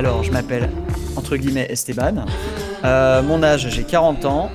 Alors, 0.00 0.22
je 0.22 0.32
m'appelle, 0.32 0.70
entre 1.14 1.36
guillemets, 1.36 1.66
Esteban. 1.68 2.24
Euh, 2.84 3.22
mon 3.22 3.42
âge, 3.42 3.68
j'ai 3.68 3.84
40 3.84 4.24
ans. 4.24 4.50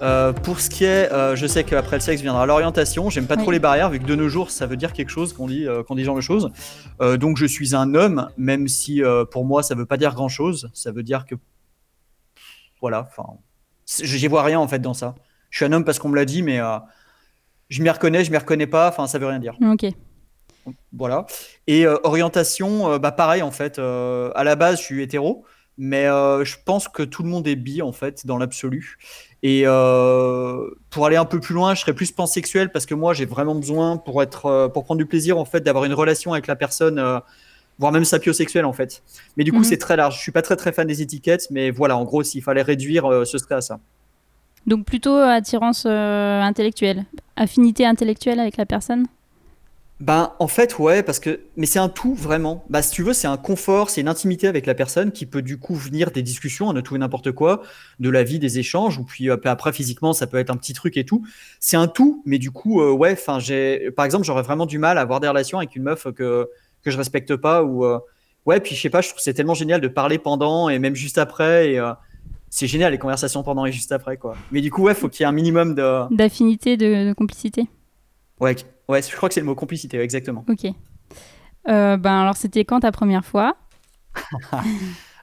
Euh, 0.00 0.32
pour 0.32 0.60
ce 0.60 0.70
qui 0.70 0.84
est, 0.84 1.12
euh, 1.12 1.34
je 1.34 1.48
sais 1.48 1.64
qu'après 1.64 1.96
le 1.96 2.00
sexe 2.00 2.22
viendra 2.22 2.46
l'orientation. 2.46 3.10
J'aime 3.10 3.26
pas 3.26 3.36
trop 3.36 3.50
les 3.50 3.58
barrières, 3.58 3.90
vu 3.90 3.98
que 3.98 4.04
de 4.04 4.14
nos 4.14 4.28
jours, 4.28 4.52
ça 4.52 4.66
veut 4.66 4.76
dire 4.76 4.92
quelque 4.92 5.08
chose 5.08 5.32
qu'on 5.32 5.48
dit, 5.48 5.66
euh, 5.66 5.82
qu'on 5.82 5.96
dit 5.96 6.04
genre 6.04 6.14
de 6.14 6.20
choses. 6.20 6.52
Donc, 7.00 7.38
je 7.38 7.44
suis 7.44 7.74
un 7.74 7.96
homme, 7.96 8.28
même 8.36 8.68
si 8.68 9.02
pour 9.32 9.44
moi, 9.44 9.64
ça 9.64 9.74
veut 9.74 9.84
pas 9.84 9.96
dire 9.96 10.14
grand 10.14 10.28
chose. 10.28 10.70
Ça 10.74 10.92
veut 10.92 11.02
dire 11.02 11.26
que. 11.26 11.34
Voilà, 12.80 13.00
enfin. 13.00 13.24
J'y 14.00 14.28
vois 14.28 14.44
rien 14.44 14.60
en 14.60 14.68
fait 14.68 14.78
dans 14.78 14.94
ça. 14.94 15.16
Je 15.50 15.56
suis 15.56 15.64
un 15.64 15.72
homme 15.72 15.84
parce 15.84 15.98
qu'on 15.98 16.08
me 16.08 16.14
l'a 16.14 16.24
dit, 16.24 16.42
mais 16.42 16.60
je 17.68 17.82
m'y 17.82 17.90
reconnais, 17.90 18.22
je 18.22 18.30
m'y 18.30 18.38
reconnais 18.38 18.68
pas, 18.68 18.90
enfin, 18.90 19.08
ça 19.08 19.18
veut 19.18 19.26
rien 19.26 19.40
dire. 19.40 19.56
Ok. 19.60 19.86
Voilà. 20.92 21.26
Et 21.66 21.86
euh, 21.86 21.96
orientation, 22.04 22.92
euh, 22.92 22.98
bah 22.98 23.12
pareil 23.12 23.42
en 23.42 23.50
fait. 23.50 23.78
euh, 23.78 24.30
à 24.34 24.44
la 24.44 24.54
base, 24.56 24.78
je 24.78 24.82
suis 24.84 25.02
hétéro, 25.02 25.44
mais 25.78 26.04
je 26.06 26.56
pense 26.64 26.88
que 26.88 27.02
tout 27.02 27.22
le 27.22 27.28
monde 27.28 27.46
est 27.48 27.56
bi 27.56 27.82
en 27.82 27.92
fait 27.92 28.26
dans 28.26 28.38
l'absolu. 28.38 28.98
Et 29.42 29.64
pour 29.64 31.06
aller 31.06 31.16
un 31.16 31.24
peu 31.24 31.40
plus 31.40 31.54
loin, 31.54 31.74
je 31.74 31.80
serais 31.80 31.94
plus 31.94 32.12
pansexuel 32.12 32.70
parce 32.70 32.86
que 32.86 32.94
moi, 32.94 33.12
j'ai 33.14 33.24
vraiment 33.26 33.54
besoin 33.54 33.96
pour 33.96 34.22
être, 34.22 34.70
pour 34.72 34.84
prendre 34.84 34.98
du 34.98 35.06
plaisir 35.06 35.38
en 35.38 35.44
fait, 35.44 35.60
d'avoir 35.60 35.84
une 35.84 35.94
relation 35.94 36.32
avec 36.32 36.46
la 36.46 36.56
personne, 36.56 37.02
voire 37.78 37.92
même 37.92 38.04
sapiosexuelle 38.04 38.64
en 38.66 38.72
fait. 38.72 39.02
Mais 39.36 39.42
du 39.44 39.50
coup, 39.52 39.58
Mhm. 39.58 39.64
c'est 39.64 39.78
très 39.78 39.96
large. 39.96 40.16
Je 40.16 40.20
suis 40.22 40.32
pas 40.32 40.42
très 40.42 40.56
très 40.56 40.72
fan 40.72 40.86
des 40.86 41.02
étiquettes, 41.02 41.48
mais 41.50 41.70
voilà, 41.70 41.96
en 41.96 42.04
gros, 42.04 42.22
s'il 42.22 42.42
fallait 42.42 42.62
réduire, 42.62 43.04
ce 43.26 43.36
serait 43.38 43.56
à 43.56 43.60
ça. 43.60 43.80
Donc 44.66 44.86
plutôt 44.86 45.16
attirance 45.16 45.84
intellectuelle, 45.86 47.04
affinité 47.36 47.84
intellectuelle 47.84 48.38
avec 48.38 48.56
la 48.56 48.64
personne? 48.66 49.06
Ben, 50.00 50.32
en 50.40 50.48
fait, 50.48 50.78
ouais, 50.80 51.04
parce 51.04 51.20
que, 51.20 51.40
mais 51.56 51.66
c'est 51.66 51.78
un 51.78 51.88
tout 51.88 52.14
vraiment. 52.14 52.64
Bah, 52.68 52.82
si 52.82 52.90
tu 52.90 53.02
veux, 53.04 53.12
c'est 53.12 53.28
un 53.28 53.36
confort, 53.36 53.90
c'est 53.90 54.00
une 54.00 54.08
intimité 54.08 54.48
avec 54.48 54.66
la 54.66 54.74
personne 54.74 55.12
qui 55.12 55.24
peut 55.24 55.40
du 55.40 55.56
coup 55.56 55.74
venir 55.74 56.10
des 56.10 56.22
discussions, 56.22 56.72
de 56.72 56.80
tout 56.80 56.96
et 56.96 56.98
n'importe 56.98 57.30
quoi, 57.30 57.62
de 58.00 58.10
la 58.10 58.24
vie, 58.24 58.40
des 58.40 58.58
échanges, 58.58 58.98
ou 58.98 59.04
puis 59.04 59.30
après, 59.30 59.72
physiquement, 59.72 60.12
ça 60.12 60.26
peut 60.26 60.36
être 60.38 60.50
un 60.50 60.56
petit 60.56 60.72
truc 60.72 60.96
et 60.96 61.04
tout. 61.04 61.24
C'est 61.60 61.76
un 61.76 61.86
tout, 61.86 62.22
mais 62.26 62.38
du 62.38 62.50
coup, 62.50 62.80
euh, 62.82 62.90
ouais, 62.90 63.12
enfin, 63.12 63.38
j'ai, 63.38 63.92
par 63.92 64.04
exemple, 64.04 64.24
j'aurais 64.24 64.42
vraiment 64.42 64.66
du 64.66 64.78
mal 64.78 64.98
à 64.98 65.00
avoir 65.00 65.20
des 65.20 65.28
relations 65.28 65.58
avec 65.58 65.76
une 65.76 65.84
meuf 65.84 66.08
que, 66.12 66.48
que 66.82 66.90
je 66.90 66.96
respecte 66.98 67.36
pas, 67.36 67.62
ou, 67.62 67.84
euh, 67.84 68.00
ouais, 68.46 68.58
puis 68.58 68.74
je 68.74 68.80
sais 68.80 68.90
pas, 68.90 69.00
je 69.00 69.08
trouve 69.08 69.18
que 69.18 69.22
c'est 69.22 69.34
tellement 69.34 69.54
génial 69.54 69.80
de 69.80 69.88
parler 69.88 70.18
pendant 70.18 70.68
et 70.68 70.80
même 70.80 70.96
juste 70.96 71.18
après, 71.18 71.70
et 71.70 71.78
euh, 71.78 71.92
c'est 72.50 72.66
génial 72.66 72.90
les 72.90 72.98
conversations 72.98 73.44
pendant 73.44 73.64
et 73.64 73.70
juste 73.70 73.92
après, 73.92 74.16
quoi. 74.16 74.36
Mais 74.50 74.60
du 74.60 74.72
coup, 74.72 74.82
ouais, 74.82 74.94
faut 74.94 75.08
qu'il 75.08 75.20
y 75.20 75.22
ait 75.22 75.28
un 75.28 75.32
minimum 75.32 75.76
de, 75.76 76.12
D'affinité, 76.12 76.76
de, 76.76 77.08
de 77.08 77.12
complicité. 77.12 77.68
ouais, 78.40 78.56
ouais, 78.88 79.02
je 79.02 79.14
crois 79.14 79.28
que 79.28 79.34
c'est 79.34 79.40
le 79.40 79.46
mot 79.46 79.54
complicité, 79.54 79.98
exactement. 79.98 80.44
Ok. 80.48 80.66
Euh, 81.66 81.96
ben 81.96 82.20
alors 82.20 82.36
c'était 82.36 82.64
quand 82.64 82.80
ta 82.80 82.92
première 82.92 83.24
fois? 83.24 83.56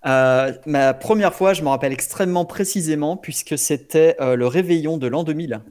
Euh, 0.04 0.52
ma 0.66 0.96
première 0.96 1.32
fois, 1.32 1.54
je 1.54 1.62
me 1.62 1.68
rappelle 1.68 1.94
extrêmement 1.94 2.44
précisément, 2.44 3.18
puisque 3.18 3.56
c'était 3.56 4.16
euh, 4.20 4.36
le 4.36 4.48
réveillon 4.48 4.98
de 4.98 5.06
l'an 5.06 5.24
2000. 5.24 5.62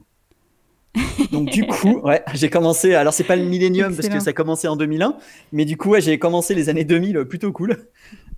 Donc 1.33 1.49
du 1.49 1.65
coup, 1.67 1.99
ouais, 2.03 2.23
j'ai 2.33 2.49
commencé. 2.49 2.95
Alors 2.95 3.13
c'est 3.13 3.25
pas 3.25 3.35
le 3.35 3.43
millénium 3.43 3.93
parce 3.93 4.07
que 4.07 4.21
ça 4.21 4.29
a 4.29 4.33
commencé 4.33 4.69
en 4.69 4.77
2001, 4.77 5.17
mais 5.51 5.65
du 5.65 5.75
coup, 5.75 5.89
ouais, 5.89 5.99
j'ai 5.99 6.17
commencé 6.17 6.55
les 6.55 6.69
années 6.69 6.85
2000 6.85 7.25
plutôt 7.25 7.51
cool. 7.51 7.77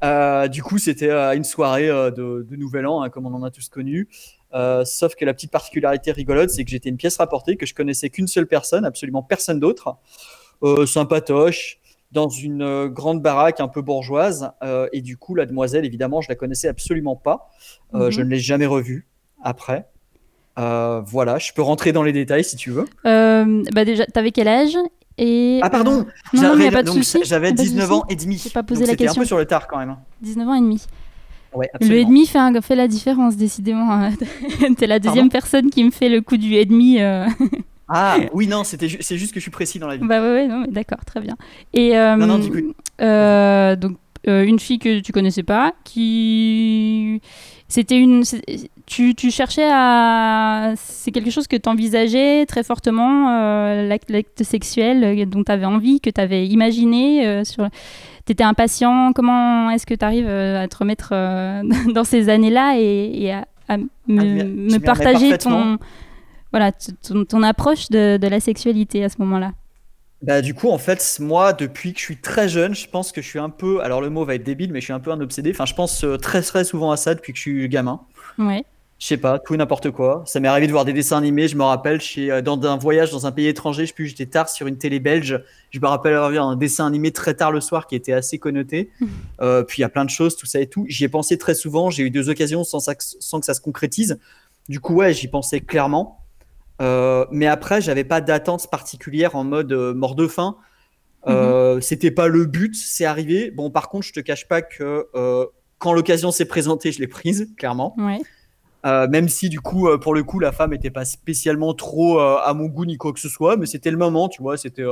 Euh, 0.04 0.48
du 0.48 0.62
coup, 0.62 0.78
c'était 0.78 1.10
euh, 1.10 1.36
une 1.36 1.46
soirée 1.46 1.90
euh, 1.90 2.12
de, 2.12 2.46
de 2.50 2.56
Nouvel 2.56 2.86
An, 2.86 3.02
hein, 3.02 3.10
comme 3.10 3.26
on 3.26 3.34
en 3.34 3.44
a 3.44 3.52
tous 3.52 3.70
connu. 3.70 4.10
Euh, 4.54 4.86
sauf 4.86 5.16
que 5.16 5.26
la 5.26 5.34
petite 5.34 5.52
particularité 5.52 6.12
rigolote, 6.12 6.50
c'est 6.52 6.64
que 6.64 6.70
j'étais 6.70 6.90
une 6.90 6.98
pièce 6.98 7.18
rapportée 7.18 7.56
que 7.58 7.66
je 7.66 7.74
connaissais 7.74 8.10
qu'une 8.10 8.28
seule 8.28 8.48
personne, 8.48 8.86
absolument 8.86 9.24
personne 9.24 9.60
d'autre. 9.60 9.96
Euh, 10.64 10.86
sympatoche, 10.86 11.80
dans 12.12 12.30
une 12.30 12.62
euh, 12.62 12.88
grande 12.88 13.22
baraque 13.22 13.60
un 13.60 13.68
peu 13.68 13.82
bourgeoise. 13.82 14.52
euh, 14.64 14.88
et 14.94 15.02
du 15.02 15.18
coup, 15.18 15.34
la 15.36 15.46
demoiselle, 15.48 15.84
évidemment, 15.86 16.22
je 16.22 16.30
la 16.30 16.36
connaissais 16.36 16.68
absolument 16.68 17.16
pas. 17.16 17.50
Euh, 17.96 18.06
Mhm. 18.06 18.10
Je 18.12 18.22
ne 18.22 18.30
l'ai 18.30 18.40
jamais 18.40 18.68
revue 18.68 19.08
après. 19.44 19.88
Euh, 20.60 21.02
voilà, 21.04 21.40
je 21.40 21.52
peux 21.54 21.64
rentrer 21.64 21.92
dans 21.92 22.04
les 22.04 22.14
détails 22.14 22.44
si 22.44 22.56
tu 22.56 22.70
veux. 22.70 22.86
Bah 23.04 23.86
déjà, 23.86 24.06
t'avais 24.06 24.32
quel 24.32 24.48
âge 24.48 24.78
et 25.18 25.60
Ah 25.64 25.70
pardon, 25.70 26.06
j'avais 26.34 26.66
y 26.66 26.68
a 26.68 26.72
pas 26.72 26.82
de 26.84 26.90
19 26.90 27.04
souci. 27.04 27.94
ans 28.00 28.04
et 28.10 28.16
demi. 28.16 28.38
J'ai 28.38 28.50
pas 28.52 28.64
posé 28.64 28.82
Donc, 28.82 28.90
la 28.90 28.96
question. 28.96 29.22
un 29.22 29.24
peu 29.24 29.28
sur 29.28 29.38
le 29.38 29.46
tard 29.46 29.68
quand 29.68 29.78
même. 29.80 29.90
hein. 29.90 30.00
19 30.22 30.48
ans 30.48 30.54
et 30.56 30.62
demi. 30.62 30.86
Ouais, 31.56 31.70
Le 31.82 31.94
et 31.96 32.06
demi 32.06 32.26
fait, 32.28 32.40
un- 32.40 32.62
fait 32.62 32.76
la 32.76 32.88
différence, 32.88 33.36
décidément. 33.38 34.10
T'es 34.78 34.88
la 34.88 35.00
deuxième 35.00 35.30
personne 35.30 35.70
qui 35.70 35.84
me 35.84 35.92
fait 35.92 36.10
le 36.10 36.22
coup 36.22 36.38
du 36.38 36.54
et 36.56 36.66
demi. 36.66 37.00
euh. 37.02 37.26
Ah 37.96 38.16
oui, 38.34 38.48
non, 38.48 38.64
c'était 38.64 38.88
ju- 38.88 38.98
c'est 39.02 39.18
juste 39.18 39.34
que 39.34 39.40
je 39.40 39.44
suis 39.44 39.52
précis 39.52 39.78
dans 39.78 39.88
la 39.88 39.98
vie. 39.98 40.08
bah 40.08 40.22
ouais, 40.22 40.48
ouais, 40.48 40.68
d'accord, 40.70 41.04
très 41.06 41.20
bien. 41.20 41.36
Et 41.74 41.96
euh, 41.98 42.16
Non, 42.16 42.26
non, 42.28 42.40
du 42.40 42.50
coup- 42.50 42.74
euh, 43.02 43.76
donc 43.76 43.98
une 44.26 44.58
fille 44.58 44.80
que 44.80 45.02
tu 45.02 45.12
connaissais 45.12 45.44
pas, 45.44 45.74
qui 45.84 47.22
c'était 47.68 47.98
une, 48.00 48.24
tu, 48.94 49.16
tu 49.16 49.32
cherchais 49.32 49.68
à, 49.72 50.74
c'est 50.76 51.12
quelque 51.12 51.32
chose 51.32 51.48
que 51.48 51.56
tu 51.56 51.68
envisageais 51.68 52.46
très 52.46 52.64
fortement, 52.64 53.30
euh, 53.30 53.88
l'acte 53.88 54.44
sexuel 54.44 55.04
euh, 55.04 55.26
dont 55.26 55.44
tu 55.44 55.52
avais 55.52 55.66
envie, 55.66 56.00
que 56.00 56.12
tu 56.12 56.22
avais 56.22 56.48
imaginé 56.48 57.26
euh, 57.26 57.44
sur. 57.44 57.68
T'étais 58.26 58.44
impatient. 58.44 59.12
Comment 59.14 59.70
est-ce 59.72 59.86
que 59.86 59.96
tu 59.96 60.06
arrives 60.06 60.30
à 60.30 60.68
te 60.68 60.78
remettre 60.78 61.10
euh, 61.12 61.62
dans 61.94 62.04
ces 62.04 62.30
années-là 62.30 62.76
et, 62.78 63.24
et 63.24 63.34
à, 63.34 63.46
à 63.68 63.78
me, 63.78 64.68
remets 64.68 64.80
partager 64.80 65.38
ton, 65.38 65.78
voilà, 66.52 66.72
ton, 66.72 67.26
ton 67.26 67.44
approche 67.44 67.90
de, 67.90 68.18
de 68.18 68.28
la 68.28 68.40
sexualité 68.40 69.04
à 69.04 69.10
ce 69.10 69.16
moment-là? 69.20 69.52
Bah, 70.22 70.42
du 70.42 70.54
coup, 70.54 70.70
en 70.70 70.78
fait, 70.78 71.18
moi, 71.20 71.52
depuis 71.52 71.92
que 71.92 72.00
je 72.00 72.06
suis 72.06 72.18
très 72.18 72.48
jeune, 72.48 72.74
je 72.74 72.88
pense 72.88 73.12
que 73.12 73.22
je 73.22 73.28
suis 73.28 73.40
un 73.40 73.50
peu. 73.50 73.82
Alors, 73.82 74.00
le 74.00 74.10
mot 74.10 74.24
va 74.24 74.36
être 74.36 74.44
débile, 74.44 74.72
mais 74.72 74.80
je 74.80 74.86
suis 74.86 74.94
un 74.94 75.02
peu 75.02 75.12
un 75.12 75.20
obsédé. 75.20 75.52
Enfin, 75.52 75.66
je 75.66 75.74
pense 75.74 76.06
euh, 76.06 76.16
très, 76.16 76.42
très 76.42 76.64
souvent 76.64 76.92
à 76.92 76.98
ça 76.98 77.14
depuis 77.14 77.34
que 77.34 77.38
je 77.38 77.42
suis 77.42 77.68
gamin. 77.68 78.00
Ouais. 78.38 78.64
Je 79.04 79.10
sais 79.10 79.18
pas, 79.18 79.38
tout 79.38 79.54
et 79.54 79.58
n'importe 79.58 79.92
quoi. 79.92 80.24
Ça 80.26 80.40
m'est 80.40 80.48
arrivé 80.48 80.66
de 80.66 80.72
voir 80.72 80.86
des 80.86 80.94
dessins 80.94 81.18
animés. 81.18 81.50
Je 81.50 81.58
me 81.58 81.64
rappelle, 81.64 82.00
chez, 82.00 82.32
euh, 82.32 82.42
dans 82.42 82.58
un 82.64 82.78
voyage 82.78 83.12
dans 83.12 83.28
un 83.28 83.34
pays 83.34 83.48
étranger, 83.48 83.86
je 83.86 83.94
plus, 83.94 84.08
j'étais 84.08 84.28
tard 84.28 84.48
sur 84.48 84.66
une 84.66 84.78
télé 84.78 85.02
belge. 85.02 85.44
Je 85.72 85.80
me 85.82 85.88
rappelle 85.88 86.14
avoir 86.14 86.30
vu 86.30 86.38
un 86.40 86.56
dessin 86.56 86.88
animé 86.88 87.12
très 87.12 87.34
tard 87.34 87.52
le 87.52 87.60
soir 87.60 87.86
qui 87.86 87.96
était 87.96 88.14
assez 88.14 88.40
connoté. 88.40 88.92
Euh, 89.42 89.62
puis 89.64 89.80
il 89.80 89.82
y 89.82 89.84
a 89.84 89.90
plein 89.90 90.06
de 90.06 90.10
choses, 90.10 90.38
tout 90.38 90.46
ça 90.46 90.62
et 90.62 90.68
tout. 90.68 90.86
J'y 90.88 91.04
ai 91.04 91.10
pensé 91.10 91.38
très 91.38 91.54
souvent. 91.54 91.90
J'ai 91.90 92.04
eu 92.04 92.12
deux 92.12 92.30
occasions 92.30 92.64
sans, 92.64 92.80
ça- 92.80 92.94
sans 92.98 93.42
que 93.42 93.46
ça 93.46 93.54
se 93.54 93.60
concrétise. 93.60 94.20
Du 94.70 94.80
coup, 94.80 94.94
ouais, 94.94 95.12
j'y 95.14 95.28
pensais 95.28 95.60
clairement. 95.60 96.24
Euh, 96.82 97.26
mais 97.30 97.48
après, 97.48 97.82
j'avais 97.82 98.06
pas 98.06 98.22
d'attente 98.22 98.70
particulière 98.72 99.36
en 99.36 99.44
mode 99.44 99.74
euh, 99.74 99.94
mort 99.94 100.16
de 100.16 100.28
faim. 100.30 100.56
Euh, 101.28 101.82
C'était 101.82 102.12
pas 102.12 102.28
le 102.28 102.46
but, 102.46 102.74
c'est 102.74 103.04
arrivé. 103.04 103.52
Bon, 103.52 103.70
par 103.70 103.90
contre, 103.90 104.06
je 104.06 104.14
te 104.14 104.22
cache 104.22 104.48
pas 104.48 104.62
que 104.62 105.08
quand 105.78 105.92
l'occasion 105.92 106.32
s'est 106.32 106.46
présentée, 106.46 106.94
je 106.94 107.00
l'ai 107.02 107.08
prise, 107.08 107.50
clairement. 107.58 107.96
Ouais. 107.98 108.22
Euh, 108.86 109.08
même 109.08 109.30
si 109.30 109.50
du 109.50 109.62
coup, 109.62 109.88
euh, 109.88 109.98
pour 109.98 110.14
le 110.14 110.24
coup, 110.24 110.40
la 110.40 110.52
femme 110.52 110.72
n'était 110.72 110.90
pas 110.90 111.06
spécialement 111.06 111.74
trop 111.74 112.20
euh, 112.20 112.38
à 112.44 112.54
mon 112.54 112.66
goût 112.66 112.86
ni 112.86 112.98
quoi 112.98 113.14
que 113.14 113.20
ce 113.20 113.30
soit, 113.30 113.56
mais 113.56 113.66
c'était 113.66 113.92
le 113.92 113.98
moment, 113.98 114.28
tu 114.28 114.42
vois, 114.42 114.58
c'était 114.58 114.84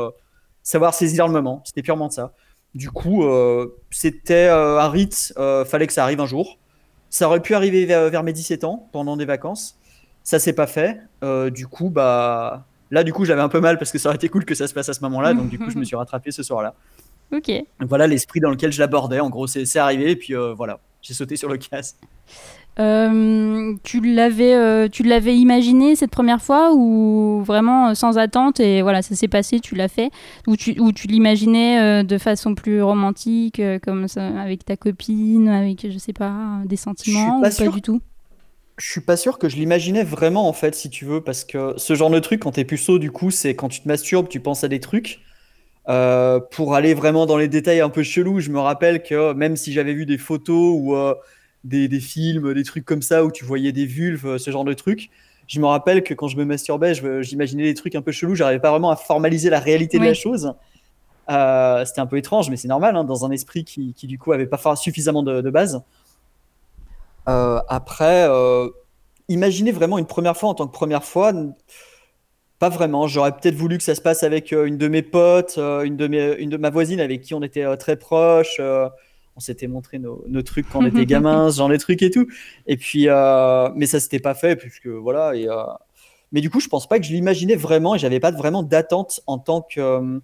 savoir 0.63 0.94
saisir 0.94 1.28
le 1.28 1.34
moment, 1.34 1.62
c'était 1.66 1.81
purement 1.81 2.07
de 2.07 2.13
ça. 2.13 2.33
Du 2.74 2.89
coup, 2.89 3.25
c'était 3.89 4.48
un 4.48 4.88
rite, 4.88 5.33
fallait 5.66 5.88
que 5.88 5.94
ça 5.94 6.04
arrive 6.04 6.21
un 6.21 6.25
jour. 6.25 6.57
Ça 7.10 7.27
aurait 7.27 7.42
pu 7.42 7.54
arriver 7.54 7.86
vers, 7.86 8.10
vers 8.10 8.24
mes 8.24 8.31
17 8.31 8.63
ans, 8.63 8.88
pendant 8.94 9.18
des 9.18 9.25
vacances. 9.25 9.77
Ça 10.24 10.39
s'est 10.39 10.54
pas 10.54 10.68
fait. 10.68 11.01
Du 11.51 11.68
coup, 11.68 11.89
bah 11.89 12.66
là, 12.92 13.04
du 13.04 13.12
coup, 13.12 13.25
j'avais 13.25 13.42
un 13.42 13.50
peu 13.50 13.60
mal 13.60 13.77
parce 13.77 13.92
que 13.92 13.98
ça 13.98 14.07
aurait 14.07 14.16
été 14.16 14.30
cool 14.30 14.45
que 14.45 14.56
ça 14.56 14.68
se 14.68 14.74
passe 14.74 14.88
à 14.88 14.94
ce 14.94 15.01
moment-là, 15.01 15.33
donc 15.33 15.50
du 15.50 15.60
coup, 15.60 15.69
je 15.69 15.77
me 15.77 15.83
suis 15.83 15.98
rattrapé 15.98 16.31
ce 16.31 16.44
soir-là. 16.44 16.75
Ok. 17.33 17.50
Donc 17.80 17.88
voilà 17.88 18.07
l'esprit 18.07 18.42
dans 18.42 18.50
lequel 18.50 18.74
je 18.74 18.80
l'abordais. 18.81 19.21
En 19.21 19.30
gros, 19.30 19.48
c'est 19.48 19.77
arrivé 19.77 20.12
et 20.12 20.16
puis 20.18 20.33
voilà, 20.33 20.80
j'ai 21.01 21.13
sauté 21.13 21.38
sur 21.38 21.48
le 21.48 21.56
casse. 21.56 21.95
Euh, 22.79 23.73
tu 23.83 24.00
l'avais, 24.00 24.56
euh, 24.56 24.88
tu 24.88 25.03
l'avais 25.03 25.35
imaginé 25.35 25.95
cette 25.97 26.09
première 26.09 26.41
fois 26.41 26.71
ou 26.73 27.44
vraiment 27.45 27.89
euh, 27.89 27.94
sans 27.95 28.18
attente 28.18 28.62
et 28.62 28.81
voilà 28.81 29.01
ça 29.01 29.13
s'est 29.13 29.27
passé, 29.27 29.59
tu 29.59 29.75
l'as 29.75 29.89
fait? 29.89 30.09
Ou 30.47 30.56
tu, 30.56 30.79
ou 30.79 30.94
tu 30.94 31.07
l'imaginais 31.07 31.81
euh, 31.81 32.03
de 32.03 32.18
façon 32.18 32.56
plus 32.56 32.81
romantique 32.81 33.62
comme 33.83 34.07
ça 34.07 34.27
avec 34.39 34.63
ta 34.63 34.77
copine, 34.77 35.50
avec 35.50 35.85
je 35.91 35.97
sais 35.97 36.13
pas 36.13 36.33
des 36.65 36.77
sentiments 36.77 37.41
pas 37.41 37.50
ou 37.50 37.57
pas 37.57 37.68
du 37.68 37.81
tout? 37.81 38.01
Je 38.77 38.89
suis 38.89 39.01
pas 39.01 39.18
sûr 39.18 39.38
que 39.38 39.50
je 39.50 39.57
l'imaginais 39.57 40.03
vraiment 40.03 40.47
en 40.47 40.53
fait, 40.53 40.73
si 40.73 40.89
tu 40.89 41.06
veux, 41.06 41.21
parce 41.21 41.44
que 41.44 41.73
ce 41.77 41.94
genre 41.94 42.09
de 42.09 42.19
truc, 42.19 42.41
quand 42.41 42.51
t'es 42.51 42.65
puceau, 42.65 43.00
du 43.00 43.12
coup, 43.12 43.29
c'est 43.29 43.53
quand 43.53 43.68
tu 43.68 43.81
te 43.81 43.88
masturbes, 43.88 44.27
tu 44.27 44.39
penses 44.39 44.63
à 44.63 44.69
des 44.69 44.79
trucs. 44.79 45.19
Pour 45.85 46.73
aller 46.73 46.94
vraiment 46.94 47.25
dans 47.25 47.38
les 47.38 47.50
détails 47.50 47.81
un 47.81 47.89
peu 47.89 48.01
chelous, 48.01 48.39
je 48.39 48.50
me 48.50 48.59
rappelle 48.59 49.03
que 49.03 49.33
même 49.33 49.57
si 49.57 49.73
j'avais 49.73 49.94
vu 49.94 50.06
des 50.06 50.18
photos 50.18 50.73
ou 50.79 50.95
des, 51.63 51.88
des 51.88 52.00
films, 52.00 52.54
des 52.54 52.63
trucs 52.63 52.86
comme 52.86 53.02
ça 53.02 53.24
où 53.25 53.31
tu 53.31 53.46
voyais 53.46 53.72
des 53.72 53.86
vulves, 53.86 54.25
euh, 54.28 54.38
ce 54.38 54.52
genre 54.52 54.63
de 54.66 54.74
trucs, 54.74 55.10
je 55.48 55.60
me 55.60 55.66
rappelle 55.68 56.04
que 56.04 56.13
quand 56.13 56.28
je 56.28 56.38
me 56.38 56.46
masturbais, 56.46 56.94
je- 56.96 57.22
j'imaginais 57.22 57.63
des 57.63 57.74
trucs 57.74 57.96
un 57.96 58.02
peu 58.02 58.12
chelous, 58.12 58.36
j'arrivais 58.36 58.60
pas 58.62 58.72
vraiment 58.72 58.90
à 58.92 58.96
formaliser 58.96 59.50
la 59.50 59.60
réalité 59.60 60.00
de 60.00 60.06
la 60.06 60.13
chose. 60.13 60.54
Euh, 61.30 61.86
C'était 61.86 62.02
un 62.02 62.08
peu 62.08 62.18
étrange, 62.18 62.50
mais 62.50 62.58
c'est 62.58 62.68
normal 62.68 62.96
hein, 62.96 63.04
dans 63.06 63.25
un 63.25 63.31
esprit 63.31 63.63
qui, 63.66 63.94
qui, 63.94 64.08
du 64.08 64.19
coup 64.19 64.34
avait 64.34 64.48
pas 64.48 64.60
suffisamment 64.75 65.24
de, 65.24 65.42
de 65.42 65.50
base. 65.50 65.81
Euh, 67.30 67.60
après, 67.69 68.25
euh, 68.30 68.68
imaginer 69.30 69.72
vraiment 69.72 69.98
une 69.98 70.07
première 70.07 70.38
fois 70.38 70.50
en 70.50 70.56
tant 70.56 70.68
que 70.68 70.74
première 70.74 71.04
fois, 71.04 71.34
pas 72.60 72.69
vraiment. 72.69 73.07
J'aurais 73.07 73.31
peut-être 73.36 73.56
voulu 73.56 73.78
que 73.78 73.84
ça 73.84 73.96
se 73.96 74.02
passe 74.02 74.24
avec 74.24 74.52
une 74.52 74.78
de 74.78 74.88
mes 74.88 75.02
potes, 75.02 75.57
une 75.57 75.98
de 75.98 76.07
mes, 76.07 76.36
une 76.38 76.50
de 76.50 76.57
ma 76.57 76.69
voisine 76.69 77.00
avec 77.00 77.22
qui 77.22 77.34
on 77.34 77.42
était 77.42 77.75
très 77.78 77.96
proches. 77.98 78.62
On 79.42 79.44
s'était 79.44 79.66
montré 79.66 79.98
nos, 79.98 80.24
nos 80.28 80.44
trucs 80.44 80.70
quand 80.70 80.84
on 80.84 80.86
était 80.86 81.06
gamins, 81.08 81.50
genre 81.50 81.68
de 81.68 81.76
trucs 81.78 82.04
et 82.04 82.12
tout. 82.12 82.28
Et 82.68 82.78
puis, 82.78 83.06
euh, 83.08 83.70
mais 83.76 83.88
ça 83.88 84.00
s'était 84.00 84.20
pas 84.20 84.36
fait 84.36 84.56
puisque 84.56 84.86
voilà. 84.86 85.36
Et, 85.36 85.50
euh, 85.50 85.64
mais 86.32 86.42
du 86.42 86.52
coup, 86.52 86.60
je 86.60 86.68
pense 86.68 86.88
pas 86.88 87.00
que 87.00 87.06
je 87.06 87.12
l'imaginais 87.12 87.56
vraiment 87.56 87.96
et 87.96 87.98
j'avais 88.00 88.20
pas 88.20 88.30
vraiment 88.30 88.62
d'attente 88.62 89.22
en 89.26 89.40
tant 89.40 89.64
que 89.64 89.80
euh, 89.82 90.20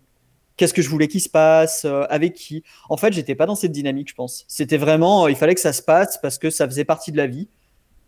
qu'est-ce 0.56 0.74
que 0.76 0.84
je 0.84 0.90
voulais 0.90 1.08
qu'il 1.08 1.20
se 1.22 1.30
passe, 1.30 1.86
avec 2.12 2.36
qui. 2.36 2.64
En 2.90 2.98
fait, 2.98 3.12
j'étais 3.12 3.34
pas 3.34 3.48
dans 3.48 3.56
cette 3.56 3.72
dynamique, 3.72 4.10
je 4.10 4.14
pense. 4.16 4.46
C'était 4.48 4.78
vraiment, 4.78 5.28
il 5.28 5.36
fallait 5.36 5.56
que 5.56 5.62
ça 5.62 5.74
se 5.74 5.82
passe 5.82 6.20
parce 6.22 6.38
que 6.38 6.52
ça 6.52 6.68
faisait 6.68 6.86
partie 6.86 7.12
de 7.12 7.18
la 7.18 7.26
vie 7.26 7.48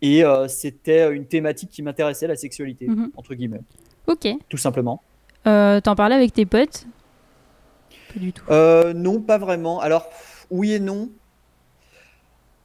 et 0.04 0.24
c'était 0.48 1.12
une 1.14 1.26
thématique 1.26 1.70
qui 1.72 1.82
m'intéressait, 1.84 2.28
la 2.28 2.36
sexualité, 2.36 2.88
Mhm. 2.88 3.12
entre 3.18 3.34
guillemets, 3.36 3.62
Ok. 4.08 4.28
tout 4.48 4.58
simplement. 4.58 5.02
T'en 5.44 5.96
parlais 5.96 6.16
avec 6.16 6.34
tes 6.34 6.46
potes? 6.46 6.86
Pas 8.14 8.20
du 8.20 8.32
tout. 8.34 8.44
Non, 8.96 9.22
pas 9.22 9.38
vraiment. 9.38 9.80
Alors, 9.82 10.08
oui 10.52 10.74
et 10.74 10.80
non. 10.80 11.10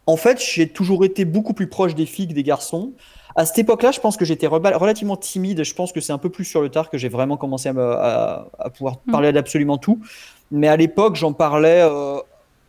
En 0.06 0.16
fait, 0.16 0.38
j'ai 0.42 0.68
toujours 0.68 1.04
été 1.04 1.24
beaucoup 1.24 1.54
plus 1.54 1.66
proche 1.66 1.94
des 1.94 2.04
filles 2.06 2.28
que 2.28 2.34
des 2.34 2.42
garçons. 2.42 2.92
À 3.36 3.46
cette 3.46 3.58
époque-là, 3.58 3.90
je 3.90 4.00
pense 4.00 4.16
que 4.16 4.24
j'étais 4.24 4.46
relativement 4.46 5.16
timide. 5.16 5.64
Je 5.64 5.74
pense 5.74 5.92
que 5.92 6.00
c'est 6.00 6.12
un 6.12 6.18
peu 6.18 6.28
plus 6.30 6.44
sur 6.44 6.60
le 6.60 6.68
tard 6.68 6.90
que 6.90 6.98
j'ai 6.98 7.08
vraiment 7.08 7.36
commencé 7.38 7.70
à, 7.70 7.72
me- 7.72 7.82
à- 7.96 8.48
à 8.58 8.70
pouvoir 8.70 8.96
Mm. 9.06 9.10
parler 9.12 9.32
d'absolument 9.32 9.78
tout. 9.78 10.00
Mais 10.50 10.68
à 10.68 10.76
l'époque, 10.76 11.16
j'en 11.16 11.32
parlais 11.32 11.80
euh, 11.82 12.18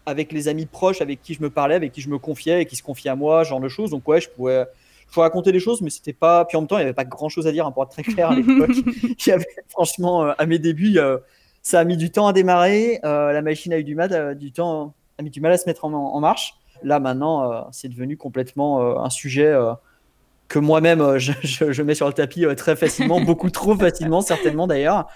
avec 0.06 0.32
les 0.32 0.48
amis 0.48 0.66
proches 0.66 1.02
avec 1.02 1.22
qui 1.22 1.34
je 1.34 1.42
me 1.42 1.50
parlais, 1.50 1.76
avec 1.76 1.92
qui 1.92 2.00
je 2.02 2.10
me 2.10 2.18
confiais 2.18 2.62
et 2.62 2.66
qui 2.66 2.78
se 2.78 2.84
confiaient 2.84 3.12
à 3.12 3.16
moi, 3.18 3.44
genre 3.44 3.60
de 3.60 3.68
choses. 3.68 3.90
Donc 3.92 4.08
ouais, 4.08 4.22
je 4.22 4.30
pouvais, 4.30 4.66
je 5.08 5.14
pouvais 5.14 5.26
raconter 5.26 5.52
des 5.52 5.60
choses, 5.60 5.82
mais 5.82 5.90
c'était 5.90 6.14
pas. 6.14 6.46
Puis 6.46 6.56
en 6.56 6.62
même 6.62 6.68
temps, 6.70 6.78
il 6.78 6.82
n'y 6.82 6.86
avait 6.86 6.94
pas 6.94 7.04
grand-chose 7.06 7.46
à 7.48 7.52
dire, 7.52 7.68
hein, 7.68 7.72
pour 7.72 7.84
être 7.84 7.90
très 7.92 8.04
clair 8.04 8.32
à 8.32 8.36
l'époque. 8.36 8.72
Il 9.04 9.28
y 9.28 9.32
avait, 9.34 9.46
franchement, 9.68 10.24
euh, 10.26 10.32
à 10.38 10.46
mes 10.46 10.58
débuts, 10.58 10.98
euh, 11.00 11.18
ça 11.62 11.80
a 11.82 11.84
mis 11.84 11.98
du 11.98 12.12
temps 12.12 12.28
à 12.28 12.34
démarrer. 12.34 13.00
la 13.04 13.42
machine 13.42 13.74
a 13.74 13.78
eu 13.78 13.84
du 13.84 13.94
mal, 13.94 14.36
du 14.38 14.52
temps, 14.54 14.94
a 15.18 15.24
mis 15.24 15.30
du 15.30 15.42
mal 15.42 15.52
à 15.52 15.58
se 15.58 15.66
mettre 15.68 15.86
en, 15.86 15.94
en 15.94 16.20
marche. 16.20 16.56
Là, 16.84 17.00
maintenant, 17.00 17.52
euh, 17.52 17.62
c'est 17.72 17.88
devenu 17.90 18.18
complètement 18.18 18.82
euh, 18.82 19.00
un 19.00 19.10
sujet 19.10 19.46
euh, 19.48 19.74
que 20.48 20.60
moi-même, 20.60 21.18
je, 21.18 21.32
je- 21.44 21.72
je 21.72 21.82
mets 21.84 21.96
sur 21.96 22.08
le 22.08 22.14
tapis 22.14 22.46
très 22.58 22.76
facilement, 22.76 23.20
beaucoup 23.26 23.50
trop 23.50 23.76
facilement, 23.76 24.22
certainement 24.22 24.68
d'ailleurs. 24.68 25.08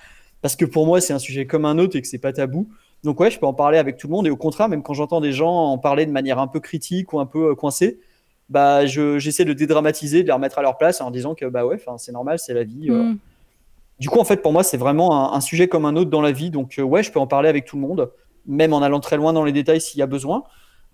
Parce 0.42 0.56
que 0.56 0.66
pour 0.66 0.86
moi, 0.86 1.02
c'est 1.02 1.14
un 1.14 1.20
sujet 1.20 1.46
comme 1.46 1.66
un 1.66 1.78
autre 1.78 1.98
et 1.98 2.02
que 2.02 2.08
c'est 2.08 2.18
pas 2.18 2.32
tabou. 2.34 2.70
Donc, 3.04 3.20
ouais, 3.20 3.30
je 3.32 3.40
peux 3.40 3.46
en 3.46 3.54
parler 3.54 3.78
avec 3.78 3.98
tout 3.98 4.08
le 4.08 4.12
monde. 4.14 4.26
Et 4.28 4.30
au 4.30 4.38
contraire, 4.38 4.70
même 4.70 4.84
quand 4.84 4.94
j'entends 4.94 5.22
des 5.22 5.32
gens 5.34 5.52
en 5.54 5.78
parler 5.78 6.06
de 6.06 6.12
manière 6.12 6.40
un 6.40 6.48
peu 6.48 6.60
critique 6.60 7.12
ou 7.14 7.20
un 7.20 7.26
peu 7.26 7.56
coincée, 7.56 8.00
bah, 8.50 8.86
je- 8.86 9.20
j'essaie 9.20 9.46
de 9.46 9.54
dédramatiser, 9.54 10.22
de 10.24 10.28
les 10.28 10.34
remettre 10.34 10.58
à 10.60 10.62
leur 10.62 10.78
place 10.78 11.02
en 11.02 11.12
disant 11.12 11.36
que 11.36 11.46
bah 11.46 11.66
ouais, 11.66 11.78
c'est 11.98 12.12
normal, 12.14 12.40
c'est 12.40 12.54
la 12.54 12.64
vie. 12.64 12.90
euh, 12.90 13.04
Mm. 13.04 13.18
du 14.00 14.10
coup, 14.10 14.20
en 14.20 14.24
fait, 14.24 14.38
pour 14.42 14.54
moi, 14.54 14.64
c'est 14.64 14.78
vraiment 14.78 15.34
un, 15.34 15.38
un 15.38 15.42
sujet 15.42 15.68
comme 15.68 15.86
un 15.86 15.96
autre 15.98 16.10
dans 16.10 16.22
la 16.22 16.32
vie. 16.32 16.50
Donc, 16.50 16.80
euh, 16.80 16.84
ouais, 16.84 17.04
je 17.04 17.12
peux 17.12 17.20
en 17.20 17.28
parler 17.28 17.50
avec 17.50 17.66
tout 17.66 17.76
le 17.76 17.82
monde, 17.82 18.10
même 18.50 18.74
en 18.74 18.82
allant 18.82 19.00
très 19.00 19.16
loin 19.16 19.32
dans 19.32 19.46
les 19.46 19.54
détails 19.54 19.80
s'il 19.80 20.00
y 20.00 20.04
a 20.04 20.08
besoin. 20.08 20.44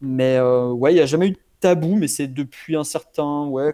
Mais 0.01 0.35
euh, 0.37 0.67
ouais, 0.71 0.91
il 0.91 0.95
n'y 0.95 1.01
a 1.01 1.05
jamais 1.07 1.27
eu 1.27 1.31
de 1.31 1.37
tabou, 1.61 1.95
mais 1.95 2.07
c'est 2.07 2.27
depuis 2.27 2.75
un 2.75 2.83
certain. 2.83 3.45
Ouais, 3.47 3.73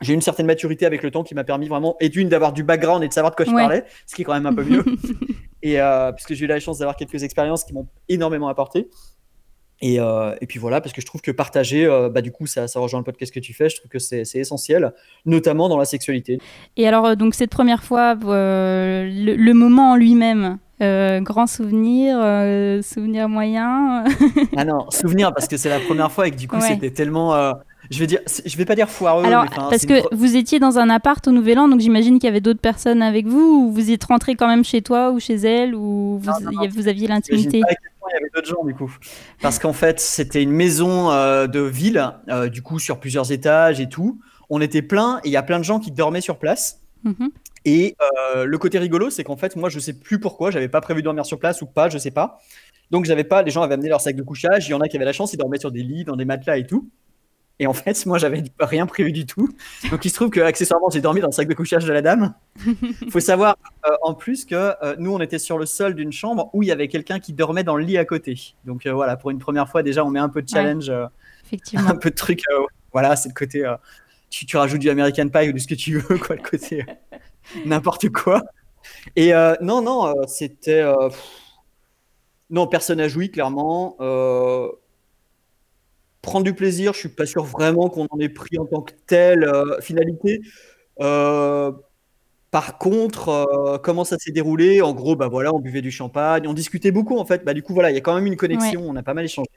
j'ai 0.00 0.14
une 0.14 0.20
certaine 0.22 0.46
maturité 0.46 0.86
avec 0.86 1.02
le 1.02 1.10
temps 1.10 1.24
qui 1.24 1.34
m'a 1.34 1.44
permis 1.44 1.68
vraiment, 1.68 1.96
et 2.00 2.08
d'une, 2.08 2.28
d'avoir 2.28 2.52
du 2.52 2.62
background 2.62 3.02
et 3.04 3.08
de 3.08 3.12
savoir 3.12 3.32
de 3.32 3.36
quoi 3.36 3.44
je 3.44 3.50
Ouais. 3.50 3.62
parlais, 3.62 3.84
ce 4.06 4.14
qui 4.14 4.22
est 4.22 4.24
quand 4.24 4.34
même 4.34 4.46
un 4.46 4.54
peu 4.54 4.64
mieux. 4.64 4.84
et 5.62 5.80
euh, 5.80 6.12
puisque 6.12 6.34
j'ai 6.34 6.44
eu 6.44 6.48
la 6.48 6.60
chance 6.60 6.78
d'avoir 6.78 6.96
quelques 6.96 7.22
expériences 7.22 7.64
qui 7.64 7.72
m'ont 7.74 7.88
énormément 8.08 8.48
apporté. 8.48 8.88
Et, 9.82 10.00
euh, 10.00 10.34
et 10.40 10.46
puis 10.46 10.58
voilà, 10.58 10.80
parce 10.80 10.94
que 10.94 11.02
je 11.02 11.06
trouve 11.06 11.20
que 11.20 11.30
partager, 11.30 11.84
euh, 11.84 12.08
bah, 12.08 12.22
du 12.22 12.32
coup, 12.32 12.46
ça, 12.46 12.66
ça 12.66 12.80
rejoint 12.80 12.98
le 13.00 13.04
podcast 13.04 13.32
que 13.34 13.40
tu 13.40 13.52
fais. 13.52 13.68
Je 13.68 13.76
trouve 13.76 13.90
que 13.90 13.98
c'est 13.98 14.22
essentiel, 14.34 14.94
notamment 15.26 15.68
dans 15.68 15.76
la 15.76 15.84
sexualité. 15.84 16.38
Et 16.78 16.88
alors, 16.88 17.04
euh, 17.06 17.14
donc, 17.14 17.34
cette 17.34 17.50
première 17.50 17.82
fois, 17.84 18.16
euh, 18.24 19.02
le, 19.06 19.34
le 19.34 19.54
moment 19.54 19.90
en 19.92 19.96
lui-même, 19.96 20.58
euh, 20.82 21.20
grand 21.20 21.46
souvenir, 21.46 22.18
euh, 22.20 22.82
souvenir 22.82 23.28
moyen. 23.28 24.04
Ah 24.56 24.64
non, 24.64 24.90
souvenir 24.90 25.32
parce 25.32 25.48
que 25.48 25.56
c'est 25.56 25.68
la 25.68 25.80
première 25.80 26.10
fois 26.12 26.28
et 26.28 26.30
que 26.30 26.36
du 26.36 26.48
coup 26.48 26.56
Ouais. 26.56 26.68
c'était 26.68 26.90
tellement, 26.90 27.34
euh, 27.34 27.52
je 27.90 27.98
vais 27.98 28.06
dire, 28.06 28.20
je 28.44 28.56
vais 28.56 28.64
pas 28.64 28.74
dire 28.74 28.88
foireux, 28.88 29.24
alors, 29.24 29.44
mais 29.44 29.56
parce 29.56 29.84
une 29.84 29.88
que 29.88 30.14
vous 30.14 30.36
étiez 30.36 30.58
dans 30.58 30.78
un 30.78 30.90
appart 30.90 31.26
au 31.28 31.32
Nouvel 31.32 31.58
An, 31.58 31.68
donc 31.68 31.80
j'imagine 31.80 32.18
qu'il 32.18 32.26
y 32.26 32.30
avait 32.30 32.40
d'autres 32.40 32.60
personnes 32.60 33.02
avec 33.02 33.26
vous, 33.26 33.66
ou 33.66 33.72
vous 33.72 33.90
êtes 33.90 34.04
rentré 34.04 34.34
quand 34.34 34.48
même 34.48 34.64
chez 34.64 34.82
toi 34.82 35.10
ou 35.12 35.20
chez 35.20 35.34
elle, 35.36 35.74
ou 35.74 36.18
vous, 36.20 36.30
Non, 36.42 36.50
non, 36.52 36.68
vous 36.68 36.88
aviez 36.88 37.06
l'intimité? 37.08 37.58
Il 38.08 38.14
y 38.14 38.16
avait 38.16 38.30
d'autres 38.34 38.48
gens 38.48 38.64
du 38.64 38.72
coup, 38.74 38.94
parce 39.42 39.58
qu'en 39.58 39.72
fait 39.72 39.98
c'était 39.98 40.40
une 40.42 40.52
maison 40.52 41.10
euh, 41.10 41.48
de 41.48 41.60
ville, 41.60 42.12
euh, 42.28 42.48
du 42.48 42.62
coup 42.62 42.78
sur 42.78 43.00
plusieurs 43.00 43.32
étages 43.32 43.80
et 43.80 43.88
tout. 43.88 44.20
On 44.48 44.60
était 44.60 44.82
plein 44.82 45.18
et 45.24 45.28
il 45.28 45.32
y 45.32 45.36
a 45.36 45.42
plein 45.42 45.58
de 45.58 45.64
gens 45.64 45.80
qui 45.80 45.90
dormaient 45.90 46.20
sur 46.20 46.38
place. 46.38 46.80
Mhm. 47.02 47.30
Et 47.66 47.96
euh, 48.00 48.44
le 48.44 48.58
côté 48.58 48.78
rigolo, 48.78 49.10
c'est 49.10 49.24
qu'en 49.24 49.36
fait, 49.36 49.56
moi, 49.56 49.68
je 49.68 49.80
sais 49.80 49.92
plus 49.92 50.20
pourquoi, 50.20 50.52
j'avais 50.52 50.68
pas 50.68 50.80
prévu 50.80 51.02
de 51.02 51.04
dormir 51.04 51.26
sur 51.26 51.40
place 51.40 51.60
ou 51.62 51.66
pas, 51.66 51.88
je 51.88 51.98
sais 51.98 52.12
pas. 52.12 52.38
Donc, 52.92 53.06
j'avais 53.06 53.24
pas, 53.24 53.42
les 53.42 53.50
gens 53.50 53.62
avaient 53.62 53.74
amené 53.74 53.88
leur 53.88 54.00
sac 54.00 54.14
de 54.14 54.22
couchage. 54.22 54.68
Il 54.68 54.70
y 54.70 54.74
en 54.74 54.80
a 54.80 54.86
qui 54.86 54.96
avaient 54.96 55.04
la 55.04 55.12
chance, 55.12 55.32
ils 55.32 55.36
dormaient 55.36 55.58
sur 55.58 55.72
des 55.72 55.82
lits, 55.82 56.04
dans 56.04 56.14
des 56.14 56.24
matelas 56.24 56.58
et 56.58 56.64
tout. 56.64 56.88
Et 57.58 57.66
en 57.66 57.72
fait, 57.72 58.06
moi, 58.06 58.18
j'avais 58.18 58.44
rien 58.60 58.86
prévu 58.86 59.10
du 59.10 59.26
tout. 59.26 59.48
Donc, 59.90 60.04
il 60.04 60.10
se 60.10 60.14
trouve 60.14 60.30
que, 60.30 60.38
accessoirement, 60.38 60.90
j'ai 60.90 61.00
dormi 61.00 61.20
dans 61.20 61.26
le 61.26 61.32
sac 61.32 61.48
de 61.48 61.54
couchage 61.54 61.84
de 61.84 61.92
la 61.92 62.02
dame. 62.02 62.34
Faut 63.10 63.18
savoir, 63.18 63.56
euh, 63.84 63.96
en 64.02 64.14
plus, 64.14 64.44
que 64.44 64.54
euh, 64.54 64.94
nous, 65.00 65.12
on 65.12 65.20
était 65.20 65.40
sur 65.40 65.58
le 65.58 65.66
sol 65.66 65.96
d'une 65.96 66.12
chambre 66.12 66.50
où 66.52 66.62
il 66.62 66.68
y 66.68 66.72
avait 66.72 66.86
quelqu'un 66.86 67.18
qui 67.18 67.32
dormait 67.32 67.64
dans 67.64 67.76
le 67.76 67.82
lit 67.82 67.98
à 67.98 68.04
côté. 68.04 68.38
Donc, 68.64 68.86
euh, 68.86 68.92
voilà, 68.92 69.16
pour 69.16 69.30
une 69.30 69.40
première 69.40 69.68
fois, 69.68 69.82
déjà, 69.82 70.04
on 70.04 70.10
met 70.10 70.20
un 70.20 70.28
peu 70.28 70.42
de 70.42 70.48
challenge, 70.48 70.92
Effectivement. 71.46 71.88
un 71.90 71.96
peu 71.96 72.10
de 72.10 72.14
truc. 72.14 72.42
voilà, 72.92 73.16
c'est 73.16 73.30
le 73.30 73.34
côté. 73.34 73.68
tu, 74.30 74.46
tu 74.46 74.56
rajoutes 74.56 74.80
du 74.80 74.88
American 74.88 75.28
Pie 75.28 75.48
ou 75.48 75.52
de 75.52 75.58
ce 75.58 75.66
que 75.66 75.74
tu 75.74 75.98
veux, 75.98 76.18
quoi, 76.18 76.36
le 76.36 76.42
côté 76.42 76.86
n'importe 77.66 78.08
quoi. 78.10 78.42
Et 79.16 79.34
euh, 79.34 79.54
non, 79.60 79.82
non, 79.82 80.06
euh, 80.08 80.26
c'était. 80.28 80.80
euh, 80.82 81.08
pff, 81.08 81.22
non, 82.50 82.66
personne 82.66 82.98
n'a 82.98 83.08
joui, 83.08 83.30
clairement. 83.30 83.96
Euh, 84.00 84.68
prendre 86.22 86.44
du 86.44 86.54
plaisir, 86.54 86.92
je 86.92 86.98
suis 87.00 87.08
pas 87.08 87.26
sûr 87.26 87.44
vraiment 87.44 87.88
qu'on 87.88 88.06
en 88.10 88.18
ait 88.18 88.28
pris 88.28 88.58
en 88.58 88.66
tant 88.66 88.82
que 88.82 88.92
telle 89.06 89.44
euh, 89.44 89.80
finalité. 89.80 90.40
Euh, 91.00 91.72
par 92.50 92.78
contre, 92.78 93.28
euh, 93.30 93.78
comment 93.78 94.04
ça 94.04 94.18
s'est 94.18 94.32
déroulé? 94.32 94.82
En 94.82 94.94
gros, 94.94 95.16
bah 95.16 95.28
voilà, 95.28 95.54
on 95.54 95.60
buvait 95.60 95.82
du 95.82 95.90
champagne, 95.90 96.46
on 96.48 96.54
discutait 96.54 96.92
beaucoup 96.92 97.18
en 97.18 97.26
fait. 97.26 97.44
Bah 97.44 97.54
du 97.54 97.62
coup, 97.62 97.74
voilà, 97.74 97.90
il 97.90 97.94
y 97.94 97.98
a 97.98 98.00
quand 98.00 98.14
même 98.14 98.26
une 98.26 98.36
connexion, 98.36 98.82
on 98.86 98.96
a 98.96 99.02
pas 99.02 99.14
mal 99.14 99.24
échangé. 99.26 99.50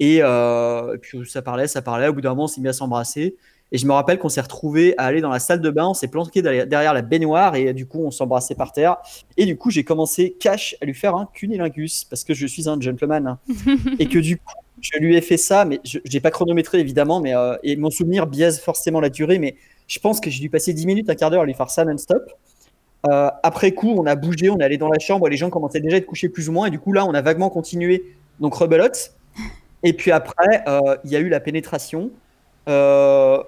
Et, 0.00 0.18
euh, 0.22 0.94
et 0.94 0.98
puis 0.98 1.26
ça 1.28 1.42
parlait, 1.42 1.68
ça 1.68 1.82
parlait. 1.82 2.08
Au 2.08 2.12
bout 2.12 2.20
d'un 2.20 2.30
moment, 2.30 2.44
on 2.44 2.48
s'est 2.48 2.60
mis 2.60 2.68
à 2.68 2.72
s'embrasser. 2.72 3.36
Et 3.72 3.78
je 3.78 3.86
me 3.86 3.92
rappelle 3.92 4.18
qu'on 4.18 4.28
s'est 4.28 4.40
retrouvé 4.40 4.94
à 4.96 5.06
aller 5.06 5.20
dans 5.20 5.30
la 5.30 5.40
salle 5.40 5.60
de 5.60 5.70
bain, 5.70 5.88
on 5.88 5.94
s'est 5.94 6.08
planqué 6.08 6.40
derrière 6.40 6.94
la 6.94 7.02
baignoire 7.02 7.56
et 7.56 7.72
du 7.72 7.86
coup, 7.86 8.04
on 8.04 8.10
s'embrassait 8.10 8.54
par 8.54 8.72
terre. 8.72 8.96
Et 9.36 9.44
du 9.44 9.56
coup, 9.56 9.70
j'ai 9.70 9.82
commencé 9.82 10.36
cash 10.38 10.76
à 10.80 10.84
lui 10.84 10.94
faire 10.94 11.16
un 11.16 11.28
cunilingus 11.32 12.04
parce 12.04 12.22
que 12.22 12.32
je 12.32 12.46
suis 12.46 12.68
un 12.68 12.80
gentleman 12.80 13.26
hein. 13.26 13.38
et 13.98 14.06
que 14.06 14.18
du 14.20 14.36
coup, 14.36 14.54
je 14.80 14.98
lui 15.00 15.16
ai 15.16 15.20
fait 15.20 15.36
ça, 15.36 15.64
mais 15.64 15.80
je 15.84 15.98
n'ai 16.12 16.20
pas 16.20 16.30
chronométré 16.30 16.78
évidemment, 16.78 17.20
mais 17.20 17.34
euh, 17.34 17.56
et 17.62 17.76
mon 17.76 17.90
souvenir 17.90 18.26
biaise 18.26 18.60
forcément 18.60 19.00
la 19.00 19.08
durée, 19.08 19.38
mais 19.38 19.56
je 19.88 19.98
pense 19.98 20.20
que 20.20 20.30
j'ai 20.30 20.40
dû 20.40 20.50
passer 20.50 20.72
10 20.72 20.86
minutes, 20.86 21.10
un 21.10 21.14
quart 21.14 21.30
d'heure 21.30 21.42
à 21.42 21.46
lui 21.46 21.54
faire 21.54 21.70
ça 21.70 21.84
non-stop. 21.84 22.22
Euh, 23.08 23.30
après 23.42 23.72
coup, 23.72 23.94
on 23.96 24.06
a 24.06 24.14
bougé, 24.14 24.50
on 24.50 24.58
est 24.58 24.64
allé 24.64 24.78
dans 24.78 24.88
la 24.88 24.98
chambre, 24.98 25.28
les 25.28 25.36
gens 25.36 25.50
commençaient 25.50 25.80
déjà 25.80 25.96
à 25.96 25.98
être 25.98 26.06
couchés 26.06 26.28
plus 26.28 26.48
ou 26.48 26.52
moins, 26.52 26.66
et 26.66 26.70
du 26.70 26.78
coup 26.78 26.92
là, 26.92 27.04
on 27.06 27.14
a 27.14 27.22
vaguement 27.22 27.50
continué, 27.50 28.04
donc 28.40 28.54
rebelote. 28.54 29.12
Et 29.82 29.92
puis 29.92 30.10
après, 30.10 30.64
euh, 30.66 30.96
il 31.04 31.10
y 31.10 31.16
a 31.16 31.20
eu 31.20 31.28
la 31.28 31.40
pénétration. 31.40 32.10
Euh, 32.68 33.42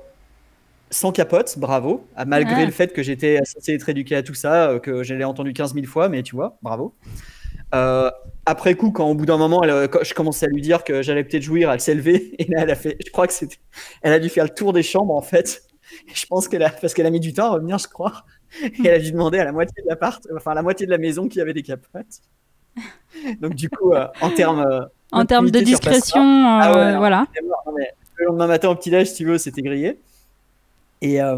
sans 0.90 1.12
capote, 1.12 1.58
bravo, 1.58 2.06
malgré 2.26 2.62
Ah. 2.62 2.66
le 2.66 2.70
fait 2.72 2.92
que 2.92 3.02
j'étais 3.02 3.38
censé 3.44 3.74
être 3.74 3.88
éduqué 3.88 4.16
à 4.16 4.22
tout 4.22 4.34
ça, 4.34 4.70
euh, 4.70 4.78
que 4.78 5.02
je 5.02 5.14
l'ai 5.14 5.24
entendu 5.24 5.52
15 5.52 5.74
000 5.74 5.86
fois, 5.86 6.08
mais 6.08 6.22
tu 6.22 6.34
vois, 6.34 6.58
bravo. 6.62 6.94
Euh, 7.74 8.10
après 8.46 8.74
coup, 8.74 8.90
quand 8.92 9.06
au 9.08 9.14
bout 9.14 9.26
d'un 9.26 9.36
moment, 9.36 9.62
elle, 9.62 9.70
euh, 9.70 9.88
quand 9.88 10.02
je 10.02 10.14
commençais 10.14 10.46
à 10.46 10.48
lui 10.48 10.62
dire 10.62 10.84
que 10.84 11.02
j'allais 11.02 11.22
peut-être 11.24 11.42
jouir, 11.42 11.70
elle 11.70 11.80
s'est 11.80 11.94
levée 11.94 12.34
et 12.38 12.44
là, 12.50 12.62
elle 12.62 12.70
a 12.70 12.74
fait, 12.74 12.96
je 13.04 13.10
crois 13.10 13.26
que 13.26 13.32
c'était, 13.34 13.58
elle 14.02 14.12
a 14.12 14.18
dû 14.18 14.28
faire 14.30 14.44
le 14.44 14.50
tour 14.50 14.72
des 14.72 14.82
chambres 14.82 15.14
en 15.14 15.20
fait. 15.22 15.62
Je 16.14 16.26
pense 16.26 16.48
qu'elle 16.48 16.62
a, 16.62 16.70
parce 16.70 16.92
qu'elle 16.94 17.06
a 17.06 17.10
mis 17.10 17.20
du 17.20 17.32
temps 17.32 17.46
à 17.46 17.50
revenir, 17.50 17.78
je 17.78 17.88
crois. 17.88 18.24
Et 18.62 18.86
elle 18.86 18.94
a 18.94 18.98
dû 18.98 19.12
demander 19.12 19.38
à 19.38 19.44
la 19.44 19.52
moitié 19.52 19.82
de 19.82 19.88
l'appart, 19.88 20.22
enfin 20.36 20.52
à 20.52 20.54
la 20.54 20.62
moitié 20.62 20.86
de 20.86 20.90
la 20.90 20.98
maison 20.98 21.28
qui 21.28 21.40
avait 21.40 21.52
des 21.54 21.62
capotes. 21.62 22.22
Donc 23.40 23.54
du 23.54 23.68
coup, 23.68 23.92
euh, 23.92 24.06
en 24.20 24.30
termes, 24.30 24.60
euh, 24.60 24.80
En 25.12 25.24
termes 25.26 25.50
de 25.50 25.60
discrétion, 25.60 26.20
Ah 26.22 26.74
ouais, 26.74 26.92
non. 26.92 26.98
voilà. 26.98 27.26
Non, 27.42 27.72
mais 27.76 27.90
le 28.16 28.26
lendemain 28.26 28.46
matin 28.46 28.68
au 28.70 28.74
petit-déj, 28.74 29.08
si 29.08 29.14
tu 29.16 29.24
veux, 29.26 29.38
c'était 29.38 29.62
grillé. 29.62 29.98
Et, 31.00 31.22
euh, 31.22 31.36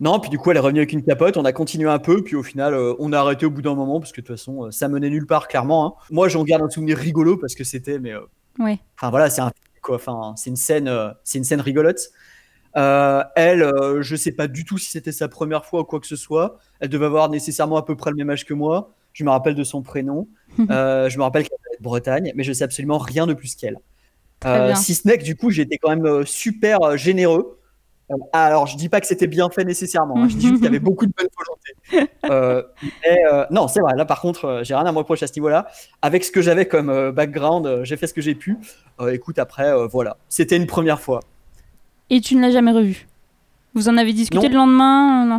Non, 0.00 0.18
puis 0.18 0.30
du 0.30 0.38
coup, 0.38 0.50
elle 0.50 0.56
est 0.56 0.60
revenue 0.60 0.80
avec 0.80 0.92
une 0.92 1.04
capote, 1.04 1.36
on 1.36 1.44
a 1.44 1.52
continué 1.52 1.88
un 1.88 1.98
peu, 2.00 2.22
puis 2.24 2.34
au 2.34 2.42
final, 2.42 2.74
euh, 2.74 2.94
on 2.98 3.12
a 3.12 3.18
arrêté 3.18 3.46
au 3.46 3.50
bout 3.50 3.62
d'un 3.62 3.74
moment, 3.74 4.00
parce 4.00 4.10
que 4.12 4.20
de 4.20 4.26
toute 4.26 4.36
façon, 4.36 4.66
euh, 4.66 4.70
ça 4.72 4.88
menait 4.88 5.10
nulle 5.10 5.26
part, 5.26 5.46
clairement. 5.46 5.86
hein. 5.86 5.94
Moi, 6.10 6.28
j'en 6.28 6.42
garde 6.44 6.62
un 6.62 6.70
souvenir 6.70 6.98
rigolo, 6.98 7.36
parce 7.36 7.54
que 7.54 7.62
c'était, 7.64 7.98
mais... 7.98 8.12
Ouais. 8.58 8.78
Enfin, 8.98 9.10
voilà, 9.10 9.30
c'est 9.30 9.40
un... 9.42 9.52
quoi, 9.80 9.96
enfin, 9.96 10.34
c'est 10.36 10.50
une 10.50 10.56
scène, 10.56 10.88
euh, 10.88 11.10
c'est 11.24 11.38
une 11.38 11.44
scène 11.44 11.60
rigolote. 11.60 12.10
Euh, 12.76 13.22
elle, 13.36 13.62
euh, 13.62 14.02
je 14.02 14.16
sais 14.16 14.32
pas 14.32 14.48
du 14.48 14.64
tout 14.64 14.78
si 14.78 14.90
c'était 14.90 15.12
sa 15.12 15.28
première 15.28 15.64
fois 15.64 15.80
ou 15.82 15.84
quoi 15.84 16.00
que 16.00 16.06
ce 16.06 16.16
soit. 16.16 16.58
Elle 16.80 16.88
devait 16.88 17.06
avoir 17.06 17.28
nécessairement 17.28 17.76
à 17.76 17.84
peu 17.84 17.96
près 17.96 18.10
le 18.10 18.16
même 18.16 18.30
âge 18.30 18.44
que 18.44 18.54
moi. 18.54 18.92
Je 19.12 19.24
me 19.24 19.30
rappelle 19.30 19.54
de 19.54 19.64
son 19.64 19.82
prénom. 19.82 20.26
Je 20.58 21.16
me 21.18 21.22
rappelle 21.22 21.44
qu'elle 21.44 21.58
est 21.74 21.78
de 21.78 21.82
Bretagne, 21.82 22.32
mais 22.34 22.44
je 22.44 22.52
sais 22.52 22.64
absolument 22.64 22.98
rien 22.98 23.26
de 23.26 23.34
plus 23.34 23.54
qu'elle. 23.54 23.76
Si 24.76 24.94
ce 24.94 25.06
n'est 25.06 25.18
que 25.18 25.24
du 25.24 25.36
coup, 25.36 25.50
j'étais 25.50 25.78
quand 25.78 25.90
même 25.94 26.24
super 26.26 26.96
généreux. 26.96 27.58
Alors, 28.32 28.66
je 28.66 28.76
dis 28.76 28.88
pas 28.90 29.00
que 29.00 29.06
c'était 29.06 29.26
bien 29.26 29.48
fait 29.48 29.64
nécessairement. 29.64 30.16
hein. 30.18 30.28
Je 30.28 30.36
dis 30.36 30.42
juste 30.48 30.56
qu'il 30.56 30.64
y 30.64 30.68
avait 30.68 30.78
beaucoup 30.78 31.06
de 31.06 31.12
bonne 31.16 31.28
volonté. 31.36 32.10
Euh, 32.24 32.62
mais, 33.04 33.18
euh, 33.30 33.44
non, 33.50 33.68
c'est 33.68 33.80
vrai. 33.80 33.92
Là, 33.96 34.04
par 34.06 34.20
contre, 34.20 34.44
euh, 34.46 34.64
j'ai 34.64 34.74
rien 34.74 34.84
à 34.86 34.92
me 34.92 34.98
reprocher 34.98 35.24
à 35.24 35.26
ce 35.26 35.34
niveau-là. 35.34 35.66
Avec 36.00 36.24
ce 36.24 36.30
que 36.30 36.40
j'avais 36.40 36.66
comme 36.66 36.88
euh, 36.88 37.12
background, 37.12 37.80
j'ai 37.84 37.96
fait 37.96 38.06
ce 38.06 38.14
que 38.14 38.20
j'ai 38.22 38.34
pu. 38.34 38.56
Écoute, 39.10 39.38
après, 39.38 39.70
voilà. 39.88 40.16
C'était 40.28 40.56
une 40.56 40.66
première 40.66 41.00
fois. 41.00 41.20
Et 42.10 42.20
tu 42.20 42.34
ne 42.36 42.40
l'as 42.42 42.50
jamais 42.50 42.72
revu? 42.72 43.06
Vous 43.74 43.88
en 43.88 43.96
avez 43.98 44.12
discuté 44.12 44.44
Non. 44.44 44.48
le 44.50 44.54
lendemain 44.56 45.26
Non? 45.26 45.38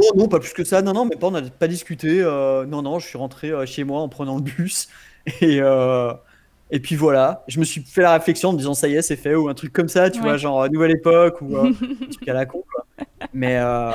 Non, 0.00 0.08
non, 0.22 0.28
pas 0.28 0.38
plus 0.38 0.52
que 0.52 0.64
ça. 0.64 0.80
Non, 0.82 0.92
non, 0.92 1.04
mais 1.04 1.16
pas, 1.16 1.26
on 1.26 1.32
n'a 1.32 1.42
pas 1.42 1.68
discuté. 1.68 2.22
non, 2.22 2.82
non, 2.82 2.98
je 2.98 3.06
suis 3.08 3.18
rentré 3.18 3.50
chez 3.66 3.84
moi 3.84 4.00
en 4.00 4.08
prenant 4.08 4.36
le 4.36 4.42
bus. 4.42 4.88
Et, 5.40 5.60
et 6.70 6.80
puis 6.80 6.94
voilà, 6.96 7.44
je 7.48 7.58
me 7.60 7.64
suis 7.64 7.82
fait 7.82 8.02
la 8.02 8.12
réflexion 8.14 8.50
en 8.50 8.52
me 8.52 8.58
disant 8.58 8.74
ça 8.74 8.88
y 8.88 8.94
est, 8.94 9.02
c'est 9.02 9.16
fait, 9.16 9.34
ou 9.34 9.48
un 9.48 9.54
truc 9.54 9.72
comme 9.72 9.88
ça, 9.88 10.10
tu 10.10 10.18
Ouais. 10.20 10.28
vois, 10.28 10.36
genre 10.36 10.62
euh, 10.62 10.68
nouvelle 10.68 10.92
époque, 10.92 11.40
ou 11.42 11.56
euh, 11.56 11.70
un 12.02 12.06
truc 12.10 12.28
à 12.28 12.32
la 12.32 12.46
con, 12.46 12.62
quoi. 12.72 12.86
Mais 13.32 13.56
euh, 13.58 13.90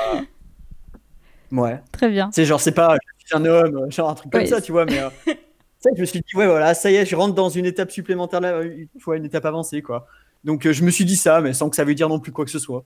ouais, 1.52 1.80
Très 1.92 2.10
bien. 2.10 2.30
c'est 2.34 2.46
genre, 2.46 2.60
c'est 2.60 2.72
pas 2.74 2.96
je 3.18 3.26
suis 3.28 3.36
un 3.36 3.46
homme, 3.46 3.92
genre 3.92 4.10
un 4.10 4.16
truc 4.16 4.32
comme 4.32 4.46
ça, 4.46 4.62
tu 4.62 4.72
vois, 4.72 4.86
mais 4.86 5.00
euh, 5.00 5.10
je 5.96 6.02
me 6.02 6.06
suis 6.06 6.20
dit, 6.20 6.36
ouais, 6.36 6.46
voilà, 6.48 6.74
ça 6.74 6.92
y 6.92 6.96
est, 6.96 7.06
je 7.06 7.16
rentre 7.16 7.34
dans 7.34 7.50
une 7.50 7.66
étape 7.66 7.92
supplémentaire, 7.92 8.42
là, 8.42 8.62
une 8.62 8.88
fois 9.00 9.18
une 9.18 9.26
étape 9.26 9.46
avancée, 9.46 9.82
quoi. 9.82 10.06
Donc 10.44 10.66
euh, 10.68 10.74
je 10.74 10.84
me 10.84 10.92
suis 10.92 11.06
dit 11.06 11.16
ça, 11.16 11.42
mais 11.42 11.54
sans 11.54 11.70
que 11.70 11.76
ça 11.76 11.84
veuille 11.84 11.96
dire 11.96 12.10
non 12.10 12.20
plus 12.20 12.32
quoi 12.32 12.46
que 12.46 12.52
ce 12.52 12.60
soit. 12.60 12.84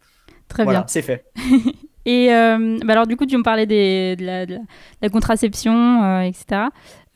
Très 0.48 0.64
voilà, 0.64 0.80
bien. 0.80 0.88
c'est 0.88 1.02
fait. 1.02 1.26
Et 2.06 2.34
euh, 2.34 2.80
bah 2.86 2.94
alors 2.94 3.06
du 3.06 3.18
coup, 3.18 3.26
tu 3.26 3.38
me 3.38 3.44
parlais 3.44 3.66
des, 3.66 4.16
de, 4.16 4.26
la, 4.26 4.46
de 4.46 4.54
la- 4.54 4.60
de 4.60 4.66
la 5.02 5.10
contraception, 5.10 6.02
euh, 6.04 6.22
etc. 6.22 6.62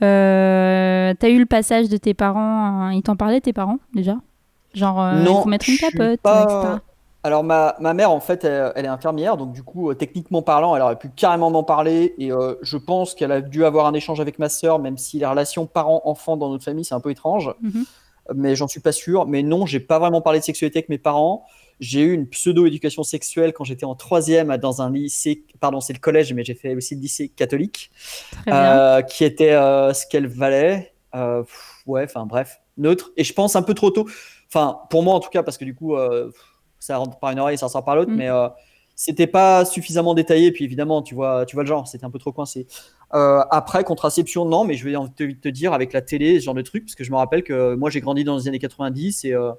Euh, 0.03 1.13
T'as 1.19 1.29
eu 1.29 1.39
le 1.39 1.45
passage 1.45 1.89
de 1.89 1.98
tes 1.98 2.13
parents, 2.13 2.39
hein, 2.65 2.93
ils 2.93 3.01
t'en 3.03 3.15
parlaient 3.15 3.41
tes 3.41 3.53
parents 3.53 3.77
déjà? 3.93 4.15
Genre, 4.74 5.01
euh, 5.01 5.22
il 5.22 5.25
faut 5.27 5.45
mettre 5.50 5.69
une 5.69 5.77
capote, 5.77 6.19
pas- 6.22 6.43
etc. 6.43 6.79
Alors 7.25 7.43
ma, 7.45 7.75
ma 7.79 7.93
mère 7.93 8.12
en 8.12 8.19
fait 8.19 8.43
elle, 8.43 8.74
elle 8.75 8.83
est 8.83 8.89
infirmière 8.89 9.38
donc 9.38 9.53
du 9.53 9.63
coup 9.63 9.89
euh, 9.89 9.93
techniquement 9.93 10.41
parlant 10.41 10.75
elle 10.75 10.81
aurait 10.81 10.98
pu 10.98 11.07
carrément 11.07 11.50
m'en 11.51 11.63
parler 11.63 12.13
et 12.17 12.33
euh, 12.33 12.55
je 12.63 12.75
pense 12.75 13.15
qu'elle 13.15 13.31
a 13.31 13.39
dû 13.39 13.63
avoir 13.63 13.86
un 13.86 13.93
échange 13.93 14.19
avec 14.19 14.39
ma 14.39 14.50
sœur 14.50 14.77
même 14.77 14.98
si 14.98 15.19
les 15.19 15.25
relations 15.25 15.65
parents-enfants 15.65 16.36
dans 16.36 16.50
notre 16.50 16.65
famille 16.65 16.83
c'est 16.83 16.95
un 16.95 17.00
peu 17.00 17.12
étrange 17.12 17.50
Mhm. 17.62 17.86
mais 18.36 18.57
j'en 18.57 18.67
suis 18.67 18.81
pas 18.81 18.91
sûr 18.91 19.25
mais 19.25 19.41
non 19.41 19.65
j'ai 19.65 19.79
pas 19.79 20.00
vraiment 20.00 20.19
parlé 20.19 20.39
de 20.39 20.43
sexualité 20.43 20.79
avec 20.79 20.89
mes 20.89 20.98
parents 20.98 21.45
j'ai 21.84 22.02
eu 22.02 22.13
une 22.13 22.28
pseudo-éducation 22.28 23.04
sexuelle 23.04 23.54
quand 23.54 23.63
j'étais 23.66 23.86
en 23.86 23.96
troisième 23.96 24.56
dans 24.58 24.82
un 24.82 24.92
lycée 24.92 25.44
pardon 25.60 25.82
c'est 25.82 25.94
le 25.94 26.00
collège 26.00 26.34
mais 26.34 26.44
j'ai 26.44 26.56
fait 26.56 26.75
aussi 26.75 26.96
le 26.96 27.02
lycée 27.02 27.30
catholique 27.30 27.92
euh, 28.48 29.02
qui 29.02 29.24
était 29.24 29.52
euh, 29.54 29.94
ce 29.94 30.06
qu'elle 30.08 30.28
valait. 30.28 30.94
Euh, 31.16 31.44
ouais, 31.86 32.06
enfin 32.06 32.25
bref, 32.25 32.62
neutre. 32.78 33.12
Et 33.18 33.24
je 33.24 33.34
pense 33.34 33.56
un 33.56 33.62
peu 33.62 33.74
trop 33.74 33.92
tôt. 33.92 34.08
Enfin, 34.48 34.80
pour 34.90 35.04
moi 35.04 35.13
en 35.13 35.20
tout 35.20 35.30
cas, 35.30 35.44
parce 35.44 35.58
que 35.58 35.66
du 35.66 35.75
coup, 35.75 35.96
ça 36.80 36.98
rentre 36.98 37.20
par 37.20 37.32
une 37.32 37.40
oreille, 37.40 37.58
ça 37.58 37.70
sort 37.70 37.84
par 37.86 37.96
l'autre, 37.96 38.12
Mm. 38.12 38.16
mais 38.16 38.30
c'était 38.96 39.28
pas 39.28 39.66
suffisamment 39.66 40.13
détaillé. 40.13 40.52
Puis 40.52 40.63
évidemment, 40.66 41.02
tu 41.02 41.16
vois, 41.16 41.46
tu 41.46 41.56
vois 41.56 41.63
le 41.63 41.68
genre, 41.68 41.88
c'était 41.88 42.06
un 42.06 42.10
peu 42.12 42.20
trop 42.20 42.32
coincé. 42.32 42.68
Euh, 43.13 43.42
après, 43.52 43.84
contraception, 43.84 44.46
non, 44.46 44.63
mais 44.63 44.75
je 44.75 44.88
vais 44.90 44.96
te, 45.16 45.32
te 45.34 45.50
dire 45.50 45.74
avec 45.74 45.94
la 45.94 46.02
télé, 46.02 46.40
ce 46.40 46.46
genre 46.46 46.54
de 46.56 46.62
truc, 46.62 46.86
parce 46.86 46.96
que 46.96 47.04
je 47.04 47.12
me 47.12 47.18
rappelle 47.18 47.44
que 47.44 47.75
moi 47.75 47.90
j'ai 47.90 48.02
grandi 48.02 48.24
dans 48.24 48.38
les 48.38 48.48
années 48.48 48.60
90 48.60 49.25
et. 49.25 49.34
euh, 49.34 49.52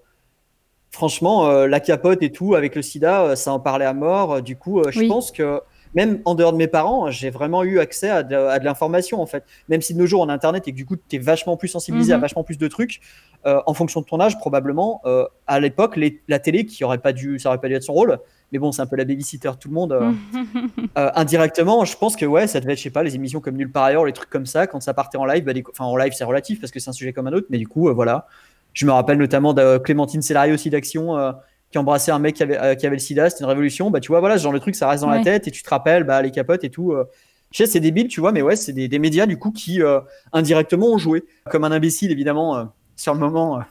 Franchement, 0.98 1.48
euh, 1.48 1.66
la 1.66 1.80
capote 1.80 2.22
et 2.22 2.30
tout, 2.30 2.54
avec 2.54 2.76
le 2.76 2.82
sida, 2.82 3.22
euh, 3.22 3.34
ça 3.34 3.52
en 3.52 3.58
parlait 3.58 3.84
à 3.84 3.92
mort. 3.94 4.34
Euh, 4.34 4.40
Du 4.40 4.54
coup, 4.56 4.80
je 4.90 5.00
Oui. 5.00 5.08
pense 5.08 5.32
que 5.32 5.60
même 5.92 6.20
en 6.24 6.34
dehors 6.36 6.52
de 6.52 6.56
mes 6.56 6.68
parents, 6.68 7.10
j'ai 7.10 7.30
vraiment 7.30 7.64
eu 7.64 7.80
accès 7.80 8.08
à 8.10 8.22
de, 8.22 8.34
à 8.36 8.58
de 8.60 8.64
l'information 8.64 9.20
en 9.20 9.26
fait. 9.26 9.44
Même 9.68 9.80
si 9.82 9.92
de 9.94 9.98
nos 9.98 10.06
jours 10.06 10.20
on 10.22 10.28
a 10.28 10.32
Internet 10.32 10.66
et 10.68 10.70
que 10.72 10.76
du 10.76 10.86
coup 10.86 10.96
tu 10.96 11.16
es 11.16 11.18
vachement 11.18 11.56
plus 11.56 11.68
sensibilisé 11.68 12.12
à 12.12 12.16
Mhm. 12.16 12.20
vachement 12.22 12.42
plus 12.44 12.58
de 12.58 12.66
trucs, 12.68 13.00
euh, 13.46 13.60
en 13.66 13.74
fonction 13.74 14.00
de 14.00 14.06
ton 14.06 14.18
âge 14.20 14.36
probablement, 14.38 15.00
euh, 15.04 15.24
à 15.46 15.58
l'époque 15.60 15.98
la 16.28 16.38
télé 16.40 16.64
qui 16.66 16.82
aurait 16.84 16.98
pas 16.98 17.12
dû, 17.12 17.38
ça 17.40 17.48
aurait 17.48 17.58
pas 17.60 17.68
dû 17.68 17.74
être 17.74 17.82
son 17.84 17.92
rôle, 17.92 18.18
mais 18.52 18.58
bon 18.58 18.70
c'est 18.72 18.82
un 18.82 18.86
peu 18.86 18.96
la 18.96 19.04
babysitter 19.04 19.50
de 19.50 19.54
tout 19.56 19.68
le 19.68 19.74
monde. 19.74 19.92
euh, 20.98 21.10
indirectement, 21.14 21.84
je 21.84 21.96
pense 21.96 22.16
que 22.16 22.26
ouais, 22.26 22.46
ça 22.48 22.58
devait 22.60 22.72
être, 22.72 22.78
je 22.78 22.84
sais 22.84 22.90
pas, 22.90 23.02
les 23.04 23.14
émissions 23.14 23.40
comme 23.40 23.56
Nulle 23.56 23.70
part 23.70 23.84
ailleurs, 23.84 24.04
les 24.04 24.12
trucs 24.12 24.30
comme 24.30 24.46
ça, 24.46 24.66
quand 24.66 24.80
ça 24.80 24.94
partait 24.94 25.18
en 25.18 25.24
live, 25.24 25.44
bah, 25.44 25.52
des- 25.52 25.64
enfin 25.70 25.84
en 25.84 25.96
live 25.96 26.12
c'est 26.12 26.24
relatif 26.24 26.60
parce 26.60 26.72
que 26.72 26.80
c'est 26.80 26.90
un 26.90 26.92
sujet 26.94 27.12
comme 27.12 27.26
un 27.28 27.32
autre, 27.32 27.46
mais 27.50 27.58
du 27.58 27.68
coup 27.68 27.92
voilà. 27.94 28.26
Je 28.74 28.84
me 28.86 28.92
rappelle 28.92 29.16
notamment 29.18 29.54
de 29.54 29.78
Clémentine 29.78 30.20
Célari 30.22 30.52
aussi 30.52 30.68
d'Action 30.68 31.16
euh, 31.16 31.32
qui 31.70 31.78
embrassait 31.78 32.12
un 32.12 32.18
mec 32.18 32.34
qui 32.36 32.42
avait, 32.42 32.58
euh, 32.58 32.74
qui 32.74 32.86
avait 32.86 32.96
le 32.96 33.00
sida, 33.00 33.30
c'était 33.30 33.44
une 33.44 33.48
révolution. 33.48 33.90
Bah 33.90 34.00
tu 34.00 34.08
vois, 34.08 34.20
voilà, 34.20 34.36
ce 34.36 34.42
genre 34.42 34.52
de 34.52 34.58
truc, 34.58 34.74
ça 34.74 34.88
reste 34.88 35.02
dans 35.02 35.10
la 35.10 35.22
tête 35.22 35.48
et 35.48 35.50
tu 35.50 35.62
te 35.62 35.70
rappelles, 35.70 36.04
bah 36.04 36.20
les 36.22 36.30
capotes 36.30 36.62
et 36.64 36.70
tout. 36.70 36.92
euh. 36.92 37.04
Je 37.52 37.58
sais, 37.58 37.66
c'est 37.66 37.80
débile, 37.80 38.08
tu 38.08 38.20
vois, 38.20 38.32
mais 38.32 38.42
ouais, 38.42 38.56
c'est 38.56 38.72
des, 38.72 38.88
des 38.88 38.98
médias 38.98 39.26
du 39.26 39.38
coup 39.38 39.52
qui 39.52 39.80
euh, 39.80 40.00
indirectement 40.32 40.88
ont 40.92 40.98
joué. 40.98 41.24
Comme 41.50 41.62
un 41.64 41.70
imbécile, 41.70 42.10
évidemment, 42.10 42.56
euh, 42.56 42.64
sur 42.96 43.14
le 43.14 43.20
moment, 43.20 43.58
euh, 43.58 43.62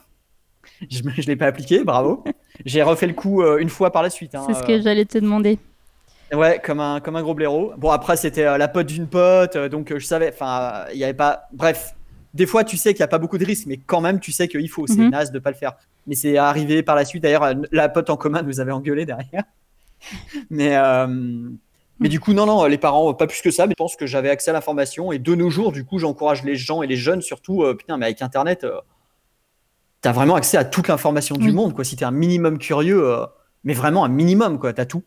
je 0.90 1.02
ne 1.02 1.26
l'ai 1.26 1.36
pas 1.36 1.46
appliqué, 1.46 1.84
bravo. 1.84 2.24
J'ai 2.64 2.82
refait 2.82 3.06
le 3.06 3.12
coup 3.12 3.42
euh, 3.42 3.58
une 3.58 3.68
fois 3.68 3.90
par 3.92 4.02
la 4.02 4.08
suite. 4.10 4.34
hein, 4.34 4.44
C'est 4.46 4.54
ce 4.54 4.62
euh. 4.62 4.66
que 4.66 4.80
j'allais 4.80 5.04
te 5.04 5.18
demander. 5.18 5.58
Ouais, 6.32 6.60
comme 6.64 6.80
un, 6.80 7.00
comme 7.00 7.16
un 7.16 7.22
gros 7.22 7.34
blaireau. 7.34 7.72
Bon, 7.76 7.90
après, 7.90 8.16
c'était 8.16 8.44
euh, 8.46 8.56
la 8.56 8.68
pote 8.68 8.86
d'une 8.86 9.06
pote, 9.06 9.56
euh, 9.56 9.68
donc 9.68 9.92
euh, 9.92 9.98
je 9.98 10.06
savais, 10.06 10.30
enfin, 10.32 10.84
il 10.92 10.98
y 10.98 11.04
avait 11.04 11.12
pas. 11.14 11.42
Bref, 11.52 11.94
des 12.34 12.46
fois, 12.46 12.64
tu 12.64 12.76
sais 12.76 12.92
qu'il 12.92 13.00
n'y 13.00 13.04
a 13.04 13.08
pas 13.08 13.18
beaucoup 13.18 13.38
de 13.38 13.44
risques, 13.44 13.66
mais 13.66 13.78
quand 13.78 14.00
même, 14.00 14.18
tu 14.18 14.32
sais 14.32 14.48
qu'il 14.48 14.68
faut. 14.68 14.86
C'est 14.86 15.08
naze 15.08 15.30
de 15.30 15.38
pas 15.38 15.50
le 15.50 15.56
faire. 15.56 15.74
Mais 16.06 16.16
c'est 16.16 16.36
arrivé 16.36 16.82
par 16.82 16.96
la 16.96 17.04
suite. 17.04 17.22
D'ailleurs, 17.22 17.54
la 17.70 17.88
pote 17.88 18.10
en 18.10 18.16
commun 18.16 18.42
nous 18.42 18.60
avait 18.60 18.72
engueulé 18.72 19.06
derrière. 19.06 19.44
mais, 20.50 20.76
euh, 20.76 21.06
mais 22.00 22.08
du 22.08 22.18
coup, 22.18 22.32
non, 22.32 22.44
non, 22.44 22.64
les 22.64 22.76
parents, 22.76 23.14
pas 23.14 23.28
plus 23.28 23.40
que 23.40 23.52
ça, 23.52 23.66
mais 23.66 23.72
je 23.72 23.82
pense 23.82 23.94
que 23.94 24.06
j'avais 24.06 24.30
accès 24.30 24.50
à 24.50 24.52
l'information. 24.52 25.12
Et 25.12 25.20
de 25.20 25.34
nos 25.34 25.48
jours, 25.48 25.70
du 25.70 25.84
coup, 25.84 25.98
j'encourage 25.98 26.42
les 26.42 26.56
gens 26.56 26.82
et 26.82 26.88
les 26.88 26.96
jeunes 26.96 27.22
surtout. 27.22 27.62
euh, 27.62 27.74
putain, 27.74 27.96
mais 27.96 28.06
avec 28.06 28.20
Internet, 28.20 28.64
euh, 28.64 28.80
t'as 30.00 30.12
vraiment 30.12 30.34
accès 30.34 30.56
à 30.56 30.64
toute 30.64 30.88
l'information 30.88 31.36
du 31.36 31.52
monde, 31.52 31.72
quoi. 31.72 31.84
Si 31.84 31.94
t'es 31.94 32.04
un 32.04 32.10
minimum 32.10 32.58
curieux, 32.58 33.08
euh, 33.08 33.26
mais 33.62 33.74
vraiment 33.74 34.04
un 34.04 34.08
minimum, 34.08 34.58
quoi, 34.58 34.72
t'as 34.72 34.86
tout. 34.86 35.04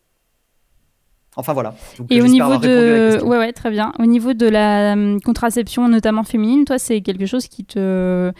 Enfin 1.37 1.53
voilà. 1.53 1.73
Donc, 1.97 2.07
Et 2.11 2.21
au 2.21 2.27
niveau 2.27 2.57
de, 2.57 3.23
ouais, 3.23 3.37
ouais, 3.37 3.53
très 3.53 3.69
bien. 3.69 3.93
Au 3.99 4.05
niveau 4.05 4.33
de 4.33 4.47
la 4.47 4.93
hum, 4.93 5.21
contraception, 5.21 5.87
notamment 5.87 6.23
féminine, 6.23 6.65
toi, 6.65 6.79
c'est 6.79 7.01
quelque 7.01 7.25
chose 7.27 7.47
qui 7.47 7.63
te, 7.63 8.31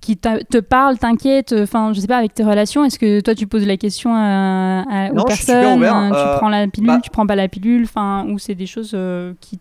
qui 0.00 0.16
te 0.16 0.58
parle, 0.58 0.98
t'inquiète. 0.98 1.54
Enfin, 1.56 1.92
je 1.94 2.00
sais 2.00 2.06
pas 2.06 2.18
avec 2.18 2.34
tes 2.34 2.44
relations. 2.44 2.84
Est-ce 2.84 2.98
que 2.98 3.20
toi, 3.20 3.34
tu 3.34 3.46
poses 3.46 3.66
la 3.66 3.76
question 3.76 4.12
à, 4.14 4.84
à- 4.88 5.10
Non, 5.12 5.22
aux 5.22 5.26
personnes 5.26 5.78
ouvert. 5.78 5.94
Tu 6.10 6.16
Euh, 6.16 6.36
prends 6.38 6.48
la 6.48 6.66
pilule, 6.68 6.86
bah- 6.88 7.00
tu 7.02 7.10
prends 7.10 7.26
pas 7.26 7.36
la 7.36 7.48
pilule. 7.48 7.84
Enfin, 7.84 8.26
ou 8.28 8.38
c'est 8.38 8.54
des 8.54 8.66
choses 8.66 8.90
euh, 8.94 9.32
qui 9.40 9.58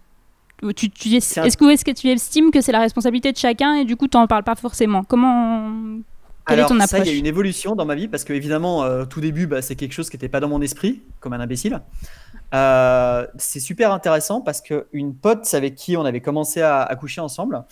où 0.63 0.71
tu, 0.73 0.89
tu 0.89 1.09
es- 1.15 1.19
C'est 1.19 1.41
un- 1.41 1.43
est-ce 1.43 1.57
que, 1.57 1.65
est-ce 1.71 1.85
que 1.85 1.91
tu 1.91 2.07
estimes 2.09 2.49
que 2.49 2.61
c'est 2.61 2.71
la 2.71 2.79
responsabilité 2.79 3.31
de 3.31 3.37
chacun 3.37 3.75
et 3.75 3.85
du 3.85 3.95
coup 3.97 4.07
tu 4.07 4.17
n'en 4.17 4.25
parles 4.25 4.43
pas 4.43 4.55
forcément? 4.55 5.03
Comment 5.03 5.69
quelle 6.47 6.59
est 6.59 6.61
Alors, 6.61 6.69
ton 6.69 6.79
ça, 6.79 6.85
il 6.85 6.99
y 6.99 7.01
approche? 7.01 7.13
a 7.13 7.17
une 7.17 7.25
évolution 7.25 7.75
dans 7.75 7.85
ma 7.85 7.95
vie 7.95 8.07
parce 8.07 8.23
que, 8.23 8.31
évidemment, 8.31 8.83
euh, 8.83 9.03
tout 9.05 9.19
début, 9.19 9.47
bah, 9.47 9.61
c'est 9.63 9.75
quelque 9.75 9.93
chose 9.93 10.09
qui 10.11 10.15
n'était 10.15 10.29
pas 10.29 10.39
dans 10.39 10.47
mon 10.47 10.61
esprit, 10.61 11.01
comme 11.19 11.33
un 11.33 11.39
imbécile. 11.39 11.81
Euh, 12.55 13.27
c'est 13.37 13.59
super 13.59 13.91
intéressant 13.91 14.39
parce 14.41 14.61
qu'une 14.61 15.15
pote 15.15 15.51
avec 15.53 15.75
qui 15.75 15.97
on 15.97 16.05
avait 16.05 16.21
commencé 16.21 16.61
à, 16.61 16.81
à 16.83 16.95
coucher 16.95 17.19
ensemble, 17.21 17.63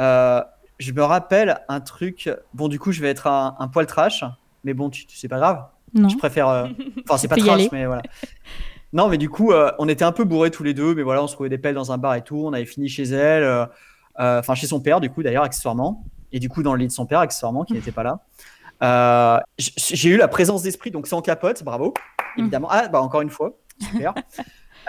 euh, 0.00 0.42
je 0.78 0.92
me 0.92 1.02
rappelle 1.02 1.60
un 1.68 1.80
truc. 1.80 2.30
Bon, 2.54 2.68
du 2.68 2.78
coup, 2.78 2.92
je 2.92 3.00
vais 3.02 3.08
être 3.10 3.26
un, 3.26 3.56
un 3.58 3.68
poil 3.68 3.86
trash, 3.86 4.24
mais 4.64 4.72
bon, 4.74 4.88
tu, 4.90 5.06
tu- 5.06 5.16
c'est 5.16 5.28
pas 5.28 5.38
grave. 5.38 5.64
Non. 5.94 6.08
Je 6.08 6.16
préfère. 6.16 6.48
euh, 6.48 6.68
Enfin, 7.04 7.18
c'est 7.18 7.28
pas 7.28 7.34
trash, 7.36 7.62
mais 7.72 7.86
voilà. 7.86 8.02
Non, 8.92 9.08
mais 9.08 9.18
du 9.18 9.28
coup, 9.28 9.52
on 9.78 9.88
était 9.88 10.04
un 10.04 10.12
peu 10.12 10.24
bourrés 10.24 10.50
tous 10.50 10.62
les 10.64 10.74
deux, 10.74 10.94
mais 10.94 11.02
voilà, 11.02 11.22
on 11.22 11.26
se 11.26 11.34
trouvait 11.34 11.48
des 11.48 11.58
pelles 11.58 11.74
dans 11.76 11.92
un 11.92 11.98
bar 11.98 12.14
et 12.14 12.22
tout. 12.22 12.42
On 12.46 12.52
avait 12.52 12.64
fini 12.64 12.88
chez 12.88 13.04
elle, 13.04 13.68
enfin 14.18 14.54
chez 14.54 14.66
son 14.66 14.80
père, 14.80 15.00
du 15.00 15.10
coup, 15.10 15.22
d'ailleurs, 15.22 15.44
accessoirement. 15.44 16.04
Et 16.32 16.38
du 16.40 16.48
coup, 16.48 16.62
dans 16.62 16.72
le 16.74 16.80
lit 16.80 16.86
de 16.88 16.92
son 16.92 17.06
père, 17.06 17.20
accessoirement, 17.20 17.64
qui 17.64 17.72
n'était 17.74 17.92
pas 17.92 18.02
là. 18.02 18.20
Euh, 18.82 19.38
J'ai 19.58 20.08
eu 20.10 20.16
la 20.16 20.28
présence 20.28 20.62
d'esprit, 20.62 20.90
donc 20.90 21.06
sans 21.06 21.20
capote, 21.22 21.62
bravo, 21.62 21.94
évidemment. 22.36 22.68
Ah, 22.70 22.88
bah 22.88 23.00
encore 23.00 23.20
une 23.20 23.30
fois, 23.30 23.52
super. 23.80 24.14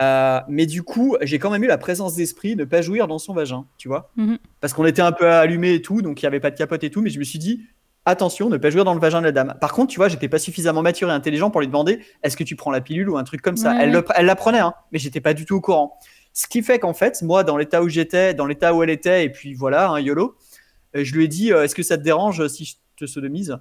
Euh, 0.02 0.40
mais 0.48 0.66
du 0.66 0.84
coup, 0.84 1.18
j'ai 1.22 1.38
quand 1.38 1.50
même 1.52 1.64
eu 1.64 1.68
la 1.68 1.78
présence 1.78 2.16
d'esprit 2.16 2.56
de 2.56 2.64
pas 2.64 2.82
jouir 2.82 3.08
dans 3.08 3.20
son 3.20 3.34
vagin, 3.34 3.66
tu 3.78 3.88
vois. 3.88 4.12
Mhm. 4.16 4.38
Parce 4.60 4.74
qu'on 4.74 4.86
était 4.86 5.02
un 5.02 5.12
peu 5.12 5.28
allumés 5.28 5.74
et 5.76 5.82
tout, 5.82 6.02
donc 6.02 6.22
il 6.22 6.26
n'y 6.26 6.28
avait 6.28 6.40
pas 6.40 6.50
de 6.50 6.56
capote 6.58 6.84
et 6.84 6.90
tout, 6.90 7.02
mais 7.02 7.10
je 7.10 7.20
me 7.20 7.24
suis 7.24 7.40
dit, 7.40 7.62
attention, 8.06 8.50
ne 8.50 8.58
pas 8.58 8.70
jouir 8.70 8.84
dans 8.86 8.94
le 8.94 9.00
vagin 9.00 9.20
de 9.20 9.26
la 9.26 9.32
dame. 9.32 9.56
Par 9.62 9.74
contre, 9.74 9.92
tu 9.92 9.98
vois, 9.98 10.08
j'étais 10.08 10.30
pas 10.30 10.40
suffisamment 10.40 10.82
mature 10.82 11.10
et 11.10 11.14
intelligent 11.14 11.52
pour 11.52 11.62
lui 11.62 11.68
demander, 11.68 12.00
est-ce 12.24 12.36
que 12.38 12.44
tu 12.44 12.56
prends 12.56 12.72
la 12.72 12.82
pilule 12.82 13.10
ou 13.10 13.18
un 13.18 13.24
truc 13.24 13.42
comme 13.42 13.58
ça? 13.58 13.72
Ouais, 13.72 13.78
elle, 13.82 13.92
le- 13.92 14.06
elle 14.16 14.26
la 14.26 14.36
prenait, 14.36 14.60
hein, 14.60 14.74
mais 14.92 14.98
j'étais 14.98 15.22
pas 15.22 15.34
du 15.34 15.46
tout 15.46 15.56
au 15.56 15.62
courant. 15.62 16.00
Ce 16.34 16.48
qui 16.48 16.64
fait 16.64 16.80
qu'en 16.80 16.94
fait, 16.94 17.22
moi, 17.22 17.44
dans 17.44 17.58
l'état 17.58 17.84
où 17.84 17.90
j'étais, 17.90 18.34
dans 18.34 18.46
l'état 18.46 18.74
où 18.74 18.82
elle 18.84 18.90
était, 18.90 19.26
et 19.26 19.30
puis 19.30 19.54
voilà, 19.54 19.90
un 19.90 20.00
YOLO, 20.00 20.36
euh, 20.96 21.04
je 21.04 21.14
lui 21.14 21.26
ai 21.26 21.28
dit, 21.28 21.52
euh, 21.54 21.64
est-ce 21.64 21.76
que 21.76 21.84
ça 21.84 21.98
te 21.98 22.04
dérange 22.04 22.48
si 22.48 22.66
je 22.66 22.76
te 22.96 23.06
sodomise? 23.06 23.58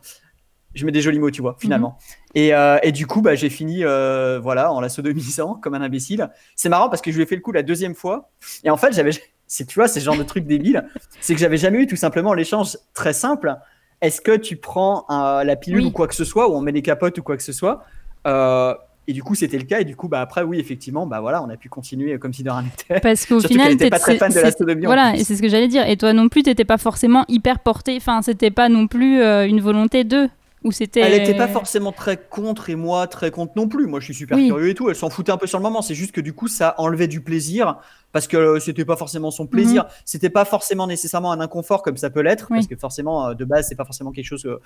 Je 0.75 0.87
mets 0.87 0.93
des 0.93 1.01
jolis 1.01 1.19
mots, 1.19 1.31
tu 1.31 1.43
vois, 1.43 1.57
finalement. 1.59 1.99
et, 2.35 2.55
euh, 2.55 2.79
et 2.85 2.93
du 2.93 3.07
coup, 3.07 3.23
bah, 3.23 3.35
j'ai 3.35 3.51
fini 3.51 3.85
euh, 3.85 4.39
voilà, 4.41 4.73
en 4.73 4.81
la 4.81 4.89
sodomisant 4.89 5.55
comme 5.55 5.75
un 5.75 5.81
imbécile. 5.83 6.31
C'est 6.55 6.69
marrant 6.69 6.89
parce 6.89 7.03
que 7.03 7.11
je 7.11 7.17
lui 7.17 7.25
ai 7.25 7.27
fait 7.27 7.35
le 7.35 7.41
coup 7.43 7.51
la 7.53 7.63
deuxième 7.65 7.95
fois. 7.95 8.31
Et 8.65 8.71
en 8.71 8.77
fait, 8.77 8.93
j'avais, 8.93 9.11
c'est, 9.47 9.67
tu 9.67 9.75
vois, 9.79 9.89
c'est 9.89 9.99
ce 10.01 10.05
genre 10.05 10.17
de 10.17 10.23
truc 10.23 10.47
débile. 10.47 10.85
C'est 11.21 11.35
que 11.35 11.41
j'avais 11.41 11.57
jamais 11.57 11.79
eu 11.79 11.87
tout 11.87 11.97
simplement 11.97 12.35
l'échange 12.35 12.77
très 12.95 13.13
simple. 13.13 13.57
Est-ce 14.01 14.21
que 14.21 14.37
tu 14.37 14.57
prends 14.57 15.05
euh, 15.11 15.43
la 15.45 15.57
pilule 15.57 15.81
Oui. 15.81 15.87
ou 15.87 15.91
quoi 15.91 16.07
que 16.07 16.15
ce 16.15 16.25
soit, 16.25 16.49
ou 16.49 16.55
on 16.55 16.61
met 16.61 16.73
des 16.73 16.83
capotes 16.83 17.19
ou 17.19 17.23
quoi 17.23 17.37
que 17.37 17.43
ce 17.43 17.53
soit 17.53 17.83
Euh, 18.27 18.73
Et 19.09 19.13
du 19.13 19.23
coup, 19.25 19.35
c'était 19.35 19.59
le 19.59 19.65
cas. 19.65 19.81
Et 19.81 19.85
du 19.85 19.97
coup, 19.97 20.09
bah, 20.09 20.21
après, 20.21 20.43
oui, 20.43 20.61
effectivement, 20.61 21.05
bah, 21.07 21.21
voilà, 21.21 21.43
on 21.43 21.49
a 21.51 21.57
pu 21.57 21.69
continuer 21.69 22.17
comme 22.21 22.33
si 22.33 22.45
de 22.45 22.51
rien 22.51 22.63
n'était. 22.63 23.01
Parce 23.01 23.27
qu'au 23.27 23.41
final, 23.47 23.77
t'es- 23.77 23.91
pas 23.91 23.99
très 23.99 24.17
fan 24.19 24.31
de 24.31 24.39
la 24.39 24.51
c'est- 24.53 24.59
sodomie, 24.59 24.87
en 24.87 24.89
Voilà, 24.89 25.17
et 25.17 25.25
c'est 25.25 25.35
ce 25.35 25.43
que 25.43 25.49
j'allais 25.49 25.67
dire. 25.69 25.87
Et 25.89 25.97
toi 25.97 26.13
non 26.13 26.29
plus, 26.29 26.45
t'étais 26.45 26.65
pas 26.65 26.79
forcément 26.79 27.25
hyper 27.29 27.59
porté. 27.59 27.97
Enfin, 27.97 28.23
c'était 28.23 28.53
pas 28.53 28.69
non 28.69 28.87
plus 28.87 29.21
euh, 29.21 29.47
une 29.49 29.61
volonté 29.61 30.05
d'eux. 30.05 30.29
C'était. 30.71 31.01
Elle 31.01 31.15
était 31.15 31.35
pas 31.37 31.49
forcément 31.49 31.91
très 31.93 32.17
contre 32.19 32.69
et 32.71 32.75
moi 32.77 33.07
très 33.07 33.31
contre 33.31 33.53
non 33.57 33.67
plus. 33.69 33.87
Moi, 33.87 34.01
je 34.01 34.05
suis 34.07 34.15
super 34.15 34.37
Oui. 34.37 34.49
curieux 34.49 34.69
et 34.69 34.75
tout. 34.75 34.89
Elle 34.91 34.95
s'en 34.97 35.09
foutait 35.11 35.33
un 35.33 35.37
peu 35.39 35.47
sur 35.47 35.59
le 35.59 35.63
moment. 35.63 35.81
C'est 35.83 35.95
juste 35.95 36.13
que 36.13 36.21
du 36.21 36.33
coup, 36.35 36.49
ça 36.49 36.75
enlevait 36.79 37.09
du 37.09 37.23
plaisir 37.23 37.79
parce 38.13 38.27
que 38.27 38.37
euh, 38.37 38.61
c'était 38.61 38.85
pas 38.85 38.97
forcément 38.97 39.31
son 39.31 39.47
plaisir. 39.47 39.87
C'était 40.05 40.29
pas 40.31 40.45
forcément 40.45 40.87
nécessairement 40.87 41.33
un 41.33 41.41
inconfort 41.41 41.83
comme 41.83 41.97
ça 41.97 42.11
peut 42.11 42.21
l'être. 42.21 42.49
Oui. 42.51 42.59
parce 42.59 42.67
que 42.67 42.77
forcément, 42.77 43.29
euh, 43.29 43.35
de 43.35 43.45
base, 43.45 43.69
c'est 43.69 43.75
pas 43.77 43.85
forcément 43.87 44.13
quelque 44.13 44.27
chose. 44.27 44.45
euh, 44.45 44.61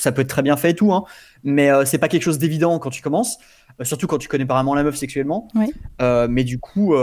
ça 0.00 0.12
peut 0.12 0.20
être 0.22 0.28
très 0.28 0.42
bien 0.42 0.56
fait 0.56 0.70
et 0.70 0.74
tout, 0.76 0.92
hein, 0.92 1.02
mais 1.42 1.70
euh, 1.72 1.84
c'est 1.84 1.98
pas 1.98 2.06
quelque 2.06 2.22
chose 2.22 2.38
d'évident 2.38 2.78
quand 2.78 2.90
tu 2.90 3.02
commences, 3.02 3.36
euh, 3.80 3.84
surtout 3.84 4.06
quand 4.06 4.18
tu 4.18 4.28
connais 4.28 4.46
pas 4.46 4.54
vraiment 4.54 4.76
la 4.76 4.84
meuf 4.84 4.94
sexuellement. 4.94 5.48
Oui. 5.56 5.72
Mais 5.98 6.44
du 6.44 6.60
coup, 6.60 6.94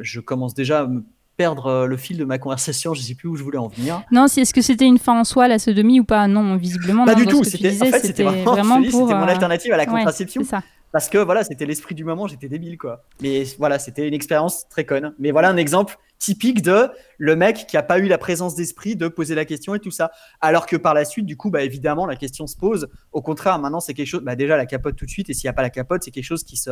je 0.00 0.18
commence 0.18 0.52
déjà 0.52 0.80
à 0.80 0.86
me 0.88 1.04
perdre 1.36 1.66
euh, 1.66 1.86
le 1.86 1.96
fil 1.96 2.16
de 2.16 2.24
ma 2.24 2.38
conversation. 2.38 2.94
Je 2.94 3.00
sais 3.00 3.14
plus 3.14 3.28
où 3.28 3.36
je 3.36 3.42
voulais 3.42 3.58
en 3.58 3.68
venir. 3.68 4.02
Non, 4.10 4.26
si 4.28 4.40
est-ce 4.40 4.54
que 4.54 4.62
c'était 4.62 4.86
une 4.86 4.98
fin 4.98 5.20
en 5.20 5.24
soi 5.24 5.48
la 5.48 5.58
sodomie 5.58 6.00
ou 6.00 6.04
pas? 6.04 6.26
Non, 6.28 6.56
visiblement. 6.56 7.04
Pas 7.04 7.14
non, 7.14 7.20
du 7.20 7.26
tout. 7.26 7.44
C'était 7.44 7.76
en 7.80 7.86
fait, 7.86 8.22
vraiment, 8.22 8.80
dis, 8.80 8.88
pour. 8.88 9.06
mon 9.06 9.14
euh, 9.14 9.26
alternative 9.26 9.72
à 9.72 9.76
la 9.76 9.86
contraception. 9.86 10.44
ça. 10.44 10.62
Parce 10.92 11.08
que 11.08 11.18
voilà, 11.18 11.44
c'était 11.44 11.66
l'esprit 11.66 11.94
du 11.94 12.04
moment, 12.04 12.26
j'étais 12.26 12.48
débile 12.48 12.78
quoi. 12.78 13.02
Mais 13.20 13.44
voilà, 13.58 13.78
c'était 13.78 14.08
une 14.08 14.14
expérience 14.14 14.66
très 14.68 14.84
conne. 14.84 15.12
Mais 15.18 15.30
voilà 15.30 15.50
un 15.50 15.56
exemple 15.56 15.98
typique 16.18 16.62
de 16.62 16.88
le 17.18 17.36
mec 17.36 17.66
qui 17.68 17.76
a 17.76 17.82
pas 17.82 17.98
eu 17.98 18.06
la 18.06 18.16
présence 18.16 18.54
d'esprit 18.54 18.96
de 18.96 19.08
poser 19.08 19.34
la 19.34 19.44
question 19.44 19.74
et 19.74 19.78
tout 19.78 19.90
ça. 19.90 20.10
Alors 20.40 20.64
que 20.64 20.76
par 20.76 20.94
la 20.94 21.04
suite, 21.04 21.26
du 21.26 21.36
coup, 21.36 21.50
bah 21.50 21.62
évidemment, 21.62 22.06
la 22.06 22.16
question 22.16 22.46
se 22.46 22.56
pose. 22.56 22.88
Au 23.12 23.20
contraire, 23.20 23.58
maintenant, 23.58 23.80
c'est 23.80 23.92
quelque 23.92 24.06
chose. 24.06 24.22
Bah 24.22 24.36
déjà, 24.36 24.56
la 24.56 24.64
capote 24.64 24.96
tout 24.96 25.04
de 25.04 25.10
suite. 25.10 25.28
Et 25.28 25.34
s'il 25.34 25.48
n'y 25.48 25.50
a 25.50 25.54
pas 25.54 25.62
la 25.62 25.70
capote, 25.70 26.02
c'est 26.02 26.10
quelque 26.10 26.24
chose 26.24 26.44
qui 26.44 26.56
se. 26.56 26.70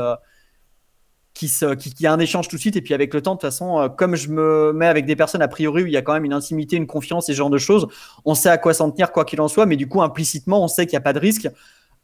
Qui, 1.34 1.48
se, 1.48 1.74
qui, 1.74 1.92
qui 1.92 2.06
a 2.06 2.12
un 2.12 2.20
échange 2.20 2.46
tout 2.46 2.54
de 2.54 2.60
suite 2.60 2.76
et 2.76 2.80
puis 2.80 2.94
avec 2.94 3.12
le 3.12 3.20
temps 3.20 3.32
de 3.32 3.40
toute 3.40 3.50
façon 3.50 3.80
euh, 3.80 3.88
comme 3.88 4.14
je 4.14 4.28
me 4.28 4.72
mets 4.72 4.86
avec 4.86 5.04
des 5.04 5.16
personnes 5.16 5.42
a 5.42 5.48
priori 5.48 5.82
où 5.82 5.86
il 5.88 5.92
y 5.92 5.96
a 5.96 6.02
quand 6.02 6.12
même 6.12 6.24
une 6.24 6.32
intimité 6.32 6.76
une 6.76 6.86
confiance 6.86 7.26
ce 7.26 7.32
genre 7.32 7.50
de 7.50 7.58
choses 7.58 7.88
on 8.24 8.36
sait 8.36 8.50
à 8.50 8.56
quoi 8.56 8.72
s'en 8.72 8.92
tenir 8.92 9.10
quoi 9.10 9.24
qu'il 9.24 9.40
en 9.40 9.48
soit 9.48 9.66
mais 9.66 9.74
du 9.74 9.88
coup 9.88 10.00
implicitement 10.00 10.62
on 10.62 10.68
sait 10.68 10.86
qu'il 10.86 10.92
n'y 10.92 10.98
a 10.98 11.00
pas 11.00 11.12
de 11.12 11.18
risque 11.18 11.48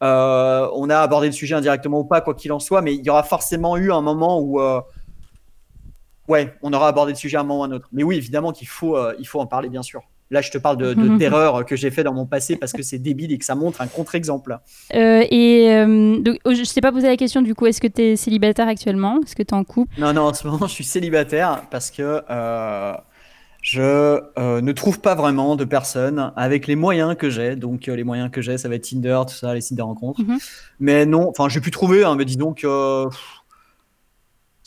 euh, 0.02 0.68
on 0.74 0.88
a 0.88 0.98
abordé 0.98 1.26
le 1.26 1.32
sujet 1.32 1.54
indirectement 1.54 2.00
ou 2.00 2.04
pas, 2.04 2.20
quoi 2.20 2.34
qu'il 2.34 2.52
en 2.52 2.58
soit, 2.58 2.80
mais 2.82 2.94
il 2.94 3.04
y 3.04 3.10
aura 3.10 3.22
forcément 3.22 3.76
eu 3.76 3.92
un 3.92 4.00
moment 4.00 4.40
où, 4.40 4.60
euh, 4.60 4.80
ouais, 6.28 6.54
on 6.62 6.72
aura 6.72 6.88
abordé 6.88 7.12
le 7.12 7.18
sujet 7.18 7.36
à 7.36 7.40
un 7.40 7.44
moment 7.44 7.60
ou 7.60 7.64
à 7.64 7.66
un 7.66 7.72
autre. 7.72 7.88
Mais 7.92 8.02
oui, 8.02 8.16
évidemment 8.16 8.52
qu'il 8.52 8.68
faut, 8.68 8.96
euh, 8.96 9.14
il 9.18 9.26
faut 9.26 9.40
en 9.40 9.46
parler, 9.46 9.68
bien 9.68 9.82
sûr. 9.82 10.02
Là, 10.32 10.40
je 10.40 10.50
te 10.50 10.58
parle 10.58 10.76
de, 10.76 10.94
de- 10.94 11.08
d'erreurs 11.18 11.64
que 11.66 11.74
j'ai 11.76 11.90
fait 11.90 12.04
dans 12.04 12.14
mon 12.14 12.26
passé 12.26 12.56
parce 12.56 12.72
que 12.72 12.82
c'est 12.82 12.98
débile 12.98 13.32
et 13.32 13.38
que 13.38 13.44
ça 13.44 13.54
montre 13.56 13.80
un 13.80 13.86
contre-exemple. 13.88 14.58
Euh, 14.94 15.24
et 15.30 15.70
euh, 15.72 16.18
donc, 16.20 16.38
oh, 16.44 16.52
je 16.54 16.72
t'ai 16.72 16.80
pas 16.80 16.92
posé 16.92 17.08
la 17.08 17.16
question 17.16 17.42
du 17.42 17.54
coup, 17.54 17.66
est-ce 17.66 17.80
que 17.80 17.88
tu 17.88 18.02
es 18.02 18.16
célibataire 18.16 18.68
actuellement? 18.68 19.20
Est-ce 19.24 19.34
que 19.34 19.42
tu 19.42 19.48
es 19.54 19.54
en 19.54 19.64
couple? 19.64 19.92
Non, 19.98 20.12
non, 20.12 20.22
en 20.22 20.34
ce 20.34 20.46
moment, 20.46 20.66
je 20.66 20.72
suis 20.72 20.84
célibataire 20.84 21.62
parce 21.70 21.90
que 21.90 22.22
euh, 22.30 22.92
je 23.62 24.60
ne 24.60 24.72
trouve 24.72 25.00
pas 25.00 25.14
vraiment 25.14 25.56
de 25.56 25.64
personnes 25.64 26.32
avec 26.36 26.66
les 26.66 26.76
moyens 26.76 27.14
que 27.16 27.28
j'ai. 27.28 27.56
Donc, 27.56 27.86
les 27.86 28.04
moyens 28.04 28.30
que 28.30 28.40
j'ai, 28.40 28.56
ça 28.56 28.68
va 28.68 28.76
être 28.76 28.88
Tinder, 28.88 29.20
tout 29.28 29.34
ça, 29.34 29.52
les 29.54 29.60
sites 29.60 29.76
de 29.76 29.82
rencontres. 29.82 30.22
Mhm. 30.22 30.38
Mais 30.78 31.06
non, 31.06 31.28
enfin, 31.28 31.48
j'ai 31.48 31.60
pu 31.60 31.70
trouver, 31.70 32.04
hein, 32.04 32.14
mais 32.16 32.24
dis 32.24 32.36
donc, 32.36 32.60
pff, 32.60 33.39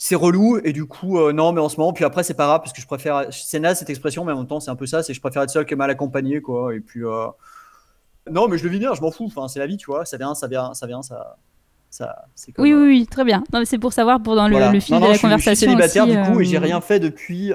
c'est 0.06 0.16
relou. 0.16 0.58
Et 0.64 0.74
du 0.74 0.84
coup, 0.84 1.18
euh, 1.18 1.32
non, 1.32 1.52
mais 1.52 1.62
en 1.62 1.70
ce 1.70 1.78
moment, 1.80 1.94
puis 1.94 2.04
après, 2.04 2.22
c'est 2.22 2.34
pas 2.34 2.44
grave 2.44 2.60
parce 2.60 2.74
que 2.74 2.82
je 2.82 2.86
préfère. 2.86 3.24
C'est 3.30 3.58
naze 3.58 3.78
cette 3.78 3.88
expression, 3.88 4.22
mais 4.26 4.32
en 4.32 4.36
même 4.38 4.46
temps, 4.46 4.60
c'est 4.60 4.70
un 4.70 4.76
peu 4.76 4.84
ça. 4.84 5.02
C'est 5.02 5.14
je 5.14 5.20
préfère 5.20 5.40
être 5.42 5.48
seul 5.50 5.64
que 5.64 5.74
mal 5.74 5.88
accompagné, 5.88 6.42
quoi. 6.42 6.74
Et 6.74 6.80
puis, 6.80 7.02
euh, 7.04 7.26
non, 8.30 8.46
mais 8.46 8.58
je 8.58 8.64
le 8.64 8.70
vis 8.70 8.78
bien, 8.80 8.92
je 8.92 9.00
m'en 9.00 9.10
fous. 9.10 9.24
Enfin, 9.34 9.48
c'est 9.48 9.60
la 9.60 9.66
vie, 9.66 9.78
tu 9.78 9.86
vois. 9.86 10.04
Ça 10.04 10.18
vient, 10.18 10.34
ça 10.34 10.46
vient, 10.46 10.74
ça 10.74 10.86
vient, 10.86 11.00
ça. 11.00 11.36
ça 11.88 12.14
comme, 12.54 12.64
Oui, 12.64 12.72
euh, 12.72 12.82
oui, 12.82 12.88
oui, 12.88 13.06
très 13.06 13.24
bien. 13.24 13.42
Non, 13.50 13.60
mais 13.60 13.64
c'est 13.64 13.78
pour 13.78 13.94
savoir 13.94 14.22
pour 14.22 14.36
dans 14.36 14.46
le, 14.46 14.52
voilà. 14.52 14.72
le 14.72 14.80
fil 14.80 14.94
Non, 14.94 15.00
non, 15.00 15.06
de 15.06 15.08
la 15.08 15.14
je 15.14 15.18
suis- 15.20 15.26
conversation. 15.26 15.52
Je 15.52 15.56
suis 15.56 15.66
célibataire 15.66 16.04
aussi, 16.04 16.16
du 16.28 16.34
coup 16.34 16.40
et 16.42 16.44
j'ai 16.44 16.58
rien 16.58 16.80
fait 16.82 17.00
depuis 17.00 17.52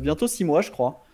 bientôt 0.00 0.26
six 0.26 0.42
mois, 0.42 0.62
je 0.62 0.72
crois. 0.72 1.04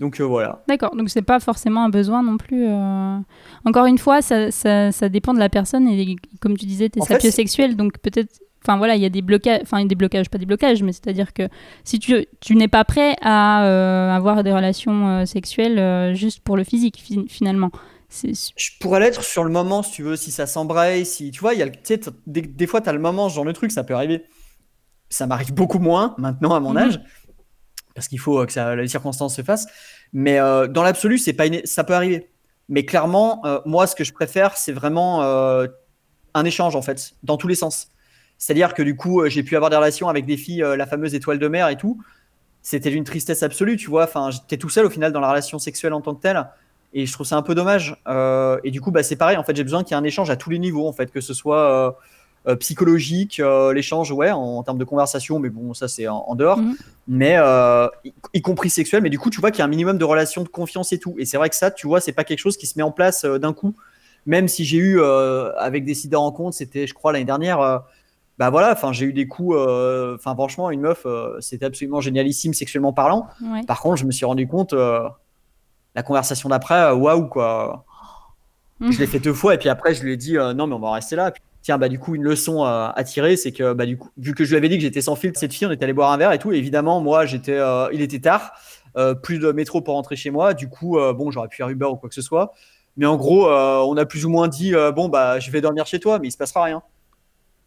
Donc 0.00 0.20
euh, 0.20 0.24
voilà. 0.24 0.62
D'accord, 0.68 0.96
donc 0.96 1.08
c'est 1.10 1.22
pas 1.22 1.38
forcément 1.38 1.84
un 1.84 1.88
besoin 1.88 2.22
non 2.22 2.36
plus. 2.36 2.66
euh. 2.66 3.18
Encore 3.64 3.86
une 3.86 3.98
fois, 3.98 4.22
ça, 4.22 4.50
ça, 4.50 4.90
ça 4.90 5.08
dépend 5.08 5.34
de 5.34 5.38
la 5.38 5.48
personne 5.48 5.86
et 5.86 6.16
comme 6.40 6.56
tu 6.56 6.64
disais, 6.66 6.88
tu 6.88 6.98
es 6.98 7.02
sapiosexuel, 7.02 7.76
donc 7.76 7.98
peut-être. 7.98 8.40
Enfin 8.66 8.78
voilà, 8.78 8.96
il 8.96 9.02
y 9.02 9.04
a 9.04 9.10
des 9.10 9.20
blocages, 9.22 9.60
enfin 9.62 9.84
des 9.84 9.94
blocages, 9.94 10.30
pas 10.30 10.38
des 10.38 10.46
blocages, 10.46 10.82
mais 10.82 10.92
c'est-à-dire 10.92 11.32
que 11.34 11.48
si 11.84 11.98
tu, 11.98 12.26
tu 12.40 12.56
n'es 12.56 12.68
pas 12.68 12.84
prêt 12.84 13.14
à 13.20 13.64
euh, 13.66 14.10
avoir 14.10 14.42
des 14.42 14.52
relations 14.52 15.08
euh, 15.08 15.24
sexuelles 15.26 15.78
euh, 15.78 16.14
juste 16.14 16.40
pour 16.40 16.56
le 16.56 16.64
physique 16.64 16.98
fi- 16.98 17.26
finalement. 17.28 17.70
Je 18.56 18.70
pourrais 18.80 19.00
l'être 19.00 19.22
sur 19.24 19.44
le 19.44 19.50
moment 19.50 19.82
si 19.82 19.92
tu 19.92 20.02
veux, 20.04 20.16
si 20.16 20.30
ça 20.30 20.46
s'embraye, 20.46 21.04
si 21.04 21.30
tu 21.30 21.40
vois, 21.40 21.52
il 21.54 21.58
y 21.60 21.62
a 21.62 21.68
des, 22.26 22.42
des 22.42 22.66
fois 22.66 22.80
tu 22.80 22.88
as 22.88 22.92
le 22.92 23.00
moment, 23.00 23.28
ce 23.28 23.34
genre 23.34 23.44
de 23.44 23.52
truc, 23.52 23.70
ça 23.72 23.84
peut 23.84 23.94
arriver. 23.94 24.24
Ça 25.10 25.26
m'arrive 25.26 25.52
beaucoup 25.54 25.78
moins 25.80 26.14
maintenant 26.18 26.54
à 26.54 26.60
mon 26.60 26.70
Mhm. 26.70 26.78
âge 26.78 27.00
parce 27.94 28.08
qu'il 28.08 28.18
faut 28.18 28.44
que 28.46 28.52
ça, 28.52 28.74
les 28.76 28.88
circonstances 28.88 29.36
se 29.36 29.42
fassent. 29.42 29.66
Mais 30.12 30.38
dans 30.38 30.82
l'absolu, 30.82 31.18
c'est 31.18 31.32
pas 31.32 31.44
ça 31.64 31.84
peut 31.84 31.94
arriver. 31.94 32.28
Mais 32.68 32.84
clairement, 32.84 33.42
moi, 33.66 33.86
ce 33.86 33.94
que 33.94 34.04
je 34.04 34.12
préfère, 34.12 34.56
c'est 34.56 34.72
vraiment 34.72 35.22
un 36.34 36.44
échange 36.44 36.76
en 36.76 36.82
fait, 36.82 37.14
dans 37.22 37.36
tous 37.36 37.48
les 37.48 37.54
sens. 37.54 37.88
C'est-à-dire 38.38 38.74
que 38.74 38.82
du 38.82 38.96
coup, 38.96 39.20
euh, 39.20 39.28
j'ai 39.28 39.42
pu 39.42 39.56
avoir 39.56 39.70
des 39.70 39.76
relations 39.76 40.08
avec 40.08 40.26
des 40.26 40.36
filles, 40.36 40.62
euh, 40.62 40.76
la 40.76 40.86
fameuse 40.86 41.14
étoile 41.14 41.38
de 41.38 41.48
mer 41.48 41.68
et 41.68 41.76
tout. 41.76 42.02
C'était 42.62 42.90
d'une 42.90 43.04
tristesse 43.04 43.42
absolue, 43.42 43.76
tu 43.76 43.90
vois. 43.90 44.04
Enfin, 44.04 44.30
j'étais 44.30 44.56
tout 44.56 44.68
seul 44.70 44.86
au 44.86 44.90
final 44.90 45.12
dans 45.12 45.20
la 45.20 45.28
relation 45.28 45.58
sexuelle 45.58 45.92
en 45.92 46.00
tant 46.00 46.14
que 46.14 46.22
telle. 46.22 46.46
Et 46.92 47.06
je 47.06 47.12
trouve 47.12 47.26
ça 47.26 47.36
un 47.36 47.42
peu 47.42 47.54
dommage. 47.54 47.96
Euh, 48.06 48.58
et 48.64 48.70
du 48.70 48.80
coup, 48.80 48.90
bah, 48.90 49.02
c'est 49.02 49.16
pareil. 49.16 49.36
En 49.36 49.44
fait, 49.44 49.56
j'ai 49.56 49.64
besoin 49.64 49.82
qu'il 49.82 49.94
y 49.94 49.94
ait 49.94 50.00
un 50.00 50.04
échange 50.04 50.30
à 50.30 50.36
tous 50.36 50.50
les 50.50 50.58
niveaux, 50.58 50.86
en 50.86 50.92
fait, 50.92 51.10
que 51.10 51.20
ce 51.20 51.34
soit 51.34 51.96
euh, 52.46 52.56
psychologique, 52.56 53.40
euh, 53.40 53.72
l'échange, 53.72 54.12
ouais, 54.12 54.30
en, 54.30 54.38
en 54.38 54.62
termes 54.62 54.76
de 54.76 54.84
conversation, 54.84 55.38
mais 55.38 55.48
bon, 55.48 55.72
ça 55.72 55.88
c'est 55.88 56.08
en, 56.08 56.24
en 56.26 56.34
dehors. 56.34 56.58
Mhm. 56.58 56.76
Mais 57.08 57.36
euh, 57.38 57.88
y, 58.04 58.12
y 58.34 58.42
compris 58.42 58.68
sexuel. 58.68 59.02
Mais 59.02 59.08
du 59.08 59.18
coup, 59.18 59.30
tu 59.30 59.40
vois 59.40 59.50
qu'il 59.50 59.60
y 59.60 59.62
a 59.62 59.64
un 59.64 59.68
minimum 59.68 59.96
de 59.96 60.04
relations 60.04 60.42
de 60.42 60.48
confiance 60.48 60.92
et 60.92 60.98
tout. 60.98 61.14
Et 61.18 61.24
c'est 61.24 61.38
vrai 61.38 61.48
que 61.48 61.56
ça, 61.56 61.70
tu 61.70 61.86
vois, 61.86 62.02
c'est 62.02 62.12
pas 62.12 62.24
quelque 62.24 62.40
chose 62.40 62.58
qui 62.58 62.66
se 62.66 62.78
met 62.78 62.82
en 62.82 62.90
place 62.90 63.24
d'un 63.24 63.54
coup. 63.54 63.74
Même 64.26 64.48
si 64.48 64.64
j'ai 64.64 64.78
eu 64.78 65.02
avec 65.02 65.84
des 65.84 65.94
sites 65.94 66.10
de 66.10 66.16
rencontres, 66.16 66.56
c'était, 66.56 66.86
je 66.86 66.94
crois, 66.94 67.12
l'année 67.12 67.24
dernière. 67.24 67.82
Bah 68.38 68.50
voilà, 68.50 68.72
enfin 68.72 68.92
j'ai 68.92 69.06
eu 69.06 69.12
des 69.12 69.26
coups. 69.28 69.56
euh, 69.56 70.16
Enfin 70.16 70.34
franchement, 70.34 70.70
une 70.70 70.80
meuf, 70.80 71.02
euh, 71.06 71.36
c'était 71.40 71.66
absolument 71.66 72.00
génialissime 72.00 72.52
sexuellement 72.54 72.92
parlant. 72.92 73.28
ouais. 73.40 73.62
Par 73.64 73.80
contre, 73.80 73.96
je 73.96 74.04
me 74.04 74.10
suis 74.10 74.24
rendu 74.24 74.46
compte, 74.48 74.72
euh, 74.72 75.08
la 75.94 76.02
conversation 76.02 76.48
d'après, 76.48 76.90
waouh 76.92 77.28
quoi. 77.28 77.84
Mhm. 78.80 78.90
Je 78.92 78.98
l'ai 78.98 79.06
fait 79.06 79.20
deux 79.20 79.32
fois 79.32 79.54
et 79.54 79.58
puis 79.58 79.68
après 79.68 79.94
je 79.94 80.02
lui 80.02 80.12
ai 80.12 80.16
dit 80.16 80.34
non 80.56 80.66
mais 80.66 80.74
on 80.74 80.80
va 80.80 80.92
rester 80.92 81.14
là. 81.14 81.30
Puis, 81.30 81.42
tiens 81.62 81.78
bah 81.78 81.88
du 81.88 81.98
coup 82.00 82.16
une 82.16 82.24
leçon 82.24 82.64
à 82.64 83.04
tirer, 83.04 83.36
c'est 83.36 83.52
que 83.52 83.72
bah 83.72 83.86
du 83.86 83.96
coup 83.96 84.10
vu 84.18 84.34
que 84.34 84.44
je 84.44 84.50
lui 84.50 84.56
avais 84.56 84.68
dit 84.68 84.76
que 84.76 84.82
j'étais 84.82 85.00
sans 85.00 85.14
filtre, 85.14 85.38
cette 85.38 85.54
fille 85.54 85.66
on 85.66 85.70
était 85.70 85.84
allé 85.84 85.92
boire 85.92 86.10
un 86.10 86.16
verre 86.16 86.32
et 86.32 86.38
tout. 86.40 86.50
Et 86.52 86.56
évidemment 86.56 87.00
moi 87.00 87.24
j'étais, 87.26 87.58
il 87.92 88.00
était 88.02 88.18
tard, 88.18 88.52
plus 89.22 89.38
de 89.38 89.52
métro 89.52 89.80
pour 89.80 89.94
rentrer 89.94 90.16
chez 90.16 90.30
moi. 90.30 90.52
Du 90.54 90.68
coup 90.68 90.98
bon 91.14 91.30
j'aurais 91.30 91.46
pu 91.48 91.56
faire 91.58 91.68
Uber 91.68 91.86
ou 91.86 91.94
quoi 91.96 92.08
que 92.08 92.14
ce 92.16 92.20
soit. 92.22 92.52
Mais 92.96 93.06
en 93.06 93.16
gros 93.16 93.48
on 93.48 93.96
a 93.96 94.04
plus 94.04 94.26
ou 94.26 94.30
moins 94.30 94.48
dit 94.48 94.72
bon 94.96 95.08
bah 95.08 95.38
je 95.38 95.52
vais 95.52 95.60
dormir 95.60 95.86
chez 95.86 96.00
toi 96.00 96.18
mais 96.18 96.26
il 96.26 96.32
se 96.32 96.36
passera 96.36 96.64
rien. 96.64 96.82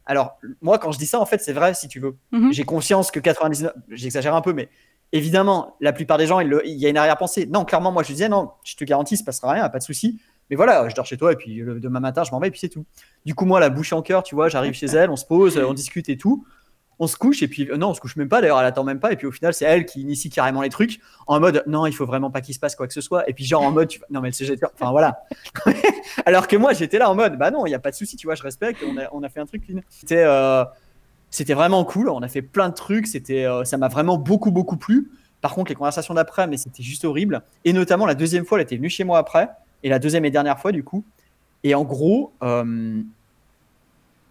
Alors 0.07 0.39
moi 0.61 0.79
quand 0.79 0.91
je 0.91 0.97
dis 0.97 1.05
ça 1.05 1.19
en 1.19 1.25
fait 1.25 1.39
c'est 1.39 1.53
vrai 1.53 1.75
si 1.75 1.87
tu 1.87 1.99
veux. 1.99 2.15
Mhm. 2.31 2.51
J'ai 2.51 2.63
conscience 2.63 3.11
que 3.11 3.19
99, 3.19 3.71
j'exagère 3.89 4.33
un 4.33 4.41
peu, 4.41 4.53
mais 4.53 4.69
évidemment, 5.11 5.75
la 5.79 5.93
plupart 5.93 6.17
des 6.17 6.27
gens, 6.27 6.39
il, 6.39 6.51
y 6.65 6.85
a 6.85 6.89
une 6.89 6.97
arrière-pensée. 6.97 7.45
Non, 7.45 7.65
clairement, 7.65 7.91
moi, 7.91 8.03
je 8.03 8.11
disais, 8.11 8.29
non, 8.29 8.51
je 8.63 8.75
te 8.75 8.83
garantis, 8.83 9.15
il 9.15 9.17
se 9.17 9.23
passera 9.23 9.51
rien, 9.51 9.69
pas 9.69 9.79
de 9.79 9.83
souci. 9.83 10.19
Mais 10.49 10.55
voilà, 10.55 10.87
je 10.87 10.95
dors 10.95 11.05
chez 11.05 11.17
toi 11.17 11.33
et 11.33 11.35
puis 11.35 11.55
le, 11.55 11.79
demain 11.79 11.99
matin, 11.99 12.23
je 12.23 12.31
m'en 12.31 12.39
vais 12.39 12.47
et 12.47 12.51
puis 12.51 12.59
c'est 12.59 12.69
tout. 12.69 12.85
Du 13.25 13.35
coup, 13.35 13.45
moi, 13.45 13.59
la 13.59 13.69
bouche 13.69 13.91
en 13.91 14.01
cœur, 14.01 14.23
tu 14.23 14.33
vois, 14.33 14.47
j'arrive 14.47 14.73
chez 14.73 14.85
elle, 14.85 15.09
on 15.09 15.17
se 15.17 15.25
pose, 15.25 15.57
on 15.57 15.73
discute 15.73 16.07
et 16.07 16.17
tout. 16.17 16.45
On 16.99 17.05
se 17.07 17.15
couche 17.15 17.43
et 17.43 17.47
puis, 17.47 17.69
euh, 17.69 17.77
non, 17.77 17.89
on 17.89 17.93
se 17.93 17.99
couche 18.01 18.15
même 18.15 18.27
pas 18.29 18.41
d'ailleurs, 18.41 18.59
elle 18.59 18.65
attend 18.65 18.83
même 18.83 18.99
pas. 18.99 19.11
Et 19.11 19.15
puis 19.15 19.27
au 19.27 19.31
final, 19.31 19.53
c'est 19.53 19.65
elle 19.65 19.85
qui 19.85 20.01
initie 20.01 20.29
carrément 20.31 20.61
les 20.63 20.69
trucs 20.69 20.99
en 21.27 21.39
mode, 21.39 21.63
non, 21.67 21.85
il 21.85 21.93
faut 21.93 22.05
vraiment 22.07 22.31
pas 22.31 22.41
qu'il 22.41 22.55
se 22.55 22.59
passe 22.59 22.75
quoi 22.75 22.87
que 22.87 22.93
ce 22.93 23.01
soit. 23.01 23.29
Et 23.29 23.33
puis, 23.33 23.43
genre 23.45 23.61
en 23.61 23.71
mode, 23.71 23.91
non, 24.09 24.21
mais 24.21 24.29
elle 24.29 24.33
s'est 24.33 24.45
jetée- 24.45 24.65
Enfin 24.73 24.91
voilà. 24.91 25.21
Alors 26.25 26.47
que 26.47 26.55
moi, 26.55 26.73
j'étais 26.73 26.97
là 26.97 27.09
en 27.11 27.15
mode, 27.15 27.37
bah 27.37 27.51
non, 27.51 27.65
il 27.65 27.69
n'y 27.69 27.75
a 27.75 27.79
pas 27.79 27.91
de 27.91 27.95
souci, 27.95 28.15
tu 28.17 28.25
vois, 28.27 28.33
je 28.35 28.43
respecte, 28.43 28.81
on 28.87 28.97
a, 28.97 29.03
on 29.11 29.21
a 29.23 29.29
fait 29.29 29.39
un 29.39 29.45
truc. 29.45 29.63
C'était. 29.89 30.23
euh, 30.25 30.63
c'était 31.29 31.53
vraiment 31.53 31.83
cool. 31.83 32.07
On 32.09 32.21
a 32.21 32.29
fait 32.29 32.41
plein 32.41 32.69
de 32.69 32.73
trucs. 32.73 33.05
C'était, 33.05 33.45
euh, 33.45 33.65
ça 33.65 33.75
m'a 33.77 33.89
vraiment 33.89 34.17
beaucoup, 34.17 34.49
beaucoup 34.49 34.77
plu. 34.77 35.11
Par 35.41 35.53
contre, 35.53 35.69
les 35.69 35.75
conversations 35.75 36.13
d'après, 36.13 36.47
mais 36.47 36.55
c'était 36.57 36.81
juste 36.83 37.03
horrible. 37.03 37.41
Et 37.65 37.73
notamment, 37.73 38.05
la 38.05 38.15
deuxième 38.15 38.45
fois, 38.45 38.57
elle 38.57 38.63
était 38.63 38.77
venue 38.77 38.89
chez 38.89 39.03
moi 39.03 39.19
après. 39.19 39.49
Et 39.83 39.89
la 39.89 39.99
deuxième 39.99 40.23
et 40.25 40.31
dernière 40.31 40.57
fois, 40.57 40.71
du 40.71 40.83
coup. 40.85 41.03
Et 41.63 41.75
en 41.75 41.83
gros, 41.83 42.31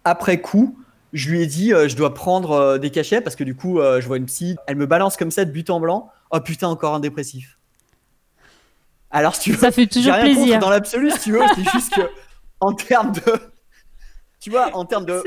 après 0.03 0.41
coup, 0.41 0.77
je 1.13 1.29
lui 1.29 1.41
ai 1.41 1.47
dit, 1.47 1.73
euh, 1.73 1.87
je 1.87 1.95
dois 1.95 2.13
prendre 2.13 2.51
euh, 2.51 2.77
des 2.77 2.89
cachets 2.89 3.21
parce 3.21 3.35
que 3.35 3.43
du 3.43 3.55
coup, 3.55 3.79
euh, 3.79 4.01
je 4.01 4.07
vois 4.07 4.17
une 4.17 4.25
psy. 4.25 4.55
Elle 4.67 4.75
me 4.75 4.85
balance 4.85 5.17
comme 5.17 5.31
ça 5.31 5.45
de 5.45 5.51
but 5.51 5.69
en 5.69 5.79
blanc. 5.79 6.09
Oh 6.31 6.39
putain, 6.39 6.67
encore 6.67 6.93
un 6.93 6.99
dépressif. 6.99 7.57
Alors, 9.09 9.35
si 9.35 9.41
tu 9.43 9.51
veux, 9.51 9.57
Ça 9.57 9.71
fait 9.71 9.87
toujours 9.87 10.13
rien 10.13 10.25
contre 10.25 10.35
plaisir. 10.35 10.59
dans 10.59 10.69
l'absolu, 10.69 11.11
si 11.11 11.19
tu 11.19 11.31
veux. 11.31 11.41
C'est 11.55 11.69
juste 11.71 11.93
que 11.93 12.01
en 12.59 12.73
termes 12.73 13.13
de. 13.13 13.21
Tu 14.39 14.49
vois, 14.49 14.75
en 14.75 14.85
termes 14.85 15.05
de. 15.05 15.23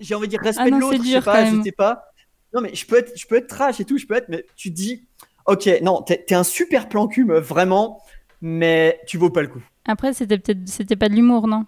J'ai 0.00 0.14
envie 0.14 0.26
de 0.26 0.30
dire 0.30 0.40
respect 0.40 0.62
Ah 0.66 0.70
non, 0.70 0.76
de 0.76 0.80
l'autre, 0.80 1.04
je 1.04 1.10
sais 1.10 1.20
pas, 1.20 1.44
je 1.44 1.62
sais 1.62 1.72
pas. 1.72 2.12
Non, 2.52 2.60
mais 2.60 2.74
je 2.74 2.84
peux 2.84 2.98
être, 2.98 3.12
je 3.16 3.26
peux 3.26 3.36
être 3.36 3.46
trash 3.46 3.78
et 3.78 3.84
tout, 3.84 3.96
je 3.96 4.06
peux 4.06 4.14
être, 4.14 4.28
mais 4.28 4.44
tu 4.56 4.70
te 4.70 4.74
dis, 4.74 5.04
ok, 5.46 5.68
non, 5.82 6.02
t'es 6.02 6.34
un 6.34 6.42
super 6.42 6.88
plan 6.88 7.06
cul, 7.06 7.24
meuf, 7.24 7.46
vraiment, 7.46 8.02
mais 8.40 9.00
tu 9.06 9.18
vaux 9.18 9.30
pas 9.30 9.42
le 9.42 9.48
coup. 9.48 9.62
Après, 9.86 10.12
c'était 10.12 10.36
peut-être, 10.38 10.68
c'était 10.68 10.96
pas 10.96 11.08
de 11.08 11.14
l'humour, 11.14 11.46
non? 11.46 11.64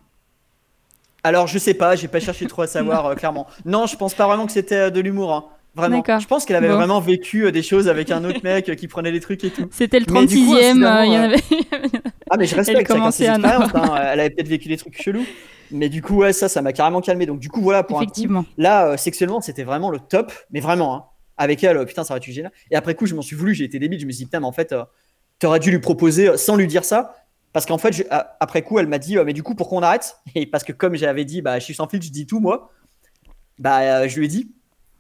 Alors, 1.25 1.47
je 1.47 1.59
sais 1.59 1.75
pas, 1.75 1.95
j'ai 1.97 2.09
pas 2.09 2.21
cherché 2.21 2.47
trop 2.47 2.63
à 2.63 2.67
savoir, 2.67 3.07
euh, 3.07 3.15
clairement. 3.15 3.47
Non, 3.65 3.87
je 3.87 3.97
pense 3.97 4.15
pas 4.15 4.27
vraiment 4.27 4.47
que 4.47 4.53
c'était 4.53 4.75
euh, 4.77 4.91
de 4.91 5.01
l'humour, 5.01 5.33
hein. 5.33 5.45
Vraiment. 5.75 6.03
Je 6.07 6.27
pense 6.27 6.45
qu'elle 6.45 6.57
avait 6.57 6.69
Bon. 6.69 6.75
vraiment 6.75 7.01
vécu 7.01 7.47
euh, 7.47 7.51
des 7.51 7.63
choses 7.63 7.89
avec 7.89 8.11
un 8.11 8.23
autre 8.25 8.41
mec 8.45 8.77
qui 8.77 8.89
prenait 8.89 9.11
des 9.11 9.21
trucs 9.21 9.43
et 9.43 9.49
tout. 9.49 9.69
C'était 9.71 10.01
le 10.01 10.07
Mais 10.13 10.27
du 10.27 10.37
coup, 10.45 10.55
36e. 10.55 10.59
euh, 10.59 10.73
finalement, 10.75 11.03
il 11.05 11.13
y 11.15 11.17
en 11.17 11.23
avait. 11.23 11.37
Ah, 12.29 12.37
mais 12.37 12.45
je 12.45 12.55
respecte 12.55 12.81
chacun 12.81 12.95
commençait 12.95 13.25
ses 13.25 13.31
à 13.31 13.35
hein. 13.37 13.95
Elle 14.13 14.21
avait 14.21 14.29
peut-être 14.29 14.49
vécu 14.49 14.69
des 14.69 14.77
trucs 14.77 15.01
chelous. 15.01 15.25
Mais 15.71 15.89
du 15.89 16.03
coup, 16.03 16.17
ouais, 16.17 16.35
ça, 16.35 16.51
ça 16.51 16.61
m'a 16.61 16.75
carrément 16.75 17.01
calmé. 17.01 17.25
Donc, 17.25 17.39
du 17.41 17.49
coup, 17.49 17.63
voilà, 17.63 17.85
pour 17.85 17.97
un 17.97 18.01
coup, 18.01 18.05
Effectivement. 18.11 18.45
Là, 18.59 18.99
sexuellement, 18.99 19.41
c'était 19.41 19.65
vraiment 19.65 19.89
le 19.89 19.99
top, 19.99 20.31
mais 20.51 20.61
vraiment, 20.61 20.95
hein. 20.95 21.05
Avec 21.39 21.65
elle, 21.65 21.79
euh, 21.79 21.85
putain, 21.87 22.05
ça 22.05 22.13
aurait 22.13 22.21
été 22.21 22.31
génial. 22.33 22.53
Et 22.71 22.77
après 22.77 22.95
coup, 22.95 23.07
je 23.07 23.15
m'en 23.15 23.23
suis 23.23 23.35
voulu, 23.35 23.55
j'ai 23.55 23.65
été 23.65 23.79
débile, 23.79 23.99
je 23.99 24.05
me 24.05 24.11
suis 24.13 24.19
dit, 24.19 24.25
putain, 24.27 24.41
mais 24.41 24.47
en 24.47 24.53
fait, 24.53 24.75
t'aurais 25.39 25.59
dû 25.59 25.71
lui 25.71 25.79
proposer 25.79 26.37
sans 26.37 26.57
lui 26.57 26.67
dire 26.67 26.85
ça. 26.85 27.15
Parce 27.53 27.67
qu'en 27.67 27.79
fait, 27.79 27.93
je- 27.93 28.03
après 28.41 28.63
coup, 28.63 28.79
elle 28.79 28.87
m'a 28.87 28.99
dit, 28.99 29.19
euh, 29.19 29.25
mais 29.25 29.33
du 29.33 29.43
coup, 29.43 29.55
pourquoi 29.55 29.79
on 29.79 29.83
arrête? 29.83 30.17
Et 30.35 30.47
parce 30.47 30.65
que 30.65 30.73
comme 30.73 30.95
j'avais 30.95 31.25
dit, 31.25 31.43
bah, 31.43 31.59
je 31.59 31.65
suis 31.65 31.75
sans 31.75 31.87
filtre, 31.89 32.07
je 32.07 32.11
dis 32.13 32.27
tout, 32.27 32.41
moi, 32.41 32.71
bah, 33.59 33.81
euh, 33.81 34.09
je 34.09 34.19
lui 34.19 34.27
ai 34.27 34.29
dit. 34.29 34.51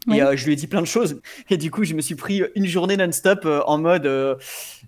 Oui. 0.08 0.16
Et 0.18 0.22
euh, 0.22 0.36
je 0.36 0.44
lui 0.46 0.54
ai 0.54 0.56
dit 0.56 0.66
plein 0.66 0.80
de 0.80 0.86
choses. 0.86 1.20
Et 1.50 1.56
du 1.56 1.70
coup, 1.70 1.84
je 1.84 1.94
me 1.94 2.00
suis 2.00 2.16
pris 2.16 2.42
une 2.56 2.66
journée 2.66 2.96
non-stop 2.96 3.42
euh, 3.44 3.62
en 3.66 3.78
mode, 3.78 4.04
euh, 4.04 4.34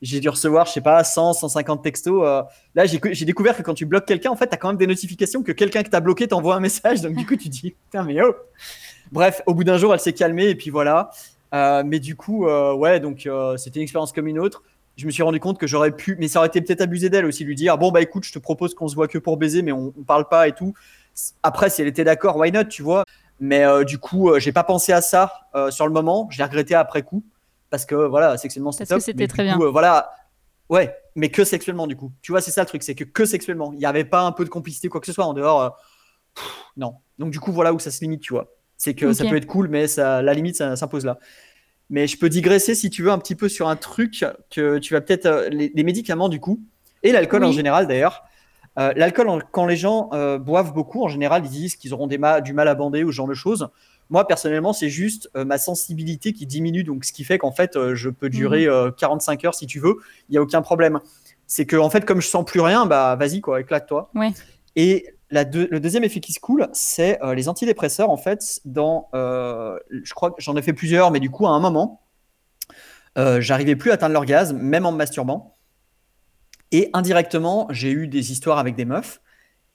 j'ai 0.03 0.19
dû 0.19 0.29
recevoir, 0.29 0.67
je 0.67 0.73
sais 0.73 0.81
pas, 0.81 1.05
100, 1.05 1.35
150 1.35 1.83
textos. 1.85 2.21
Là, 2.75 2.85
j'ai 2.87 3.01
j'ai 3.13 3.25
découvert 3.25 3.57
que 3.57 3.63
quand 3.63 3.75
tu 3.75 3.87
bloques 3.87 4.07
quelqu'un, 4.07 4.31
en 4.31 4.37
fait, 4.37 4.49
t'as 4.49 4.57
quand 4.57 4.69
même 4.69 4.77
des 4.77 4.89
notifications 4.89 5.43
que 5.45 5.53
quelqu'un 5.53 5.85
que 5.85 5.89
t'as 5.89 6.01
bloqué 6.01 6.27
t'envoie 6.27 6.57
un 6.57 6.61
message. 6.61 7.01
Donc, 7.01 7.15
du 7.15 7.25
coup, 7.25 7.37
tu 7.37 7.49
dis, 7.49 7.75
putain, 7.85 8.03
mais 8.05 8.21
oh 8.23 8.35
Bref, 9.13 9.41
au 9.47 9.55
bout 9.55 9.63
d'un 9.65 9.79
jour, 9.79 9.95
elle 9.95 10.01
s'est 10.01 10.13
calmée 10.13 10.49
et 10.49 10.55
puis 10.57 10.71
voilà. 10.71 11.11
Mais 11.85 12.01
du 12.01 12.17
coup, 12.17 12.47
ouais, 12.47 12.99
donc 12.99 13.29
c'était 13.57 13.79
une 13.79 13.85
expérience 13.85 14.13
comme 14.13 14.27
une 14.27 14.41
autre. 14.41 14.65
Je 14.97 15.07
me 15.07 15.11
suis 15.11 15.23
rendu 15.23 15.41
compte 15.41 15.59
que 15.59 15.67
j'aurais 15.67 15.91
pu, 15.91 16.17
mais 16.19 16.29
ça 16.29 16.39
aurait 16.39 16.49
été 16.49 16.61
peut-être 16.61 16.81
abusé 16.81 17.11
d'elle 17.11 17.25
aussi, 17.27 17.45
lui 17.45 17.55
dire 17.57 17.77
bon 17.79 17.91
bah 17.91 18.01
écoute, 18.01 18.25
je 18.25 18.33
te 18.33 18.39
propose 18.39 18.75
qu'on 18.75 18.87
se 18.89 18.95
voit 18.95 19.09
que 19.09 19.19
pour 19.19 19.37
baiser, 19.37 19.63
mais 19.63 19.73
on, 19.73 19.93
on 19.99 20.03
parle 20.05 20.29
pas 20.29 20.47
et 20.49 20.53
tout. 20.53 20.73
Après, 21.43 21.71
si 21.71 21.83
elle 21.83 21.89
était 21.89 22.05
d'accord, 22.05 22.37
why 22.37 22.53
not, 22.53 22.65
tu 22.65 22.83
vois? 22.83 23.05
Mais 23.41 23.65
euh, 23.65 23.83
du 23.85 23.99
coup, 23.99 24.31
euh, 24.31 24.39
j'ai 24.39 24.53
pas 24.53 24.63
pensé 24.65 24.93
à 24.93 25.01
ça 25.01 25.49
euh, 25.57 25.71
sur 25.71 25.87
le 25.87 25.93
moment. 25.93 26.29
Je 26.31 26.39
l'ai 26.39 26.45
regretté 26.45 26.75
après 26.75 27.03
coup 27.03 27.25
parce 27.71 27.85
que 27.87 27.95
voilà, 27.97 28.37
sexuellement 28.39 28.71
c'était 28.73 28.87
Parce 28.87 29.01
que 29.01 29.05
c'était 29.05 29.27
très 29.27 29.43
du 29.43 29.49
bien. 29.49 29.57
coup, 29.57 29.65
euh, 29.65 29.71
voilà, 29.71 30.11
ouais, 30.69 30.95
mais 31.17 31.29
que 31.31 31.43
sexuellement 31.45 31.89
du 31.89 31.97
coup. 31.97 32.13
Tu 32.23 32.31
vois, 32.31 32.41
c'est 32.41 32.53
ça 32.53 32.61
le 32.63 32.67
truc, 32.69 32.85
c'est 32.85 32.95
que 32.95 33.03
que 33.05 33.25
sexuellement. 33.25 33.73
Il 33.75 33.81
y 33.81 33.87
avait 33.87 34.05
pas 34.05 34.23
un 34.23 34.31
peu 34.33 34.45
de 34.45 34.51
complicité 34.51 34.89
quoi 34.89 35.01
que 35.01 35.07
ce 35.07 35.13
soit 35.13 35.27
en 35.27 35.33
dehors. 35.35 35.77
pff, 36.35 36.45
non. 36.77 36.95
Donc 37.19 37.31
du 37.31 37.41
coup, 37.41 37.51
voilà 37.53 37.73
où 37.73 37.81
ça 37.81 37.91
se 37.91 38.01
limite, 38.01 38.21
tu 38.21 38.33
vois. 38.33 38.53
C'est 38.77 38.95
que 38.95 39.13
ça 39.13 39.25
peut 39.25 39.37
être 39.37 39.47
cool, 39.47 39.69
mais 39.69 39.87
ça, 39.87 40.21
la 40.23 40.35
limite, 40.35 40.57
ça 40.57 40.77
s'impose 40.77 41.05
là. 41.05 41.19
Mais 41.91 42.07
je 42.07 42.19
peux 42.19 42.29
digresser 42.29 42.75
si 42.75 42.89
tu 42.91 43.03
veux 43.03 43.11
un 43.11 43.19
petit 43.19 43.35
peu 43.35 43.49
sur 43.49 43.69
un 43.69 43.77
truc 43.77 44.25
que 44.51 44.79
tu 44.79 44.95
vas 44.95 45.01
peut-être 45.01 45.27
euh, 45.27 45.49
les, 45.51 45.71
les 45.75 45.85
médicaments 45.85 46.29
du 46.29 46.41
coup 46.41 46.61
et 47.03 47.13
l'alcool 47.13 47.45
en 47.45 47.53
général 47.53 47.87
d'ailleurs. 47.87 48.25
Euh, 48.79 48.93
l'alcool 48.97 49.29
quand 49.53 49.67
les 49.67 49.77
gens 49.77 50.09
euh, 50.15 50.39
boivent 50.39 50.73
beaucoup 50.73 51.05
en 51.05 51.09
général 51.09 51.45
ils 51.45 51.51
disent 51.51 51.77
qu'ils 51.77 51.95
auront 51.95 52.07
des 52.07 52.19
ma- 52.19 52.41
du 52.41 52.53
mal 52.55 52.67
à 52.69 52.75
bander 52.75 53.05
ou 53.05 53.13
ce 53.13 53.17
genre 53.17 53.29
de 53.29 53.35
choses. 53.35 53.69
Moi 54.11 54.27
personnellement 54.27 54.73
c'est 54.73 54.89
juste 54.89 55.31
euh, 55.37 55.45
ma 55.45 55.59
sensibilité 55.59 56.33
qui 56.33 56.47
diminue 56.47 56.85
donc 56.85 57.05
ce 57.05 57.13
qui 57.13 57.23
fait 57.23 57.39
qu'en 57.39 57.53
fait 57.53 57.79
je 57.95 58.09
peux 58.11 58.31
durer 58.31 58.67
euh, 58.67 58.91
45 58.91 59.45
heures 59.45 59.55
si 59.55 59.67
tu 59.67 59.79
veux 59.79 59.97
il 60.31 60.35
y 60.35 60.39
a 60.39 60.43
aucun 60.43 60.63
problème. 60.63 61.01
C'est 61.47 61.67
que 61.67 61.77
en 61.77 61.91
fait 61.91 62.05
comme 62.07 62.21
je 62.23 62.27
sens 62.29 62.45
plus 62.45 62.61
rien 62.61 62.87
bah 62.87 63.15
vas-y 63.17 63.41
quoi 63.43 63.61
éclate-toi. 63.61 64.11
Ouais. 64.15 64.33
Et 64.77 65.07
la 65.31 65.45
deux- 65.45 65.69
le 65.71 65.81
deuxième 65.81 66.05
effet 66.05 66.21
qui 66.21 66.33
se 66.33 66.41
coule, 66.41 66.69
c'est 66.73 67.23
euh, 67.23 67.35
les 67.35 67.49
antidépresseurs. 67.49 68.11
En 68.11 68.17
fait, 68.17 68.61
dans, 68.65 69.09
euh, 69.15 69.79
je 69.91 70.13
crois 70.15 70.31
que 70.31 70.41
j'en 70.43 70.57
ai 70.57 70.63
fait 70.63 70.73
plusieurs, 70.73 71.11
mais 71.11 71.21
du 71.21 71.31
coup, 71.31 71.47
à 71.47 71.51
un 71.51 71.61
moment, 71.61 72.03
euh, 73.19 73.41
j'arrivais 73.41 73.77
plus 73.77 73.91
à 73.91 73.95
atteindre 73.95 74.15
l'orgasme, 74.15 74.59
même 74.59 74.87
en 74.87 74.93
me 74.93 74.97
masturbant. 74.97 75.55
Et 76.73 76.91
indirectement, 76.93 77.69
j'ai 77.71 77.91
eu 77.91 78.09
des 78.09 78.33
histoires 78.33 78.59
avec 78.59 78.75
des 78.75 78.85
meufs. 78.85 79.21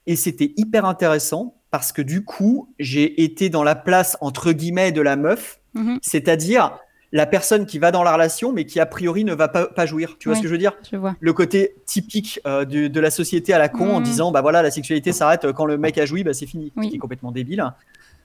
Et 0.06 0.16
c'était 0.16 0.52
hyper 0.56 0.84
intéressant 0.84 1.56
parce 1.70 1.92
que 1.92 2.02
du 2.02 2.24
coup, 2.24 2.74
j'ai 2.78 3.22
été 3.22 3.48
dans 3.48 3.62
la 3.62 3.74
place, 3.74 4.16
entre 4.20 4.52
guillemets, 4.52 4.92
de 4.92 5.00
la 5.00 5.16
meuf, 5.16 5.60
Mhm, 5.74 5.98
c'est-à-dire 6.02 6.78
la 7.12 7.26
personne 7.26 7.66
qui 7.66 7.78
va 7.80 7.90
dans 7.90 8.02
la 8.04 8.12
relation, 8.12 8.52
mais 8.52 8.66
qui 8.66 8.78
a 8.78 8.86
priori 8.86 9.24
ne 9.24 9.34
va 9.34 9.48
pas, 9.48 9.66
pas 9.66 9.84
jouir. 9.86 10.16
Tu 10.18 10.28
vois 10.28 10.36
ce 10.36 10.42
que 10.42 10.46
je 10.48 10.52
veux 10.52 10.58
dire? 10.58 10.76
je 10.90 10.96
vois. 10.96 11.16
le 11.18 11.32
côté 11.32 11.74
typique 11.86 12.38
euh, 12.46 12.64
de, 12.64 12.86
de 12.86 13.00
la 13.00 13.10
société 13.10 13.52
à 13.52 13.58
la 13.58 13.68
con 13.68 13.90
en 13.94 13.98
Mhm. 13.98 14.04
disant 14.04 14.30
bah 14.32 14.42
voilà 14.42 14.62
la 14.62 14.70
sexualité 14.70 15.12
s'arrête 15.12 15.44
euh, 15.44 15.52
quand 15.52 15.64
le 15.64 15.76
mec 15.76 15.98
a 15.98 16.06
joui 16.06 16.22
bah 16.22 16.32
c'est 16.34 16.46
fini 16.46 16.72
Oui. 16.76 16.84
ce 16.86 16.90
qui 16.90 16.96
est 16.96 17.00
complètement 17.00 17.32
débile 17.32 17.64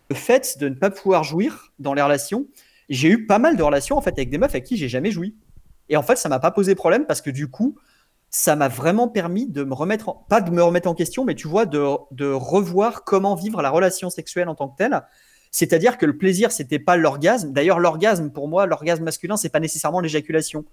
le 0.10 0.16
fait 0.16 0.58
de 0.60 0.70
ne 0.70 0.76
pas 0.76 0.92
pouvoir 0.92 1.24
jouir 1.24 1.72
dans 1.80 1.96
les 1.96 2.02
relations 2.04 2.46
j'ai 2.90 3.10
eu 3.10 3.26
pas 3.26 3.40
mal 3.40 3.58
de 3.58 3.64
relations 3.64 3.98
en 3.98 4.02
fait 4.02 4.12
avec 4.12 4.30
des 4.30 4.38
meufs 4.38 4.52
avec 4.52 4.66
qui 4.66 4.78
j'ai 4.78 4.88
jamais 4.88 5.10
joui 5.10 5.34
et 5.90 5.98
en 5.98 6.04
fait 6.04 6.16
ça 6.18 6.30
m'a 6.30 6.38
pas 6.40 6.52
posé 6.52 6.76
problème 6.76 7.06
parce 7.08 7.22
que 7.22 7.32
du 7.32 7.48
coup 7.50 7.76
ça 8.30 8.56
m'a 8.56 8.68
vraiment 8.68 9.08
permis 9.08 9.48
de 9.48 9.64
me 9.64 9.74
remettre 9.74 10.10
en- 10.10 10.26
pas 10.30 10.42
de 10.42 10.52
me 10.52 10.62
remettre 10.62 10.88
en 10.88 10.94
question 10.94 11.26
mais 11.26 11.34
tu 11.34 11.48
vois 11.48 11.66
de, 11.66 11.84
de 12.12 12.28
revoir 12.32 13.04
comment 13.04 13.34
vivre 13.34 13.64
la 13.64 13.72
relation 13.72 14.12
sexuelle 14.12 14.48
en 14.48 14.54
tant 14.54 14.68
que 14.68 14.78
telle 14.78 15.02
c'est-à-dire 15.58 15.98
que 15.98 16.06
le 16.06 16.18
plaisir 16.18 16.52
c'était 16.52 16.80
pas 16.80 16.98
l'orgasme. 16.98 17.54
D'ailleurs 17.54 17.80
l'orgasme 17.80 18.30
pour 18.30 18.50
moi 18.50 18.66
l'orgasme 18.66 19.04
masculin 19.06 19.38
c'est 19.38 19.48
pas 19.48 19.62
nécessairement 19.62 20.02
l'éjaculation. 20.02 20.66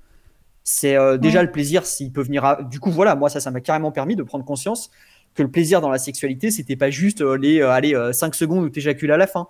C'est 0.65 0.97
euh, 0.97 1.19
déjà 1.19 1.39
Ouais. 1.39 1.45
le 1.45 1.53
plaisir 1.53 1.87
s'il 1.87 2.11
peut 2.11 2.23
venir 2.23 2.45
à... 2.45 2.63
du 2.65 2.81
coup 2.81 2.91
voilà 2.91 3.15
moi 3.15 3.29
ça 3.31 3.39
ça 3.39 3.53
m'a 3.53 3.61
carrément 3.61 3.93
permis 3.93 4.17
de 4.17 4.25
prendre 4.25 4.45
conscience 4.45 4.91
que 5.37 5.43
le 5.45 5.51
plaisir 5.53 5.81
dans 5.81 5.89
la 5.89 5.99
sexualité 5.99 6.51
c'était 6.51 6.75
pas 6.75 6.91
juste 6.91 7.21
euh, 7.21 7.37
les 7.39 7.61
euh, 7.61 7.71
allez 7.71 7.95
5 8.13 8.35
secondes 8.35 8.65
où 8.65 8.69
t'éjacules 8.71 9.13
à 9.13 9.17
la 9.17 9.29
fin. 9.29 9.47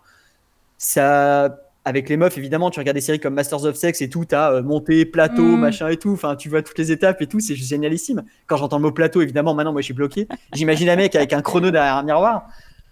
Ça 0.76 1.58
avec 1.84 2.08
les 2.10 2.16
meufs 2.18 2.36
évidemment 2.36 2.70
tu 2.70 2.78
regardes 2.78 2.96
des 2.96 3.00
séries 3.00 3.18
comme 3.18 3.32
Masters 3.34 3.64
of 3.64 3.74
Sex 3.76 4.02
et 4.02 4.10
tout 4.10 4.26
t'as 4.26 4.52
euh, 4.52 4.62
monté 4.62 5.06
plateau 5.06 5.42
Mm. 5.56 5.60
machin 5.60 5.88
et 5.88 5.96
tout. 5.96 6.12
Enfin 6.12 6.36
tu 6.36 6.50
vois 6.50 6.60
toutes 6.62 6.78
les 6.78 6.92
étapes 6.92 7.22
et 7.22 7.26
tout 7.26 7.40
c'est 7.40 7.56
génialissime. 7.56 8.22
Quand 8.46 8.58
j'entends 8.58 8.76
le 8.76 8.82
mot 8.82 8.92
plateau 8.92 9.22
évidemment 9.22 9.54
maintenant 9.54 9.72
moi 9.72 9.80
je 9.80 9.86
suis 9.86 9.94
bloqué. 9.94 10.28
J'imagine 10.52 10.90
un 10.90 10.96
mec 10.96 11.14
avec 11.16 11.32
un 11.32 11.40
chrono 11.40 11.70
derrière 11.70 11.96
un 11.96 12.02
miroir. 12.02 12.48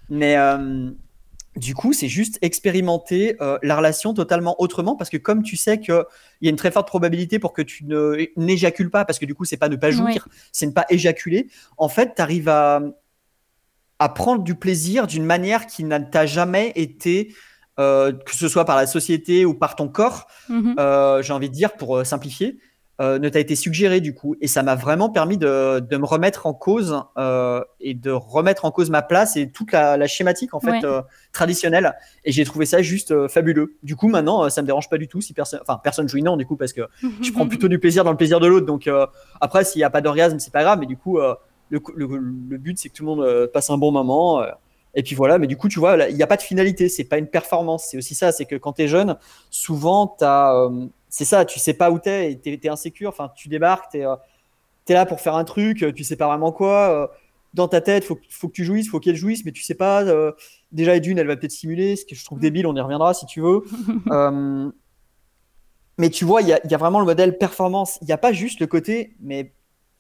Mais 0.09 0.37
euh, 0.39 0.91
du 1.57 1.75
coup, 1.75 1.93
c'est 1.93 2.09
juste 2.09 2.39
expérimenter 2.43 3.37
euh, 3.41 3.59
la 3.63 3.77
relation 3.77 4.15
totalement 4.15 4.55
autrement 4.61 4.95
parce 4.97 5.11
que 5.11 5.17
comme 5.17 5.43
tu 5.43 5.57
sais 5.57 5.81
qu'il 5.81 6.05
y 6.43 6.47
a 6.47 6.51
une 6.51 6.57
très 6.57 6.71
forte 6.71 6.87
probabilité 6.87 7.39
pour 7.39 7.53
que 7.53 7.63
tu 7.63 7.85
ne 7.87 8.27
n'éjacules 8.37 8.91
pas, 8.91 9.05
parce 9.05 9.19
que 9.19 9.27
du 9.27 9.35
coup, 9.35 9.45
c'est 9.45 9.57
pas 9.57 9.69
ne 9.69 9.77
pas 9.77 9.91
jouir, 9.91 10.29
c'est 10.53 10.67
ne 10.67 10.73
pas 10.73 10.87
éjaculer, 10.91 11.49
en 11.77 11.89
fait, 11.89 12.15
tu 12.15 12.23
arrives 12.23 12.49
à, 12.49 12.81
à 13.99 14.09
prendre 14.09 14.43
du 14.45 14.55
plaisir 14.55 15.07
d'une 15.07 15.25
manière 15.25 15.67
qui 15.67 15.85
n'a 15.85 16.01
t'a 16.01 16.25
jamais 16.25 16.73
été, 16.77 17.35
euh, 17.79 18.13
que 18.13 18.35
ce 18.35 18.49
soit 18.49 18.65
par 18.65 18.77
la 18.77 18.87
société 18.87 19.45
ou 19.45 19.55
par 19.55 19.75
ton 19.77 19.89
corps, 19.89 20.27
Mhm. 20.49 20.77
euh, 20.79 21.23
j'ai 21.23 21.33
envie 21.33 21.49
de 21.49 21.55
dire, 21.55 21.73
pour 21.73 22.07
simplifier, 22.07 22.59
euh, 23.01 23.19
ne 23.19 23.29
t'a 23.31 23.41
été 23.41 23.57
suggéré 23.57 24.01
du 24.01 24.15
coup. 24.15 24.37
Et 24.41 24.47
ça 24.47 24.63
m'a 24.63 24.75
vraiment 24.75 25.09
permis 25.09 25.39
de, 25.39 25.81
de 25.81 25.97
me 25.97 26.05
remettre 26.05 26.47
en 26.47 26.53
cause 26.55 27.03
euh, 27.17 27.63
et 27.81 27.95
de 27.95 28.11
remettre 28.11 28.65
en 28.67 28.71
cause 28.71 28.91
ma 28.91 29.01
place 29.03 29.37
et 29.37 29.51
toute 29.51 29.73
la, 29.73 29.97
la 29.97 30.07
schématique 30.07 30.53
en 30.55 30.61
fait 30.61 30.71
Ouais. 30.71 30.85
euh, 30.85 31.01
traditionnelle. 31.33 31.95
Et 32.25 32.33
j'ai 32.33 32.45
trouvé 32.45 32.67
ça 32.67 32.83
juste 32.83 33.27
fabuleux. 33.29 33.75
Du 33.83 33.97
coup, 33.97 34.09
maintenant, 34.09 34.51
ça 34.51 34.61
me 34.63 34.67
dérange 34.67 34.89
pas 34.91 34.99
du 34.99 35.09
tout 35.09 35.21
si 35.21 35.33
personne, 35.33 35.61
enfin 35.63 35.81
personne 35.83 36.09
jouit 36.09 36.23
non 36.23 36.37
du 36.37 36.45
coup 36.47 36.57
parce 36.57 36.73
que 36.75 36.83
je 37.23 37.33
prends 37.33 37.49
plutôt 37.49 37.69
du 37.69 37.79
plaisir 37.79 38.05
dans 38.05 38.11
le 38.11 38.17
plaisir 38.19 38.39
de 38.41 38.47
l'autre. 38.47 38.67
Donc 38.67 38.89
après, 39.41 39.65
s'il 39.65 39.79
n'y 39.81 39.85
a 39.85 39.91
pas 39.91 40.01
d'orgasme, 40.03 40.39
c'est 40.39 40.53
pas 40.53 40.63
grave. 40.63 40.79
Mais 40.81 40.87
du 40.87 40.97
coup, 40.99 41.19
le, 41.19 41.81
le, 41.95 42.07
le 42.51 42.59
but 42.59 42.79
c'est 42.79 42.89
que 42.91 42.95
tout 42.95 43.05
le 43.05 43.09
monde 43.15 43.47
passe 43.53 43.71
un 43.71 43.79
bon 43.79 43.93
moment. 43.93 44.43
Euh, 44.97 45.01
et 45.01 45.03
puis 45.03 45.15
voilà, 45.15 45.39
mais 45.39 45.47
du 45.47 45.57
coup, 45.57 45.69
tu 45.69 45.79
vois, 45.79 45.97
il 46.09 46.17
n'y 46.17 46.23
a 46.23 46.27
pas 46.27 46.37
de 46.37 46.43
finalité, 46.43 46.89
c'est 46.89 47.05
pas 47.05 47.19
une 47.19 47.29
performance. 47.29 47.87
C'est 47.91 47.97
aussi 47.97 48.15
ça, 48.15 48.33
c'est 48.33 48.45
que 48.47 48.57
quand 48.57 48.75
tu 48.75 48.83
es 48.83 48.89
jeune, 48.89 49.17
souvent, 49.51 50.17
euh, 50.23 50.87
c'est 51.09 51.25
ça, 51.25 51.45
tu 51.45 51.59
sais 51.59 51.75
pas 51.75 51.91
où 51.91 51.99
t'es, 51.99 52.33
et 52.33 52.39
t'es, 52.39 52.57
t'es 52.59 52.69
insécure, 52.69 53.09
enfin, 53.11 53.31
tu 53.37 53.49
débarques, 53.49 53.93
t'es, 53.93 54.05
euh, 54.05 54.17
t'es 54.85 54.95
là 54.95 55.07
pour 55.07 55.21
faire 55.21 55.35
un 55.37 55.45
truc, 55.45 55.83
euh, 55.83 55.93
tu 55.93 56.05
sais 56.05 56.17
pas 56.17 56.27
vraiment 56.27 56.53
quoi. 56.53 56.91
euh, 56.91 57.07
dans 57.55 57.67
ta 57.67 57.81
tête, 57.81 58.05
faut, 58.05 58.19
faut 58.31 58.47
que 58.49 58.53
tu 58.53 58.65
jouisses, 58.65 58.89
faut 58.89 59.01
qu'elle 59.01 59.17
jouisse, 59.17 59.45
mais 59.45 59.51
tu 59.53 59.63
sais 59.63 59.75
pas. 59.75 60.05
euh, 60.05 60.31
déjà, 60.71 60.95
et 60.95 61.01
d'une, 61.01 61.19
elle 61.19 61.27
va 61.27 61.37
peut-être 61.37 61.51
simuler, 61.51 61.97
ce 61.97 62.05
que 62.05 62.15
je 62.15 62.25
trouve 62.25 62.39
débile, 62.39 62.65
on 62.67 62.77
y 62.77 62.81
reviendra 62.81 63.13
si 63.15 63.27
tu 63.27 63.41
veux. 63.41 63.63
Euh, 64.13 64.71
mais 65.99 66.11
tu 66.11 66.25
vois, 66.25 66.43
il 66.43 66.49
y 66.49 66.53
a, 66.53 66.61
il 66.65 66.71
y 66.71 66.75
a 66.75 66.79
vraiment 66.79 66.99
le 67.01 67.05
modèle 67.05 67.37
performance. 67.39 67.99
Il 68.03 68.07
n'y 68.07 68.13
a 68.13 68.19
pas 68.19 68.33
juste 68.33 68.61
le 68.61 68.67
côté, 68.67 69.15
mais 69.21 69.53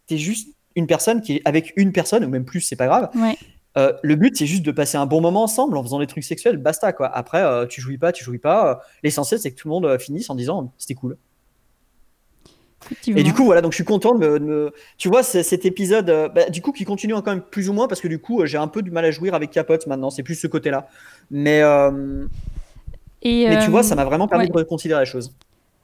tu 0.07 0.14
es 0.14 0.18
juste 0.18 0.57
une 0.76 0.87
personne 0.87 1.20
qui 1.20 1.37
est 1.37 1.42
avec 1.44 1.72
une 1.76 1.92
personne, 1.92 2.24
ou 2.24 2.29
même 2.29 2.44
plus, 2.44 2.61
c'est 2.62 2.76
pas 2.76 2.87
grave. 2.87 3.11
Ouais. 3.14 3.37
Euh, 3.78 3.92
le 4.02 4.16
but, 4.16 4.37
c'est 4.37 4.46
juste 4.46 4.64
de 4.64 4.72
passer 4.72 4.96
un 4.98 5.06
bon 5.06 5.20
moment 5.20 5.44
ensemble 5.44 5.76
en 5.76 5.83
faisant 5.83 6.00
des 6.00 6.06
trucs 6.09 6.24
sexuels, 6.24 6.56
basta 6.56 6.92
quoi. 6.92 7.06
Après, 7.09 7.40
euh, 7.42 7.66
tu 7.66 7.80
jouis 7.80 7.98
pas, 7.98 8.11
tu 8.12 8.24
jouis 8.24 8.38
pas. 8.38 8.70
euh, 8.70 8.74
L'essentiel, 9.04 9.38
c'est 9.40 9.52
que 9.52 9.56
tout 9.56 9.68
le 9.68 9.74
monde 9.74 9.98
finisse 10.00 10.28
en 10.28 10.35
disant 10.35 10.72
c'était 10.76 10.94
cool. 10.94 11.16
Et 13.06 13.22
du 13.22 13.35
coup, 13.35 13.44
voilà, 13.44 13.61
donc 13.61 13.72
je 13.72 13.76
suis 13.76 13.85
content 13.85 14.14
de 14.14 14.18
me. 14.26 14.38
de 14.40 14.44
me- 14.44 14.72
Tu 14.96 15.09
vois, 15.09 15.22
c'est- 15.22 15.42
cet 15.42 15.66
épisode, 15.66 16.09
euh, 16.11 16.28
bah, 16.28 16.48
du 16.48 16.62
coup, 16.62 16.72
qui 16.72 16.85
continue 16.85 17.12
quand 17.14 17.26
même 17.26 17.42
plus 17.42 17.68
ou 17.68 17.74
moins, 17.74 17.87
parce 17.88 18.00
que 18.00 18.09
du 18.09 18.18
coup, 18.18 18.40
euh, 18.40 18.46
j'ai 18.46 18.56
un 18.56 18.68
peu 18.68 18.80
du 18.83 18.90
mal 18.90 19.04
à 19.04 19.11
jouir 19.11 19.35
avec 19.35 19.50
Capote 19.50 19.87
maintenant, 19.87 20.09
c'est 20.11 20.22
plus 20.22 20.35
ce 20.35 20.46
côté-là. 20.46 20.88
Mais, 21.30 21.61
euh, 21.62 22.24
Et, 23.22 23.46
mais 23.48 23.62
tu 23.64 23.70
vois, 23.70 23.83
ça 23.83 23.94
m'a 23.94 24.04
vraiment 24.06 24.26
permis 24.28 24.44
ouais. 24.46 24.50
de 24.50 24.56
reconsidérer 24.56 25.00
la 25.00 25.04
chose. 25.04 25.33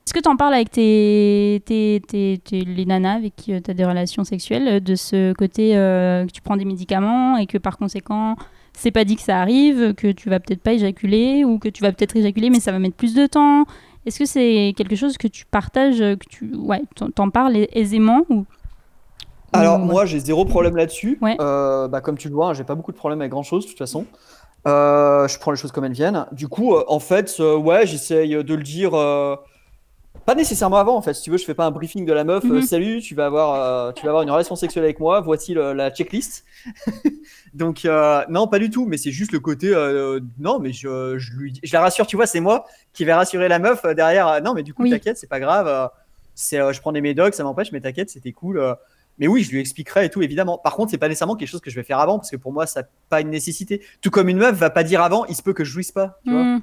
Est-ce 0.06 0.14
que 0.14 0.20
tu 0.20 0.28
en 0.28 0.36
parles 0.36 0.54
avec 0.54 0.70
tes, 0.70 1.60
tes, 1.66 2.00
tes- 2.06 2.38
tes- 2.44 2.60
les 2.64 2.84
nanas 2.86 3.14
avec 3.16 3.34
qui 3.34 3.60
tu 3.60 3.68
as 3.70 3.74
des 3.74 3.84
relations 3.84 4.22
sexuelles, 4.22 4.68
euh, 4.68 4.78
de 4.78 4.94
ce 4.94 5.32
côté 5.32 5.76
euh, 5.76 6.24
que 6.26 6.30
tu 6.30 6.40
prends 6.42 6.56
des 6.56 6.64
médicaments 6.64 7.36
et 7.38 7.46
que 7.46 7.58
par 7.58 7.76
conséquent, 7.76 8.36
c'est 8.72 8.92
pas 8.92 9.02
dit 9.02 9.16
que 9.16 9.22
ça 9.22 9.40
arrive, 9.40 9.94
que 9.94 10.12
tu 10.12 10.30
vas 10.30 10.38
peut-être 10.38 10.62
pas 10.62 10.74
éjaculer 10.74 11.44
ou 11.44 11.58
que 11.58 11.68
tu 11.68 11.82
vas 11.82 11.90
peut-être 11.90 12.14
éjaculer 12.14 12.50
mais 12.50 12.60
ça 12.60 12.70
va 12.70 12.78
mettre 12.78 12.94
plus 12.94 13.14
de 13.14 13.26
temps? 13.26 13.64
Est-ce 14.06 14.20
que 14.20 14.26
c'est 14.26 14.74
quelque 14.76 14.94
chose 14.94 15.18
que 15.18 15.26
tu 15.26 15.44
partages, 15.44 16.00
euh, 16.00 16.14
que 16.14 16.28
tu 16.30 16.54
ouais, 16.54 16.82
t'en- 17.16 17.30
parles 17.30 17.66
aisément 17.72 18.22
ou... 18.30 18.44
Alors 19.52 19.80
ou- 19.80 19.86
moi 19.86 20.06
j'ai 20.06 20.20
zéro 20.20 20.44
problème 20.44 20.76
là-dessus. 20.76 21.18
Ouais. 21.20 21.36
Euh, 21.40 21.88
bah, 21.88 22.00
comme 22.00 22.16
tu 22.16 22.28
le 22.28 22.34
vois, 22.34 22.50
hein, 22.50 22.54
j'ai 22.54 22.62
pas 22.62 22.76
beaucoup 22.76 22.92
de 22.92 22.96
problèmes 22.96 23.22
avec 23.22 23.32
grand-chose 23.32 23.64
de 23.64 23.70
toute 23.70 23.78
façon. 23.78 24.06
Euh, 24.68 25.26
je 25.26 25.36
prends 25.40 25.50
les 25.50 25.56
choses 25.56 25.72
comme 25.72 25.84
elles 25.84 25.92
viennent. 25.92 26.26
Du 26.30 26.46
coup, 26.46 26.74
euh, 26.76 26.84
en 26.86 27.00
fait, 27.00 27.34
euh, 27.40 27.56
ouais, 27.56 27.88
j'essaye 27.88 28.30
de 28.44 28.54
le 28.54 28.62
dire. 28.62 28.94
euh, 28.94 29.34
Pas 30.26 30.34
nécessairement 30.34 30.76
avant, 30.78 30.96
en 30.96 31.02
fait. 31.02 31.14
Si 31.14 31.22
tu 31.22 31.30
veux, 31.30 31.38
je 31.38 31.44
fais 31.44 31.54
pas 31.54 31.64
un 31.66 31.70
briefing 31.70 32.04
de 32.04 32.12
la 32.12 32.24
meuf. 32.24 32.44
euh, 32.44 32.48
Mhm. 32.56 32.62
Salut, 32.62 33.00
tu 33.00 33.14
vas 33.14 33.26
avoir, 33.26 33.54
euh, 33.54 33.92
tu 33.92 34.02
vas 34.04 34.10
avoir 34.10 34.22
une 34.24 34.30
relation 34.30 34.56
sexuelle 34.56 34.82
avec 34.84 34.98
moi. 34.98 35.20
Voici 35.20 35.54
le- 35.54 35.72
la 35.72 35.90
checklist. 35.90 36.44
Donc 37.54 37.84
euh, 37.84 38.22
non, 38.28 38.48
pas 38.48 38.58
du 38.58 38.68
tout. 38.68 38.86
Mais 38.86 38.96
c'est 38.98 39.12
juste 39.12 39.30
le 39.32 39.38
côté. 39.40 39.70
non, 40.38 40.58
mais 40.58 40.72
je, 40.72 41.16
je 41.16 41.32
lui, 41.34 41.58
je 41.62 41.72
la 41.72 41.80
rassure. 41.80 42.06
Tu 42.08 42.16
vois, 42.16 42.26
c'est 42.26 42.40
moi 42.40 42.66
qui 42.92 43.04
vais 43.04 43.14
rassurer 43.14 43.46
la 43.48 43.58
meuf 43.60 43.84
derrière. 43.94 44.42
non, 44.42 44.52
mais 44.52 44.62
du 44.64 44.74
coup, 44.74 44.82
Oui. 44.82 44.90
t'inquiète, 44.90 45.16
c'est 45.16 45.28
pas 45.28 45.40
grave. 45.40 45.90
c'est, 46.34 46.58
je 46.72 46.80
prends 46.80 46.92
des 46.92 47.00
médocs, 47.00 47.34
ça 47.34 47.44
m'empêche, 47.44 47.70
mais 47.72 47.80
t'inquiète, 47.80 48.10
c'était 48.10 48.32
cool. 48.32 48.60
mais 49.18 49.28
oui, 49.28 49.42
je 49.44 49.50
lui 49.52 49.60
expliquerai 49.60 50.06
et 50.06 50.10
tout, 50.10 50.22
évidemment. 50.22 50.58
Par 50.58 50.74
contre, 50.74 50.90
c'est 50.90 50.98
pas 50.98 51.08
nécessairement 51.08 51.36
quelque 51.36 51.48
chose 51.48 51.60
que 51.62 51.70
je 51.70 51.76
vais 51.76 51.82
faire 51.84 52.00
avant, 52.00 52.18
parce 52.18 52.30
que 52.30 52.36
pour 52.36 52.52
moi, 52.52 52.66
ça 52.66 52.82
n'a 52.82 52.88
pas 53.08 53.20
une 53.22 53.30
nécessité. 53.30 53.80
Tout 54.02 54.10
comme 54.10 54.28
une 54.28 54.36
meuf 54.38 54.54
va 54.56 54.68
pas 54.70 54.82
dire 54.82 55.00
avant, 55.02 55.24
il 55.26 55.34
se 55.36 55.42
peut 55.42 55.52
que 55.54 55.62
je 55.64 55.70
jouisse 55.70 55.92
pas. 55.92 56.18
Tu 56.24 56.32
vois 56.32 56.42
Hmm. 56.42 56.60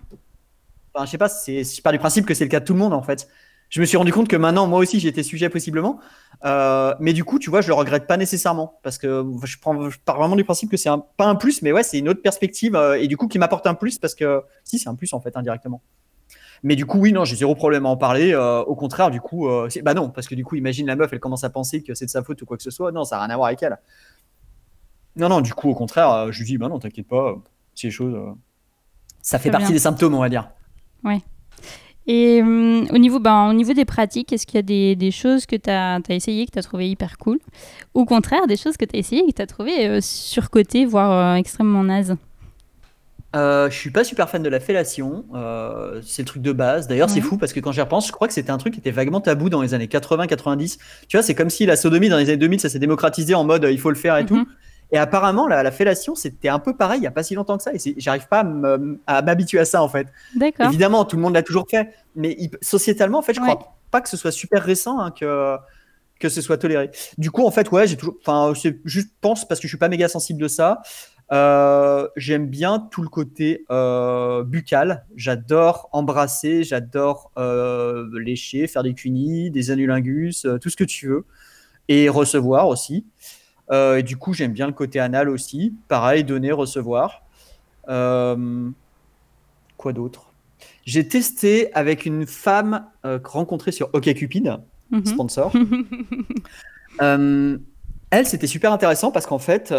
enfin, 0.93 1.05
je 1.05 1.11
sais 1.11 1.17
pas, 1.17 1.27
je 1.47 1.81
pars 1.81 1.93
du 1.93 1.97
principe 1.99 2.25
que 2.27 2.33
c'est 2.35 2.43
le 2.43 2.49
cas 2.51 2.59
de 2.59 2.65
tout 2.65 2.73
le 2.73 2.79
monde 2.79 2.93
en 2.93 3.01
fait. 3.01 3.27
Je 3.69 3.81
me 3.81 3.85
suis 3.85 3.97
rendu 3.97 4.13
compte 4.13 4.27
que 4.27 4.35
maintenant, 4.35 4.67
moi 4.67 4.79
aussi, 4.79 4.99
j'étais 4.99 5.23
sujet 5.23 5.49
possiblement. 5.49 5.99
Euh, 6.45 6.93
mais 6.99 7.13
du 7.13 7.23
coup, 7.23 7.39
tu 7.39 7.49
vois, 7.49 7.61
je 7.61 7.67
le 7.67 7.73
regrette 7.73 8.05
pas 8.05 8.17
nécessairement. 8.17 8.79
Parce 8.83 8.97
que 8.97 9.25
je, 9.43 9.57
prends, 9.57 9.89
je 9.89 9.97
pars 10.03 10.17
vraiment 10.17 10.35
du 10.35 10.43
principe 10.43 10.69
que 10.69 10.77
c'est 10.77 10.89
un, 10.89 10.99
pas 10.99 11.25
un 11.25 11.35
plus, 11.35 11.61
mais 11.63 11.71
ouais, 11.71 11.83
c'est 11.83 11.97
une 11.97 12.07
autre 12.09 12.21
perspective. 12.21 12.75
euh, 12.75 12.99
et 13.01 13.07
du 13.07 13.17
coup, 13.17 13.27
qui 13.27 13.39
m'apporte 13.39 13.65
un 13.65 13.73
plus 13.73 13.97
parce 13.97 14.13
que, 14.13 14.43
si, 14.63 14.77
c'est 14.77 14.89
un 14.89 14.95
plus 14.95 15.13
en 15.13 15.19
fait, 15.19 15.35
indirectement. 15.35 15.81
Mais 16.61 16.75
du 16.75 16.85
coup, 16.85 16.99
oui, 16.99 17.11
non, 17.11 17.25
j'ai 17.25 17.35
zéro 17.35 17.55
problème 17.55 17.85
à 17.85 17.89
en 17.89 17.97
parler. 17.97 18.31
euh, 18.33 18.61
au 18.61 18.75
contraire, 18.75 19.09
du 19.11 19.19
coup, 19.19 19.49
bah 19.81 19.93
non, 19.93 20.09
parce 20.09 20.27
que 20.27 20.35
du 20.35 20.45
coup, 20.45 20.55
imagine 20.55 20.87
la 20.87 20.95
meuf, 20.95 21.11
elle 21.11 21.19
commence 21.19 21.43
à 21.43 21.49
penser 21.49 21.81
que 21.83 21.93
c'est 21.93 22.05
de 22.05 22.11
sa 22.11 22.23
faute 22.23 22.41
ou 22.41 22.45
quoi 22.45 22.57
que 22.57 22.63
ce 22.63 22.71
soit. 22.71 22.91
Non, 22.91 23.03
ça 23.03 23.17
n'a 23.17 23.23
rien 23.23 23.33
à 23.33 23.35
voir 23.35 23.47
avec 23.47 23.63
elle. 23.63 23.77
Non, 25.15 25.29
non, 25.29 25.41
du 25.41 25.53
coup, 25.53 25.69
au 25.69 25.75
contraire, 25.75 26.31
je 26.31 26.39
lui 26.39 26.45
dis, 26.45 26.57
bah 26.57 26.69
non, 26.69 26.79
t'inquiète 26.79 27.07
pas, 27.07 27.35
c'est 27.75 27.87
les 27.87 27.91
choses. 27.91 28.15
ça 29.21 29.39
fait 29.39 29.51
partie 29.51 29.67
bien. 29.67 29.73
des 29.73 29.79
symptômes, 29.79 30.13
on 30.13 30.19
va 30.19 30.29
dire. 30.29 30.49
Et 32.05 32.41
hum, 32.41 32.85
au, 32.91 32.97
niveau, 32.97 33.19
ben, 33.19 33.47
au 33.49 33.53
niveau 33.53 33.73
des 33.73 33.85
pratiques, 33.85 34.33
est-ce 34.33 34.45
qu'il 34.45 34.55
y 34.55 34.59
a 34.59 34.61
des, 34.63 34.95
des 34.95 35.11
choses 35.11 35.45
que 35.45 35.55
tu 35.55 35.69
as, 35.69 35.99
essayé, 36.09 36.45
que 36.45 36.51
tu 36.51 36.59
as 36.59 36.63
trouvé 36.63 36.89
hyper 36.89 37.17
cool? 37.17 37.39
Au 37.93 38.05
contraire, 38.05 38.45
des 38.47 38.57
choses 38.57 38.75
que 38.77 38.85
tu 38.85 38.95
as 38.95 38.99
essayé 38.99 39.23
et 39.23 39.31
que 39.31 39.37
tu 39.37 39.41
as 39.41 39.47
trouvé 39.47 39.87
euh, 39.87 39.99
surcotées, 40.01 40.85
voire 40.85 41.11
euh, 41.11 41.35
extrêmement 41.35 41.83
nazes? 41.83 42.15
Euh, 43.35 43.67
je 43.71 43.75
suis 43.75 43.89
pas 43.89 44.03
super 44.03 44.29
fan 44.29 44.43
de 44.43 44.49
la 44.49 44.59
fellation, 44.59 45.25
euh, 45.33 46.01
c'est 46.05 46.21
le 46.21 46.27
truc 46.27 46.43
de 46.43 46.51
base. 46.51 46.87
D'ailleurs, 46.87 47.09
c'est 47.09 47.19
fou 47.21 47.37
parce 47.37 47.51
que 47.51 47.59
quand 47.59 47.71
j'y 47.71 47.81
repense, 47.81 48.05
je 48.05 48.11
crois 48.11 48.27
que 48.27 48.33
c'était 48.33 48.51
un 48.51 48.59
truc 48.59 48.75
qui 48.75 48.79
était 48.79 48.91
vaguement 48.91 49.21
tabou 49.21 49.49
dans 49.49 49.63
les 49.63 49.73
années 49.73 49.87
80-90. 49.87 50.77
Tu 51.07 51.17
vois, 51.17 51.23
c'est 51.23 51.33
comme 51.33 51.49
si 51.49 51.65
la 51.65 51.75
sodomie 51.75 52.09
dans 52.09 52.17
les 52.17 52.25
années 52.29 52.37
2000, 52.37 52.59
ça 52.59 52.69
s'est 52.69 52.77
démocratisé 52.77 53.33
en 53.33 53.43
mode 53.43 53.65
euh, 53.65 53.71
il 53.71 53.79
faut 53.79 53.89
le 53.89 53.95
faire 53.95 54.17
et 54.17 54.21
Mhm. 54.23 54.27
tout. 54.27 54.47
Et 54.93 54.97
apparemment, 54.97 55.47
la, 55.47 55.63
la 55.63 55.71
fellation, 55.71 56.15
c'était 56.15 56.49
un 56.49 56.59
peu 56.59 56.77
pareil 56.77 56.99
il 57.01 57.03
y 57.03 57.07
a 57.07 57.11
pas 57.11 57.23
si 57.23 57.33
longtemps 57.35 57.57
que 57.57 57.63
ça. 57.63 57.73
Et 57.73 57.79
j'arrive 57.97 58.27
pas 58.27 58.45
à 59.07 59.21
m'habituer 59.23 59.59
à 59.59 59.65
ça 59.65 59.81
en 59.83 59.89
fait. 59.89 60.07
D'accord. 60.35 60.67
Évidemment, 60.67 61.03
tout 61.03 61.15
le 61.15 61.21
monde 61.23 61.33
l'a 61.33 61.43
toujours 61.43 61.65
fait, 61.69 61.89
mais 62.15 62.35
il- 62.39 62.51
sociétalement, 62.61 63.17
en 63.17 63.21
fait, 63.23 63.33
je 63.33 63.41
Ouais. 63.41 63.47
crois 63.55 63.75
pas 63.91 64.01
que 64.01 64.07
ce 64.09 64.17
soit 64.17 64.31
super 64.31 64.63
récent 64.63 64.99
hein, 64.99 65.11
que 65.11 65.57
que 66.19 66.29
ce 66.29 66.39
soit 66.41 66.57
toléré. 66.57 66.89
Du 67.17 67.31
coup, 67.31 67.45
en 67.45 67.51
fait, 67.51 67.69
ouais, 67.71 67.85
j'ai 67.85 67.97
toujours, 67.97 68.15
enfin, 68.25 68.53
juste 68.85 69.09
pense 69.19 69.45
parce 69.45 69.59
que 69.59 69.67
je 69.67 69.71
suis 69.71 69.77
pas 69.77 69.89
méga 69.89 70.07
sensible 70.07 70.39
de 70.39 70.47
ça. 70.47 70.81
Euh, 71.33 72.07
j'aime 72.15 72.47
bien 72.47 72.79
tout 72.91 73.01
le 73.01 73.09
côté 73.09 73.65
euh, 73.71 74.43
buccal. 74.43 75.05
J'adore 75.15 75.89
embrasser, 75.91 76.63
j'adore 76.63 77.31
euh, 77.37 78.07
lécher, 78.19 78.67
faire 78.67 78.83
des 78.83 78.93
cunis, 78.93 79.49
des 79.51 79.71
anulingus, 79.71 80.45
tout 80.61 80.69
ce 80.69 80.75
que 80.77 80.83
tu 80.83 81.07
veux, 81.07 81.25
et 81.89 82.07
recevoir 82.09 82.67
aussi. 82.69 83.05
Euh, 83.71 83.97
et 83.97 84.03
du 84.03 84.17
coup, 84.17 84.33
j'aime 84.33 84.51
bien 84.53 84.67
le 84.67 84.73
côté 84.73 84.99
anal 84.99 85.29
aussi. 85.29 85.73
Pareil, 85.87 86.23
donner, 86.23 86.51
recevoir. 86.51 87.23
Euh, 87.89 88.69
quoi 89.77 89.93
d'autre? 89.93 90.31
J'ai 90.85 91.07
testé 91.07 91.73
avec 91.73 92.05
une 92.05 92.25
femme 92.25 92.85
euh, 93.05 93.19
rencontrée 93.23 93.71
sur 93.71 93.89
OkCupid, 93.93 94.57
Mhm. 94.91 95.05
sponsor. 95.05 95.53
Elle, 96.99 98.27
c'était 98.27 98.47
super 98.47 98.71
intéressant 98.71 99.11
parce 99.11 99.25
qu'en 99.25 99.39
fait, 99.39 99.73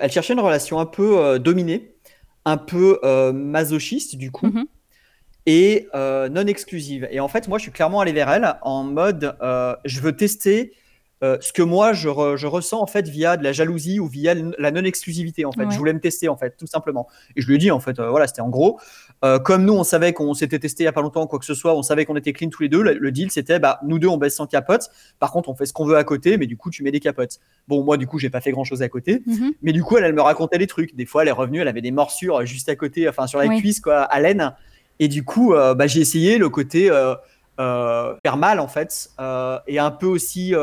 elle 0.00 0.12
cherchait 0.12 0.32
une 0.34 0.40
relation 0.40 0.78
un 0.78 0.86
peu 0.86 1.38
dominée, 1.40 1.92
un 2.44 2.56
peu 2.56 3.00
masochiste 3.32 4.14
du 4.16 4.30
coup, 4.30 4.46
Mhm. 4.46 4.66
et 5.46 5.88
non 5.94 6.46
exclusive. 6.46 7.08
Et 7.10 7.18
en 7.18 7.26
fait, 7.26 7.48
moi, 7.48 7.58
je 7.58 7.62
suis 7.62 7.72
clairement 7.72 7.98
allé 8.00 8.12
vers 8.12 8.30
elle 8.30 8.54
en 8.62 8.84
mode, 8.84 9.36
je 9.84 10.00
veux 10.00 10.14
tester 10.16 10.72
euh, 11.22 11.36
ce 11.40 11.52
que 11.52 11.62
moi 11.62 11.92
je, 11.92 12.08
re- 12.08 12.36
je 12.36 12.46
ressens 12.46 12.80
en 12.80 12.86
fait 12.86 13.06
via 13.08 13.36
de 13.36 13.44
la 13.44 13.52
jalousie 13.52 14.00
ou 14.00 14.06
via 14.06 14.34
la 14.58 14.70
non-exclusivité 14.70 15.44
en 15.44 15.52
fait. 15.52 15.64
Ouais. 15.64 15.70
Je 15.70 15.76
voulais 15.78 15.92
me 15.92 16.00
tester 16.00 16.28
en 16.28 16.36
fait, 16.36 16.56
tout 16.56 16.66
simplement. 16.66 17.06
Et 17.36 17.42
je 17.42 17.46
lui 17.46 17.56
ai 17.56 17.58
dit 17.58 17.70
en 17.70 17.80
fait, 17.80 17.98
euh, 17.98 18.08
voilà, 18.10 18.26
c'était 18.26 18.40
en 18.40 18.48
gros, 18.48 18.80
euh, 19.24 19.38
comme 19.38 19.64
nous 19.64 19.74
on 19.74 19.84
savait 19.84 20.12
qu'on 20.14 20.32
s'était 20.34 20.58
testé 20.58 20.84
il 20.84 20.86
y 20.86 20.88
a 20.88 20.92
pas 20.92 21.02
longtemps, 21.02 21.26
quoi 21.26 21.38
que 21.38 21.44
ce 21.44 21.54
soit, 21.54 21.74
on 21.74 21.82
savait 21.82 22.04
qu'on 22.06 22.16
était 22.16 22.32
clean 22.32 22.48
tous 22.48 22.62
les 22.62 22.68
deux. 22.70 22.82
Le, 22.82 22.94
le 22.94 23.12
deal 23.12 23.30
c'était, 23.30 23.58
bah 23.58 23.80
nous 23.84 23.98
deux 23.98 24.08
on 24.08 24.16
baisse 24.16 24.36
sans 24.36 24.46
capote. 24.46 24.88
Par 25.18 25.30
contre, 25.30 25.48
on 25.50 25.54
fait 25.54 25.66
ce 25.66 25.72
qu'on 25.72 25.84
veut 25.84 25.96
à 25.96 26.04
côté, 26.04 26.38
mais 26.38 26.46
du 26.46 26.56
coup 26.56 26.70
tu 26.70 26.82
mets 26.82 26.90
des 26.92 27.00
capotes. 27.00 27.38
Bon, 27.68 27.84
moi 27.84 27.96
du 27.96 28.06
coup 28.06 28.18
j'ai 28.18 28.30
pas 28.30 28.40
fait 28.40 28.50
grand 28.52 28.64
chose 28.64 28.80
à 28.82 28.88
côté, 28.88 29.22
Mhm. 29.26 29.52
mais 29.62 29.72
du 29.72 29.82
coup 29.84 29.98
elle, 29.98 30.04
elle 30.04 30.14
me 30.14 30.22
racontait 30.22 30.58
des 30.58 30.66
trucs. 30.66 30.94
Des 30.96 31.04
fois 31.06 31.22
elle 31.22 31.28
est 31.28 31.32
revenue, 31.32 31.60
elle 31.60 31.68
avait 31.68 31.82
des 31.82 31.90
morsures 31.92 32.46
juste 32.46 32.68
à 32.68 32.76
côté, 32.76 33.08
enfin 33.08 33.26
sur 33.26 33.38
la 33.38 33.46
Oui. 33.46 33.58
cuisse 33.60 33.80
quoi, 33.80 34.00
à 34.02 34.20
laine. 34.20 34.54
Et 34.98 35.08
du 35.08 35.24
coup, 35.24 35.54
bah, 35.54 35.86
j'ai 35.86 36.00
essayé 36.00 36.36
le 36.38 36.48
côté 36.50 36.90
faire 37.58 38.36
mal 38.36 38.60
en 38.60 38.68
fait, 38.68 39.10
et 39.66 39.78
un 39.78 39.90
peu 39.90 40.06
aussi 40.06 40.54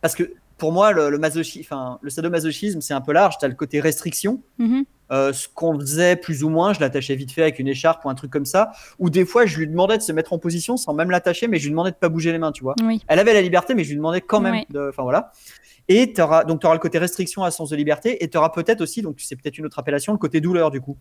parce 0.00 0.14
que 0.14 0.32
pour 0.56 0.72
moi 0.72 0.92
le, 0.92 1.08
le 1.10 1.18
masochi- 1.18 1.60
enfin 1.60 1.98
le 2.02 2.10
sadomasochisme 2.10 2.80
c'est 2.80 2.94
un 2.94 3.00
peu 3.00 3.12
large. 3.12 3.36
T'as 3.40 3.48
le 3.48 3.54
côté 3.54 3.80
restriction. 3.80 4.42
Mhm. 4.58 4.84
Euh, 5.10 5.32
ce 5.32 5.48
qu'on 5.48 5.78
faisait 5.80 6.16
plus 6.16 6.44
ou 6.44 6.50
moins, 6.50 6.74
je 6.74 6.80
l'attachais 6.80 7.14
vite 7.14 7.32
fait 7.32 7.40
avec 7.40 7.58
une 7.58 7.68
écharpe 7.68 8.04
ou 8.04 8.10
un 8.10 8.14
truc 8.14 8.30
comme 8.30 8.44
ça. 8.44 8.72
Ou 8.98 9.08
des 9.08 9.24
fois, 9.24 9.46
je 9.46 9.56
lui 9.58 9.66
demandais 9.66 9.96
de 9.96 10.02
se 10.02 10.12
mettre 10.12 10.34
en 10.34 10.38
position 10.38 10.76
sans 10.76 10.92
même 10.92 11.10
l'attacher, 11.10 11.48
mais 11.48 11.58
je 11.58 11.64
lui 11.64 11.70
demandais 11.70 11.92
de 11.92 11.96
pas 11.96 12.10
bouger 12.10 12.30
les 12.30 12.36
mains, 12.36 12.52
tu 12.52 12.62
vois. 12.62 12.74
Oui. 12.82 13.00
Elle 13.08 13.18
avait 13.18 13.32
la 13.32 13.40
liberté, 13.40 13.74
mais 13.74 13.84
je 13.84 13.88
lui 13.88 13.96
demandais 13.96 14.20
quand 14.20 14.40
même. 14.40 14.64
De- 14.68 14.88
Enfin 14.90 15.04
voilà. 15.04 15.32
Et 15.88 16.08
donc 16.08 16.60
tu 16.60 16.66
auras 16.66 16.74
le 16.74 16.78
côté 16.78 16.98
restriction 16.98 17.42
à 17.42 17.50
sens 17.50 17.70
de 17.70 17.76
liberté, 17.76 18.22
et 18.22 18.28
tu 18.28 18.36
auras 18.36 18.50
peut-être 18.50 18.82
aussi, 18.82 19.00
donc 19.00 19.16
c'est 19.20 19.36
peut-être 19.36 19.56
une 19.56 19.64
autre 19.64 19.78
appellation, 19.78 20.12
le 20.12 20.18
côté 20.18 20.42
douleur 20.42 20.70
du 20.70 20.82
coup. 20.82 20.98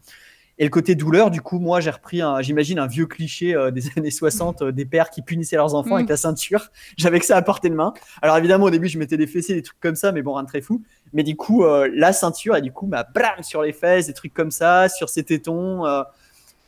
Et 0.60 0.63
le 0.63 0.70
côté 0.72 0.96
douleur, 0.96 1.30
du 1.30 1.39
coup, 1.41 1.60
moi 1.60 1.80
j'ai 1.82 1.91
repris, 1.91 2.22
j'imagine, 2.39 2.80
un 2.80 2.88
vieux 2.88 3.06
cliché 3.06 3.56
euh, 3.56 3.70
des 3.70 3.84
années 3.98 4.10
60 4.12 4.62
euh, 4.63 4.72
des 4.72 4.86
pères 4.86 5.10
qui 5.12 5.22
punissaient 5.22 5.56
leurs 5.56 5.76
enfants 5.76 5.91
Mm. 5.91 5.98
avec 5.98 6.10
la 6.10 6.17
ceinture. 6.17 6.70
J'avais 6.98 7.20
que 7.20 7.26
ça 7.26 7.38
à 7.38 7.41
portée 7.43 7.70
de 7.70 7.76
main. 7.76 7.93
Alors 8.22 8.38
évidemment, 8.38 8.65
au 8.65 8.70
début, 8.72 8.88
je 8.88 8.98
mettais 8.98 9.17
des 9.17 9.28
fessées, 9.28 9.54
des 9.54 9.62
trucs 9.62 9.80
comme 9.80 9.96
ça, 9.96 10.12
mais 10.12 10.22
bon, 10.24 10.34
rien 10.34 10.43
de 10.43 10.48
très 10.48 10.62
fou. 10.62 10.82
Mais 11.13 11.24
du 11.24 11.36
coup, 11.36 11.63
euh, 11.63 11.88
la 11.93 12.12
ceinture, 12.12 12.56
et 12.56 12.62
du 12.62 12.72
coup, 12.72 12.88
ma 12.88 13.04
bram 13.04 13.43
sur 13.43 13.62
les 13.62 13.72
fesses, 13.74 14.08
des 14.08 14.13
trucs 14.13 14.34
comme 14.34 14.52
ça, 14.52 14.89
sur 14.89 15.10
ses 15.10 15.24
tétons. 15.24 15.84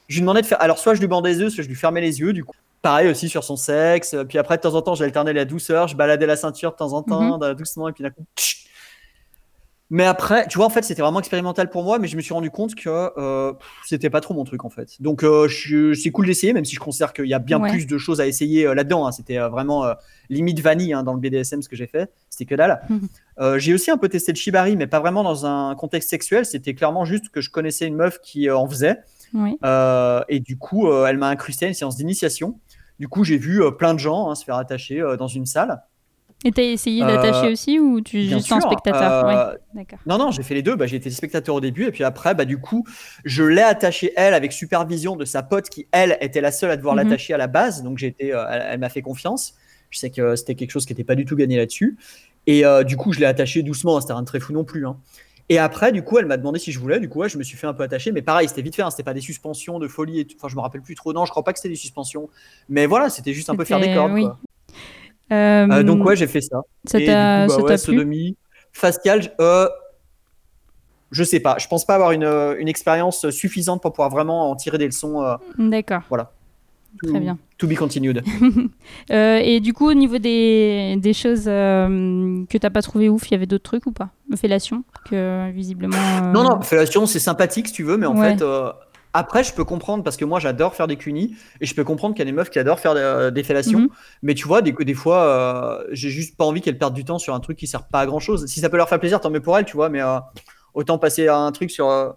je 0.08 0.16
lui 0.16 0.22
demandais 0.22 0.42
de 0.42 0.46
faire. 0.48 0.62
Alors, 0.62 0.78
soit 0.80 0.94
je 0.94 1.00
lui 1.02 1.08
bandais 1.08 1.30
les 1.32 1.40
yeux, 1.40 1.50
soit 1.50 1.64
je 1.64 1.68
lui 1.68 1.76
fermais 1.76 2.02
les 2.02 2.20
yeux, 2.20 2.32
du 2.34 2.44
coup. 2.44 2.56
Pareil 2.82 3.10
aussi 3.10 3.28
sur 3.28 3.44
son 3.44 3.58
sexe. 3.58 4.16
Puis 4.30 4.38
après, 4.38 4.56
de 4.58 4.62
temps 4.62 4.74
en 4.76 4.82
temps, 4.82 4.96
j'alternais 4.96 5.34
la 5.34 5.44
douceur, 5.46 5.88
je 5.90 5.96
baladais 5.98 6.26
la 6.26 6.38
ceinture 6.38 6.72
de 6.72 6.78
temps 6.78 6.94
en 6.94 7.04
temps, 7.04 7.38
Mhm. 7.40 7.54
doucement, 7.56 7.90
et 7.90 7.92
puis 7.92 8.04
d'un 8.04 8.10
coup. 8.12 8.24
tch. 8.38 8.68
Mais 9.92 10.06
après, 10.06 10.48
tu 10.48 10.58
vois, 10.60 10.68
en 10.68 10.70
fait, 10.70 10.84
c'était 10.84 11.02
vraiment 11.02 11.18
expérimental 11.20 11.68
pour 11.70 11.84
moi, 11.84 11.98
mais 11.98 12.08
je 12.08 12.16
me 12.16 12.22
suis 12.22 12.34
rendu 12.34 12.52
compte 12.52 12.76
que 12.76 12.90
euh, 13.18 13.54
c'était 13.86 14.12
pas 14.12 14.22
trop 14.22 14.36
mon 14.36 14.44
truc, 14.44 14.64
en 14.64 14.70
fait. 14.70 15.02
Donc, 15.02 15.24
euh, 15.24 15.48
c'est 15.96 16.12
cool 16.12 16.28
d'essayer, 16.28 16.54
même 16.54 16.64
si 16.66 16.76
je 16.76 16.80
considère 16.80 17.12
qu'il 17.12 17.26
y 17.26 17.34
a 17.34 17.40
bien 17.40 17.60
Ouais. 17.60 17.72
plus 17.72 17.88
de 17.88 17.98
choses 17.98 18.22
à 18.22 18.28
essayer 18.28 18.68
euh, 18.68 18.76
là-dedans. 18.76 19.08
hein. 19.08 19.12
C'était 19.12 19.40
vraiment 19.40 19.86
limite 20.30 20.60
vanille 20.60 20.94
hein, 20.94 21.02
dans 21.02 21.14
le 21.14 21.20
BDSM, 21.20 21.64
ce 21.64 21.70
que 21.70 21.76
j'ai 21.76 21.88
fait. 21.88 22.12
C'était 22.30 22.46
que 22.46 22.54
dalle. 22.56 22.82
Mhm. 22.90 23.58
J'ai 23.58 23.74
aussi 23.74 23.90
un 23.90 23.98
peu 23.98 24.10
testé 24.10 24.32
le 24.32 24.38
shibari, 24.38 24.76
mais 24.76 24.86
pas 24.86 25.00
vraiment 25.00 25.24
dans 25.24 25.46
un 25.46 25.74
contexte 25.76 26.10
sexuel. 26.10 26.46
C'était 26.46 26.74
clairement 26.76 27.06
juste 27.06 27.30
que 27.30 27.42
je 27.42 27.50
connaissais 27.50 27.88
une 27.88 27.96
meuf 27.96 28.20
qui 28.22 28.50
en 28.52 28.68
faisait. 28.68 28.98
Oui. 29.34 29.58
Et 30.30 30.40
du 30.40 30.58
coup, 30.58 30.92
elle 30.92 31.18
m'a 31.18 31.30
incrusté 31.30 31.66
à 31.66 31.68
une 31.70 31.74
séance 31.74 31.96
d'initiation. 31.96 32.60
Du 33.00 33.08
coup, 33.08 33.24
j'ai 33.24 33.38
vu 33.38 33.62
plein 33.78 33.94
de 33.94 34.00
gens 34.00 34.30
hein, 34.30 34.36
se 34.36 34.44
faire 34.44 34.58
attacher 34.58 35.02
dans 35.18 35.28
une 35.28 35.46
salle. 35.46 35.82
Et 36.46 36.52
t'as 36.52 36.62
essayé 36.64 37.04
Euh, 37.04 37.08
d'attacher 37.08 37.52
aussi 37.52 37.80
ou 37.80 38.00
tu 38.00 38.22
es 38.24 38.28
bien 38.28 38.38
juste 38.38 38.52
en 38.54 38.62
sûr, 38.62 38.72
spectateur 38.72 39.26
euh, 39.26 39.28
Ouais. 39.52 39.58
D'accord. 39.74 40.00
Non, 40.06 40.18
non, 40.18 40.32
j'ai 40.32 40.42
fait 40.44 40.54
les 40.56 40.62
deux. 40.62 40.76
Bah, 40.76 40.88
j'ai 40.88 40.96
été 40.96 41.10
spectateur 41.10 41.54
au 41.56 41.60
début, 41.62 41.86
et 41.86 41.92
puis 41.92 42.04
après, 42.06 42.34
bah, 42.34 42.46
du 42.46 42.58
coup, 42.60 42.86
je 43.26 43.44
l'ai 43.44 43.62
attachée 43.62 44.14
elle 44.16 44.34
avec 44.34 44.54
supervision 44.54 45.16
de 45.18 45.26
sa 45.26 45.44
pote 45.44 45.68
qui, 45.70 45.88
elle, 45.92 46.18
était 46.22 46.40
la 46.42 46.52
seule 46.52 46.72
à 46.72 46.78
devoir 46.78 46.96
Mhm. 46.96 47.04
l'attacher 47.04 47.34
à 47.34 47.38
la 47.38 47.48
base. 47.48 47.84
Donc, 47.84 48.02
été, 48.02 48.34
euh, 48.34 48.46
elle, 48.50 48.66
elle 48.72 48.80
m'a 48.80 48.90
fait 48.90 49.02
confiance. 49.02 49.56
Je 49.90 50.00
sais 50.00 50.12
que 50.12 50.36
c'était 50.38 50.56
quelque 50.56 50.72
chose 50.72 50.86
qui 50.86 50.94
n'était 50.94 51.04
pas 51.04 51.16
du 51.16 51.26
tout 51.26 51.36
gagné 51.36 51.58
là-dessus. 51.58 51.98
Et 52.48 52.66
euh, 52.66 52.84
du 52.84 52.96
coup, 52.96 53.12
je 53.12 53.20
l'ai 53.20 53.26
attaché 53.26 53.62
doucement. 53.62 54.00
C'était 54.00 54.14
rien 54.14 54.22
de 54.22 54.28
très 54.28 54.40
fou 54.40 54.54
non 54.54 54.64
plus. 54.64 54.88
hein. 54.88 54.98
Et 55.50 55.58
après, 55.58 55.92
du 55.92 56.04
coup, 56.04 56.20
elle 56.20 56.26
m'a 56.28 56.38
demandé 56.38 56.58
si 56.60 56.72
je 56.72 56.80
voulais. 56.80 57.00
Du 57.00 57.10
coup, 57.10 57.20
ouais, 57.20 57.28
je 57.30 57.38
me 57.38 57.44
suis 57.44 57.58
fait 57.58 57.68
un 57.68 57.74
peu 57.74 57.84
attacher. 57.84 58.12
Mais 58.12 58.22
pareil, 58.22 58.48
c'était 58.48 58.62
vite 58.62 58.76
fait. 58.76 58.82
Hein, 58.84 58.92
c'était 58.92 59.04
pas 59.04 59.14
des 59.16 59.20
suspensions 59.22 59.78
de 59.80 59.88
folie. 59.88 60.20
Et 60.22 60.26
tout. 60.26 60.36
Enfin, 60.38 60.48
je 60.48 60.56
me 60.56 60.62
rappelle 60.62 60.82
plus 60.84 60.96
trop. 60.96 61.12
Non, 61.12 61.26
je 61.26 61.32
crois 61.32 61.44
pas 61.44 61.52
que 61.52 61.60
c'était 61.60 61.70
des 61.70 61.76
suspensions. 61.76 62.30
Mais 62.70 62.86
voilà, 62.86 63.10
c'était 63.10 63.34
juste 63.34 63.50
un 63.50 63.56
peu 63.56 63.66
faire 63.66 63.80
des 63.82 63.94
cordes. 63.94 64.14
oui. 64.14 64.26
Euh, 65.32 65.68
Euh, 65.72 65.84
donc 65.84 66.06
ouais, 66.06 66.16
j'ai 66.16 66.28
fait 66.28 66.42
ça. 66.42 66.62
ça 66.86 67.00
t'a 67.00 67.48
bah 67.48 67.58
ouais, 67.58 67.78
plu? 67.78 68.36
facial. 68.74 69.22
Euh, 69.40 69.68
je 71.12 71.24
sais 71.24 71.40
pas. 71.40 71.58
Je 71.60 71.68
pense 71.68 71.86
pas 71.86 71.96
avoir 71.96 72.12
une, 72.12 72.24
euh, 72.24 72.56
une 72.60 72.68
expérience 72.68 73.30
suffisante 73.30 73.82
pour 73.82 73.94
pouvoir 73.94 74.10
vraiment 74.10 74.52
en 74.52 74.56
tirer 74.56 74.78
des 74.78 74.86
leçons. 74.86 75.24
euh, 75.24 75.36
D'accord. 75.58 76.02
Voilà. 76.10 76.32
Très 77.04 77.14
to- 77.14 77.20
bien. 77.20 77.38
To 77.60 77.68
be 77.68 77.76
continued. 77.76 78.24
Et 79.12 79.60
du 79.60 79.74
coup, 79.74 79.88
au 79.90 79.94
niveau 79.94 80.18
des, 80.18 80.96
des 80.98 81.14
choses 81.14 81.46
que 81.46 82.58
t'as 82.58 82.70
pas 82.70 82.82
trouvé 82.82 83.10
ouf, 83.10 83.30
il 83.30 83.34
y 83.34 83.36
avait 83.36 83.46
d'autres 83.46 83.64
trucs 83.64 83.86
ou 83.86 83.92
pas? 83.92 84.10
Fellation, 84.36 84.84
que 85.10 85.52
visiblement. 85.52 85.98
Non, 86.34 86.44
non, 86.44 86.62
fellation, 86.62 87.06
c'est 87.06 87.20
sympathique 87.20 87.68
si 87.68 87.74
tu 87.74 87.84
veux, 87.84 87.98
mais 87.98 88.06
en 88.06 88.16
Ouais. 88.16 88.38
fait, 88.38 88.44
après, 89.14 89.44
je 89.44 89.54
peux 89.54 89.66
comprendre 89.66 90.04
parce 90.04 90.18
que 90.18 90.26
moi, 90.26 90.40
j'adore 90.40 90.76
faire 90.76 90.88
des 90.88 90.96
cunis 90.96 91.36
et 91.62 91.66
je 91.66 91.74
peux 91.74 91.84
comprendre 91.84 92.14
qu'il 92.14 92.20
y 92.26 92.28
a 92.28 92.32
des 92.32 92.36
meufs 92.36 92.50
qui 92.50 92.60
adorent 92.60 92.80
faire 92.80 92.94
euh, 92.96 93.32
des 93.32 93.44
fellations. 93.44 93.80
Mhm. 93.80 93.90
Mais 94.22 94.34
tu 94.36 94.48
vois, 94.48 94.62
des, 94.62 94.72
des 94.72 94.94
fois, 94.94 95.24
euh, 95.24 95.84
j'ai 95.92 96.10
juste 96.10 96.38
pas 96.38 96.46
envie 96.46 96.62
qu'elles 96.62 96.78
perdent 96.78 96.94
du 96.94 97.06
temps 97.06 97.18
sur 97.20 97.34
un 97.34 97.40
truc 97.40 97.58
qui 97.58 97.66
sert 97.68 97.86
pas 97.88 98.02
à 98.02 98.06
grand 98.06 98.20
chose. 98.20 98.46
Si 98.46 98.60
ça 98.60 98.70
peut 98.70 98.78
leur 98.78 98.88
faire 98.90 99.00
plaisir, 99.00 99.20
tant 99.20 99.30
mieux 99.32 99.40
pour 99.42 99.58
elles, 99.58 99.66
tu 99.66 99.76
vois, 99.76 99.90
mais 99.90 100.02
euh, 100.02 100.20
autant 100.74 100.98
passer 101.00 101.28
à 101.28 101.38
un 101.38 101.52
truc 101.52 101.72
sur. 101.72 101.90
euh, 101.90 102.12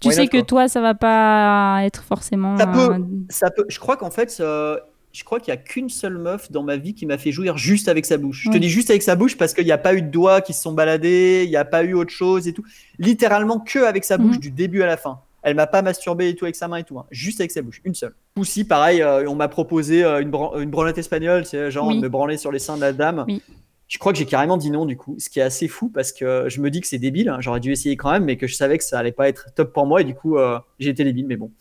Tu 0.00 0.10
sais 0.12 0.22
not, 0.22 0.28
que 0.28 0.36
quoi. 0.38 0.46
toi, 0.46 0.68
ça 0.68 0.80
va 0.82 0.94
pas 0.94 1.80
être 1.84 2.02
forcément. 2.02 2.58
Ça 2.58 2.66
peut. 2.66 2.92
euh, 2.92 2.98
Ça 3.30 3.50
peut. 3.50 3.64
Je 3.68 3.78
crois 3.78 3.96
qu'en 3.96 4.10
fait, 4.10 4.36
euh, 4.40 4.78
je 5.12 5.24
crois 5.24 5.40
qu'il 5.40 5.48
y 5.48 5.56
a 5.56 5.56
qu'une 5.56 5.88
seule 5.88 6.18
meuf 6.18 6.50
dans 6.50 6.62
ma 6.64 6.76
vie 6.76 6.92
qui 6.94 7.06
m'a 7.06 7.16
fait 7.16 7.32
jouir 7.32 7.56
juste 7.56 7.88
avec 7.88 8.04
sa 8.04 8.18
bouche. 8.18 8.42
Je 8.44 8.50
te 8.50 8.58
dis 8.58 8.68
juste 8.68 8.90
avec 8.90 9.02
sa 9.02 9.14
bouche 9.16 9.38
parce 9.38 9.54
qu'il 9.54 9.64
n'y 9.64 9.72
a 9.72 9.78
pas 9.78 9.94
eu 9.94 10.02
de 10.02 10.08
doigts 10.08 10.40
qui 10.42 10.52
se 10.52 10.60
sont 10.60 10.72
baladés, 10.72 11.42
il 11.44 11.50
n'y 11.50 11.56
a 11.56 11.64
pas 11.64 11.84
eu 11.84 11.94
autre 11.94 12.10
chose 12.12 12.48
et 12.48 12.52
tout. 12.52 12.64
Littéralement 12.98 13.60
que 13.60 13.78
avec 13.78 14.04
sa 14.04 14.18
bouche 14.18 14.34
Mhm. 14.36 14.40
du 14.40 14.50
début 14.50 14.82
à 14.82 14.86
la 14.86 14.96
fin. 14.96 15.20
Elle 15.44 15.54
m'a 15.56 15.66
pas 15.66 15.82
masturbé 15.82 16.28
et 16.30 16.34
tout 16.34 16.46
avec 16.46 16.56
sa 16.56 16.66
main 16.68 16.78
et 16.78 16.84
tout, 16.84 16.98
hein. 16.98 17.04
juste 17.10 17.38
avec 17.40 17.50
sa 17.50 17.60
bouche, 17.62 17.80
une 17.84 17.94
seule. 17.94 18.14
Aussi, 18.36 18.64
pareil, 18.64 19.02
euh, 19.02 19.28
on 19.28 19.34
m'a 19.34 19.48
proposé 19.48 20.02
euh, 20.02 20.20
une, 20.22 20.30
bran- 20.30 20.58
une 20.58 20.70
branlette 20.70 20.96
espagnole, 20.98 21.44
c'est 21.44 21.70
genre 21.70 21.88
Oui. 21.88 22.00
me 22.00 22.08
branler 22.08 22.36
sur 22.38 22.50
les 22.50 22.58
seins 22.58 22.76
de 22.76 22.80
la 22.80 22.92
dame. 22.92 23.24
Oui. 23.28 23.42
Je 23.86 23.98
crois 23.98 24.12
que 24.12 24.18
j'ai 24.18 24.24
carrément 24.24 24.56
dit 24.56 24.70
non 24.70 24.86
du 24.86 24.96
coup, 24.96 25.14
ce 25.18 25.28
qui 25.28 25.38
est 25.40 25.42
assez 25.42 25.68
fou 25.68 25.90
parce 25.90 26.10
que 26.12 26.46
je 26.48 26.60
me 26.62 26.70
dis 26.70 26.80
que 26.80 26.86
c'est 26.86 26.98
débile. 26.98 27.28
hein. 27.28 27.36
J'aurais 27.40 27.60
dû 27.60 27.70
essayer 27.70 27.96
quand 27.96 28.10
même, 28.10 28.24
mais 28.24 28.36
que 28.38 28.46
je 28.46 28.54
savais 28.56 28.78
que 28.78 28.84
ça 28.84 28.98
allait 28.98 29.12
pas 29.12 29.28
être 29.28 29.52
top 29.54 29.72
pour 29.74 29.84
moi 29.86 30.00
et 30.00 30.04
du 30.04 30.14
coup 30.14 30.38
euh, 30.38 30.58
j'ai 30.78 30.88
été 30.90 31.04
débile. 31.04 31.26
Mais 31.26 31.36
bon, 31.36 31.52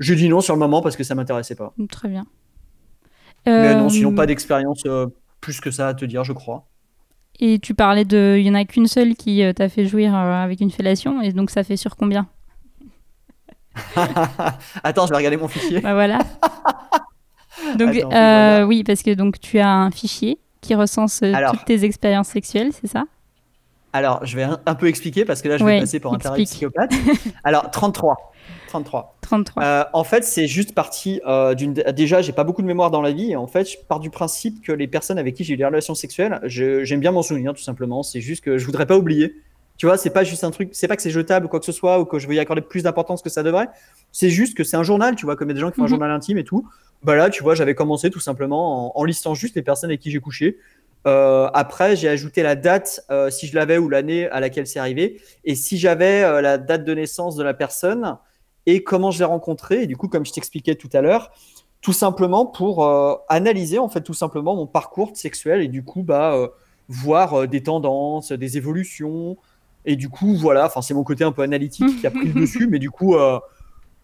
j'ai 0.00 0.16
dit 0.16 0.28
non 0.28 0.40
sur 0.40 0.54
le 0.54 0.58
moment 0.58 0.82
parce 0.82 0.96
que 0.96 1.04
ça 1.04 1.14
m'intéressait 1.14 1.54
pas. 1.54 1.72
Très 1.88 2.08
bien. 2.08 2.26
Mais 3.46 3.74
non, 3.76 3.88
sinon 3.88 4.14
pas 4.14 4.26
d'expérience 4.26 4.84
plus 5.40 5.60
que 5.60 5.70
ça 5.70 5.88
à 5.88 5.94
te 5.94 6.04
dire, 6.04 6.24
je 6.24 6.32
crois. 6.32 6.66
Et 7.40 7.58
tu 7.60 7.74
parlais 7.74 8.04
de. 8.04 8.36
Il 8.38 8.46
y 8.46 8.50
en 8.50 8.54
a 8.54 8.64
qu'une 8.64 8.86
seule 8.86 9.14
qui 9.14 9.42
t'a 9.54 9.68
fait 9.68 9.86
jouir 9.86 10.14
avec 10.14 10.60
une 10.60 10.70
fellation, 10.70 11.22
et 11.22 11.32
donc 11.32 11.50
ça 11.50 11.62
fait 11.64 11.76
sur 11.76 11.96
combien? 11.96 12.28
Attends, 14.84 15.06
je 15.06 15.10
vais 15.10 15.16
regarder 15.16 15.36
mon 15.36 15.48
fichier. 15.48 15.80
Bah 15.80 15.94
voilà. 15.94 16.18
donc, 17.78 17.96
Attends, 17.96 18.12
euh, 18.12 18.64
oui, 18.64 18.84
parce 18.84 19.02
que 19.02 19.14
donc 19.14 19.40
tu 19.40 19.58
as 19.58 19.70
un 19.70 19.90
fichier 19.90 20.38
qui 20.60 20.74
recense 20.74 21.22
euh, 21.22 21.32
Alors. 21.34 21.52
toutes 21.52 21.64
tes 21.64 21.84
expériences 21.84 22.28
sexuelles, 22.28 22.70
c'est 22.72 22.86
ça? 22.86 23.04
Alors, 23.92 24.24
je 24.24 24.36
vais 24.36 24.44
un, 24.44 24.58
un 24.64 24.74
peu 24.74 24.86
expliquer 24.88 25.24
parce 25.26 25.42
que 25.42 25.48
là, 25.48 25.58
je 25.58 25.64
Ouais, 25.64 25.74
vais 25.74 25.80
passer 25.80 26.00
pour 26.00 26.14
un 26.14 26.18
taré 26.18 26.44
psychopathe. 26.44 26.92
Alors, 27.44 27.70
33. 27.70 28.32
33. 28.68 29.18
33. 29.20 29.62
Euh, 29.62 29.84
en 29.92 30.02
fait, 30.02 30.24
c'est 30.24 30.46
juste 30.46 30.74
parti 30.74 31.20
euh, 31.26 31.54
d'une. 31.54 31.74
Déjà, 31.74 32.22
j'ai 32.22 32.32
pas 32.32 32.44
beaucoup 32.44 32.62
de 32.62 32.66
mémoire 32.66 32.90
dans 32.90 33.02
la 33.02 33.12
vie. 33.12 33.32
Et 33.32 33.36
en 33.36 33.46
fait, 33.46 33.70
je 33.70 33.76
pars 33.86 34.00
du 34.00 34.08
principe 34.08 34.62
que 34.62 34.72
les 34.72 34.86
personnes 34.86 35.18
avec 35.18 35.34
qui 35.34 35.44
j'ai 35.44 35.54
eu 35.54 35.56
des 35.58 35.66
relations 35.66 35.94
sexuelles, 35.94 36.40
j'aime 36.44 37.00
bien 37.00 37.12
m'en 37.12 37.22
souvenir, 37.22 37.52
tout 37.52 37.62
simplement. 37.62 38.02
C'est 38.02 38.22
juste 38.22 38.42
que 38.42 38.56
je 38.56 38.64
voudrais 38.64 38.86
pas 38.86 38.96
oublier. 38.96 39.34
Tu 39.82 39.86
vois, 39.86 39.98
c'est 39.98 40.10
pas 40.10 40.22
juste 40.22 40.44
un 40.44 40.52
truc. 40.52 40.68
C'est 40.70 40.86
pas 40.86 40.94
que 40.94 41.02
c'est 41.02 41.10
jetable 41.10 41.46
ou 41.46 41.48
quoi 41.48 41.58
que 41.58 41.66
ce 41.66 41.72
soit 41.72 41.98
ou 41.98 42.04
que 42.04 42.20
je 42.20 42.28
veux 42.28 42.34
y 42.34 42.38
accorder 42.38 42.62
plus 42.62 42.84
d'importance 42.84 43.20
que 43.20 43.28
ça 43.28 43.42
devrait. 43.42 43.66
C'est 44.12 44.30
juste 44.30 44.56
que 44.56 44.62
c'est 44.62 44.76
un 44.76 44.84
journal, 44.84 45.16
tu 45.16 45.24
vois, 45.24 45.34
comme 45.34 45.48
il 45.48 45.50
y 45.50 45.54
a 45.54 45.56
des 45.56 45.60
gens 45.60 45.72
qui 45.72 45.78
font 45.78 45.82
Mhm. 45.82 45.86
un 45.86 45.88
journal 45.88 46.10
intime 46.12 46.38
et 46.38 46.44
tout. 46.44 46.68
Bah 47.02 47.16
là, 47.16 47.30
tu 47.30 47.42
vois, 47.42 47.56
j'avais 47.56 47.74
commencé 47.74 48.08
tout 48.08 48.20
simplement 48.20 48.94
en, 48.96 49.00
en 49.00 49.04
listant 49.04 49.34
juste 49.34 49.56
les 49.56 49.62
personnes 49.62 49.90
avec 49.90 49.98
qui 49.98 50.12
j'ai 50.12 50.20
couché. 50.20 50.56
Euh, 51.08 51.48
après, 51.52 51.96
j'ai 51.96 52.08
ajouté 52.08 52.44
la 52.44 52.54
date, 52.54 53.04
euh, 53.10 53.28
si 53.28 53.48
je 53.48 53.56
l'avais, 53.56 53.76
ou 53.76 53.88
l'année 53.88 54.28
à 54.28 54.38
laquelle 54.38 54.68
c'est 54.68 54.78
arrivé. 54.78 55.20
Et 55.42 55.56
si 55.56 55.78
j'avais 55.78 56.22
euh, 56.22 56.40
la 56.42 56.58
date 56.58 56.84
de 56.84 56.94
naissance 56.94 57.34
de 57.34 57.42
la 57.42 57.52
personne 57.52 58.18
et 58.66 58.84
comment 58.84 59.10
je 59.10 59.18
l'ai 59.18 59.24
rencontré. 59.24 59.82
Et 59.82 59.86
du 59.88 59.96
coup, 59.96 60.06
comme 60.06 60.24
je 60.24 60.30
t'expliquais 60.30 60.76
tout 60.76 60.90
à 60.92 61.00
l'heure, 61.00 61.32
tout 61.80 61.92
simplement 61.92 62.46
pour 62.46 62.88
analyser, 63.28 63.80
en 63.80 63.88
fait, 63.88 64.02
tout 64.02 64.14
simplement 64.14 64.54
mon 64.54 64.68
parcours 64.68 65.10
sexuel 65.14 65.60
et 65.60 65.66
du 65.66 65.82
coup, 65.82 66.04
bah, 66.04 66.38
voir 66.86 67.48
des 67.48 67.64
tendances, 67.64 68.30
des 68.30 68.56
évolutions. 68.56 69.36
Et 69.84 69.96
du 69.96 70.08
coup, 70.08 70.34
voilà, 70.36 70.66
enfin, 70.66 70.80
c'est 70.82 70.94
mon 70.94 71.02
côté 71.04 71.24
un 71.24 71.32
peu 71.32 71.42
analytique 71.42 72.00
qui 72.00 72.06
a 72.06 72.10
pris 72.10 72.28
le 72.28 72.34
dessus, 72.40 72.68
mais 72.68 72.78
du 72.78 72.90
coup, 72.90 73.16
euh, 73.16 73.38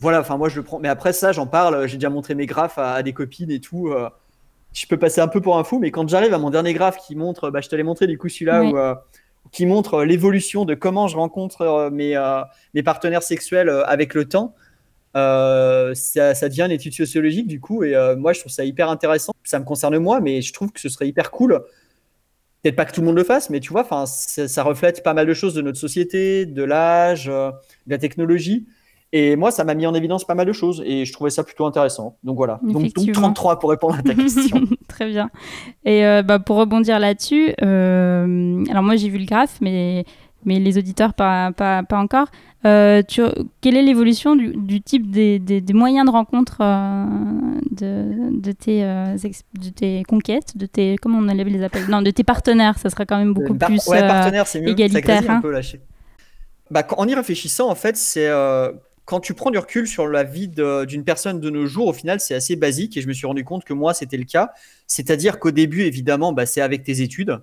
voilà, 0.00 0.20
enfin, 0.20 0.36
moi, 0.36 0.48
je 0.48 0.56
le 0.56 0.62
prends. 0.62 0.78
Mais 0.78 0.88
après, 0.88 1.12
ça, 1.12 1.32
j'en 1.32 1.46
parle, 1.46 1.86
j'ai 1.86 1.96
déjà 1.96 2.10
montré 2.10 2.34
mes 2.34 2.46
graphes 2.46 2.78
à, 2.78 2.94
à 2.94 3.02
des 3.02 3.12
copines 3.12 3.50
et 3.50 3.60
tout. 3.60 3.88
euh, 3.88 4.08
je 4.74 4.86
peux 4.86 4.96
passer 4.98 5.20
un 5.20 5.28
peu 5.28 5.40
pour 5.40 5.56
un 5.58 5.64
fou, 5.64 5.78
mais 5.78 5.90
quand 5.90 6.08
j'arrive 6.08 6.34
à 6.34 6.38
mon 6.38 6.50
dernier 6.50 6.74
graphe 6.74 6.98
qui 6.98 7.16
montre, 7.16 7.50
bah, 7.50 7.60
je 7.60 7.68
te 7.68 7.74
l'ai 7.76 7.82
montré 7.82 8.06
du 8.06 8.18
coup 8.18 8.28
celui-là, 8.28 8.62
Oui. 8.62 8.72
où, 8.72 8.76
euh, 8.78 8.94
qui 9.50 9.64
montre 9.66 9.94
euh, 9.94 10.04
l'évolution 10.04 10.64
de 10.66 10.74
comment 10.74 11.08
je 11.08 11.16
rencontre 11.16 11.62
euh, 11.62 11.90
mes, 11.90 12.16
euh, 12.16 12.42
mes 12.74 12.82
partenaires 12.82 13.22
sexuels 13.22 13.70
euh, 13.70 13.84
avec 13.86 14.12
le 14.14 14.26
temps, 14.28 14.54
euh, 15.16 15.94
ça, 15.94 16.34
ça 16.34 16.48
devient 16.48 16.62
une 16.66 16.70
étude 16.72 16.92
sociologique 16.92 17.46
du 17.48 17.60
coup, 17.60 17.82
et 17.82 17.96
euh, 17.96 18.14
moi 18.14 18.32
je 18.34 18.40
trouve 18.40 18.52
ça 18.52 18.64
hyper 18.64 18.90
intéressant. 18.90 19.32
Ça 19.42 19.58
me 19.58 19.64
concerne 19.64 19.96
moi, 19.98 20.20
mais 20.20 20.42
je 20.42 20.52
trouve 20.52 20.70
que 20.70 20.80
ce 20.80 20.88
serait 20.90 21.08
hyper 21.08 21.30
cool. 21.30 21.62
Peut-être 22.62 22.76
pas 22.76 22.84
que 22.84 22.92
tout 22.92 23.00
le 23.00 23.06
monde 23.06 23.16
le 23.16 23.24
fasse, 23.24 23.50
mais 23.50 23.60
tu 23.60 23.72
vois, 23.72 23.82
enfin, 23.82 24.04
ça, 24.06 24.48
ça 24.48 24.62
reflète 24.62 25.02
pas 25.02 25.14
mal 25.14 25.26
de 25.26 25.34
choses 25.34 25.54
de 25.54 25.62
notre 25.62 25.78
société, 25.78 26.44
de 26.44 26.64
l'âge, 26.64 27.28
euh, 27.28 27.50
de 27.86 27.90
la 27.92 27.98
technologie. 27.98 28.66
Et 29.12 29.36
moi, 29.36 29.50
ça 29.50 29.64
m'a 29.64 29.74
mis 29.74 29.86
en 29.86 29.94
évidence 29.94 30.26
pas 30.26 30.34
mal 30.34 30.46
de 30.46 30.52
choses 30.52 30.82
et 30.84 31.06
je 31.06 31.12
trouvais 31.12 31.30
ça 31.30 31.42
plutôt 31.42 31.64
intéressant. 31.64 32.18
Donc 32.24 32.36
voilà. 32.36 32.60
Donc, 32.62 32.72
donc 32.72 32.82
Effectivement. 32.82 33.32
33 33.32 33.58
pour 33.58 33.70
répondre 33.70 33.94
à 33.94 34.02
ta 34.02 34.14
question. 34.14 34.60
Très 34.88 35.08
bien. 35.08 35.30
Et 35.84 36.04
euh, 36.04 36.22
bah, 36.22 36.38
pour 36.38 36.56
rebondir 36.58 36.98
là-dessus, 36.98 37.54
euh, 37.62 38.64
alors 38.70 38.82
moi 38.82 38.96
j'ai 38.96 39.08
vu 39.08 39.18
le 39.18 39.24
graphe, 39.24 39.58
mais, 39.62 40.04
mais 40.48 40.58
les 40.58 40.78
auditeurs 40.78 41.12
pas, 41.14 41.52
pas, 41.52 41.82
pas 41.82 41.98
encore. 41.98 42.28
Euh, 42.66 43.02
tu, 43.06 43.22
quelle 43.60 43.76
est 43.76 43.82
l'évolution 43.82 44.34
du, 44.34 44.48
du 44.56 44.80
type 44.80 45.10
des, 45.10 45.38
des, 45.38 45.60
des 45.60 45.72
moyens 45.82 46.04
de 46.06 46.10
rencontre 46.10 46.56
euh, 46.60 47.04
de, 47.70 48.36
de, 48.46 48.52
tes, 48.52 48.82
euh, 48.82 49.16
ex- 49.22 49.44
de 49.64 49.68
tes 49.70 50.02
conquêtes, 50.12 50.56
de 50.56 50.66
tes 50.66 50.96
comment 51.00 51.18
on 51.18 51.22
les 51.22 51.62
appelle 51.62 51.86
Non, 51.88 52.02
de 52.02 52.10
tes 52.10 52.24
partenaires, 52.24 52.76
ça 52.78 52.90
sera 52.90 53.04
quand 53.06 53.18
même 53.18 53.32
beaucoup 53.32 53.54
plus. 53.54 53.86
ouais, 53.86 54.00
partenaire, 54.00 54.46
c'est 54.48 54.60
mieux. 54.60 54.70
égalitaire, 54.70 55.22
Ça 55.22 55.32
hein. 55.32 55.36
un 55.36 55.40
peu, 55.40 55.52
là, 55.52 55.60
je 55.60 55.70
sais. 55.72 55.80
Bah, 56.70 56.82
quand- 56.82 56.96
en 56.98 57.06
y 57.06 57.14
réfléchissant, 57.14 57.70
en 57.70 57.74
fait, 57.76 57.96
c'est 57.96 58.28
quand 59.04 59.20
tu 59.20 59.32
prends 59.32 59.50
du 59.50 59.58
recul 59.58 59.86
sur 59.86 60.06
la 60.06 60.22
vie 60.22 60.48
d'une 60.48 61.04
personne 61.04 61.40
de 61.40 61.48
nos 61.50 61.64
jours, 61.66 61.86
au 61.86 61.92
final, 61.94 62.20
c'est 62.20 62.34
assez 62.34 62.56
basique 62.56 62.96
et 62.96 63.00
je 63.00 63.08
me 63.08 63.14
suis 63.14 63.26
rendu 63.26 63.42
compte 63.44 63.64
que 63.64 63.72
moi, 63.72 63.94
c'était 63.94 64.18
le 64.18 64.24
cas. 64.24 64.50
C'est-à-dire 64.86 65.38
qu'au 65.38 65.50
début, 65.50 65.82
évidemment, 65.82 66.32
bah, 66.32 66.44
c'est 66.44 66.60
avec 66.60 66.82
tes 66.82 67.00
études, 67.00 67.38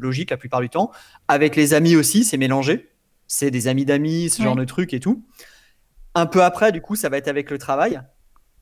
logique 0.00 0.30
la 0.30 0.36
plupart 0.36 0.60
du 0.60 0.68
temps. 0.68 0.90
Avec 1.28 1.56
les 1.56 1.74
amis 1.74 1.96
aussi, 1.96 2.24
c'est 2.24 2.36
mélangé. 2.36 2.88
C'est 3.26 3.50
des 3.50 3.68
amis 3.68 3.84
d'amis, 3.84 4.30
ce 4.30 4.42
genre 4.42 4.56
de 4.56 4.64
trucs 4.64 4.94
et 4.94 5.00
tout. 5.00 5.22
Un 6.14 6.26
peu 6.26 6.42
après, 6.42 6.72
du 6.72 6.80
coup, 6.80 6.96
ça 6.96 7.08
va 7.08 7.18
être 7.18 7.28
avec 7.28 7.50
le 7.50 7.58
travail, 7.58 8.00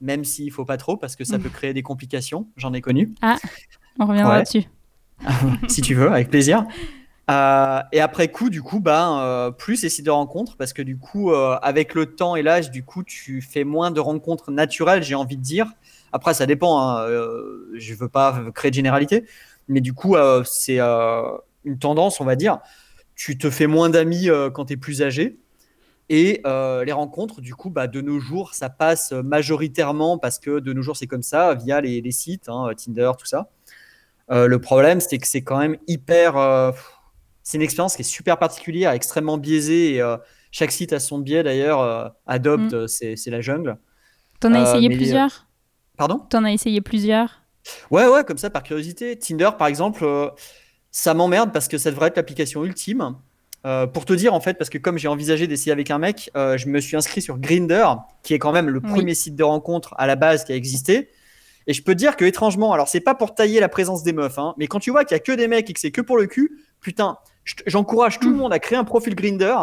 même 0.00 0.24
s'il 0.24 0.50
faut 0.50 0.64
pas 0.64 0.76
trop 0.76 0.96
parce 0.96 1.14
que 1.16 1.24
ça 1.24 1.38
peut 1.38 1.48
créer 1.48 1.72
des 1.72 1.82
complications. 1.82 2.48
J'en 2.56 2.72
ai 2.72 2.80
connu 2.80 3.14
On 3.98 4.06
reviendra 4.06 4.32
Ouais. 4.32 4.38
là-dessus. 4.38 4.64
si 5.68 5.80
tu 5.82 5.94
veux, 5.94 6.10
avec 6.10 6.28
plaisir. 6.30 6.66
Euh, 7.30 7.80
et 7.92 8.00
après 8.00 8.28
coup, 8.28 8.50
du 8.50 8.62
coup, 8.62 8.78
ben, 8.80 9.18
euh, 9.20 9.50
plus 9.50 9.76
c'est 9.76 9.88
sites 9.88 10.04
de 10.06 10.10
rencontres 10.10 10.56
parce 10.56 10.72
que 10.72 10.82
du 10.82 10.96
coup, 10.98 11.32
euh, 11.32 11.56
avec 11.62 11.94
le 11.94 12.06
temps 12.06 12.36
et 12.36 12.42
l'âge, 12.42 12.70
du 12.70 12.84
coup, 12.84 13.02
tu 13.02 13.40
fais 13.40 13.64
moins 13.64 13.90
de 13.90 13.98
rencontres 14.00 14.50
naturelles, 14.50 15.02
j'ai 15.02 15.14
envie 15.14 15.36
de 15.36 15.42
dire. 15.42 15.72
Après, 16.12 16.34
ça 16.34 16.46
dépend. 16.46 16.80
Hein, 16.80 17.06
je 17.74 17.94
veux 17.94 18.08
pas 18.08 18.42
créer 18.54 18.70
de 18.70 18.76
généralité, 18.76 19.24
mais 19.68 19.80
du 19.80 19.92
coup, 19.92 20.16
euh, 20.16 20.42
c'est 20.44 20.80
euh, 20.80 21.22
une 21.64 21.78
tendance, 21.78 22.20
on 22.20 22.24
va 22.24 22.36
dire. 22.36 22.58
Tu 23.14 23.38
te 23.38 23.50
fais 23.50 23.66
moins 23.66 23.90
d'amis 23.90 24.28
euh, 24.30 24.50
quand 24.50 24.66
tu 24.66 24.74
es 24.74 24.76
plus 24.76 25.02
âgé. 25.02 25.38
Et 26.08 26.40
euh, 26.46 26.84
les 26.84 26.92
rencontres, 26.92 27.40
du 27.40 27.54
coup, 27.54 27.68
bah, 27.70 27.86
de 27.88 28.00
nos 28.00 28.20
jours, 28.20 28.54
ça 28.54 28.70
passe 28.70 29.12
majoritairement 29.12 30.18
parce 30.18 30.38
que 30.38 30.60
de 30.60 30.72
nos 30.72 30.82
jours, 30.82 30.96
c'est 30.96 31.06
comme 31.08 31.22
ça, 31.22 31.54
via 31.54 31.80
les, 31.80 32.00
les 32.00 32.12
sites, 32.12 32.48
hein, 32.48 32.68
Tinder, 32.76 33.10
tout 33.18 33.26
ça. 33.26 33.50
Euh, 34.30 34.46
le 34.46 34.60
problème, 34.60 35.00
c'est 35.00 35.18
que 35.18 35.26
c'est 35.26 35.42
quand 35.42 35.58
même 35.58 35.76
hyper. 35.88 36.36
euh, 36.36 36.70
c'est 37.42 37.58
une 37.58 37.62
expérience 37.62 37.94
qui 37.96 38.02
est 38.02 38.04
super 38.04 38.38
particulière, 38.38 38.92
extrêmement 38.92 39.38
biaisée. 39.38 39.96
Et, 39.96 40.16
chaque 40.52 40.72
site 40.72 40.92
a 40.92 41.00
son 41.00 41.18
biais 41.18 41.42
d'ailleurs. 41.42 42.14
Adopt, 42.26 42.72
Mm. 42.72 42.74
euh, 42.74 42.86
c'est 42.86 43.26
la 43.30 43.40
jungle. 43.40 43.76
T'en 44.40 44.52
as 44.54 44.62
essayé 44.62 44.88
mais- 44.88 44.96
plusieurs? 44.96 45.46
Pardon? 45.98 46.18
T'en 46.30 46.44
as 46.44 46.52
essayé 46.52 46.80
plusieurs? 46.80 47.42
Ouais, 47.90 48.06
ouais, 48.06 48.24
comme 48.24 48.38
ça, 48.38 48.50
par 48.50 48.62
curiosité. 48.62 49.18
Tinder, 49.18 49.50
par 49.58 49.66
exemple, 49.68 50.04
euh, 50.04 50.28
ça 50.90 51.14
m'emmerde 51.14 51.52
parce 51.52 51.68
que 51.68 51.78
ça 51.78 51.90
devrait 51.90 52.08
être 52.08 52.16
l'application 52.16 52.64
ultime. 52.64 53.16
Euh, 53.64 53.86
pour 53.86 54.04
te 54.04 54.12
dire, 54.12 54.32
en 54.32 54.40
fait, 54.40 54.54
parce 54.54 54.70
que 54.70 54.78
comme 54.78 54.96
j'ai 54.96 55.08
envisagé 55.08 55.46
d'essayer 55.48 55.72
avec 55.72 55.90
un 55.90 55.98
mec, 55.98 56.30
euh, 56.36 56.56
je 56.56 56.68
me 56.68 56.78
suis 56.80 56.96
inscrit 56.96 57.20
sur 57.20 57.38
Grinder, 57.38 57.86
qui 58.22 58.32
est 58.34 58.38
quand 58.38 58.52
même 58.52 58.68
le 58.70 58.80
Oui. 58.84 58.88
premier 58.90 59.14
site 59.14 59.34
de 59.34 59.42
rencontre 59.42 59.94
à 59.98 60.06
la 60.06 60.14
base 60.14 60.44
qui 60.44 60.52
a 60.52 60.54
existé. 60.54 61.08
Et 61.66 61.72
je 61.72 61.82
peux 61.82 61.92
te 61.94 61.98
dire 61.98 62.16
que, 62.16 62.24
étrangement, 62.24 62.72
alors 62.72 62.86
c'est 62.86 63.00
pas 63.00 63.16
pour 63.16 63.34
tailler 63.34 63.58
la 63.58 63.68
présence 63.68 64.04
des 64.04 64.12
meufs, 64.12 64.38
hein, 64.38 64.54
mais 64.56 64.68
quand 64.68 64.78
tu 64.78 64.92
vois 64.92 65.04
qu'il 65.04 65.16
y 65.16 65.20
a 65.20 65.20
que 65.20 65.32
des 65.32 65.48
mecs 65.48 65.68
et 65.68 65.72
que 65.72 65.80
c'est 65.80 65.90
que 65.90 66.00
pour 66.00 66.16
le 66.16 66.26
cul, 66.26 66.60
putain, 66.80 67.18
J'encourage 67.64 68.18
tout 68.18 68.28
le 68.28 68.34
Mm. 68.34 68.38
monde 68.38 68.52
à 68.52 68.58
créer 68.58 68.76
un 68.76 68.82
profil 68.82 69.14
Grinder. 69.14 69.54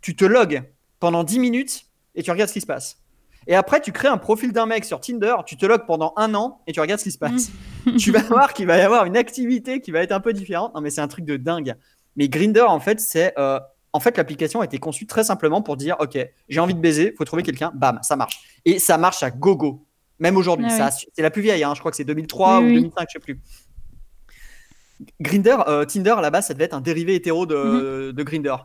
Tu 0.00 0.14
te 0.14 0.24
logs 0.24 0.62
pendant 1.00 1.24
10 1.24 1.40
minutes 1.40 1.86
et 2.14 2.22
tu 2.22 2.30
regardes 2.30 2.48
ce 2.48 2.54
qui 2.54 2.60
se 2.60 2.66
passe. 2.66 2.98
Et 3.46 3.54
après, 3.54 3.80
tu 3.80 3.92
crées 3.92 4.08
un 4.08 4.16
profil 4.18 4.52
d'un 4.52 4.66
mec 4.66 4.84
sur 4.84 5.00
Tinder, 5.00 5.36
tu 5.46 5.56
te 5.56 5.64
logs 5.66 5.86
pendant 5.86 6.12
un 6.16 6.34
an 6.34 6.60
et 6.66 6.72
tu 6.72 6.80
regardes 6.80 6.98
ce 6.98 7.04
qui 7.04 7.12
se 7.12 7.18
passe. 7.18 7.50
tu 7.98 8.10
vas 8.10 8.22
voir 8.28 8.52
qu'il 8.54 8.66
va 8.66 8.76
y 8.76 8.80
avoir 8.80 9.04
une 9.04 9.16
activité 9.16 9.80
qui 9.80 9.90
va 9.92 10.00
être 10.00 10.12
un 10.12 10.20
peu 10.20 10.32
différente. 10.32 10.74
Non, 10.74 10.80
mais 10.80 10.90
c'est 10.90 11.00
un 11.00 11.08
truc 11.08 11.24
de 11.24 11.36
dingue. 11.36 11.74
Mais 12.16 12.28
Grinder, 12.28 12.62
en 12.62 12.80
fait, 12.80 12.98
c'est. 13.00 13.32
euh, 13.38 13.60
en 13.92 14.00
fait, 14.00 14.16
l'application 14.18 14.60
a 14.60 14.64
été 14.64 14.78
conçue 14.78 15.06
très 15.06 15.24
simplement 15.24 15.62
pour 15.62 15.76
dire 15.76 15.96
Ok, 16.00 16.18
j'ai 16.48 16.60
envie 16.60 16.74
de 16.74 16.80
baiser, 16.80 17.14
faut 17.16 17.24
trouver 17.24 17.42
quelqu'un, 17.42 17.72
bam, 17.74 17.98
ça 18.02 18.16
marche. 18.16 18.40
Et 18.64 18.78
ça 18.78 18.98
marche 18.98 19.22
à 19.22 19.30
gogo. 19.30 19.86
Même 20.18 20.36
aujourd'hui. 20.36 20.66
Ah 20.70 20.90
oui. 20.92 21.06
C'est 21.14 21.22
la 21.22 21.30
plus 21.30 21.42
vieille, 21.42 21.62
hein, 21.62 21.72
je 21.74 21.80
crois 21.80 21.90
que 21.90 21.96
c'est 21.96 22.04
2003 22.04 22.58
Oui, 22.58 22.64
ou 22.64 22.66
oui. 22.68 22.74
2005, 22.74 23.06
je 23.08 23.12
sais 23.12 23.18
plus. 23.20 23.40
Grinder, 25.20 25.56
euh, 25.68 25.84
Tinder, 25.84 26.14
base, 26.32 26.46
ça 26.46 26.54
devait 26.54 26.64
être 26.64 26.74
un 26.74 26.80
dérivé 26.80 27.14
hétéro 27.14 27.46
de, 27.46 28.12
de 28.12 28.22
Grinder. 28.22 28.56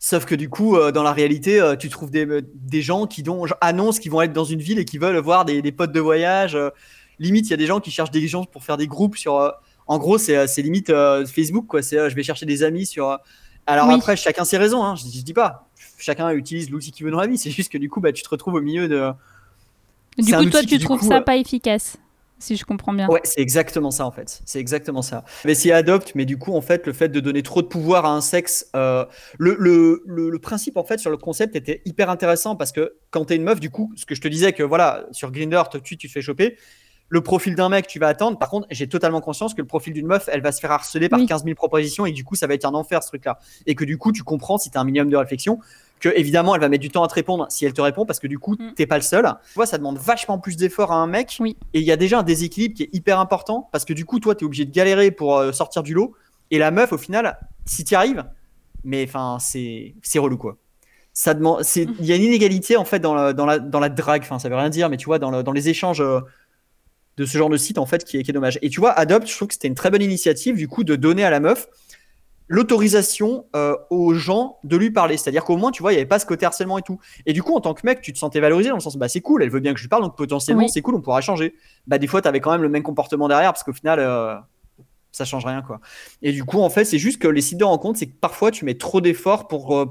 Sauf 0.00 0.24
que 0.26 0.34
du 0.36 0.48
coup, 0.48 0.76
euh, 0.76 0.92
dans 0.92 1.02
la 1.02 1.12
réalité, 1.12 1.60
euh, 1.60 1.74
tu 1.74 1.88
trouves 1.88 2.10
des, 2.10 2.26
des 2.54 2.82
gens 2.82 3.06
qui 3.06 3.22
dont, 3.24 3.44
annoncent 3.60 3.98
qu'ils 4.00 4.12
vont 4.12 4.22
être 4.22 4.32
dans 4.32 4.44
une 4.44 4.60
ville 4.60 4.78
et 4.78 4.84
qui 4.84 4.96
veulent 4.98 5.16
voir 5.18 5.44
des, 5.44 5.60
des 5.60 5.72
potes 5.72 5.90
de 5.92 6.00
voyage. 6.00 6.54
euh, 6.54 6.70
limite, 7.18 7.46
il 7.46 7.50
y 7.50 7.54
a 7.54 7.56
des 7.56 7.66
gens 7.66 7.80
qui 7.80 7.90
cherchent 7.90 8.12
des 8.12 8.26
gens 8.28 8.44
pour 8.44 8.62
faire 8.62 8.76
des 8.76 8.86
groupes 8.86 9.16
sur. 9.16 9.36
euh, 9.36 9.50
en 9.88 9.98
gros, 9.98 10.16
c'est 10.18 10.36
euh, 10.36 10.46
limite 10.58 10.90
euh, 10.90 11.26
Facebook, 11.26 11.66
quoi. 11.66 11.82
C'est 11.82 11.98
euh, 11.98 12.08
je 12.08 12.14
vais 12.14 12.22
chercher 12.22 12.46
des 12.46 12.62
amis 12.62 12.86
sur. 12.86 13.10
euh, 13.10 13.16
alors 13.66 13.88
Oui. 13.88 13.94
après, 13.94 14.16
chacun 14.16 14.44
ses 14.44 14.56
raisons. 14.56 14.84
Hein, 14.84 14.94
je, 14.94 15.02
je 15.02 15.22
dis 15.22 15.34
pas. 15.34 15.68
Chacun 15.98 16.30
utilise 16.30 16.70
l'outil 16.70 16.92
qu'il 16.92 17.04
veut 17.04 17.10
dans 17.10 17.20
la 17.20 17.26
vie. 17.26 17.36
C'est 17.38 17.50
juste 17.50 17.72
que 17.72 17.78
du 17.78 17.90
coup, 17.90 18.00
bah, 18.00 18.12
tu 18.12 18.22
te 18.22 18.28
retrouves 18.28 18.54
au 18.54 18.60
milieu 18.60 18.86
de. 18.86 19.10
Du 20.16 20.32
coup, 20.32 20.44
toi, 20.50 20.62
tu 20.62 20.78
trouves 20.78 21.00
coup, 21.00 21.08
ça 21.08 21.16
euh, 21.18 21.20
pas 21.22 21.36
efficace, 21.36 21.96
si 22.38 22.56
je 22.56 22.64
comprends 22.64 22.92
bien. 22.92 23.08
Ouais, 23.08 23.20
c'est 23.24 23.40
exactement 23.40 23.90
ça 23.90 24.04
en 24.06 24.10
fait. 24.10 24.40
C'est 24.44 24.60
exactement 24.60 25.02
ça. 25.02 25.24
Mais 25.44 25.54
s'y 25.54 25.72
adopte, 25.72 26.12
mais 26.14 26.24
du 26.24 26.38
coup, 26.38 26.54
en 26.54 26.60
fait, 26.60 26.86
le 26.86 26.92
fait 26.92 27.08
de 27.08 27.20
donner 27.20 27.42
trop 27.42 27.62
de 27.62 27.66
pouvoir 27.66 28.04
à 28.06 28.14
un 28.14 28.20
sexe, 28.20 28.68
euh, 28.76 29.04
le, 29.38 29.56
le, 29.58 30.02
le, 30.06 30.30
le 30.30 30.38
principe 30.38 30.76
en 30.76 30.84
fait 30.84 30.98
sur 30.98 31.10
le 31.10 31.16
concept 31.16 31.56
était 31.56 31.82
hyper 31.84 32.10
intéressant 32.10 32.56
parce 32.56 32.72
que 32.72 32.94
quand 33.10 33.26
t'es 33.26 33.36
une 33.36 33.44
meuf, 33.44 33.60
du 33.60 33.70
coup, 33.70 33.92
ce 33.96 34.06
que 34.06 34.14
je 34.14 34.20
te 34.20 34.28
disais 34.28 34.52
que 34.52 34.62
voilà, 34.62 35.06
sur 35.12 35.30
de 35.30 35.86
suite, 35.86 36.00
tu 36.00 36.06
te 36.08 36.12
fais 36.12 36.22
choper. 36.22 36.56
Le 37.10 37.22
profil 37.22 37.54
d'un 37.54 37.70
mec, 37.70 37.86
tu 37.86 37.98
vas 37.98 38.08
attendre. 38.08 38.38
Par 38.38 38.50
contre, 38.50 38.66
j'ai 38.70 38.86
totalement 38.86 39.22
conscience 39.22 39.54
que 39.54 39.62
le 39.62 39.66
profil 39.66 39.94
d'une 39.94 40.06
meuf, 40.06 40.28
elle 40.30 40.42
va 40.42 40.52
se 40.52 40.60
faire 40.60 40.72
harceler 40.72 41.08
par 41.08 41.18
Oui. 41.20 41.26
15 41.26 41.44
000 41.44 41.54
propositions 41.54 42.04
et 42.04 42.10
que 42.10 42.16
du 42.16 42.22
coup, 42.24 42.34
ça 42.34 42.46
va 42.46 42.52
être 42.52 42.66
un 42.66 42.74
enfer 42.74 43.02
ce 43.02 43.08
truc-là. 43.08 43.38
Et 43.66 43.74
que 43.74 43.84
du 43.86 43.96
coup, 43.96 44.12
tu 44.12 44.22
comprends 44.22 44.58
si 44.58 44.70
tu 44.70 44.76
as 44.76 44.80
un 44.82 44.84
minimum 44.84 45.08
de 45.08 45.16
réflexion 45.16 45.58
que 45.98 46.08
évidemment, 46.16 46.54
elle 46.54 46.60
va 46.60 46.68
mettre 46.68 46.82
du 46.82 46.90
temps 46.90 47.02
à 47.02 47.08
te 47.08 47.14
répondre 47.14 47.46
si 47.50 47.64
elle 47.64 47.72
te 47.72 47.80
répond 47.80 48.06
parce 48.06 48.20
que 48.20 48.26
du 48.26 48.38
coup, 48.38 48.56
Mm. 48.58 48.74
t'es 48.76 48.86
pas 48.86 48.96
le 48.96 49.02
seul. 49.02 49.24
Tu 49.48 49.54
vois, 49.54 49.66
ça 49.66 49.78
demande 49.78 49.98
vachement 49.98 50.38
plus 50.38 50.56
d'efforts 50.56 50.92
à 50.92 50.96
un 50.96 51.06
mec. 51.06 51.36
Oui. 51.40 51.56
Et 51.74 51.80
il 51.80 51.84
y 51.84 51.92
a 51.92 51.96
déjà 51.96 52.20
un 52.20 52.22
déséquilibre 52.22 52.74
qui 52.74 52.84
est 52.84 52.90
hyper 52.92 53.18
important 53.20 53.68
parce 53.72 53.84
que 53.84 53.92
du 53.92 54.04
coup, 54.04 54.20
toi, 54.20 54.34
tu 54.34 54.44
es 54.44 54.46
obligé 54.46 54.64
de 54.64 54.70
galérer 54.72 55.10
pour 55.10 55.36
euh, 55.36 55.52
sortir 55.52 55.82
du 55.82 55.94
lot. 55.94 56.14
Et 56.50 56.58
la 56.58 56.70
meuf, 56.70 56.92
au 56.92 56.98
final, 56.98 57.38
si 57.66 57.84
tu 57.84 57.94
arrives, 57.94 58.24
mais 58.84 59.04
enfin, 59.06 59.38
c'est 59.40 59.94
c'est 60.02 60.18
relou 60.18 60.36
quoi. 60.38 60.56
Ça 61.12 61.34
demande, 61.34 61.62
c'est, 61.64 61.82
il 61.98 62.06
y 62.06 62.12
a 62.12 62.16
une 62.16 62.22
inégalité 62.22 62.76
en 62.76 62.84
fait 62.84 63.00
dans 63.00 63.12
la, 63.14 63.32
dans 63.32 63.44
la, 63.44 63.58
dans 63.58 63.80
la 63.80 63.88
drague. 63.88 64.22
Enfin, 64.22 64.38
ça 64.38 64.48
veut 64.48 64.54
rien 64.56 64.70
dire, 64.70 64.88
mais 64.88 64.96
tu 64.96 65.06
vois, 65.06 65.18
dans, 65.18 65.30
le- 65.32 65.42
dans 65.42 65.52
les 65.52 65.68
échanges 65.68 66.00
euh, 66.00 66.20
de 67.16 67.24
ce 67.24 67.36
genre 67.36 67.50
de 67.50 67.56
site 67.56 67.78
en 67.78 67.86
fait, 67.86 68.04
qui 68.04 68.16
est, 68.18 68.22
qui 68.22 68.30
est 68.30 68.34
dommage. 68.34 68.58
Et 68.62 68.70
tu 68.70 68.78
vois, 68.78 68.92
Adopt, 68.92 69.26
je 69.26 69.34
trouve 69.34 69.48
que 69.48 69.54
c'était 69.54 69.66
une 69.66 69.74
très 69.74 69.90
bonne 69.90 70.02
initiative 70.02 70.54
du 70.56 70.68
coup 70.68 70.84
de 70.84 70.94
donner 70.94 71.24
à 71.24 71.30
la 71.30 71.40
meuf 71.40 71.66
l'autorisation 72.48 73.44
euh, 73.54 73.76
aux 73.90 74.14
gens 74.14 74.58
de 74.64 74.76
lui 74.76 74.90
parler. 74.90 75.16
C'est-à-dire 75.16 75.44
qu'au 75.44 75.56
moins, 75.56 75.70
tu 75.70 75.82
vois, 75.82 75.92
il 75.92 75.96
n'y 75.96 76.00
avait 76.00 76.08
pas 76.08 76.18
ce 76.18 76.26
côté 76.26 76.46
harcèlement 76.46 76.78
et 76.78 76.82
tout. 76.82 76.98
Et 77.26 77.32
du 77.32 77.42
coup, 77.42 77.54
en 77.54 77.60
tant 77.60 77.74
que 77.74 77.82
mec, 77.84 78.00
tu 78.00 78.12
te 78.12 78.18
sentais 78.18 78.40
valorisé 78.40 78.70
dans 78.70 78.76
le 78.76 78.80
sens, 78.80 78.96
bah 78.96 79.08
c'est 79.08 79.20
cool, 79.20 79.42
elle 79.42 79.50
veut 79.50 79.60
bien 79.60 79.72
que 79.72 79.78
je 79.78 79.84
lui 79.84 79.88
parle, 79.88 80.02
donc 80.02 80.16
potentiellement, 80.16 80.64
Oui. 80.64 80.70
c'est 80.70 80.82
cool, 80.82 80.94
on 80.96 81.00
pourra 81.00 81.20
changer. 81.20 81.54
Bah 81.86 81.98
des 81.98 82.06
fois, 82.06 82.22
tu 82.22 82.28
avais 82.28 82.40
quand 82.40 82.50
même 82.50 82.62
le 82.62 82.68
même 82.68 82.82
comportement 82.82 83.28
derrière, 83.28 83.52
parce 83.52 83.62
qu'au 83.62 83.72
final, 83.72 83.98
euh, 84.00 84.34
ça 85.12 85.24
change 85.24 85.44
rien, 85.44 85.62
quoi. 85.62 85.80
Et 86.22 86.32
du 86.32 86.44
coup, 86.44 86.60
en 86.60 86.70
fait, 86.70 86.84
c'est 86.84 86.98
juste 86.98 87.20
que 87.20 87.28
les 87.28 87.40
sites 87.42 87.58
de 87.58 87.64
rencontres, 87.64 87.98
c'est 87.98 88.06
que 88.06 88.16
parfois, 88.18 88.50
tu 88.50 88.64
mets 88.64 88.76
trop 88.76 89.00
d'efforts 89.00 89.46
pour 89.46 89.76
euh, 89.76 89.86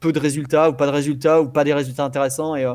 peu 0.00 0.12
de 0.12 0.18
résultats, 0.18 0.70
ou 0.70 0.72
pas 0.72 0.86
de 0.86 0.92
résultats, 0.92 1.40
ou 1.40 1.48
pas 1.48 1.64
des 1.64 1.72
résultats 1.74 2.04
intéressants. 2.04 2.56
Et 2.56 2.64
euh, 2.64 2.74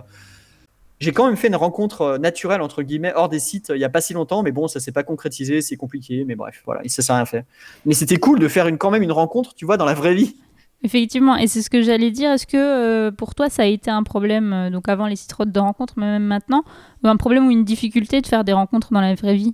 j'ai 1.02 1.12
quand 1.12 1.26
même 1.26 1.36
fait 1.36 1.48
une 1.48 1.58
rencontre 1.58 2.02
euh, 2.02 2.18
naturelle, 2.18 2.62
entre 2.62 2.82
guillemets, 2.82 3.12
hors 3.14 3.28
des 3.28 3.40
sites, 3.40 3.72
euh, 3.72 3.76
il 3.76 3.80
n'y 3.80 3.86
a 3.86 3.90
pas 3.90 4.00
si 4.00 4.14
longtemps, 4.14 4.42
mais 4.42 4.54
bon, 4.54 4.70
ça 4.70 4.80
s'est 4.80 4.94
pas 4.94 5.04
concrétisé, 5.04 5.62
c'est 5.62 5.76
compliqué, 5.76 6.24
mais 6.26 6.36
bref, 6.36 6.62
voilà, 6.66 6.82
ça 6.88 7.02
s'est 7.02 7.14
rien 7.14 7.26
fait. 7.26 7.46
Mais 7.86 7.94
c'était 7.94 8.18
cool 8.18 8.40
de 8.40 8.48
faire 8.48 8.68
une, 8.68 8.78
quand 8.78 8.92
même 8.92 9.04
une 9.04 9.12
rencontre, 9.12 9.54
tu 9.54 9.66
vois, 9.66 9.76
dans 9.76 9.86
la 9.86 9.94
vraie 9.94 10.14
vie. 10.14 10.36
Effectivement, 10.84 11.36
et 11.36 11.46
c'est 11.46 11.62
ce 11.62 11.70
que 11.70 11.82
j'allais 11.84 12.10
dire. 12.10 12.32
Est-ce 12.32 12.48
que 12.48 12.58
euh, 12.58 13.12
pour 13.12 13.36
toi, 13.36 13.50
ça 13.50 13.64
a 13.64 13.66
été 13.66 13.92
un 13.92 14.02
problème, 14.02 14.52
euh, 14.52 14.70
donc 14.72 14.90
avant 14.90 15.06
les 15.06 15.16
sites 15.16 15.36
de 15.40 15.60
rencontres, 15.60 15.94
mais 15.98 16.06
même 16.06 16.24
maintenant, 16.24 16.64
un 17.04 17.18
problème 17.18 17.48
ou 17.48 17.52
une 17.52 17.64
difficulté 17.64 18.20
de 18.22 18.28
faire 18.28 18.44
des 18.44 18.54
rencontres 18.54 18.92
dans 18.92 19.02
la 19.02 19.14
vraie 19.14 19.36
vie? 19.36 19.54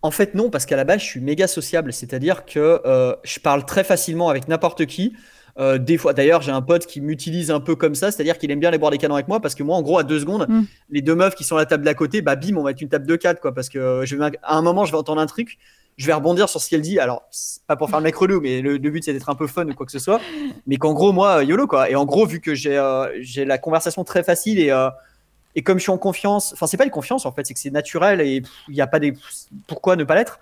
En 0.00 0.12
fait, 0.12 0.36
non, 0.36 0.48
parce 0.48 0.64
qu'à 0.64 0.76
la 0.76 0.84
base, 0.84 1.00
je 1.00 1.06
suis 1.06 1.20
méga 1.20 1.48
sociable, 1.48 1.92
c'est-à-dire 1.92 2.46
que 2.46 2.80
euh, 2.86 3.16
je 3.24 3.40
parle 3.40 3.66
très 3.66 3.82
facilement 3.82 4.28
avec 4.28 4.46
n'importe 4.46 4.86
qui. 4.86 5.12
Euh, 5.58 5.76
des 5.78 5.98
fois, 5.98 6.12
d'ailleurs, 6.12 6.40
j'ai 6.40 6.52
un 6.52 6.62
pote 6.62 6.86
qui 6.86 7.00
m'utilise 7.00 7.50
un 7.50 7.58
peu 7.60 7.74
comme 7.74 7.94
ça, 7.96 8.10
c'est-à-dire 8.12 8.38
qu'il 8.38 8.50
aime 8.50 8.60
bien 8.60 8.68
aller 8.68 8.78
boire 8.78 8.92
des 8.92 8.98
canons 8.98 9.14
avec 9.16 9.26
moi, 9.26 9.40
parce 9.40 9.54
que 9.56 9.62
moi, 9.64 9.76
en 9.76 9.82
gros, 9.82 9.98
à 9.98 10.04
deux 10.04 10.20
secondes, 10.20 10.46
Mm. 10.48 10.62
les 10.90 11.02
deux 11.02 11.14
meufs 11.16 11.34
qui 11.34 11.42
sont 11.44 11.56
à 11.56 11.58
la 11.58 11.66
table 11.66 11.84
d'à 11.84 11.94
côté, 11.94 12.22
bah 12.22 12.36
bim, 12.36 12.56
on 12.56 12.62
va 12.62 12.70
être 12.70 12.80
une 12.80 12.88
table 12.88 13.06
de 13.06 13.16
quatre, 13.16 13.40
quoi, 13.40 13.52
parce 13.52 13.68
que 13.68 13.78
euh, 13.78 14.04
je 14.06 14.14
vais, 14.16 14.38
à 14.42 14.56
un 14.56 14.62
moment, 14.62 14.84
je 14.84 14.92
vais 14.92 14.98
entendre 14.98 15.20
un 15.20 15.26
truc, 15.26 15.58
je 15.96 16.06
vais 16.06 16.12
rebondir 16.12 16.48
sur 16.48 16.60
ce 16.60 16.70
qu'elle 16.70 16.80
dit. 16.80 17.00
Alors, 17.00 17.28
pas 17.66 17.74
pour 17.74 17.90
faire 17.90 17.98
le 17.98 18.04
mec 18.04 18.14
relou, 18.14 18.40
mais 18.40 18.60
le, 18.62 18.76
le 18.76 18.90
but 18.90 19.02
c'est 19.02 19.12
d'être 19.12 19.28
un 19.30 19.34
peu 19.34 19.48
fun 19.48 19.66
ou 19.66 19.74
quoi 19.74 19.84
que 19.84 19.90
ce 19.90 19.98
soit. 19.98 20.20
Mais 20.68 20.76
qu'en 20.76 20.92
gros, 20.92 21.12
moi, 21.12 21.42
YOLO, 21.42 21.66
quoi. 21.66 21.90
Et 21.90 21.96
en 21.96 22.04
gros, 22.04 22.24
vu 22.24 22.40
que 22.40 22.54
j'ai 22.54 22.78
euh, 22.78 23.08
j'ai 23.20 23.44
la 23.44 23.58
conversation 23.58 24.04
très 24.04 24.22
facile 24.22 24.60
et, 24.60 24.70
euh, 24.70 24.90
et 25.56 25.62
comme 25.62 25.78
je 25.78 25.82
suis 25.82 25.90
en 25.90 25.98
confiance, 25.98 26.52
enfin, 26.52 26.68
c'est 26.68 26.76
pas 26.76 26.84
une 26.84 26.90
confiance 26.92 27.26
en 27.26 27.32
fait, 27.32 27.44
c'est 27.46 27.54
que 27.54 27.58
c'est 27.58 27.70
naturel 27.72 28.20
et 28.20 28.42
il 28.68 28.74
n'y 28.74 28.80
a 28.80 28.86
pas 28.86 29.00
des. 29.00 29.12
Pourquoi 29.66 29.96
ne 29.96 30.04
pas 30.04 30.14
l'être 30.14 30.38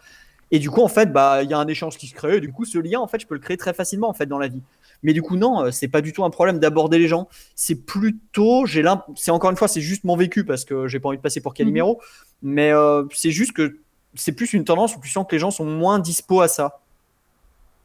Et 0.51 0.59
du 0.59 0.69
coup, 0.69 0.83
en 0.83 0.89
fait, 0.89 1.11
bah, 1.11 1.43
il 1.43 1.49
y 1.49 1.55
a 1.55 1.59
un 1.59 1.69
échange 1.69 1.97
qui 1.97 2.07
se 2.07 2.15
crée. 2.15 2.37
Et 2.37 2.41
du 2.41 2.53
coup, 2.53 2.67
ce 2.67 2.77
lien, 2.79 3.01
en 3.01 3.07
fait, 3.07 3.19
je 3.19 3.27
peux 3.27 3.35
le 3.35 3.41
créer 3.41 3.57
très 3.57 3.73
facilement 3.73 4.11
en 4.11 4.15
fait 4.15 4.27
dans 4.27 4.39
la 4.39 4.49
vie. 4.49 4.61
Mais 5.03 5.13
du 5.13 5.23
coup, 5.23 5.37
non, 5.37 5.65
euh, 5.65 5.71
c'est 5.71 5.89
pas 5.89 6.01
du 6.01 6.13
tout 6.13 6.25
un 6.25 6.31
problème 6.31 6.59
d'aborder 6.59 6.99
les 6.99 7.09
gens. 7.09 7.29
C'est 7.55 7.75
plutôt, 7.75 8.67
j'ai 8.67 8.85
c'est 9.17 9.31
encore 9.31 9.51
une 9.51 9.57
fois, 9.57 9.69
c'est 9.69 9.81
juste 9.81 10.05
mon 10.05 10.17
vécu 10.17 10.45
parce 10.45 10.65
que 10.65 10.89
j'ai 10.89 11.01
pas 11.01 11.09
envie 11.09 11.19
de 11.19 11.23
passer 11.23 11.41
pour 11.41 11.55
Calimero. 11.55 12.01
Mais 12.43 12.73
euh, 12.73 13.05
c'est 13.13 13.31
juste 13.31 13.53
que 13.53 13.79
c'est 14.15 14.33
plus 14.33 14.53
une 14.53 14.65
tendance 14.65 14.97
où 14.97 15.01
tu 15.01 15.11
sens 15.11 15.27
que 15.29 15.35
les 15.35 15.39
gens 15.39 15.51
sont 15.51 15.65
moins 15.67 15.99
dispo 15.99 16.41
à 16.41 16.49
ça. 16.49 16.81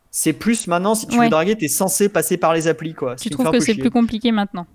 C'est 0.09 0.33
plus 0.33 0.67
maintenant, 0.67 0.93
si 0.93 1.07
tu 1.07 1.17
Ouais. 1.17 1.25
veux 1.25 1.29
draguer, 1.29 1.57
t'es 1.57 1.69
censé 1.69 2.09
passer 2.09 2.37
par 2.37 2.53
les 2.53 2.67
applis, 2.67 2.93
quoi. 2.93 3.15
Tu 3.15 3.29
trouves 3.29 3.49
que 3.51 3.59
c'est 3.59 3.75
plus 3.75 3.91
compliqué 3.91 4.31
maintenant? 4.31 4.67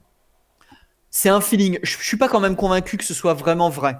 C'est 1.11 1.29
un 1.29 1.41
feeling. 1.41 1.79
Je, 1.83 1.97
je 1.99 2.03
suis 2.05 2.17
pas 2.17 2.29
quand 2.29 2.41
même 2.41 2.57
convaincu 2.57 2.97
que 2.97 3.05
ce 3.05 3.15
soit 3.15 3.35
vraiment 3.35 3.69
vrai. 3.71 3.99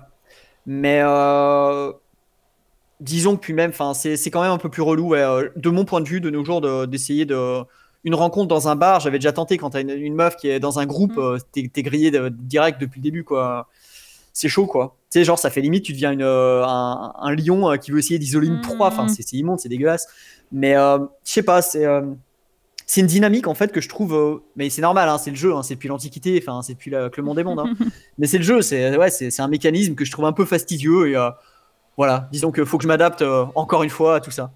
Mais 0.67 1.01
euh, 1.03 1.93
disons 3.01 3.37
que 3.37 3.41
puis 3.41 3.53
même, 3.53 3.73
c'est 3.95 4.31
quand 4.31 4.43
même 4.43 4.51
un 4.51 4.59
peu 4.59 4.69
plus 4.69 4.83
relou. 4.83 5.09
ouais, 5.09 5.23
de 5.57 5.71
mon 5.71 5.85
point 5.85 6.01
de 6.01 6.09
vue, 6.09 6.21
de 6.21 6.31
nos 6.31 6.45
jours, 6.45 6.61
de- 6.61 6.87
d'essayer 6.87 7.25
de, 7.25 7.63
une 8.07 8.15
rencontre 8.15 8.49
dans 8.49 8.69
un 8.69 8.77
bar. 8.77 9.01
J'avais 9.01 9.19
déjà 9.19 9.33
tenté 9.33 9.59
quand 9.59 9.71
t'as 9.71 9.83
une, 9.83 9.91
une 9.91 10.15
meuf 10.15 10.37
qui 10.37 10.49
est 10.49 10.61
dans 10.61 10.79
un 10.79 10.87
groupe, 10.87 11.17
Mm. 11.17 11.21
euh, 11.21 11.39
t'es 11.53 11.83
grillé 11.83 12.11
de- 12.11 12.31
direct 12.31 12.81
depuis 12.81 13.01
le 13.01 13.03
début, 13.03 13.25
quoi. 13.25 13.69
C'est 14.33 14.49
chaud, 14.49 14.67
quoi. 14.67 14.97
Tu 15.11 15.19
sais, 15.19 15.25
genre, 15.25 15.39
ça 15.39 15.51
fait 15.51 15.61
limite, 15.61 15.85
tu 15.85 15.93
deviens 15.93 16.13
une, 16.13 16.23
euh, 16.23 16.65
un, 16.65 17.13
un 17.19 17.35
lion 17.35 17.71
euh, 17.71 17.77
qui 17.77 17.91
veut 17.91 17.99
essayer 17.99 18.19
d'isoler 18.19 18.47
une 18.47 18.59
Mm. 18.59 18.63
proie. 18.63 18.87
Enfin, 18.89 19.09
c'est 19.09 19.23
c'est 19.23 19.37
immonde, 19.37 19.61
c'est 19.61 19.69
dégueulasse. 19.69 20.07
Mais 20.53 20.77
euh, 20.77 20.99
je 21.25 21.33
sais 21.33 21.43
pas, 21.43 21.61
c'est. 21.63 21.85
c'est 22.89 23.01
une 23.01 23.09
dynamique 23.09 23.49
en 23.49 23.55
fait 23.55 23.73
que 23.73 23.81
je 23.81 23.89
trouve, 23.89 24.41
mais 24.55 24.71
c'est 24.71 24.83
normal, 24.83 25.09
hein, 25.09 25.19
c'est 25.19 25.31
le 25.31 25.37
jeu, 25.37 25.53
hein, 25.55 25.65
c'est 25.65 25.75
depuis 25.75 25.89
l'Antiquité, 25.89 26.39
enfin 26.41 26.63
c'est 26.63 26.75
depuis 26.75 26.91
la- 26.93 27.11
que 27.11 27.17
le 27.21 27.25
monde 27.25 27.37
est 27.41 27.43
monde. 27.45 27.59
hein. 27.59 27.65
mais 28.19 28.29
c'est 28.29 28.39
le 28.39 28.45
jeu, 28.45 28.63
c'est 28.63 28.97
ouais, 28.97 29.11
c'est 29.11 29.41
un 29.41 29.49
mécanisme 29.49 29.97
que 29.97 30.05
je 30.05 30.13
trouve 30.13 30.25
un 30.27 30.33
peu 30.33 30.45
fastidieux 30.45 31.09
et 31.11 31.17
voilà, 31.97 32.29
disons 32.31 32.53
qu'il 32.53 32.65
faut 32.67 32.77
que 32.79 32.83
je 32.85 32.89
m'adapte 32.89 33.25
encore 33.57 33.83
une 33.83 33.91
fois 33.91 34.17
à 34.17 34.21
tout 34.21 34.31
ça. 34.31 34.53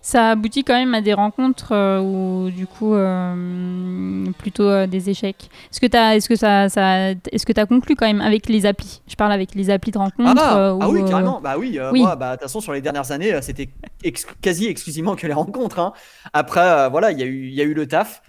Ça 0.00 0.30
aboutit 0.30 0.64
quand 0.64 0.74
même 0.74 0.94
à 0.94 1.00
des 1.00 1.14
rencontres 1.14 1.72
euh, 1.72 2.00
ou 2.00 2.50
du 2.50 2.66
coup 2.66 2.94
euh, 2.94 4.26
plutôt 4.38 4.64
euh, 4.68 4.86
des 4.86 5.08
échecs. 5.10 5.48
Est-ce 5.70 5.80
que 5.80 5.86
t'as, 5.86 6.14
est-ce 6.14 6.28
que 6.28 6.36
ça, 6.36 6.68
ça 6.68 7.10
est-ce 7.10 7.46
que 7.46 7.52
t'as 7.52 7.66
conclu 7.66 7.96
quand 7.96 8.06
même 8.06 8.20
avec 8.20 8.48
les 8.48 8.66
applis? 8.66 9.00
Je 9.06 9.14
parle 9.16 9.32
avec 9.32 9.54
les 9.54 9.70
applis 9.70 9.92
de 9.92 9.98
rencontres. 9.98 10.34
Ah, 10.40 10.76
ah 10.80 10.88
ou, 10.88 10.92
oui, 10.92 11.04
carrément. 11.08 11.40
Bah 11.40 11.56
oui, 11.58 11.78
oui. 11.92 12.00
moi, 12.00 12.16
bah, 12.16 12.30
de 12.30 12.34
toute 12.36 12.42
façon, 12.42 12.60
sur 12.60 12.72
les 12.72 12.80
dernières 12.82 13.10
années, 13.12 13.40
c'était 13.42 13.68
ex- 14.02 14.26
quasi 14.42 14.66
exclusivement 14.66 15.16
que 15.16 15.26
les 15.26 15.32
rencontres. 15.32 15.78
hein. 15.78 15.92
Après, 16.32 16.88
voilà, 16.90 17.10
il 17.10 17.18
y, 17.18 17.22
a 17.22 17.26
eu- 17.26 17.46
il 17.48 17.54
y 17.54 17.60
a 17.60 17.64
eu 17.64 17.74
le 17.74 17.86
taf. 17.88 18.22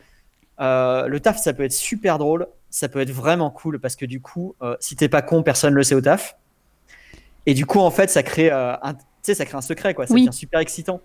Le 0.59 1.17
taf, 1.19 1.37
ça 1.37 1.53
peut 1.53 1.63
être 1.63 1.73
super 1.73 2.17
drôle. 2.17 2.47
Ça 2.69 2.89
peut 2.89 2.99
être 2.99 3.11
vraiment 3.11 3.49
cool 3.51 3.79
parce 3.79 3.95
que 3.95 4.05
du 4.05 4.21
coup, 4.21 4.55
si 4.79 4.95
t'es 4.95 5.09
pas 5.09 5.21
con, 5.21 5.43
personne 5.43 5.73
le 5.73 5.83
sait 5.83 5.95
au 5.95 6.01
taf. 6.01 6.37
Et 7.45 7.53
du 7.53 7.65
coup, 7.65 7.79
en 7.79 7.91
fait, 7.91 8.09
ça 8.09 8.23
crée, 8.23 8.49
un, 8.49 8.79
ça 9.21 9.45
crée 9.45 9.57
un 9.57 9.61
secret, 9.61 9.93
quoi. 9.93 10.07
Ça 10.07 10.13
Oui. 10.13 10.25
devient 10.25 10.35
super 10.35 10.59
excitant. 10.59 10.99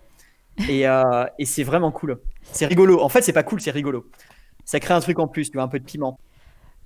Et, 0.69 0.87
euh, 0.87 1.25
et 1.39 1.45
c'est 1.45 1.63
vraiment 1.63 1.91
cool. 1.91 2.19
C'est 2.51 2.65
rigolo. 2.65 3.01
En 3.01 3.09
fait, 3.09 3.21
c'est 3.21 3.33
pas 3.33 3.43
cool, 3.43 3.61
c'est 3.61 3.71
rigolo. 3.71 4.05
Ça 4.65 4.79
crée 4.79 4.93
un 4.93 4.99
truc 4.99 5.19
en 5.19 5.27
plus, 5.27 5.49
tu 5.49 5.57
vois, 5.57 5.63
un 5.63 5.67
peu 5.67 5.79
de 5.79 5.85
piment. 5.85 6.19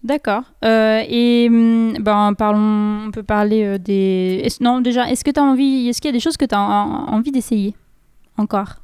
D'accord. 0.04 0.44
Euh, 0.64 1.04
et 1.08 1.48
hum, 1.50 1.94
ben 2.00 2.34
parlons, 2.36 3.06
on 3.08 3.12
peut 3.12 3.24
parler 3.24 3.64
euh, 3.64 3.78
des. 3.78 4.48
non, 4.62 4.82
déjà, 4.82 5.10
est-ce 5.10 5.24
que 5.24 5.32
t'as 5.32 5.42
envie, 5.42 5.90
est-ce 5.90 6.00
qu'il 6.00 6.10
y 6.10 6.14
a 6.14 6.14
des 6.14 6.20
choses 6.20 6.38
que 6.38 6.46
t'as 6.46 6.60
en- 6.60 7.08
envie 7.08 7.32
d'essayer 7.32 7.76
encore? 8.38 8.76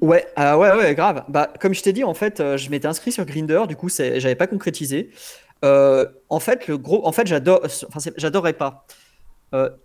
Ouais, 0.00 0.26
ah 0.36 0.58
ouais, 0.58 0.70
ouais, 0.76 0.94
grave. 0.94 1.24
Bah, 1.28 1.50
comme 1.60 1.74
je 1.74 1.82
t'ai 1.82 1.92
dit, 1.92 2.04
en 2.04 2.14
fait, 2.14 2.56
je 2.56 2.70
m'étais 2.70 2.86
inscrit 2.86 3.12
sur 3.12 3.24
Grinder, 3.24 3.62
du 3.66 3.76
coup, 3.76 3.88
j'avais 3.88 4.34
pas 4.36 4.46
concrétisé. 4.46 5.10
En 5.62 6.40
fait, 6.40 6.68
le 6.68 6.78
gros, 6.78 7.06
en 7.06 7.12
fait, 7.12 7.26
j'adore, 7.26 7.60
enfin, 7.64 8.10
j'adorais 8.16 8.52
pas. 8.52 8.86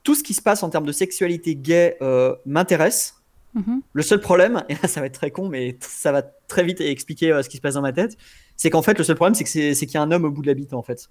Tout 0.04 0.16
ce 0.16 0.24
qui 0.24 0.34
se 0.34 0.42
passe 0.42 0.64
en 0.64 0.70
termes 0.70 0.86
de 0.86 0.92
sexualité 0.92 1.56
gay 1.56 1.98
m'intéresse, 2.46 3.15
Mhm. 3.56 3.82
Le 3.94 4.04
seul 4.04 4.20
problème, 4.20 4.64
et 4.70 4.74
là 4.76 4.88
ça 4.88 5.00
va 5.00 5.08
être 5.08 5.14
très 5.14 5.32
con, 5.32 5.50
mais 5.50 5.78
ça 5.80 6.12
va 6.12 6.22
très 6.22 6.64
vite 6.64 6.82
expliquer 6.82 7.32
euh, 7.32 7.42
ce 7.42 7.50
qui 7.50 7.58
se 7.58 7.62
passe 7.62 7.74
dans 7.74 7.82
ma 7.82 7.94
tête, 7.94 8.18
c'est 8.58 8.70
qu'en 8.70 8.82
fait 8.82 8.98
le 8.98 9.04
seul 9.04 9.16
problème 9.16 9.34
c'est 9.34 9.44
qu'il 9.46 9.92
y 9.94 9.98
a 9.98 10.02
un 10.02 10.12
homme 10.12 10.26
au 10.26 10.32
bout 10.32 10.42
de 10.42 10.48
la 10.48 10.54
bite 10.54 10.74
en 10.74 10.84
fait. 10.84 11.10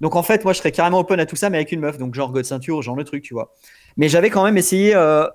Donc 0.00 0.14
en 0.14 0.22
fait 0.22 0.44
moi 0.44 0.52
je 0.52 0.58
serais 0.58 0.72
carrément 0.72 1.00
open 1.00 1.18
à 1.18 1.26
tout 1.26 1.36
ça 1.36 1.50
mais 1.50 1.58
avec 1.58 1.72
une 1.72 1.80
meuf, 1.80 1.98
donc 1.98 2.14
genre 2.14 2.32
God 2.32 2.44
ceinture, 2.44 2.80
genre 2.82 2.96
le 2.96 3.04
truc 3.04 3.22
tu 3.24 3.34
vois. 3.34 3.54
Mais 3.96 4.08
j'avais 4.08 4.30
quand 4.30 4.44
même 4.44 4.56
essayé, 4.56 4.94
euh, 4.94 5.26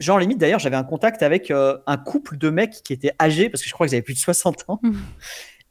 genre 0.00 0.18
limite 0.18 0.38
d'ailleurs 0.38 0.60
j'avais 0.60 0.76
un 0.76 0.84
contact 0.84 1.22
avec 1.22 1.50
euh, 1.50 1.76
un 1.86 1.96
couple 1.96 2.38
de 2.38 2.50
mecs 2.50 2.82
qui 2.84 2.92
étaient 2.92 3.12
âgés 3.20 3.48
parce 3.48 3.62
que 3.62 3.68
je 3.68 3.74
crois 3.74 3.86
qu'ils 3.86 3.96
avaient 3.96 4.02
plus 4.02 4.14
de 4.14 4.20
60 4.20 4.64
ans. 4.68 4.80
Mhm. 4.82 4.96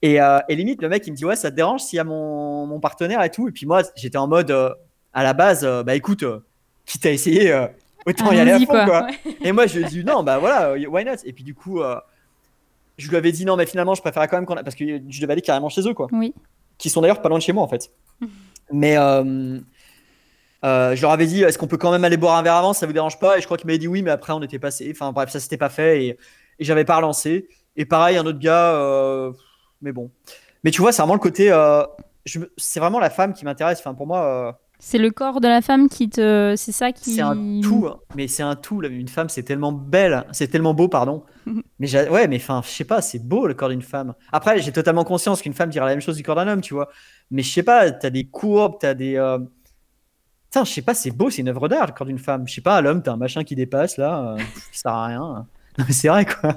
Et, 0.02 0.18
et 0.50 0.56
limite 0.56 0.84
le 0.84 0.90
mec 0.90 1.08
il 1.08 1.12
me 1.12 1.16
dit 1.16 1.26
ouais 1.26 1.36
ça 1.36 1.50
te 1.50 1.56
dérange 1.56 1.82
s'il 1.82 1.98
y 1.98 2.00
a 2.00 2.04
mon, 2.04 2.68
mon 2.68 2.80
partenaire 2.80 3.24
et 3.24 3.32
tout. 3.32 3.48
Et 3.48 3.52
puis 3.52 3.66
moi 3.66 3.82
j'étais 3.96 4.18
en 4.18 4.28
mode 4.28 4.52
à 4.52 5.24
la 5.24 5.34
base 5.34 5.66
bah 5.84 5.96
écoute 5.96 6.24
quitte 6.86 7.06
à 7.08 7.12
essayer 7.12 7.68
autant 8.06 8.32
y 8.32 8.40
aller 8.40 8.52
à 8.52 8.60
fond 8.60 8.66
quoi. 8.66 8.86
quoi. 8.86 9.08
Ouais. 9.08 9.38
Et 9.44 9.52
moi, 9.52 9.68
je 9.68 9.80
lui 9.80 9.86
ai 9.86 9.88
dit 9.88 10.04
non, 10.04 10.24
bah 10.24 10.38
voilà, 10.38 10.74
why 10.74 11.04
not? 11.04 11.16
Et 11.26 11.34
puis 11.34 11.44
du 11.44 11.54
coup, 11.54 11.82
euh, 11.82 12.00
je 12.98 13.10
lui 13.10 13.18
avais 13.18 13.32
dit 13.32 13.46
non, 13.46 13.56
mais 13.56 13.66
finalement, 13.66 13.96
je 13.96 14.02
préférais 14.02 14.28
quand 14.28 14.38
même 14.38 14.46
qu'on 14.46 14.58
a... 14.58 14.64
parce 14.64 14.76
que 14.76 14.86
je 14.86 15.22
devais 15.22 15.34
aller 15.34 15.42
carrément 15.42 15.70
chez 15.70 15.88
eux, 15.88 15.94
quoi. 15.94 16.08
Oui. 16.12 16.34
Qui 16.78 16.90
sont 16.90 17.02
d'ailleurs 17.02 17.22
pas 17.22 17.30
loin 17.30 17.38
de 17.38 17.44
chez 17.44 17.54
moi, 17.54 17.64
en 17.64 17.68
fait. 17.68 17.92
Mais 18.72 18.98
euh, 18.98 19.60
euh, 20.64 20.96
je 20.96 21.02
leur 21.02 21.12
avais 21.12 21.28
dit, 21.28 21.44
est-ce 21.44 21.58
qu'on 21.58 21.68
peut 21.68 21.78
quand 21.78 21.92
même 21.92 22.04
aller 22.04 22.18
boire 22.18 22.36
un 22.36 22.42
verre 22.42 22.56
avant? 22.56 22.74
Ça 22.74 22.88
vous 22.88 22.94
dérange 22.94 23.20
pas? 23.20 23.38
Et 23.38 23.42
je 23.42 23.46
crois 23.46 23.58
qu'il 23.58 23.68
m'avait 23.68 23.78
dit 23.78 23.88
oui, 23.88 24.02
mais 24.02 24.12
après, 24.12 24.34
on 24.34 24.42
était 24.42 24.60
passé. 24.60 24.90
Enfin 24.92 25.12
bref, 25.12 25.30
ça 25.30 25.40
s'était 25.40 25.58
pas 25.58 25.70
fait 25.70 26.04
et, 26.04 26.10
et 26.60 26.64
j'avais 26.64 26.86
pas 26.86 26.96
relancé. 26.96 27.48
Et 27.76 27.86
pareil, 27.86 28.18
un 28.18 28.26
autre 28.26 28.40
gars, 28.40 29.32
mais 29.82 29.92
bon. 29.92 30.10
Mais 30.64 30.72
tu 30.72 30.82
vois, 30.82 30.92
c'est 30.92 31.04
vraiment 31.04 31.14
le 31.14 31.20
côté. 31.20 31.50
je 32.26 32.40
c'est 32.58 32.80
vraiment 32.80 33.00
la 33.00 33.12
femme 33.12 33.34
qui 33.34 33.46
m'intéresse. 33.46 33.80
Enfin, 33.80 33.94
pour 33.94 34.08
moi. 34.08 34.60
C'est 34.80 34.98
le 34.98 35.10
corps 35.10 35.42
de 35.42 35.48
la 35.48 35.62
femme 35.62 35.90
qui 35.90 36.10
te. 36.10 36.54
C'est 36.58 36.72
ça 36.72 36.92
qui. 36.92 37.16
c'est 37.16 37.22
un 37.22 37.62
tout, 37.62 37.88
hein. 37.88 38.00
mais 38.16 38.28
c'est 38.28 38.44
un 38.44 38.56
tout. 38.56 38.82
là. 38.82 38.90
Une 38.90 39.08
femme, 39.08 39.30
c'est 39.30 39.44
tellement 39.44 39.72
belle, 39.72 40.26
c'est 40.32 40.48
tellement 40.48 40.74
beau, 40.74 40.88
pardon. 40.88 41.24
mais 41.80 42.10
ouais, 42.10 42.28
mais 42.28 42.36
enfin, 42.38 42.62
je 42.64 42.70
sais 42.70 42.84
pas, 42.86 43.02
c'est 43.02 43.20
beau 43.20 43.48
le 43.48 43.54
corps 43.54 43.70
d'une 43.70 43.82
femme. 43.82 44.14
Après, 44.32 44.60
j'ai 44.60 44.72
totalement 44.72 45.04
conscience 45.04 45.42
qu'une 45.42 45.54
femme 45.54 45.70
dirait 45.70 45.86
la 45.86 45.92
même 45.94 46.02
chose 46.02 46.18
du 46.18 46.24
corps 46.24 46.36
d'un 46.36 46.48
homme, 46.48 46.62
tu 46.62 46.74
vois. 46.74 46.90
Mais 47.32 47.42
je 47.42 47.52
sais 47.52 47.64
pas, 47.64 47.90
t'as 47.92 48.10
des 48.10 48.26
courbes, 48.26 48.76
t'as 48.80 48.94
des. 48.94 49.16
euh, 49.16 49.40
Putain, 50.52 50.64
je 50.64 50.72
sais 50.72 50.82
pas, 50.82 50.94
c'est 50.94 51.12
beau, 51.12 51.30
c'est 51.30 51.42
une 51.42 51.50
œuvre 51.50 51.68
d'art 51.68 51.88
le 51.88 51.92
corps 51.94 52.08
d'une 52.08 52.20
femme. 52.20 52.48
Je 52.48 52.54
sais 52.54 52.62
pas, 52.62 52.80
l'homme, 52.82 53.02
t'as 53.04 53.12
un 53.14 53.18
machin 53.18 53.44
qui 53.44 53.56
dépasse 53.56 53.98
là, 53.98 54.36
euh, 54.36 54.38
qui 54.72 54.80
sert 54.80 54.92
à 54.92 55.08
rien. 55.08 55.48
Non, 55.78 55.84
mais 55.86 55.94
c'est 55.94 56.08
vrai 56.08 56.24
quoi. 56.26 56.56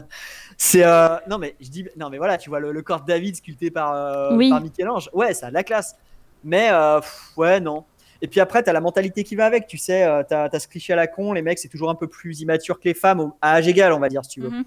C'est 0.56 0.84
euh, 0.84 1.16
non 1.28 1.38
mais 1.38 1.56
je 1.60 1.70
dis 1.70 1.84
non 1.96 2.08
mais 2.08 2.18
voilà 2.18 2.38
tu 2.38 2.50
vois 2.50 2.60
le, 2.60 2.70
le 2.70 2.82
corps 2.82 3.00
de 3.00 3.06
David 3.06 3.34
sculpté 3.34 3.68
par 3.72 3.92
euh, 3.92 4.36
Oui. 4.36 4.48
par 4.48 4.60
Michel-Ange 4.60 5.10
ouais 5.12 5.34
ça 5.34 5.46
a 5.46 5.48
de 5.48 5.54
la 5.54 5.64
classe 5.64 5.96
mais 6.44 6.68
pff, 7.00 7.32
ouais 7.36 7.58
non 7.58 7.84
et 8.20 8.28
puis 8.28 8.40
après, 8.40 8.62
tu 8.62 8.70
as 8.70 8.72
la 8.72 8.80
mentalité 8.80 9.22
qui 9.22 9.36
va 9.36 9.46
avec, 9.46 9.66
tu 9.66 9.78
sais, 9.78 10.04
euh, 10.04 10.22
tu 10.28 10.34
as, 10.34 10.58
ce 10.58 10.66
cliché 10.66 10.92
à 10.92 10.96
la 10.96 11.06
con, 11.06 11.32
les 11.32 11.42
mecs, 11.42 11.58
c'est 11.58 11.68
toujours 11.68 11.90
un 11.90 11.94
peu 11.94 12.08
plus 12.08 12.40
immature 12.40 12.80
que 12.80 12.84
les 12.84 12.94
femmes, 12.94 13.32
à 13.40 13.54
âge 13.54 13.68
égal, 13.68 13.92
on 13.92 14.00
va 14.00 14.08
dire, 14.08 14.24
si 14.24 14.30
tu 14.30 14.40
veux. 14.40 14.50
Mhm. 14.50 14.64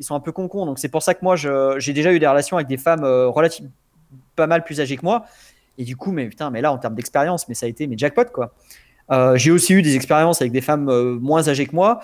Ils 0.00 0.04
sont 0.04 0.14
un 0.14 0.20
peu 0.20 0.32
con-con, 0.32 0.66
donc 0.66 0.78
c'est 0.78 0.88
pour 0.88 1.02
ça 1.02 1.14
que 1.14 1.20
moi, 1.22 1.36
j'ai 1.36 1.92
déjà 1.92 2.12
eu 2.12 2.18
des 2.18 2.26
relations 2.26 2.56
avec 2.56 2.66
des 2.66 2.78
femmes 2.78 3.04
euh, 3.04 3.28
relativement 3.28 3.70
pas 4.34 4.46
mal 4.46 4.64
plus 4.64 4.80
âgées 4.80 4.96
que 4.96 5.04
moi, 5.04 5.24
et 5.78 5.84
du 5.84 5.96
coup, 5.96 6.10
mais 6.10 6.28
putain, 6.28 6.50
mais 6.50 6.60
là, 6.60 6.72
en 6.72 6.78
termes 6.78 6.94
d'expérience, 6.94 7.48
mais 7.48 7.54
ça 7.54 7.66
a 7.66 7.68
été 7.68 7.86
mes 7.86 7.96
jackpot, 7.96 8.24
quoi. 8.32 8.54
Euh, 9.10 9.36
j'ai 9.36 9.50
aussi 9.50 9.74
eu 9.74 9.82
des 9.82 9.96
expériences 9.96 10.40
avec 10.40 10.50
des 10.50 10.62
femmes 10.62 10.88
euh, 10.88 11.18
moins 11.20 11.48
âgées 11.48 11.66
que 11.66 11.76
moi, 11.76 12.00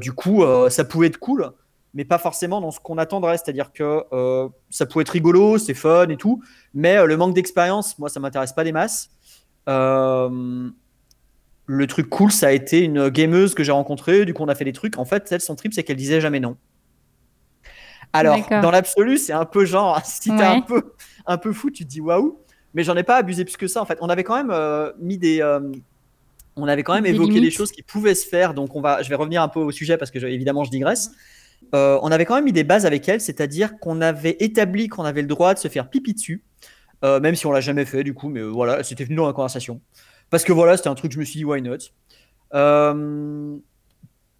du 0.00 0.12
coup, 0.12 0.42
ça 0.70 0.84
pouvait 0.84 1.08
être 1.08 1.18
cool, 1.18 1.50
mais 1.94 2.04
pas 2.04 2.18
forcément 2.18 2.60
dans 2.60 2.70
ce 2.70 2.80
qu'on 2.80 2.96
attendrait, 2.96 3.36
c'est-à-dire 3.36 3.70
que 3.72 4.02
ça 4.70 4.86
pouvait 4.86 5.02
être 5.02 5.10
rigolo, 5.10 5.58
c'est 5.58 5.74
fun 5.74 6.08
et 6.08 6.16
tout, 6.16 6.42
mais 6.72 7.04
le 7.04 7.16
manque 7.16 7.34
d'expérience, 7.34 7.98
moi, 7.98 8.08
ça 8.08 8.18
m'intéresse 8.18 8.52
pas 8.52 8.64
des 8.64 8.72
masses. 8.72 9.10
Euh, 9.68 10.70
le 11.66 11.86
truc 11.86 12.08
cool, 12.08 12.32
ça 12.32 12.48
a 12.48 12.52
été 12.52 12.80
une 12.80 13.08
gameuse 13.10 13.54
que 13.54 13.62
j'ai 13.62 13.72
rencontrée. 13.72 14.24
Du 14.24 14.32
coup, 14.34 14.42
on 14.42 14.48
a 14.48 14.54
fait 14.54 14.64
des 14.64 14.72
trucs. 14.72 14.96
En 14.98 15.04
fait, 15.04 15.30
elle, 15.30 15.40
son 15.40 15.54
trip, 15.54 15.74
c'est 15.74 15.82
qu'elle 15.84 15.96
disait 15.96 16.20
jamais 16.20 16.40
non. 16.40 16.56
Alors, 18.12 18.48
dans 18.48 18.70
l'absolu, 18.70 19.18
c'est 19.18 19.32
un 19.34 19.44
peu 19.44 19.64
genre, 19.64 20.00
si 20.04 20.30
t'es 20.30 20.36
Ouais. 20.36 20.44
un 20.44 20.60
peu, 20.62 20.92
un 21.26 21.36
peu 21.38 21.52
fou, 21.52 21.70
tu 21.70 21.84
te 21.84 21.88
dis 21.90 22.00
waouh. 22.00 22.38
Mais 22.74 22.82
j'en 22.82 22.96
ai 22.96 23.02
pas 23.02 23.16
abusé 23.16 23.44
plus 23.44 23.56
que 23.56 23.66
ça. 23.66 23.82
En 23.82 23.86
fait, 23.86 23.98
on 24.00 24.08
avait 24.08 24.24
quand 24.24 24.36
même 24.36 24.50
euh, 24.50 24.92
mis 24.98 25.18
des. 25.18 25.40
euh, 25.42 25.60
on 26.56 26.66
avait 26.66 26.82
quand 26.82 26.94
même 26.94 27.04
Des 27.04 27.10
évoqué 27.10 27.40
des 27.40 27.50
choses 27.50 27.70
qui 27.70 27.82
pouvaient 27.82 28.14
se 28.14 28.26
faire. 28.26 28.52
Donc, 28.54 28.74
on 28.74 28.80
va, 28.80 29.02
je 29.02 29.08
vais 29.08 29.14
revenir 29.14 29.42
un 29.42 29.48
peu 29.48 29.60
au 29.60 29.70
sujet 29.70 29.96
parce 29.96 30.10
que 30.10 30.18
je- 30.18 30.26
évidemment, 30.26 30.64
je 30.64 30.70
digresse. 30.70 31.10
Euh, 31.74 31.98
on 32.02 32.10
avait 32.10 32.24
quand 32.24 32.34
même 32.34 32.44
mis 32.44 32.52
des 32.52 32.64
bases 32.64 32.86
avec 32.86 33.08
elle, 33.08 33.20
c'est-à-dire 33.20 33.78
qu'on 33.78 34.00
avait 34.00 34.36
établi 34.40 34.88
qu'on 34.88 35.04
avait 35.04 35.22
le 35.22 35.28
droit 35.28 35.54
de 35.54 35.58
se 35.58 35.68
faire 35.68 35.88
pipi 35.90 36.14
dessus, 36.14 36.42
euh, 37.04 37.20
même 37.20 37.34
si 37.34 37.46
on 37.46 37.52
l'a 37.52 37.60
jamais 37.60 37.84
fait 37.84 38.02
du 38.02 38.14
coup, 38.14 38.28
mais 38.28 38.40
euh, 38.40 38.46
voilà, 38.46 38.82
c'était 38.82 39.04
venu 39.04 39.16
dans 39.16 39.26
la 39.26 39.32
conversation. 39.32 39.80
Parce 40.30 40.44
que 40.44 40.52
voilà, 40.52 40.76
c'était 40.76 40.88
un 40.88 40.94
truc, 40.94 41.12
je 41.12 41.18
me 41.18 41.24
suis 41.24 41.38
dit, 41.38 41.44
why 41.44 41.62
not? 41.62 41.76
Euh, 42.54 43.56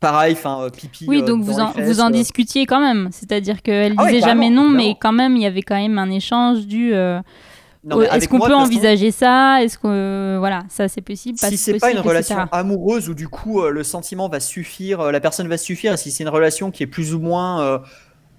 Pareil, 0.01 0.35
enfin, 0.35 0.63
euh, 0.63 0.71
pipi. 0.71 1.07
Oui, 1.09 1.23
donc 1.23 1.43
vous 1.43 1.59
en, 1.59 1.73
fesses, 1.73 1.89
vous 1.89 2.01
en 2.01 2.11
discutiez 2.11 2.67
quand 2.67 2.81
même. 2.81 3.09
C'est-à-dire 3.11 3.63
qu'elle 3.63 3.95
Ah 3.97 4.05
ouais, 4.05 4.13
disait 4.13 4.27
jamais 4.27 4.49
non, 4.49 4.69
mais 4.69 4.95
quand 5.01 5.13
même, 5.13 5.37
il 5.37 5.43
y 5.43 5.47
avait 5.47 5.63
quand 5.63 5.75
même 5.77 5.99
un 5.99 6.11
échange 6.11 6.67
du. 6.67 6.93
Est-ce 6.93 8.29
qu'on 8.29 8.39
peut 8.39 8.55
envisager 8.55 9.11
ça? 9.11 9.63
Est-ce 9.63 9.77
que 9.77 10.37
voilà, 10.39 10.63
ça 10.69 10.87
c'est 10.89 11.01
possible 11.01 11.39
Si 11.39 11.57
c'est 11.57 11.79
pas 11.79 11.91
une 11.91 11.99
relation 11.99 12.37
etc. 12.37 12.49
amoureuse 12.53 13.09
où 13.09 13.15
du 13.15 13.29
coup 13.29 13.63
le 13.63 13.83
sentiment 13.83 14.29
va 14.29 14.39
suffire, 14.39 15.11
la 15.11 15.21
personne 15.21 15.49
va 15.49 15.59
suffire, 15.59 15.95
et 15.95 15.97
si 15.97 16.13
c'est 16.13 16.23
une 16.23 16.29
relation 16.29 16.71
qui 16.71 16.85
est 16.85 16.89
plus 16.89 17.13
ou 17.13 17.19
moins 17.19 17.83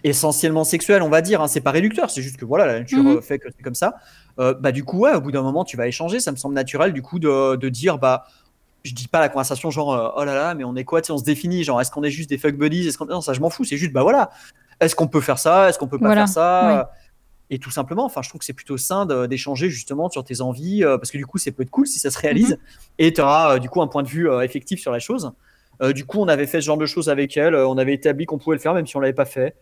essentiellement 0.03 0.63
sexuelle, 0.63 1.01
on 1.01 1.09
va 1.09 1.21
dire, 1.21 1.41
hein, 1.41 1.47
c'est 1.47 1.61
pas 1.61 1.71
réducteur, 1.71 2.09
c'est 2.09 2.21
juste 2.21 2.37
que 2.37 2.45
voilà, 2.45 2.65
la 2.65 2.79
nature 2.79 3.03
Mhm. 3.03 3.17
euh, 3.17 3.21
fait 3.21 3.39
que 3.39 3.47
c'est 3.55 3.63
comme 3.63 3.75
ça. 3.75 3.95
Euh, 4.39 4.53
bah 4.53 4.71
du 4.71 4.83
coup 4.85 4.99
ouais, 4.99 5.13
au 5.13 5.21
bout 5.21 5.31
d'un 5.31 5.41
moment 5.41 5.65
tu 5.65 5.75
vas 5.75 5.87
échanger, 5.87 6.19
ça 6.21 6.31
me 6.31 6.37
semble 6.37 6.55
naturel 6.55 6.93
du 6.93 7.01
coup 7.01 7.19
de, 7.19 7.57
de 7.57 7.69
dire 7.69 7.97
bah 7.97 8.25
je 8.85 8.93
dis 8.93 9.09
pas 9.09 9.19
la 9.19 9.27
conversation 9.27 9.69
genre 9.71 9.93
euh, 9.93 10.09
oh 10.15 10.23
là 10.23 10.33
là 10.33 10.55
mais 10.55 10.63
on 10.63 10.75
est 10.77 10.85
quoi, 10.85 11.01
tu 11.01 11.07
sais, 11.07 11.11
on 11.11 11.17
se 11.17 11.25
définit 11.25 11.65
genre 11.65 11.81
est-ce 11.81 11.91
qu'on 11.91 12.03
est 12.03 12.09
juste 12.11 12.29
des 12.29 12.37
fuck 12.37 12.55
buddies, 12.55 12.87
est-ce 12.87 12.97
qu'on 12.97 13.05
non 13.05 13.19
ça 13.19 13.33
je 13.33 13.41
m'en 13.41 13.49
fous, 13.49 13.65
c'est 13.65 13.75
juste 13.75 13.91
bah 13.91 14.03
voilà, 14.03 14.29
est-ce 14.79 14.95
qu'on 14.95 15.07
peut 15.07 15.19
faire 15.19 15.37
ça, 15.39 15.67
est-ce 15.67 15.77
qu'on 15.77 15.87
peut 15.87 15.99
pas 15.99 16.05
Voilà, 16.05 16.21
faire 16.21 16.29
ça 16.33 16.89
oui. 17.49 17.55
et 17.55 17.59
tout 17.59 17.71
simplement, 17.71 18.05
enfin, 18.05 18.21
je 18.21 18.29
trouve 18.29 18.39
que 18.39 18.45
c'est 18.45 18.53
plutôt 18.53 18.77
sain 18.77 19.05
d'échanger 19.27 19.69
justement 19.69 20.09
sur 20.09 20.23
tes 20.23 20.39
envies, 20.39 20.85
euh, 20.85 20.97
parce 20.97 21.11
que 21.11 21.17
du 21.17 21.25
coup, 21.25 21.37
c'est 21.37 21.51
peut 21.51 21.63
être 21.63 21.69
cool 21.71 21.87
si 21.87 21.99
ça 21.99 22.09
se 22.09 22.17
réalise, 22.19 22.57
et 22.99 23.11
tu 23.11 23.19
auras 23.19 23.59
du 23.59 23.67
coup 23.69 23.81
un 23.81 23.87
point 23.87 24.03
de 24.03 24.07
vue 24.07 24.29
effectif 24.41 24.79
sur 24.79 24.93
la 24.93 24.99
chose. 24.99 25.33
Du 25.95 26.05
coup, 26.05 26.19
on 26.21 26.27
avait 26.27 26.45
fait 26.47 26.59
ce 26.61 26.65
genre 26.67 26.77
de 26.77 26.85
choses 26.85 27.09
avec 27.09 27.35
elle, 27.37 27.55
on 27.55 27.77
avait 27.77 27.93
établi 27.93 28.25
qu'on 28.25 28.37
pouvait 28.37 28.55
le 28.57 28.61
faire, 28.61 28.73
même 28.73 28.85
si 28.87 28.95
on 28.95 28.99
l'avait 29.01 29.13
pas 29.13 29.25
fait. 29.25 29.55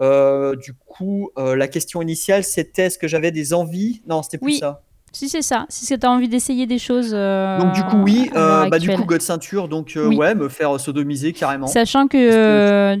Euh, 0.00 0.56
du 0.56 0.72
coup, 0.74 1.30
euh, 1.38 1.54
la 1.56 1.68
question 1.68 2.02
initiale, 2.02 2.42
c'était 2.44 2.82
est-ce 2.84 2.98
que 2.98 3.06
j'avais 3.08 3.30
des 3.30 3.54
envies? 3.54 4.02
Non, 4.08 4.22
c'était 4.22 4.38
plus 4.38 4.46
Oui. 4.54 4.58
ça. 4.58 4.80
Si 5.12 5.28
c'est 5.28 5.42
ça, 5.42 5.64
si 5.68 5.86
tu 5.86 6.04
as 6.04 6.10
envie 6.10 6.28
d'essayer 6.28 6.66
des 6.66 6.80
choses. 6.80 7.12
euh, 7.14 7.60
Donc 7.60 7.72
du 7.72 7.84
coup, 7.84 8.02
oui, 8.02 8.28
bah, 8.34 8.80
du 8.80 8.90
coup, 8.90 9.04
God 9.04 9.22
ceinture, 9.22 9.68
donc 9.68 9.92
Oui. 9.96 10.16
ouais, 10.16 10.34
me 10.34 10.48
faire 10.48 10.80
sodomiser 10.80 11.32
carrément. 11.32 11.68
Sachant 11.68 12.08
que 12.08 12.96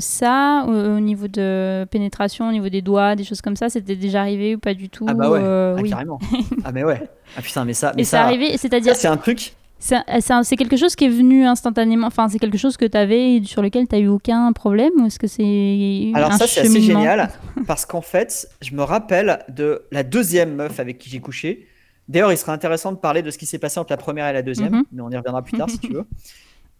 ça, 0.00 0.64
au, 0.68 0.70
au 0.70 1.00
niveau 1.00 1.26
de 1.26 1.84
pénétration, 1.90 2.48
au 2.48 2.52
niveau 2.52 2.68
des 2.68 2.82
doigts, 2.82 3.16
des 3.16 3.24
choses 3.24 3.40
comme 3.40 3.56
ça, 3.56 3.68
c'était 3.68 3.96
déjà 3.96 4.20
arrivé 4.20 4.54
ou 4.54 4.60
pas 4.60 4.74
du 4.74 4.88
tout 4.88 5.06
Ah 5.08 5.14
bah 5.14 5.28
ouais, 5.28 5.40
ah, 5.42 5.74
oui. 5.82 5.90
carrément. 5.90 6.20
ah 6.64 6.70
mais 6.70 6.84
ouais. 6.84 7.02
Ah 7.36 7.42
putain, 7.42 7.64
mais 7.64 7.74
ça, 7.74 7.92
mais 7.96 8.02
Et 8.02 8.04
c'est 8.04 8.12
ça, 8.12 8.22
arrivé, 8.22 8.52
ça, 8.52 8.58
c'est-à-dire, 8.58 8.94
c'est 8.94 9.08
un 9.08 9.16
truc. 9.16 9.54
C'est 9.78 9.96
c'est 10.42 10.56
quelque 10.56 10.76
chose 10.76 10.96
qui 10.96 11.04
est 11.04 11.08
venu 11.10 11.44
instantanément, 11.44 12.06
enfin, 12.06 12.28
c'est 12.28 12.38
quelque 12.38 12.58
chose 12.58 12.76
que 12.76 12.84
tu 12.86 12.96
avais 12.96 13.34
et 13.36 13.44
sur 13.44 13.62
lequel 13.62 13.86
tu 13.86 13.94
as 13.94 13.98
eu 13.98 14.08
aucun 14.08 14.52
problème 14.52 14.92
ou 14.98 15.06
est-ce 15.06 15.18
que 15.18 15.26
c'est 15.26 16.10
Alors 16.14 16.32
un 16.32 16.38
ça 16.38 16.46
c'est 16.46 16.60
assez 16.60 16.80
génial 16.80 17.30
parce 17.66 17.84
qu'en 17.86 18.00
fait 18.00 18.48
je 18.62 18.74
me 18.74 18.82
rappelle 18.82 19.44
de 19.48 19.82
la 19.92 20.02
deuxième 20.02 20.54
meuf 20.54 20.80
avec 20.80 20.98
qui 20.98 21.10
j'ai 21.10 21.20
couché. 21.20 21.66
D'ailleurs 22.08 22.32
il 22.32 22.38
serait 22.38 22.52
intéressant 22.52 22.92
de 22.92 22.96
parler 22.98 23.22
de 23.22 23.30
ce 23.30 23.38
qui 23.38 23.46
s'est 23.46 23.58
passé 23.58 23.78
entre 23.80 23.92
la 23.92 23.96
première 23.96 24.26
et 24.28 24.32
la 24.32 24.42
deuxième, 24.42 24.72
Mhm. 24.72 24.84
mais 24.92 25.02
on 25.02 25.10
y 25.10 25.16
reviendra 25.16 25.42
plus 25.42 25.56
tard 25.58 25.68
si 25.70 25.78
tu 25.78 25.92
veux. 25.92 26.04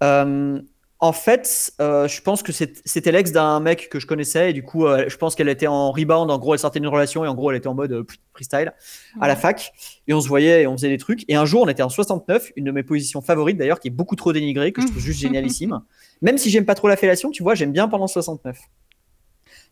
Euh, 0.03 0.61
en 0.99 1.13
fait 1.13 1.73
euh, 1.81 2.09
je 2.09 2.23
pense 2.23 2.43
que 2.43 2.53
c'était 2.53 3.13
l'ex 3.13 3.31
d'un 3.31 3.61
mec 3.61 3.91
que 3.91 4.01
je 4.01 4.07
connaissais 4.07 4.51
et 4.51 4.53
du 4.55 4.63
coup 4.63 4.87
euh, 4.87 5.05
je 5.09 5.17
pense 5.19 5.35
qu'elle 5.35 5.49
était 5.51 5.67
en 5.67 5.93
rebound, 5.93 6.31
en 6.31 6.39
gros 6.39 6.55
elle 6.55 6.59
sortait 6.61 6.81
d'une 6.81 6.89
relation 6.89 7.23
et 7.25 7.29
en 7.29 7.35
gros 7.35 7.51
elle 7.51 7.59
était 7.59 7.67
en 7.67 7.75
mode 7.75 7.93
euh, 7.93 8.05
freestyle 8.33 8.73
à 9.21 9.29
la 9.29 9.37
fac 9.37 9.73
et 10.09 10.15
on 10.15 10.21
se 10.23 10.29
voyait 10.29 10.63
et 10.63 10.67
on 10.67 10.73
faisait 10.73 10.89
des 10.89 10.97
trucs 10.99 11.25
et 11.29 11.35
un 11.37 11.45
jour 11.45 11.63
on 11.63 11.69
était 11.69 11.83
en 11.83 11.91
69, 11.91 12.53
une 12.57 12.65
de 12.65 12.71
mes 12.71 12.83
positions 12.83 13.21
favorites 13.21 13.59
d'ailleurs 13.59 13.79
qui 13.79 13.89
est 13.89 13.91
beaucoup 13.91 14.17
trop 14.17 14.33
dénigrée, 14.33 14.73
que 14.73 14.81
je 14.81 14.87
trouve 14.87 15.01
juste 15.03 15.21
génialissime. 15.23 15.81
Même 16.23 16.39
si 16.39 16.49
j'aime 16.49 16.65
pas 16.65 16.75
trop 16.75 16.89
la 16.89 16.97
fellation, 16.97 17.31
tu 17.31 17.43
vois, 17.43 17.55
j'aime 17.55 17.73
bien 17.73 17.89
pendant 17.89 18.07
69. 18.07 18.57
Tu 18.59 18.63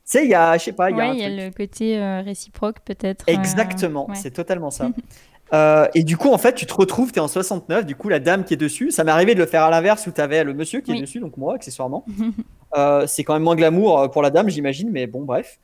sais, 0.05 0.25
il 0.25 0.31
y 0.31 0.35
a, 0.35 0.59
je 0.59 0.65
sais 0.65 0.73
pas, 0.75 0.91
il 0.91 0.97
y 0.99 1.01
a 1.01 1.05
Ouais, 1.05 1.11
un 1.11 1.15
il 1.15 1.21
y 1.21 1.25
a 1.25 1.29
truc. 1.29 1.41
le 1.59 1.67
côté 1.67 2.21
réciproque 2.23 2.81
peut-être. 2.85 3.25
Exactement, 3.27 4.11
ouais. 4.11 4.15
c'est 4.17 4.31
totalement 4.33 4.71
ça. 4.71 4.91
Euh, 5.53 5.87
et 5.95 6.03
du 6.05 6.17
coup, 6.17 6.31
en 6.31 6.39
fait, 6.39 6.55
tu 6.55 6.67
te 6.67 6.75
retrouves, 6.75 7.13
tu 7.13 7.19
es 7.19 7.23
en 7.23 7.29
69, 7.29 7.87
du 7.87 7.95
coup, 7.95 8.09
la 8.09 8.19
dame 8.19 8.45
qui 8.45 8.55
est 8.55 8.57
dessus, 8.57 8.91
ça 8.91 9.05
m'est 9.05 9.13
arrivé 9.13 9.35
de 9.35 9.41
le 9.41 9.47
faire 9.47 9.63
à 9.63 9.71
l'inverse 9.71 10.07
où 10.07 10.11
tu 10.13 10.21
avais 10.21 10.43
le 10.43 10.55
monsieur 10.55 10.81
qui 10.81 10.91
Oui. 10.93 10.99
est 10.99 11.01
dessus, 11.03 11.21
donc 11.21 11.37
moi, 11.37 11.55
accessoirement. 11.55 12.05
Euh, 12.77 13.07
c'est 13.07 13.23
quand 13.23 13.35
même 13.35 13.45
moins 13.45 13.55
glamour 13.55 14.01
euh, 14.01 14.09
pour 14.09 14.21
la 14.21 14.31
dame, 14.31 14.49
j'imagine, 14.51 14.91
mais 14.91 15.07
bon, 15.07 15.23
bref. 15.23 15.61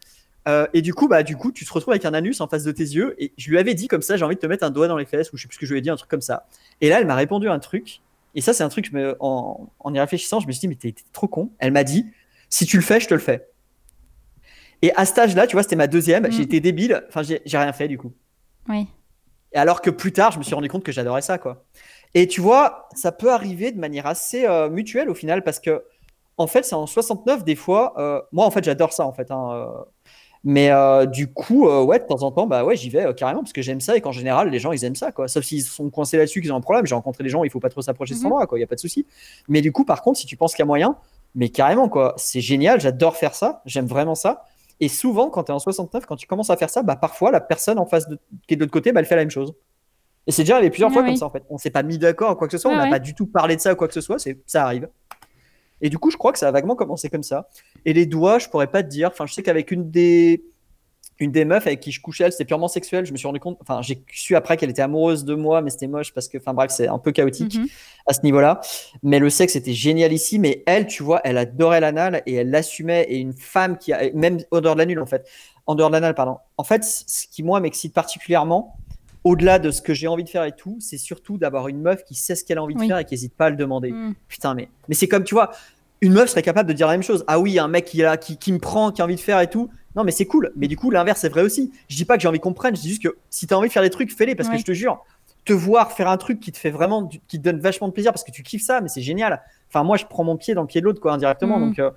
Euh, 0.47 0.69
et 0.73 0.81
du 0.81 0.95
coup, 0.95 1.09
bah, 1.09 1.25
du 1.25 1.37
coup, 1.37 1.51
tu 1.51 1.65
te 1.65 1.73
retrouves 1.73 1.91
avec 1.93 2.05
un 2.05 2.15
anus 2.15 2.41
en 2.41 2.47
face 2.47 2.63
de 2.63 2.71
tes 2.71 2.85
yeux, 2.85 3.17
et 3.19 3.33
je 3.37 3.51
lui 3.51 3.59
avais 3.59 3.75
dit 3.75 3.89
comme 3.89 4.01
ça, 4.01 4.17
j'ai 4.17 4.25
envie 4.25 4.37
de 4.37 4.41
te 4.41 4.47
mettre 4.47 4.63
un 4.63 4.71
doigt 4.71 4.87
dans 4.87 4.97
les 4.97 5.07
fesses, 5.07 5.33
ou 5.33 5.37
je 5.37 5.43
sais 5.43 5.49
plus 5.49 5.57
ce 5.57 5.59
que 5.61 5.67
je 5.67 5.73
lui 5.73 5.79
ai 5.79 5.83
dit, 5.83 5.91
un 5.91 5.97
truc 5.97 6.09
comme 6.09 6.21
ça. 6.21 6.47
Et 6.81 6.89
là, 6.89 7.01
elle 7.01 7.07
m'a 7.09 7.17
répondu 7.17 7.49
un 7.49 7.59
truc, 7.59 8.01
et 8.37 8.41
ça, 8.41 8.53
c'est 8.53 8.63
un 8.63 8.69
truc, 8.69 8.87
je 8.89 8.97
me- 8.97 9.17
en, 9.19 9.69
en 9.81 9.93
y 9.93 9.99
réfléchissant, 9.99 10.39
je 10.39 10.47
me 10.47 10.53
suis 10.53 10.61
dit, 10.61 10.69
mais 10.69 10.77
t'es 10.77 10.95
trop 11.13 11.27
con. 11.27 11.51
Elle 11.59 11.73
m'a 11.73 11.83
dit, 11.83 12.07
si 12.49 12.65
tu 12.65 12.77
le 12.77 12.83
fais, 12.85 13.01
je 13.01 13.09
te 13.09 13.15
le 13.15 13.19
fais. 13.19 13.49
Et 14.83 14.95
à 14.95 15.05
cet 15.05 15.19
âge-là, 15.19 15.49
tu 15.49 15.57
vois, 15.57 15.65
c'était 15.65 15.75
ma 15.75 15.89
deuxième, 15.89 16.29
Mm. 16.29 16.31
j'ai 16.31 16.43
été 16.43 16.61
débile, 16.61 17.03
enfin, 17.09 17.23
j'ai 17.25 17.41
rien 17.59 17.73
fait 17.73 17.89
du 17.89 17.99
coup. 17.99 18.13
Oui. 18.69 18.87
Et 19.53 19.59
alors 19.59 19.81
que 19.83 19.91
plus 19.91 20.13
tard, 20.13 20.33
je 20.33 20.39
me 20.39 20.45
suis 20.45 20.55
rendu 20.55 20.69
compte 20.69 20.85
que 20.85 20.93
j'adorais 20.93 21.23
ça, 21.23 21.39
quoi. 21.39 21.65
Et 22.15 22.27
tu 22.27 22.41
vois, 22.41 22.89
ça 22.95 23.13
peut 23.13 23.31
arriver 23.33 23.73
de 23.73 23.79
manière 23.79 24.07
assez 24.07 24.47
euh, 24.47 24.69
mutuelle 24.71 25.11
au 25.11 25.15
final, 25.15 25.45
parce 25.45 25.61
que 25.61 25.85
en 26.39 26.47
fait, 26.47 26.65
c'est 26.65 26.75
en 26.75 26.87
69 26.87 27.45
des 27.45 27.57
fois. 27.57 27.95
euh, 27.99 28.21
moi, 28.33 28.47
en 28.47 28.51
fait, 28.51 28.65
j'adore 28.65 28.93
ça 28.93 29.07
en 29.07 29.13
fait. 29.13 29.31
hein, 29.31 29.51
euh, 29.55 29.67
mais 30.45 30.71
du 31.09 31.31
coup, 31.33 31.69
ouais, 31.69 31.99
de 31.99 32.05
temps 32.07 32.23
en 32.23 32.33
temps, 32.33 32.47
bah 32.47 32.65
ouais, 32.65 32.75
j'y 32.77 32.89
vais 32.89 33.13
carrément 33.15 33.41
parce 33.43 33.53
que 33.53 33.61
j'aime 33.63 33.81
ça 33.81 33.97
et 33.97 34.01
qu'en 34.01 34.13
général, 34.13 34.49
les 34.51 34.59
gens 34.59 34.73
ils 34.73 34.85
aiment 34.85 34.95
ça 34.97 35.13
quoi. 35.13 35.29
Sauf 35.29 35.45
s'ils 35.45 35.63
sont 35.63 35.91
coincés 35.91 36.17
là-dessus, 36.17 36.41
qu'ils 36.41 36.53
ont 36.53 36.57
un 36.57 36.61
problème. 36.63 36.87
J'ai 36.87 36.95
rencontré 36.95 37.23
des 37.25 37.31
gens, 37.31 37.45
il 37.45 37.51
faut 37.51 37.61
pas 37.61 37.69
trop 37.69 37.83
s'approcher 37.83 38.15
Mhm. 38.15 38.21
sans 38.21 38.29
moi 38.31 38.47
quoi. 38.47 38.59
Il 38.59 38.63
y 38.63 38.65
a 38.65 38.67
pas 38.67 38.75
de 38.75 38.81
souci. 38.81 39.07
Mais 39.49 39.61
du 39.61 39.71
coup, 39.73 39.85
par 39.85 40.01
contre, 40.03 40.19
si 40.19 40.27
tu 40.27 40.37
penses 40.39 40.53
qu'il 40.55 40.61
y 40.61 40.65
a 40.65 40.67
moyen, 40.67 40.97
mais 41.35 41.51
carrément 41.51 41.89
quoi, 41.91 42.15
c'est 42.17 42.41
génial. 42.41 42.81
J'adore 42.81 43.17
faire 43.17 43.35
ça. 43.35 43.61
J'aime 43.67 43.87
vraiment 43.87 44.15
ça. 44.15 44.45
Et 44.81 44.89
souvent, 44.89 45.29
quand 45.31 45.45
tu 45.45 45.53
es 45.53 45.55
en 45.55 45.59
69, 45.59 46.07
quand 46.07 46.17
tu 46.17 46.27
commences 46.27 46.51
à 46.51 46.57
faire 46.57 46.71
ça, 46.71 46.83
bah 46.83 46.97
parfois 46.97 47.31
la 47.31 47.41
personne 47.41 47.79
en 47.79 47.87
face 47.87 48.09
de, 48.09 48.19
qui 48.47 48.55
est 48.55 48.57
de 48.57 48.63
l'autre 48.63 48.73
côté, 48.73 48.93
bah, 48.93 49.01
elle 49.01 49.07
fait 49.07 49.17
la 49.17 49.23
même 49.23 49.31
chose. 49.31 49.55
Et 50.27 50.33
c'est 50.33 50.43
déjà 50.43 50.55
arrivé 50.57 50.71
plusieurs 50.71 50.91
Ah 50.91 50.93
fois 50.95 51.03
oui. 51.03 51.09
comme 51.09 51.17
ça 51.17 51.27
en 51.27 51.31
fait. 51.31 51.45
On 51.51 51.59
s'est 51.59 51.71
pas 51.71 51.83
mis 51.83 51.99
d'accord 51.99 52.33
ou 52.33 52.35
quoi 52.35 52.47
que 52.47 52.53
ce 52.53 52.59
soit. 52.59 52.71
Ouais, 52.71 52.77
on 52.77 52.79
n'a 52.79 52.85
ouais. 52.85 52.91
pas 52.91 52.99
du 52.99 53.15
tout 53.15 53.27
parlé 53.27 53.57
de 53.57 53.61
ça 53.61 53.73
ou 53.73 53.77
quoi 53.77 53.89
que 53.89 53.95
ce 53.95 54.01
soit. 54.01 54.19
C'est 54.19 54.39
ça 54.47 54.65
arrive. 54.65 54.89
Et 55.83 55.89
du 55.89 55.99
coup, 55.99 56.11
je 56.11 56.17
crois 56.17 56.33
que 56.33 56.39
ça 56.39 56.49
a 56.49 56.51
vaguement 56.51 56.77
commencé 56.77 57.09
comme 57.09 57.23
ça. 57.23 57.49
Et 57.85 57.93
les 57.93 58.07
doigts, 58.07 58.39
je 58.39 58.49
pourrais 58.49 58.67
pas 58.67 58.83
te 58.83 58.89
dire. 58.89 59.09
Enfin, 59.09 59.27
je 59.27 59.33
sais 59.35 59.43
qu'avec 59.43 59.71
une 59.71 59.91
des 59.91 60.45
une 61.21 61.31
des 61.31 61.45
meufs 61.45 61.67
avec 61.67 61.81
qui 61.81 61.93
je 61.93 62.01
couchais, 62.01 62.25
elle, 62.25 62.33
c'était 62.33 62.47
purement 62.47 62.67
sexuel. 62.67 63.05
Je 63.07 63.13
me 63.13 63.17
suis 63.17 63.27
rendu 63.27 63.39
compte. 63.41 63.59
Enfin, 63.61 63.83
j'ai 63.83 64.03
su 64.11 64.35
après 64.35 64.57
qu'elle 64.57 64.71
était 64.71 64.83
amoureuse 64.83 65.25
de 65.25 65.35
moi, 65.35 65.61
mais 65.63 65.71
c'était 65.71 65.87
moche 65.87 66.13
parce 66.13 66.29
que, 66.29 66.39
enfin 66.39 66.55
bref, 66.55 66.71
c'est 66.71 66.89
un 66.89 66.99
peu 66.99 67.13
chaotique 67.13 67.57
Mhm. 67.59 67.67
à 68.07 68.13
ce 68.15 68.23
niveau-là. 68.23 68.61
Mais 69.03 69.19
le 69.19 69.31
sexe 69.31 69.55
était 69.55 69.75
génial 69.75 70.13
ici. 70.13 70.39
Mais 70.39 70.63
elle, 70.67 70.87
tu 70.87 71.03
vois, 71.03 71.21
elle 71.23 71.39
adorait 71.39 71.81
l'anal 71.81 72.23
et 72.27 72.35
elle 72.35 72.51
l'assumait. 72.51 73.05
Et 73.09 73.19
une 73.19 73.35
femme 73.35 73.77
qui 73.79 73.93
a, 73.93 74.11
même 74.15 74.39
en 74.51 74.61
dehors 74.61 74.75
de 74.75 74.81
l'anal, 74.81 74.99
en 74.99 75.07
fait, 75.07 75.29
en 75.67 75.75
dehors 75.75 75.91
de 75.91 75.95
l'anal, 75.95 76.15
pardon. 76.15 76.39
En 76.57 76.65
fait, 76.65 76.83
ce 76.85 77.27
qui 77.31 77.43
moi 77.43 77.61
m'excite 77.61 77.93
particulièrement, 77.95 78.77
au-delà 79.23 79.59
de 79.59 79.71
ce 79.71 79.83
que 79.83 79.93
j'ai 79.93 80.09
envie 80.09 80.25
de 80.25 80.31
faire 80.31 80.45
et 80.45 80.53
tout, 80.53 80.79
c'est 80.81 80.97
surtout 80.97 81.37
d'avoir 81.37 81.69
une 81.69 81.83
meuf 81.83 82.05
qui 82.05 82.15
sait 82.15 82.35
ce 82.35 82.43
qu'elle 82.45 82.57
a 82.57 82.63
envie 82.63 82.75
de 82.75 82.81
faire 82.83 82.97
et 82.99 83.05
qui 83.05 83.13
n'hésite 83.13 83.35
pas 83.35 83.47
à 83.47 83.51
le 83.51 83.57
demander. 83.57 83.91
Mm. 83.93 84.15
Putain, 84.29 84.55
mais, 84.55 84.69
mais 84.89 84.95
c'est 84.95 85.09
comme, 85.09 85.25
tu 85.25 85.35
vois, 85.35 85.51
une 86.01 86.15
meuf 86.15 86.31
serait 86.31 86.41
capable 86.41 86.67
de 86.67 86.73
dire 86.73 86.87
la 86.87 86.95
même 86.95 87.03
chose. 87.03 87.23
Ah 87.27 87.39
oui, 87.39 87.59
un 87.59 87.69
mec 87.69 87.85
qui, 87.85 87.99
là, 87.99 88.17
qui, 88.17 88.39
qui 88.39 88.51
me 88.53 88.59
prend, 88.59 88.91
qui 88.91 89.03
a 89.03 89.05
envie 89.05 89.17
de 89.17 89.21
faire 89.21 89.39
et 89.41 89.51
tout. 89.51 89.69
Non, 89.97 90.05
mais 90.05 90.13
c'est 90.13 90.27
cool. 90.27 90.53
Mais 90.57 90.69
du 90.69 90.77
coup, 90.77 90.91
l'inverse, 90.91 91.21
c'est 91.21 91.29
vrai 91.29 91.43
aussi. 91.43 91.73
Je 91.89 91.97
dis 91.97 92.05
pas 92.05 92.17
que 92.17 92.23
j'ai 92.23 92.29
envie 92.29 92.41
qu'on 92.41 92.53
prenne. 92.53 92.77
Je 92.77 92.81
dis 92.81 92.89
juste 92.91 93.03
que 93.03 93.17
si 93.29 93.47
tu 93.47 93.55
as 93.55 93.59
envie 93.59 93.69
de 93.69 93.73
faire 93.73 93.83
des 93.83 93.91
trucs, 93.91 94.13
fais-les. 94.17 94.35
Parce 94.35 94.49
Ouais. 94.49 94.55
que 94.57 94.61
je 94.61 94.65
te 94.67 94.73
jure, 94.73 95.05
te 95.45 95.53
voir 95.53 95.93
faire 95.93 96.09
un 96.09 96.17
truc 96.17 96.39
qui 96.41 96.53
te 96.53 96.59
fait 96.59 96.71
vraiment, 96.71 97.07
qui 97.07 97.21
te 97.39 97.43
donne 97.43 97.59
vachement 97.61 97.89
de 97.89 97.93
plaisir 97.93 98.13
parce 98.13 98.23
que 98.25 98.31
tu 98.31 98.43
kiffes 98.43 98.63
ça, 98.63 98.81
mais 98.81 98.89
c'est 98.89 99.03
génial. 99.03 99.43
Enfin, 99.73 99.85
moi, 99.85 99.97
je 99.97 100.05
prends 100.05 100.25
mon 100.25 100.37
pied 100.37 100.53
dans 100.55 100.63
le 100.63 100.67
pied 100.67 100.81
de 100.81 100.87
l'autre, 100.87 101.01
quoi, 101.01 101.13
indirectement. 101.13 101.59
Mhm. 101.61 101.69
Donc, 101.69 101.79
euh, 101.79 101.91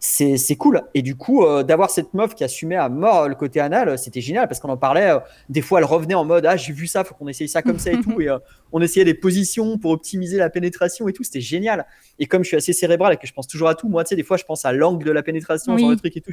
c'est 0.00 0.38
c'est 0.38 0.56
cool. 0.56 0.82
Et 0.94 1.02
du 1.02 1.14
coup, 1.14 1.44
euh, 1.44 1.62
d'avoir 1.62 1.90
cette 1.90 2.14
meuf 2.14 2.34
qui 2.34 2.42
assumait 2.42 2.76
à 2.76 2.88
mort 2.88 3.28
le 3.28 3.34
côté 3.34 3.60
anal, 3.60 3.90
euh, 3.90 3.96
c'était 3.98 4.22
génial 4.22 4.48
parce 4.48 4.60
qu'on 4.60 4.70
en 4.70 4.76
parlait. 4.78 5.10
euh, 5.10 5.18
des 5.50 5.60
fois, 5.60 5.78
elle 5.80 5.84
revenait 5.84 6.14
en 6.14 6.24
mode 6.24 6.46
Ah, 6.46 6.56
j'ai 6.56 6.72
vu 6.72 6.86
ça, 6.86 7.04
faut 7.04 7.14
qu'on 7.14 7.28
essaye 7.28 7.48
ça 7.48 7.60
comme 7.60 7.78
ça 7.78 7.92
et 7.92 8.00
tout. 8.00 8.18
Et 8.22 8.28
on 8.72 8.80
essayait 8.80 9.04
des 9.04 9.12
positions 9.14 9.76
pour 9.78 9.90
optimiser 9.90 10.38
la 10.38 10.48
pénétration 10.50 11.06
et 11.06 11.12
tout. 11.12 11.22
C'était 11.22 11.40
génial. 11.42 11.86
Et 12.18 12.24
comme 12.26 12.42
je 12.44 12.48
suis 12.48 12.56
assez 12.56 12.72
cérébral 12.72 13.12
et 13.12 13.16
que 13.18 13.26
je 13.26 13.32
pense 13.34 13.46
toujours 13.46 13.68
à 13.68 13.74
tout, 13.74 13.88
moi, 13.88 14.04
tu 14.04 14.08
sais, 14.10 14.16
des 14.16 14.22
fois, 14.24 14.36
je 14.38 14.44
pense 14.44 14.64
à 14.64 14.72
l'angle 14.72 15.04
de 15.04 15.10
la 15.12 15.22
pénétration, 15.22 15.74
Oui. 15.74 15.80
genre 15.82 15.90
le 15.90 15.96
truc 15.96 16.16
et 16.16 16.20
tout. 16.22 16.30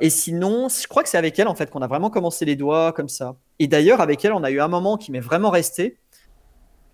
et 0.00 0.10
sinon, 0.10 0.68
je 0.68 0.86
crois 0.86 1.02
que 1.02 1.08
c'est 1.08 1.18
avec 1.18 1.36
elle, 1.38 1.48
en 1.48 1.54
fait, 1.56 1.68
qu'on 1.70 1.82
a 1.82 1.86
vraiment 1.88 2.10
commencé 2.10 2.44
les 2.44 2.56
doigts 2.56 2.92
comme 2.92 3.08
ça. 3.08 3.34
Et 3.58 3.66
d'ailleurs, 3.66 4.00
avec 4.00 4.24
elle, 4.24 4.32
on 4.32 4.42
a 4.44 4.50
eu 4.50 4.60
un 4.60 4.68
moment 4.68 4.96
qui 4.96 5.10
m'est 5.12 5.20
vraiment 5.20 5.50
resté. 5.50 5.98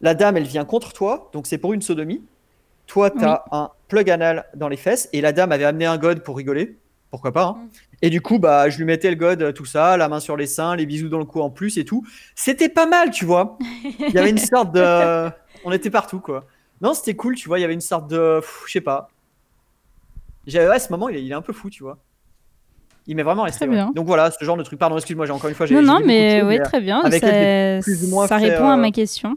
La 0.02 0.14
dame, 0.14 0.36
elle 0.38 0.44
vient 0.44 0.64
contre 0.64 0.92
toi, 0.94 1.30
donc 1.32 1.46
c'est 1.46 1.58
pour 1.58 1.72
une 1.74 1.82
sodomie. 1.82 2.22
Toi, 2.90 3.10
tu 3.10 3.24
as 3.24 3.44
un 3.52 3.70
plug 3.86 4.10
anal 4.10 4.46
dans 4.56 4.68
les 4.68 4.76
fesses, 4.76 5.08
et 5.12 5.20
la 5.20 5.30
dame 5.30 5.52
avait 5.52 5.64
amené 5.64 5.86
un 5.86 5.96
god 5.96 6.24
pour 6.24 6.36
rigoler. 6.36 6.76
Pourquoi 7.12 7.30
pas 7.30 7.44
hein. 7.44 7.56
Mm. 7.56 7.68
Et 8.02 8.10
du 8.10 8.20
coup, 8.20 8.40
bah, 8.40 8.68
je 8.68 8.78
lui 8.78 8.84
mettais 8.84 9.10
le 9.10 9.14
god, 9.16 9.42
euh, 9.42 9.52
tout 9.52 9.64
ça, 9.64 9.96
la 9.96 10.08
main 10.08 10.18
sur 10.18 10.36
les 10.36 10.46
seins, 10.46 10.74
les 10.74 10.86
bisous 10.86 11.08
dans 11.08 11.18
le 11.20 11.24
cou 11.24 11.40
en 11.40 11.50
plus 11.50 11.78
et 11.78 11.84
tout. 11.84 12.04
C'était 12.34 12.68
pas 12.68 12.86
mal, 12.86 13.12
tu 13.12 13.24
vois. 13.24 13.58
Il 14.00 14.10
y 14.12 14.18
avait 14.18 14.30
une 14.30 14.38
sorte 14.38 14.74
de. 14.74 15.30
On 15.64 15.70
était 15.70 15.90
partout, 15.90 16.18
quoi. 16.18 16.46
Non, 16.80 16.92
c'était 16.92 17.14
cool, 17.14 17.36
tu 17.36 17.46
vois. 17.46 17.58
Il 17.60 17.62
y 17.62 17.64
avait 17.64 17.74
une 17.74 17.80
sorte 17.80 18.10
de. 18.10 18.40
Je 18.66 18.72
sais 18.72 18.80
pas. 18.80 19.08
J'avais- 20.48 20.68
Ouais, 20.68 20.78
ce 20.80 20.90
moment, 20.90 21.08
il 21.08 21.16
est, 21.16 21.22
il 21.22 21.30
est 21.30 21.34
un 21.34 21.42
peu 21.42 21.52
fou, 21.52 21.70
tu 21.70 21.84
vois. 21.84 21.98
Il 23.06 23.14
m'est 23.14 23.22
vraiment 23.22 23.42
resté. 23.44 23.58
Très 23.58 23.68
ouais. 23.68 23.74
bien. 23.74 23.92
Donc 23.94 24.06
voilà, 24.06 24.30
ce 24.32 24.44
genre 24.44 24.56
de 24.56 24.62
truc. 24.64 24.78
Pardon, 24.80 24.96
excuse-moi, 24.96 25.26
j'ai 25.26 25.32
encore 25.32 25.48
une 25.48 25.54
fois. 25.54 25.66
j'ai- 25.66 25.74
Non, 25.74 25.82
non, 25.82 26.00
mais 26.04 26.42
oui, 26.42 26.58
très 26.62 26.80
bien. 26.80 27.00
avec 27.02 27.20
ça 27.22 27.28
elle, 27.28 27.82
j'ai 27.82 27.82
plus 27.82 28.04
ou 28.04 28.08
moins 28.08 28.26
ça 28.26 28.38
répond 28.38 28.68
à 28.68 28.74
euh, 28.74 28.76
ma 28.76 28.90
question. 28.90 29.36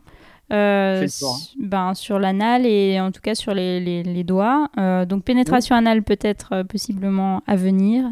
Euh, 0.53 1.03
hein. 1.05 1.35
ben, 1.59 1.93
sur 1.95 2.19
l'anal 2.19 2.65
et 2.65 2.99
en 3.01 3.11
tout 3.11 3.21
cas 3.21 3.33
sur 3.35 3.53
les, 3.53 3.79
les- 3.79 4.03
les 4.03 4.23
doigts. 4.23 4.69
Euh, 4.77 5.05
donc 5.05 5.23
pénétration 5.23 5.75
anale 5.75 6.03
peut-être 6.03 6.49
euh, 6.53 6.63
possiblement 6.63 7.41
à 7.47 7.55
venir. 7.55 8.05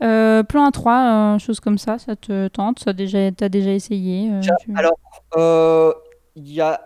Plan 0.00 0.70
A3, 0.70 1.34
euh, 1.34 1.38
chose 1.38 1.60
comme 1.60 1.76
ça, 1.78 1.98
ça 1.98 2.16
te 2.16 2.48
tente 2.48 2.78
Ça 2.80 2.92
déjà, 2.94 3.30
t'as 3.32 3.48
déjà 3.50 3.70
essayé 3.72 4.30
tu- 4.40 4.74
Alors, 4.76 4.96
il 6.36 6.52
y 6.52 6.60
a. 6.60 6.80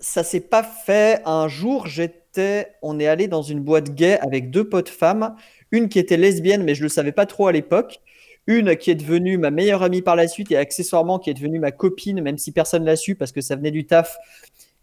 Ça 0.00 0.22
s'est 0.22 0.40
pas 0.40 0.62
fait. 0.62 1.20
Un 1.26 1.48
jour, 1.48 1.86
j'étais. 1.86 2.74
On 2.82 3.00
est 3.00 3.06
allé 3.08 3.26
dans 3.28 3.42
une 3.42 3.60
boîte 3.60 3.90
gay 3.94 4.18
avec 4.20 4.50
deux 4.50 4.68
potes 4.68 4.88
femmes. 4.88 5.34
Une 5.72 5.88
qui 5.88 5.98
était 5.98 6.16
lesbienne, 6.16 6.62
mais 6.62 6.74
je 6.74 6.82
le 6.82 6.88
savais 6.88 7.12
pas 7.12 7.26
trop 7.26 7.48
à 7.48 7.52
l'époque. 7.52 8.00
Une 8.48 8.76
qui 8.76 8.90
est 8.90 8.94
devenue 8.96 9.36
ma 9.38 9.50
meilleure 9.50 9.82
amie 9.82 10.00
par 10.02 10.16
la 10.16 10.26
suite 10.26 10.50
et 10.50 10.56
accessoirement 10.56 11.18
qui 11.18 11.28
est 11.30 11.34
devenue 11.34 11.58
ma 11.60 11.70
copine, 11.70 12.20
même 12.22 12.38
si 12.38 12.50
personne 12.50 12.84
l'a 12.84 12.96
su 12.96 13.14
parce 13.14 13.30
que 13.30 13.40
ça 13.42 13.54
venait 13.56 13.70
du 13.70 13.84
taf. 13.86 14.16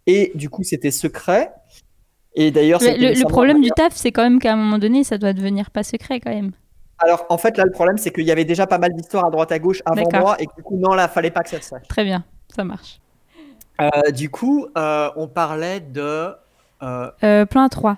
Et 0.08 0.32
du 0.36 0.50
coup, 0.52 0.64
c'était 0.64 0.92
secret. 0.92 1.52
Et 2.36 2.52
d'ailleurs, 2.52 2.80
Le, 2.82 3.28
problème 3.28 3.62
du 3.62 3.70
taf, 3.72 3.94
c'est 3.96 4.12
quand 4.12 4.22
même 4.22 4.40
qu'à 4.40 4.54
un 4.54 4.56
moment 4.56 4.78
donné, 4.78 5.04
ça 5.04 5.18
doit 5.18 5.34
devenir 5.34 5.72
pas 5.72 5.82
secret 5.84 6.20
quand 6.20 6.30
même. 6.30 6.52
Alors, 7.00 7.26
en 7.30 7.38
fait, 7.40 7.58
là, 7.58 7.64
le 7.66 7.72
problème, 7.72 7.98
c'est 7.98 8.12
qu'il 8.12 8.24
y 8.24 8.32
avait 8.32 8.46
déjà 8.46 8.68
pas 8.68 8.78
mal 8.78 8.94
d'histoires 8.94 9.26
à 9.26 9.32
droite 9.32 9.52
à 9.52 9.58
gauche 9.60 9.82
avant 9.86 10.08
moi 10.14 10.36
et 10.40 10.46
que 10.46 10.56
du 10.56 10.62
coup, 10.64 10.78
non, 10.78 10.94
là, 10.94 11.08
fallait 11.08 11.32
pas 11.32 11.42
que 11.44 11.50
ça 11.50 11.60
se 11.60 11.70
sache. 11.70 11.88
Très 11.90 12.04
bien, 12.04 12.24
ça 12.56 12.64
marche. 12.64 13.00
Euh, 13.82 14.12
du 14.12 14.30
coup, 14.30 14.68
euh, 14.78 15.10
on 15.16 15.28
parlait 15.28 15.80
de. 15.80 16.30
euh, 16.84 17.10
Euh, 17.24 17.46
plan 17.46 17.66
A3. 17.68 17.96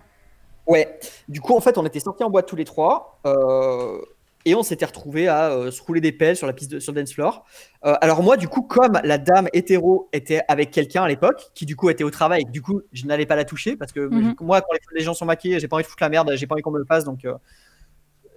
ouais. 0.67 0.97
Du 1.27 1.41
coup, 1.41 1.55
en 1.55 1.59
fait, 1.59 1.77
on 1.77 1.85
était 1.85 1.99
sortis 1.99 2.23
en 2.23 2.29
boîte 2.29 2.47
tous 2.47 2.55
les 2.55 2.63
trois. 2.65 3.19
Et 4.49 4.55
on 4.55 4.63
s'était 4.63 4.85
retrouvés 4.85 5.27
à 5.27 5.51
euh, 5.51 5.71
se 5.71 5.81
rouler 5.81 6.01
des 6.01 6.11
pelles 6.11 6.35
sur 6.37 6.47
la 6.47 6.53
piste 6.53 6.71
de, 6.71 6.79
sur 6.79 6.93
le 6.93 7.01
dance 7.01 7.13
floor. 7.13 7.45
Euh, 7.85 7.95
alors 8.01 8.23
moi, 8.23 8.37
du 8.37 8.47
coup, 8.47 8.61
comme 8.61 8.99
la 9.03 9.17
dame 9.17 9.47
hétéro 9.53 10.09
était 10.13 10.41
avec 10.47 10.71
quelqu'un 10.71 11.03
à 11.03 11.07
l'époque, 11.07 11.51
qui 11.53 11.65
du 11.65 11.75
coup 11.75 11.89
était 11.89 12.03
au 12.03 12.11
travail, 12.11 12.45
du 12.45 12.61
coup, 12.61 12.81
je 12.93 13.05
n'allais 13.05 13.25
pas 13.25 13.35
la 13.35 13.45
toucher 13.45 13.75
parce 13.75 13.91
que 13.91 13.99
Mhm. 13.99 14.35
moi, 14.41 14.61
quand 14.61 14.73
les, 14.73 14.79
les 14.99 15.03
gens 15.03 15.13
sont 15.13 15.25
maquillés, 15.25 15.59
j'ai 15.59 15.67
pas 15.67 15.75
envie 15.75 15.83
de 15.83 15.87
foutre 15.89 16.03
la 16.03 16.09
merde, 16.09 16.31
j'ai 16.35 16.47
pas 16.47 16.55
envie 16.55 16.61
qu'on 16.61 16.71
me 16.71 16.79
le 16.79 16.85
fasse, 16.85 17.03
donc 17.03 17.25
euh, 17.25 17.33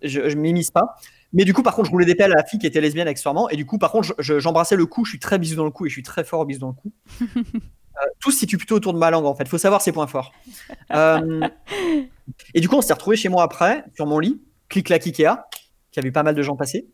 je, 0.02 0.28
je 0.28 0.36
m'immisce 0.36 0.70
pas. 0.70 0.96
Mais 1.32 1.44
du 1.44 1.54
coup, 1.54 1.62
par 1.62 1.74
contre, 1.76 1.86
je 1.86 1.92
roulais 1.92 2.06
des 2.06 2.14
pelles 2.16 2.32
à 2.32 2.36
la 2.36 2.44
fille 2.44 2.58
qui 2.58 2.66
était 2.66 2.80
lesbienne 2.80 3.06
accessoirement, 3.06 3.48
et 3.50 3.56
du 3.56 3.64
coup, 3.66 3.78
par 3.78 3.92
contre, 3.92 4.08
je- 4.08 4.14
je- 4.18 4.38
j'embrassais 4.40 4.74
le 4.76 4.86
cou. 4.86 5.04
Je 5.04 5.11
suis 5.11 5.18
très 5.20 5.38
bisou 5.38 5.56
dans 5.56 5.64
le 5.64 5.70
cou 5.70 5.86
et 5.86 5.88
je 5.88 5.94
suis 5.94 6.02
très 6.02 6.24
fort 6.24 6.40
au 6.40 6.44
bisou 6.44 6.61
dans 6.61 6.68
le 6.68 6.72
cou. 6.74 6.92
Euh, 8.02 8.06
tout 8.18 8.30
se 8.30 8.38
situe 8.38 8.56
plutôt 8.56 8.76
autour 8.76 8.94
de 8.94 8.98
ma 8.98 9.11
langue 9.11 9.26
en 9.26 9.34
fait. 9.34 9.46
Faut 9.46 9.58
savoir 9.58 9.82
ses 9.82 9.92
points 9.92 10.06
forts. 10.06 10.32
Et 12.54 12.61
du 12.61 12.68
coup, 12.68 12.76
on 12.76 12.80
s'est 12.80 12.92
retrouvé 12.94 13.16
chez 13.16 13.28
moi 13.28 13.42
après, 13.42 13.84
sur 13.94 14.06
mon 14.06 14.18
lit, 14.18 14.40
clic 14.68 14.86
clac 14.86 15.06
Ikea, 15.06 15.28
qui 15.93 16.01
a 16.01 16.03
vu 16.03 16.12
pas 16.12 16.22
mal 16.22 16.34
de 16.34 16.43
gens 16.43 16.57
passer. 16.57 16.86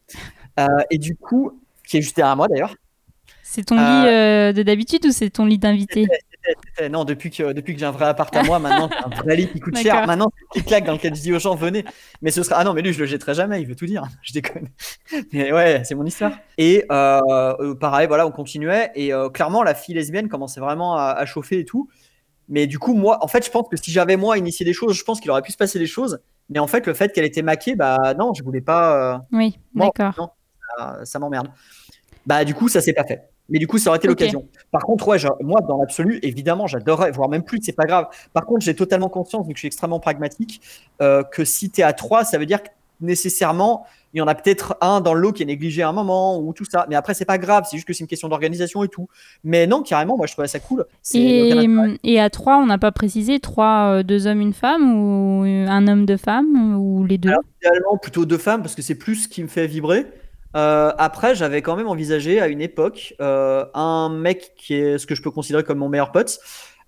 Euh, 0.59 0.67
et 0.91 0.99
du 0.99 1.17
coup, 1.17 1.61
qui 1.87 1.99
est 1.99 2.03
juste 2.03 2.17
derrière 2.17 2.37
moi 2.37 2.49
d'ailleurs. 2.49 2.75
C'est 3.43 3.65
ton 3.65 3.79
Euh, 3.79 3.81
lit 4.03 4.09
euh, 4.09 4.53
de 4.53 4.63
d'habitude 4.63 5.07
ou 5.07 5.13
c'est 5.13 5.31
ton 5.31 5.45
lit 5.45 5.59
d'invité? 5.59 6.07
Non, 6.91 7.05
depuis 7.05 7.31
que, 7.31 7.53
depuis 7.53 7.75
que 7.75 7.81
j'ai 7.81 7.87
un 7.87 7.91
vrai 7.91 8.05
appart 8.07 8.35
à 8.37 8.43
moi, 8.45 8.61
maintenant 8.61 8.89
un 9.05 9.09
vrai 9.09 9.35
lit 9.35 9.49
qui 9.49 9.59
coûte 9.59 9.77
cher. 9.79 10.07
Maintenant, 10.07 10.31
c'est 10.55 10.65
clac 10.65 10.85
dans 10.85 10.93
lequel 10.93 11.15
je 11.15 11.21
dis 11.21 11.33
aux 11.33 11.41
gens 11.41 11.57
venez. 11.57 11.85
Mais 12.23 12.31
ce 12.31 12.43
sera. 12.45 12.57
Ah 12.61 12.65
non, 12.65 12.73
mais 12.73 12.83
lui, 12.83 12.93
je 12.93 13.01
le 13.01 13.07
jetterai 13.07 13.35
jamais, 13.35 13.61
il 13.61 13.67
veut 13.67 13.75
tout 13.75 13.87
dire. 13.87 14.05
Je 14.23 14.33
déconne. 14.33 14.69
Mais 15.33 15.53
ouais, 15.53 15.83
c'est 15.85 15.97
mon 15.97 16.05
histoire. 16.05 16.33
Et 16.57 16.85
euh, 16.91 17.21
euh, 17.31 17.75
pareil, 17.75 18.07
voilà, 18.07 18.27
on 18.27 18.31
continuait. 18.31 18.91
Et 18.95 19.13
euh, 19.13 19.29
clairement, 19.29 19.65
la 19.65 19.75
fille 19.75 19.95
lesbienne 19.95 20.29
commençait 20.29 20.61
vraiment 20.61 20.97
à, 20.97 21.11
à 21.19 21.27
chauffer 21.27 21.59
et 21.59 21.65
tout. 21.65 21.89
Mais 22.49 22.69
du 22.69 22.79
coup, 22.79 22.95
moi, 22.95 23.19
en 23.25 23.29
fait, 23.29 23.45
je 23.45 23.51
pense 23.51 23.67
que 23.69 23.77
si 23.77 23.91
j'avais 23.91 24.17
moi 24.17 24.39
initié 24.39 24.65
des 24.65 24.73
choses, 24.73 24.97
je 24.97 25.03
pense 25.03 25.21
qu'il 25.21 25.31
aurait 25.33 25.43
pu 25.43 25.51
se 25.51 25.57
passer 25.57 25.81
des 25.81 25.87
choses. 25.89 26.21
Mais 26.49 26.59
en 26.59 26.67
fait, 26.67 26.87
le 26.87 26.95
fait 26.95 27.13
qu'elle 27.13 27.25
était 27.25 27.43
maquée, 27.43 27.75
bah 27.75 28.15
non, 28.17 28.33
je 28.35 28.43
voulais 28.43 28.61
pas. 28.61 29.15
euh, 29.15 29.19
Oui, 29.33 29.59
d'accord. 29.75 30.37
ça, 30.79 31.01
ça 31.05 31.19
m'emmerde. 31.19 31.49
Bah 32.25 32.45
du 32.45 32.55
coup, 32.55 32.69
ça 32.69 32.81
s'est 32.81 32.93
pas 32.93 33.05
fait. 33.05 33.29
Mais 33.49 33.59
du 33.61 33.67
coup, 33.69 33.79
ça 33.79 33.91
aurait 33.91 33.99
été 33.99 34.09
l'occasion. 34.09 34.49
Par 34.73 34.83
contre, 34.83 35.07
ouais, 35.07 35.19
moi, 35.41 35.61
dans 35.61 35.79
l'absolu, 35.79 36.19
évidemment, 36.23 36.67
j'adorerais, 36.67 37.13
voire 37.13 37.29
même 37.29 37.45
plus, 37.45 37.61
c'est 37.63 37.73
pas 37.73 37.85
grave. 37.85 38.07
Par 38.33 38.45
contre, 38.45 38.65
j'ai 38.65 38.75
totalement 38.75 39.09
conscience, 39.09 39.47
vu 39.47 39.53
que 39.53 39.57
je 39.59 39.61
suis 39.61 39.69
extrêmement 39.69 40.01
pragmatique, 40.01 40.61
euh, 41.01 41.23
que 41.23 41.45
si 41.45 41.71
tu 41.71 41.81
es 41.81 41.85
à 41.85 41.93
3, 41.93 42.25
ça 42.25 42.39
veut 42.39 42.47
dire 42.47 42.63
que 42.63 42.69
nécessairement, 43.01 43.87
il 44.17 44.21
y 44.21 44.23
en 44.23 44.29
a 44.29 44.35
peut-être 44.35 44.79
un 44.81 45.03
dans 45.03 45.13
le 45.13 45.21
lot 45.21 45.33
qui 45.33 45.43
est 45.43 45.47
négligé 45.47 45.83
à 45.83 45.91
un 45.91 45.93
moment, 45.93 46.41
ou 46.41 46.55
tout 46.55 46.65
ça. 46.65 46.87
Mais 46.89 46.97
après, 46.97 47.13
c'est 47.13 47.27
pas 47.27 47.37
grave, 47.37 47.67
c'est 47.71 47.77
juste 47.77 47.87
que 47.87 47.93
c'est 47.93 48.01
une 48.01 48.07
question 48.07 48.31
d'organisation 48.31 48.83
et 48.83 48.89
tout. 48.89 49.11
Mais 49.45 49.67
non, 49.67 49.83
carrément, 49.83 50.17
moi, 50.17 50.27
je 50.27 50.33
trouvais 50.33 50.49
ça 50.49 50.59
cool. 50.59 50.87
Et, 51.13 52.19
à 52.19 52.31
trois, 52.31 52.57
on 52.57 52.65
n'a 52.65 52.79
pas 52.79 52.93
précisé 52.93 53.41
trois, 53.41 53.99
euh, 53.99 54.03
deux 54.03 54.27
hommes, 54.27 54.41
une 54.41 54.55
femme 54.55 54.95
ou 54.95 55.45
un 55.45 55.87
homme, 55.87 56.07
deux 56.07 56.17
femmes 56.17 56.79
ou 56.79 57.05
les 57.05 57.19
deux? 57.19 57.29
Alors, 57.29 57.43
idéalement, 57.61 57.99
plutôt 57.99 58.25
deux 58.25 58.39
femmes, 58.39 58.63
parce 58.63 58.75
que 58.75 58.81
c'est 58.81 58.95
plus 58.95 59.17
ce 59.17 59.29
qui 59.29 59.43
me 59.43 59.49
fait 59.49 59.67
vibrer. 59.67 60.07
Euh, 60.57 60.93
après, 60.97 61.35
j'avais 61.35 61.61
quand 61.61 61.77
même 61.77 61.89
envisagé 61.89 62.41
à 62.41 62.49
une 62.49 62.63
époque 62.63 63.15
euh, 63.21 63.67
un 63.75 64.09
mec 64.09 64.53
qui 64.57 64.73
est 64.77 64.97
ce 64.97 65.07
que 65.07 65.15
je 65.15 65.21
peux 65.21 65.31
considérer 65.31 65.63
comme 65.63 65.77
mon 65.77 65.91
meilleur 65.91 66.11
pote. 66.11 66.39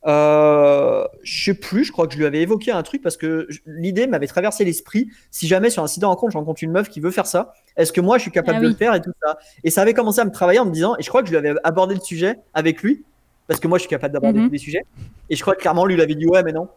Euh, 0.07 1.05
je 1.23 1.45
sais 1.45 1.55
plus, 1.55 1.85
je 1.85 1.93
crois 1.93 2.07
que 2.07 2.13
je 2.13 2.19
lui 2.19 2.25
avais 2.27 2.41
évoqué 2.41 2.71
un 2.71 2.83
truc 2.83 3.03
parce 3.03 3.17
que 3.17 3.49
l'idée 3.67 4.07
m'avait 4.07 4.27
traversé 4.29 4.65
l'esprit. 4.65 5.09
Si 5.31 5.47
jamais 5.49 5.71
sur 5.71 5.83
un 5.83 5.87
site 5.89 6.01
de 6.01 6.07
rencontre, 6.07 6.33
je 6.33 6.39
rencontre 6.39 6.63
une 6.63 6.71
meuf 6.71 6.89
qui 6.89 7.01
veut 7.01 7.11
faire 7.11 7.27
ça, 7.27 7.53
est-ce 7.77 7.93
que 7.93 8.01
moi 8.01 8.17
je 8.19 8.23
suis 8.23 8.31
capable 8.31 8.59
Ah 8.59 8.61
de 8.61 8.67
oui. 8.67 8.73
le 8.73 8.79
faire 8.79 8.95
et 8.95 9.01
tout 9.03 9.13
ça? 9.23 9.39
Et 9.65 9.71
ça 9.71 9.83
avait 9.83 9.95
commencé 9.95 10.21
à 10.21 10.25
me 10.25 10.31
travailler 10.31 10.61
en 10.61 10.67
me 10.67 10.71
disant, 10.71 10.95
et 10.99 11.03
je 11.03 11.09
crois 11.09 11.23
que 11.23 11.27
je 11.29 11.33
lui 11.33 11.39
avais 11.39 11.59
abordé 11.65 11.95
le 11.95 12.01
sujet 12.01 12.39
avec 12.55 12.83
lui, 12.83 13.03
parce 13.49 13.59
que 13.61 13.67
moi 13.67 13.79
je 13.79 13.83
suis 13.83 13.91
capable 13.91 14.15
d'aborder 14.15 14.39
Mhm. 14.39 14.47
tous 14.47 14.53
les 14.53 14.59
sujets. 14.59 14.85
Et 15.31 15.37
je 15.37 15.43
crois 15.43 15.55
que 15.57 15.61
clairement 15.61 15.85
lui 15.85 15.95
il 15.95 16.01
avait 16.01 16.15
dit 16.15 16.27
ouais, 16.27 16.43
mais 16.43 16.53
non. 16.53 16.69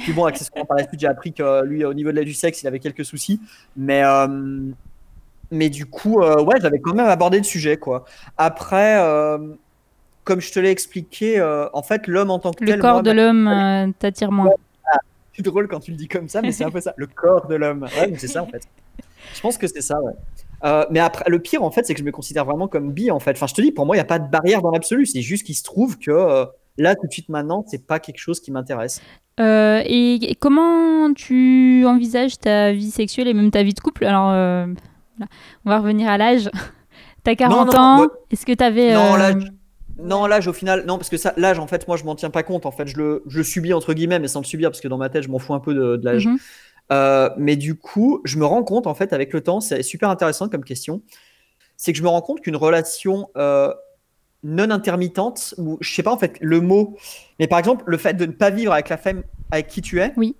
Puis 0.00 0.12
bon, 0.12 0.24
accessoirement 0.24 0.66
par 0.66 0.76
la 0.76 0.82
suite, 0.88 0.98
j'ai 0.98 1.06
appris 1.06 1.32
que 1.32 1.62
lui, 1.64 1.84
au 1.84 1.94
niveau 1.94 2.10
de 2.10 2.16
la, 2.16 2.24
du 2.24 2.34
sexe, 2.34 2.60
il 2.62 2.66
avait 2.66 2.80
quelques 2.80 3.04
soucis. 3.04 3.38
Mais, 3.76 4.02
euh, 4.04 4.26
mais 5.52 5.68
du 5.68 5.86
coup, 5.86 6.20
euh, 6.20 6.42
ouais, 6.42 6.56
j'avais 6.60 6.80
quand 6.80 6.94
même 6.94 7.06
abordé 7.06 7.38
le 7.38 7.44
sujet, 7.44 7.76
quoi. 7.76 8.04
Après, 8.36 8.98
euh, 8.98 9.38
comme 10.24 10.40
je 10.40 10.50
te 10.52 10.58
l'ai 10.58 10.70
expliqué, 10.70 11.38
euh, 11.38 11.68
en 11.72 11.82
fait, 11.82 12.06
l'homme 12.06 12.30
en 12.30 12.38
tant 12.38 12.52
que 12.52 12.64
Le 12.64 12.72
tel, 12.72 12.80
corps 12.80 12.94
moi, 12.94 13.02
de 13.02 13.10
ma- 13.10 13.14
l'homme 13.14 13.48
euh, 13.48 13.92
t'attire 13.98 14.32
moins. 14.32 14.50
C'est 15.32 15.42
drôle 15.42 15.66
quand 15.68 15.80
tu 15.80 15.90
le 15.90 15.96
dis 15.96 16.06
comme 16.06 16.28
ça, 16.28 16.42
mais 16.42 16.52
c'est 16.52 16.64
un 16.64 16.70
peu 16.70 16.80
ça. 16.80 16.94
Le 16.96 17.06
corps 17.08 17.46
de 17.48 17.56
l'homme. 17.56 17.86
Ouais, 17.98 18.14
c'est 18.18 18.28
ça 18.28 18.42
en 18.42 18.46
fait. 18.46 18.62
Je 19.34 19.40
pense 19.40 19.58
que 19.58 19.66
c'est 19.66 19.80
ça, 19.80 20.00
ouais. 20.00 20.12
Euh, 20.64 20.84
mais 20.90 21.00
après, 21.00 21.24
le 21.28 21.40
pire 21.40 21.62
en 21.64 21.70
fait, 21.70 21.84
c'est 21.84 21.92
que 21.92 21.98
je 22.00 22.04
me 22.04 22.12
considère 22.12 22.44
vraiment 22.44 22.68
comme 22.68 22.92
bi 22.92 23.10
en 23.10 23.18
fait. 23.18 23.32
Enfin, 23.32 23.46
je 23.48 23.54
te 23.54 23.60
dis, 23.60 23.72
pour 23.72 23.84
moi, 23.84 23.96
il 23.96 23.98
n'y 23.98 24.02
a 24.02 24.06
pas 24.06 24.18
de 24.20 24.30
barrière 24.30 24.62
dans 24.62 24.70
l'absolu. 24.70 25.06
C'est 25.06 25.22
juste 25.22 25.44
qu'il 25.44 25.56
se 25.56 25.64
trouve 25.64 25.98
que 25.98 26.46
là, 26.78 26.94
tout 26.94 27.06
de 27.06 27.12
suite 27.12 27.28
maintenant, 27.28 27.64
c'est 27.66 27.84
pas 27.84 27.98
quelque 27.98 28.18
chose 28.18 28.40
qui 28.40 28.52
m'intéresse. 28.52 29.02
Et, 29.38 30.36
comment 30.40 31.12
tu 31.12 31.84
envisages 31.84 32.38
ta 32.38 32.72
vie 32.72 32.90
sexuelle 32.92 33.26
et 33.26 33.34
même 33.34 33.50
ta 33.50 33.62
vie 33.64 33.74
de 33.74 33.80
couple? 33.80 34.04
Alors, 34.04 34.28
voilà. 34.28 35.30
on 35.64 35.70
va 35.70 35.78
revenir 35.80 36.08
à 36.08 36.16
l'âge. 36.16 36.48
T'as 37.24 37.34
40 37.34 37.72
non, 37.72 37.78
ans. 37.80 38.06
Est-ce 38.30 38.46
que 38.46 38.52
t'avais. 38.52 38.94
Non, 38.94 39.16
l'âge- 39.16 39.50
Non, 39.98 40.26
l'âge 40.26 40.48
au 40.48 40.52
final, 40.52 40.84
non, 40.86 40.96
parce 40.98 41.08
que 41.08 41.16
ça, 41.16 41.32
l'âge 41.36 41.58
en 41.58 41.66
fait, 41.66 41.86
moi 41.86 41.96
je 41.96 42.04
m'en 42.04 42.14
tiens 42.16 42.30
pas 42.30 42.42
compte. 42.42 42.66
En 42.66 42.72
fait, 42.72 42.86
je 42.88 42.96
le, 42.96 43.22
je 43.26 43.38
le 43.38 43.44
subis 43.44 43.72
entre 43.72 43.94
guillemets, 43.94 44.18
mais 44.18 44.28
sans 44.28 44.40
le 44.40 44.44
subir, 44.46 44.70
parce 44.70 44.80
que 44.80 44.88
dans 44.88 44.98
ma 44.98 45.08
tête, 45.08 45.22
je 45.22 45.28
m'en 45.28 45.38
fous 45.38 45.54
un 45.54 45.60
peu 45.60 45.72
de, 45.74 45.96
de 45.96 46.04
l'âge. 46.04 46.26
mhm. 46.26 46.38
Euh, 46.92 47.30
mais 47.38 47.56
du 47.56 47.76
coup, 47.76 48.20
je 48.24 48.36
me 48.38 48.44
rends 48.44 48.62
compte, 48.62 48.86
en 48.86 48.94
fait, 48.94 49.12
avec 49.14 49.32
le 49.32 49.40
temps, 49.40 49.60
c'est 49.60 49.82
super 49.82 50.10
intéressant 50.10 50.48
comme 50.50 50.64
question, 50.64 51.00
c'est 51.76 51.92
que 51.92 51.98
je 51.98 52.02
me 52.02 52.08
rends 52.08 52.20
compte 52.20 52.40
qu'une 52.42 52.56
relation 52.56 53.30
euh, 53.38 53.72
non 54.42 54.70
intermittente, 54.70 55.54
ou 55.58 55.78
je 55.80 55.94
sais 55.94 56.02
pas 56.02 56.12
en 56.12 56.18
fait 56.18 56.36
le 56.40 56.60
mot, 56.60 56.96
mais 57.38 57.46
par 57.46 57.58
exemple, 57.58 57.84
le 57.86 57.96
fait 57.96 58.14
de 58.14 58.26
ne 58.26 58.32
pas 58.32 58.50
vivre 58.50 58.72
avec 58.72 58.88
la 58.90 58.98
femme 58.98 59.22
avec 59.50 59.68
qui 59.68 59.80
tu 59.80 60.00
es, 60.00 60.12
Oui. 60.18 60.36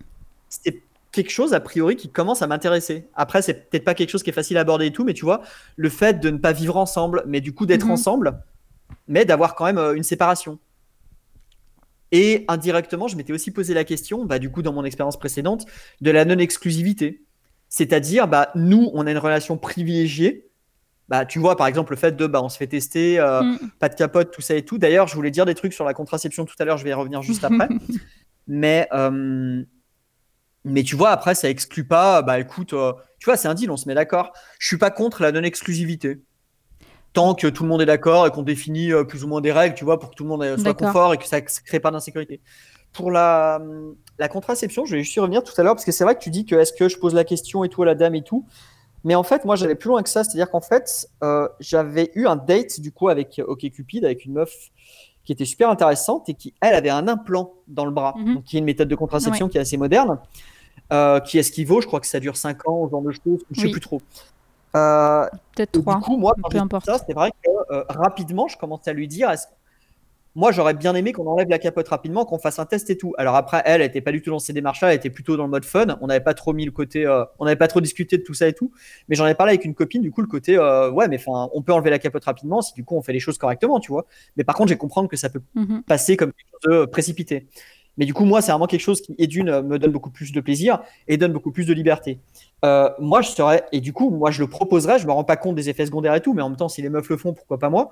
c'est 0.51 0.83
quelque 1.13 1.31
chose 1.31 1.55
a 1.55 1.61
priori 1.61 1.97
qui 1.97 2.11
commence 2.11 2.43
à 2.43 2.47
m'intéresser. 2.47 3.07
Après, 3.15 3.41
c'est 3.41 3.71
peut-être 3.71 3.85
pas 3.85 3.95
quelque 3.95 4.11
chose 4.11 4.23
qui 4.23 4.31
est 4.31 4.35
facile 4.35 4.59
à 4.59 4.63
aborder 4.63 4.87
et 4.87 4.93
tout, 4.93 5.05
mais 5.05 5.15
tu 5.15 5.25
vois, 5.25 5.41
le 5.77 5.89
fait 5.89 6.21
de 6.21 6.29
ne 6.29 6.39
pas 6.39 6.53
vivre 6.53 6.77
ensemble, 6.77 7.23
mais 7.27 7.41
du 7.41 7.55
coup 7.55 7.65
d'être 7.67 7.87
Mhm. 7.87 7.93
ensemble, 7.93 8.39
mais 9.09 9.25
d'avoir 9.25 9.55
quand 9.55 9.65
même 9.67 9.79
euh, 9.79 9.95
une 9.95 10.03
séparation. 10.03 10.59
Et 12.13 12.45
indirectement, 12.49 13.09
je 13.09 13.17
m'étais 13.17 13.33
aussi 13.33 13.51
posé 13.51 13.75
la 13.75 13.85
question, 13.85 14.25
bah, 14.25 14.39
du 14.39 14.51
coup, 14.51 14.63
dans 14.63 14.73
mon 14.73 14.85
expérience 14.85 15.19
précédente, 15.19 15.67
de 16.01 16.11
la 16.11 16.25
non-exclusivité. 16.25 17.25
C'est-à-dire, 17.69 18.29
bah, 18.29 18.51
nous, 18.55 18.91
on 18.95 19.07
a 19.07 19.11
une 19.11 19.19
relation 19.19 19.57
privilégiée. 19.57 20.47
Bah, 21.09 21.27
tu 21.27 21.39
vois, 21.39 21.57
par 21.57 21.67
exemple, 21.67 21.93
le 21.93 21.97
fait 21.97 22.17
de, 22.17 22.27
bah, 22.27 22.41
on 22.43 22.49
se 22.49 22.57
fait 22.57 22.69
tester, 22.69 23.19
euh, 23.19 23.43
Mm. 23.43 23.59
pas 23.81 23.89
de 23.89 23.95
capote, 23.95 24.31
tout 24.31 24.43
ça 24.43 24.55
et 24.55 24.65
tout. 24.65 24.79
D'ailleurs, 24.79 25.09
je 25.09 25.15
voulais 25.17 25.33
dire 25.33 25.45
des 25.45 25.55
trucs 25.55 25.73
sur 25.73 25.85
la 25.85 25.93
contraception 25.93 26.45
tout 26.45 26.55
à 26.61 26.65
l'heure, 26.65 26.79
je 26.79 26.85
vais 26.85 26.91
y 26.91 26.95
revenir 26.95 27.21
juste 27.21 27.43
après. 27.45 27.69
mais, 28.47 28.89
euh, 28.93 29.63
mais 30.65 30.83
tu 30.83 30.97
vois, 30.97 31.11
après, 31.11 31.35
ça 31.35 31.51
exclut 31.51 31.85
pas, 31.85 32.23
bah, 32.23 32.39
écoute, 32.39 32.73
euh, 32.73 32.93
tu 33.19 33.25
vois, 33.27 33.37
c'est 33.37 33.49
un 33.49 33.55
deal, 33.55 33.71
on 33.71 33.77
se 33.77 33.89
met 33.89 33.95
d'accord. 33.95 34.33
Je 34.59 34.69
suis 34.69 34.79
pas 34.79 34.91
contre 34.91 35.23
la 35.23 35.33
non-exclusivité. 35.33 36.23
Tant 37.15 37.35
que 37.35 37.47
tout 37.47 37.63
le 37.63 37.69
monde 37.71 37.81
est 37.81 37.87
d'accord 37.87 38.27
et 38.27 38.31
qu'on 38.31 38.43
définit 38.43 38.93
euh, 38.93 39.05
plus 39.05 39.25
ou 39.25 39.29
moins 39.29 39.41
des 39.41 39.53
règles, 39.53 39.75
tu 39.75 39.85
vois, 39.85 39.99
pour 39.99 40.11
que 40.11 40.15
tout 40.17 40.25
le 40.25 40.29
monde 40.29 40.43
euh, 40.43 40.59
soit 40.59 40.75
confort 40.75 41.15
et 41.15 41.17
que 41.19 41.27
ça 41.27 41.41
ne 41.41 41.47
crée 41.65 41.81
pas 41.81 41.91
d'insécurité. 41.91 42.41
Pour 42.93 43.11
la, 43.11 43.61
la 44.19 44.29
contraception, 44.29 44.85
je 44.85 44.97
vais 44.97 45.03
juste 45.03 45.17
y 45.17 45.21
revenir 45.21 45.43
tout 45.43 45.53
à 45.57 45.63
l'heure 45.63 45.75
parce 45.75 45.85
que 45.85 45.93
c'est 45.93 46.05
vrai 46.05 46.15
que 46.17 46.21
tu 46.21 46.31
dis 46.31 46.45
que 46.45 46.55
est-ce 46.57 46.73
que 46.73 46.89
je 46.89 46.99
pose 46.99 47.15
la 47.15 47.25
question 47.25 47.65
et 47.65 47.69
tout 47.69 47.83
à 47.83 47.87
la 47.87 47.95
dame 47.95 48.15
et 48.15 48.23
tout. 48.23 48.45
Mais 49.05 49.15
en 49.15 49.23
fait, 49.23 49.45
moi, 49.45 49.55
j'allais 49.57 49.75
plus 49.75 49.89
loin 49.89 50.03
que 50.03 50.09
ça. 50.09 50.25
C'est-à-dire 50.25 50.51
qu'en 50.51 50.61
fait, 50.61 51.09
euh, 51.23 51.49
j'avais 51.61 52.11
eu 52.15 52.27
un 52.27 52.37
date 52.37 52.81
du 52.81 52.91
coup 52.93 53.09
avec 53.09 53.41
OkCupid, 53.45 54.05
avec 54.05 54.25
une 54.25 54.33
meuf 54.35 54.71
qui 55.25 55.33
était 55.33 55.45
super 55.45 55.71
intéressante 55.71 56.29
et 56.29 56.35
qui, 56.35 56.53
elle, 56.61 56.75
avait 56.75 56.91
un 56.91 57.07
implant 57.09 57.53
dans 57.69 57.85
le 57.85 57.91
bras, 57.91 58.15
Mhm. 58.17 58.35
donc 58.35 58.45
qui 58.45 58.57
est 58.57 58.59
une 58.59 58.65
méthode 58.65 58.89
de 58.89 58.95
contraception 58.95 59.49
qui 59.49 59.57
est 59.59 59.61
assez 59.61 59.77
moderne, 59.77 60.19
euh, 60.93 61.21
qui 61.21 61.39
est 61.39 61.43
ce 61.43 61.51
qu'il 61.53 61.67
vaut? 61.67 61.81
Je 61.81 61.87
crois 61.87 62.01
que 62.01 62.07
ça 62.07 62.21
dure 62.21 62.37
5 62.37 62.69
ans, 62.69 62.87
ce 62.87 62.91
genre 62.91 63.03
de 63.03 63.11
choses. 63.13 63.41
Je 63.51 63.61
sais 63.61 63.67
Oui. 63.67 63.73
plus 63.73 63.81
trop. 63.81 64.01
Euh, 64.77 65.27
Peut-être 65.57 65.73
trois. 65.81 65.97
du 65.97 66.01
coup, 66.03 66.17
moi, 66.17 66.35
quand 66.43 66.69
peu 66.69 66.81
ça, 66.85 66.99
c'est 67.07 67.15
vrai 67.15 67.31
que 67.31 67.75
euh, 67.75 67.85
rapidement, 67.89 68.49
je 68.49 68.57
commençais 68.57 68.91
à 68.91 68.95
lui 68.95 69.09
dire 69.09 69.31
moi, 70.37 70.51
j'aurais 70.51 70.75
bien 70.75 70.97
aimé 70.97 71.13
qu'on 71.13 71.29
enlève 71.29 71.49
la 71.49 71.61
capote 71.61 71.87
rapidement, 71.87 72.25
qu'on 72.25 72.39
fasse 72.41 72.59
un 72.59 72.67
test 72.67 72.91
et 72.91 72.97
tout. 72.97 73.15
Alors 73.19 73.37
après, 73.37 73.63
elle, 73.65 73.81
elle 73.81 73.87
était 73.87 74.01
pas 74.01 74.11
du 74.11 74.21
tout 74.21 74.31
dans 74.31 74.41
ces 74.41 74.53
démarches-là, 74.53 74.89
elle 74.91 74.97
était 74.97 75.11
plutôt 75.11 75.37
dans 75.37 75.45
le 75.45 75.51
mode 75.51 75.65
fun. 75.65 75.97
On 76.01 76.09
n'avait 76.09 76.25
pas 76.25 76.35
trop 76.35 76.53
mis 76.53 76.65
le 76.65 76.73
côté, 76.73 77.07
euh, 77.07 77.25
on 77.39 77.45
n'avait 77.45 77.55
pas 77.57 77.69
trop 77.69 77.81
discuté 77.81 78.19
de 78.19 78.25
tout 78.25 78.35
ça 78.35 78.49
et 78.49 78.53
tout. 78.53 78.73
Mais 79.09 79.15
j'en 79.15 79.29
ai 79.29 79.35
parlé 79.37 79.53
avec 79.53 79.65
une 79.65 79.75
copine, 79.77 80.03
du 80.03 80.11
coup, 80.11 80.23
le 80.23 80.27
côté, 80.27 80.59
euh, 80.59 80.91
ouais, 80.91 81.07
mais 81.07 81.19
enfin, 81.25 81.49
on 81.55 81.63
peut 81.63 81.73
enlever 81.73 81.91
la 81.91 82.01
capote 82.01 82.25
rapidement 82.25 82.63
si 82.63 82.75
du 82.75 82.85
coup 82.85 82.97
on 82.97 83.03
fait 83.03 83.13
les 83.13 83.21
choses 83.21 83.39
correctement, 83.39 83.79
tu 83.79 83.93
vois. 83.93 84.07
Mais 84.37 84.43
par 84.43 84.57
contre, 84.57 84.71
j'ai 84.71 84.77
comprendre 84.77 85.09
que 85.09 85.17
ça 85.17 85.29
peut 85.31 85.41
Mhm. 85.55 85.85
passer 85.85 86.17
comme 86.17 86.33
quelque 86.33 86.49
chose 86.65 86.81
de 86.81 86.85
précipité. 86.87 87.47
Mais 87.97 88.05
du 88.05 88.13
coup, 88.13 88.25
moi, 88.25 88.43
c'est 88.43 88.51
vraiment 88.51 88.67
quelque 88.67 88.81
chose 88.81 89.01
qui, 89.03 89.15
et 89.19 89.29
d'une, 89.29 89.61
me 89.63 89.79
donne 89.79 89.93
beaucoup 89.93 90.11
plus 90.11 90.33
de 90.33 90.41
plaisir 90.41 90.81
et 91.07 91.17
donne 91.17 91.33
beaucoup 91.33 91.53
plus 91.53 91.65
de 91.65 91.73
liberté. 91.73 92.19
Euh, 92.65 92.89
moi, 92.99 93.21
je 93.21 93.29
serais, 93.31 93.67
et 93.73 93.81
du 93.81 93.93
coup, 93.93 94.11
moi, 94.11 94.31
je 94.31 94.41
le 94.41 94.49
proposerais, 94.49 94.99
je 94.99 95.07
me 95.07 95.13
rends 95.13 95.25
pas 95.25 95.37
compte 95.37 95.55
des 95.55 95.69
effets 95.69 95.85
secondaires 95.87 96.15
et 96.15 96.21
tout, 96.21 96.33
mais 96.33 96.43
en 96.43 96.49
même 96.49 96.57
temps, 96.57 96.69
si 96.69 96.81
les 96.83 96.89
meufs 96.89 97.09
le 97.11 97.17
font, 97.19 97.35
pourquoi 97.35 97.59
pas 97.59 97.69
moi? 97.69 97.91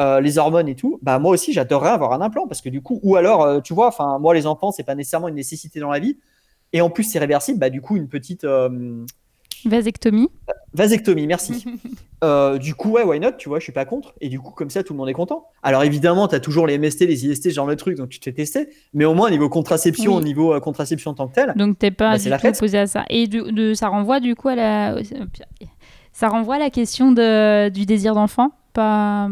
Euh, 0.00 0.20
Les 0.20 0.38
hormones 0.38 0.68
et 0.68 0.74
tout, 0.74 0.98
bah 1.02 1.18
moi 1.18 1.30
aussi, 1.32 1.52
j'adorerais 1.52 1.90
avoir 1.90 2.12
un 2.12 2.20
implant 2.20 2.46
parce 2.48 2.60
que 2.62 2.68
du 2.68 2.80
coup, 2.82 3.00
ou 3.02 3.16
alors, 3.16 3.42
euh, 3.42 3.60
tu 3.60 3.74
vois, 3.74 3.88
enfin, 3.88 4.18
moi, 4.18 4.34
les 4.34 4.46
enfants, 4.46 4.72
c'est 4.72 4.82
pas 4.82 4.94
nécessairement 4.94 5.28
une 5.28 5.34
nécessité 5.34 5.78
dans 5.78 5.90
la 5.90 5.98
vie, 5.98 6.18
et 6.72 6.80
en 6.80 6.90
plus, 6.90 7.04
c'est 7.04 7.18
réversible, 7.18 7.58
bah 7.58 7.70
du 7.70 7.80
coup, 7.82 7.96
une 7.96 8.08
petite 8.08 8.44
Vasectomie. 9.68 10.28
vasectomie, 10.72 11.26
merci. 11.26 11.64
Euh, 12.22 12.56
du 12.56 12.74
coup, 12.74 12.92
ouais, 12.92 13.02
why 13.02 13.20
not, 13.20 13.32
tu 13.36 13.50
vois, 13.50 13.58
je 13.58 13.64
suis 13.64 13.72
pas 13.72 13.84
contre. 13.84 14.14
Et 14.22 14.30
du 14.30 14.40
coup, 14.40 14.50
comme 14.52 14.70
ça, 14.70 14.82
tout 14.82 14.94
le 14.94 14.96
monde 14.96 15.10
est 15.10 15.12
content. 15.14 15.48
Alors 15.62 15.82
évidemment, 15.84 16.26
tu 16.26 16.34
as 16.34 16.40
toujours 16.40 16.66
les 16.66 16.78
MST, 16.78 17.00
les 17.00 17.26
IST, 17.26 17.50
genre 17.50 17.66
de 17.66 17.74
trucs, 17.74 17.98
donc 17.98 18.08
tu 18.08 18.18
te 18.18 18.24
fais 18.24 18.32
tester. 18.32 18.70
Mais 18.94 19.04
au 19.04 19.12
moins, 19.12 19.26
au 19.28 19.30
niveau 19.30 19.50
contraception, 19.50 20.12
Oui. 20.12 20.18
au 20.18 20.24
niveau 20.24 20.54
euh, 20.54 20.60
contraception 20.60 21.10
en 21.10 21.14
tant 21.14 21.28
que 21.28 21.34
tel, 21.34 21.52
Donc 21.56 21.78
t'es 21.78 21.90
pas 21.90 22.12
Bah, 22.12 22.16
du 22.16 22.22
c'est 22.22 22.30
la 22.30 22.38
tout 22.38 22.42
fête. 22.46 22.56
opposé 22.56 22.78
à 22.78 22.86
ça. 22.86 23.04
Et 23.10 23.26
de, 23.26 23.50
de- 23.50 23.74
ça 23.74 23.88
renvoie 23.88 24.20
du 24.20 24.34
coup 24.36 24.48
à 24.48 24.54
la, 24.54 24.96
ça 26.14 26.28
renvoie 26.28 26.54
à 26.54 26.58
la 26.60 26.70
question 26.70 27.12
de, 27.12 27.68
du 27.68 27.84
désir 27.84 28.14
d'enfant? 28.14 28.52
Pas, 28.72 29.28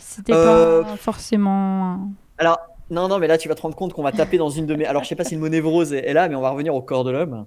c'était 0.00 0.32
Euh, 0.34 0.82
pas 0.82 0.96
forcément. 0.96 2.10
Alors, 2.38 2.58
non, 2.90 3.06
non, 3.06 3.18
mais 3.20 3.28
là, 3.28 3.38
tu 3.38 3.48
vas 3.48 3.54
te 3.54 3.62
rendre 3.62 3.76
compte 3.76 3.92
qu'on 3.92 4.02
va 4.02 4.10
taper 4.10 4.36
dans 4.36 4.50
une 4.50 4.66
de 4.66 4.74
mes. 4.74 4.84
Alors, 4.84 5.04
je 5.04 5.08
sais 5.08 5.14
pas 5.14 5.22
si 5.22 5.34
le 5.34 5.40
mot 5.40 5.48
névrose 5.48 5.92
est, 5.92 6.12
là, 6.12 6.28
mais 6.28 6.34
on 6.34 6.40
va 6.40 6.50
revenir 6.50 6.74
au 6.74 6.82
corps 6.82 7.04
de 7.04 7.12
l'homme. 7.12 7.46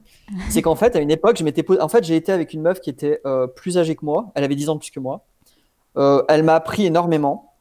C'est 0.50 0.62
qu'en 0.62 0.76
fait, 0.76 0.96
à 0.96 1.00
une 1.00 1.12
époque, 1.12 1.38
je 1.38 1.44
m'étais 1.44 1.66
En 1.82 1.89
fait, 1.89 2.04
j'ai 2.06 2.16
été 2.16 2.32
avec 2.32 2.54
une 2.54 2.62
meuf 2.62 2.80
qui 2.80 2.89
était 2.89 3.20
euh, 3.26 3.46
plus 3.46 3.78
âgée 3.78 3.96
que 3.96 4.06
moi. 4.06 4.32
Elle 4.36 4.46
avait 4.46 4.56
10 4.56 4.70
ans 4.70 4.76
de 4.76 4.80
plus 4.80 4.91
que 4.91 5.02
moi. 5.02 5.26
Euh, 5.98 6.24
elle 6.30 6.44
m'a 6.44 6.56
appris 6.56 6.86
énormément, 6.86 7.56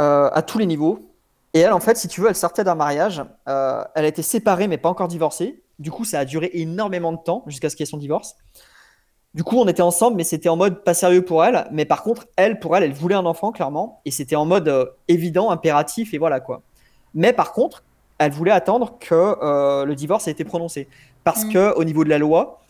euh, 0.00 0.30
à 0.32 0.42
tous 0.42 0.58
les 0.58 0.66
niveaux. 0.66 1.10
Et 1.54 1.60
elle, 1.60 1.72
en 1.72 1.80
fait, 1.80 1.96
si 1.96 2.06
tu 2.06 2.20
veux, 2.20 2.28
elle 2.28 2.36
sortait 2.36 2.62
d'un 2.62 2.76
mariage. 2.76 3.22
Elle 3.46 4.04
a 4.04 4.06
été 4.06 4.22
séparée, 4.22 4.68
mais 4.68 4.78
pas 4.78 4.88
encore 4.88 5.08
divorcée. 5.08 5.62
Du 5.80 5.90
coup, 5.90 6.04
ça 6.04 6.20
a 6.20 6.24
duré 6.24 6.50
énormément 6.54 7.12
de 7.12 7.18
temps 7.18 7.42
jusqu'à 7.48 7.68
ce 7.68 7.74
qu'il 7.74 7.84
y 7.84 7.88
ait 7.88 7.90
son 7.90 7.98
divorce. 7.98 8.36
Du 9.34 9.42
coup, 9.42 9.56
on 9.56 9.66
était 9.66 9.82
ensemble, 9.82 10.16
mais 10.16 10.24
c'était 10.24 10.48
en 10.48 10.56
mode 10.56 10.84
pas 10.84 10.94
sérieux 10.94 11.24
pour 11.24 11.44
elle. 11.44 11.66
Mais 11.72 11.84
par 11.84 12.04
contre, 12.04 12.26
elle, 12.36 12.60
pour 12.60 12.76
elle, 12.76 12.84
elle 12.84 12.92
voulait 12.92 13.14
un 13.14 13.26
enfant, 13.26 13.50
clairement. 13.50 14.02
Et 14.04 14.12
c'était 14.12 14.36
en 14.36 14.46
mode 14.46 14.94
évident, 15.08 15.50
impératif, 15.50 16.14
et 16.14 16.18
voilà 16.18 16.40
quoi. 16.40 16.62
Mais 17.14 17.32
par 17.32 17.52
contre, 17.52 17.82
elle 18.18 18.32
voulait 18.32 18.50
attendre 18.52 18.96
que 18.98 19.14
euh, 19.14 19.84
le 19.84 19.94
divorce 19.94 20.28
ait 20.28 20.32
été 20.32 20.44
prononcé. 20.44 20.88
Parce 21.24 21.44
Mm. 21.44 21.52
que 21.52 21.74
au 21.76 21.84
niveau 21.84 22.04
de 22.04 22.08
la 22.08 22.18
loi, 22.18 22.60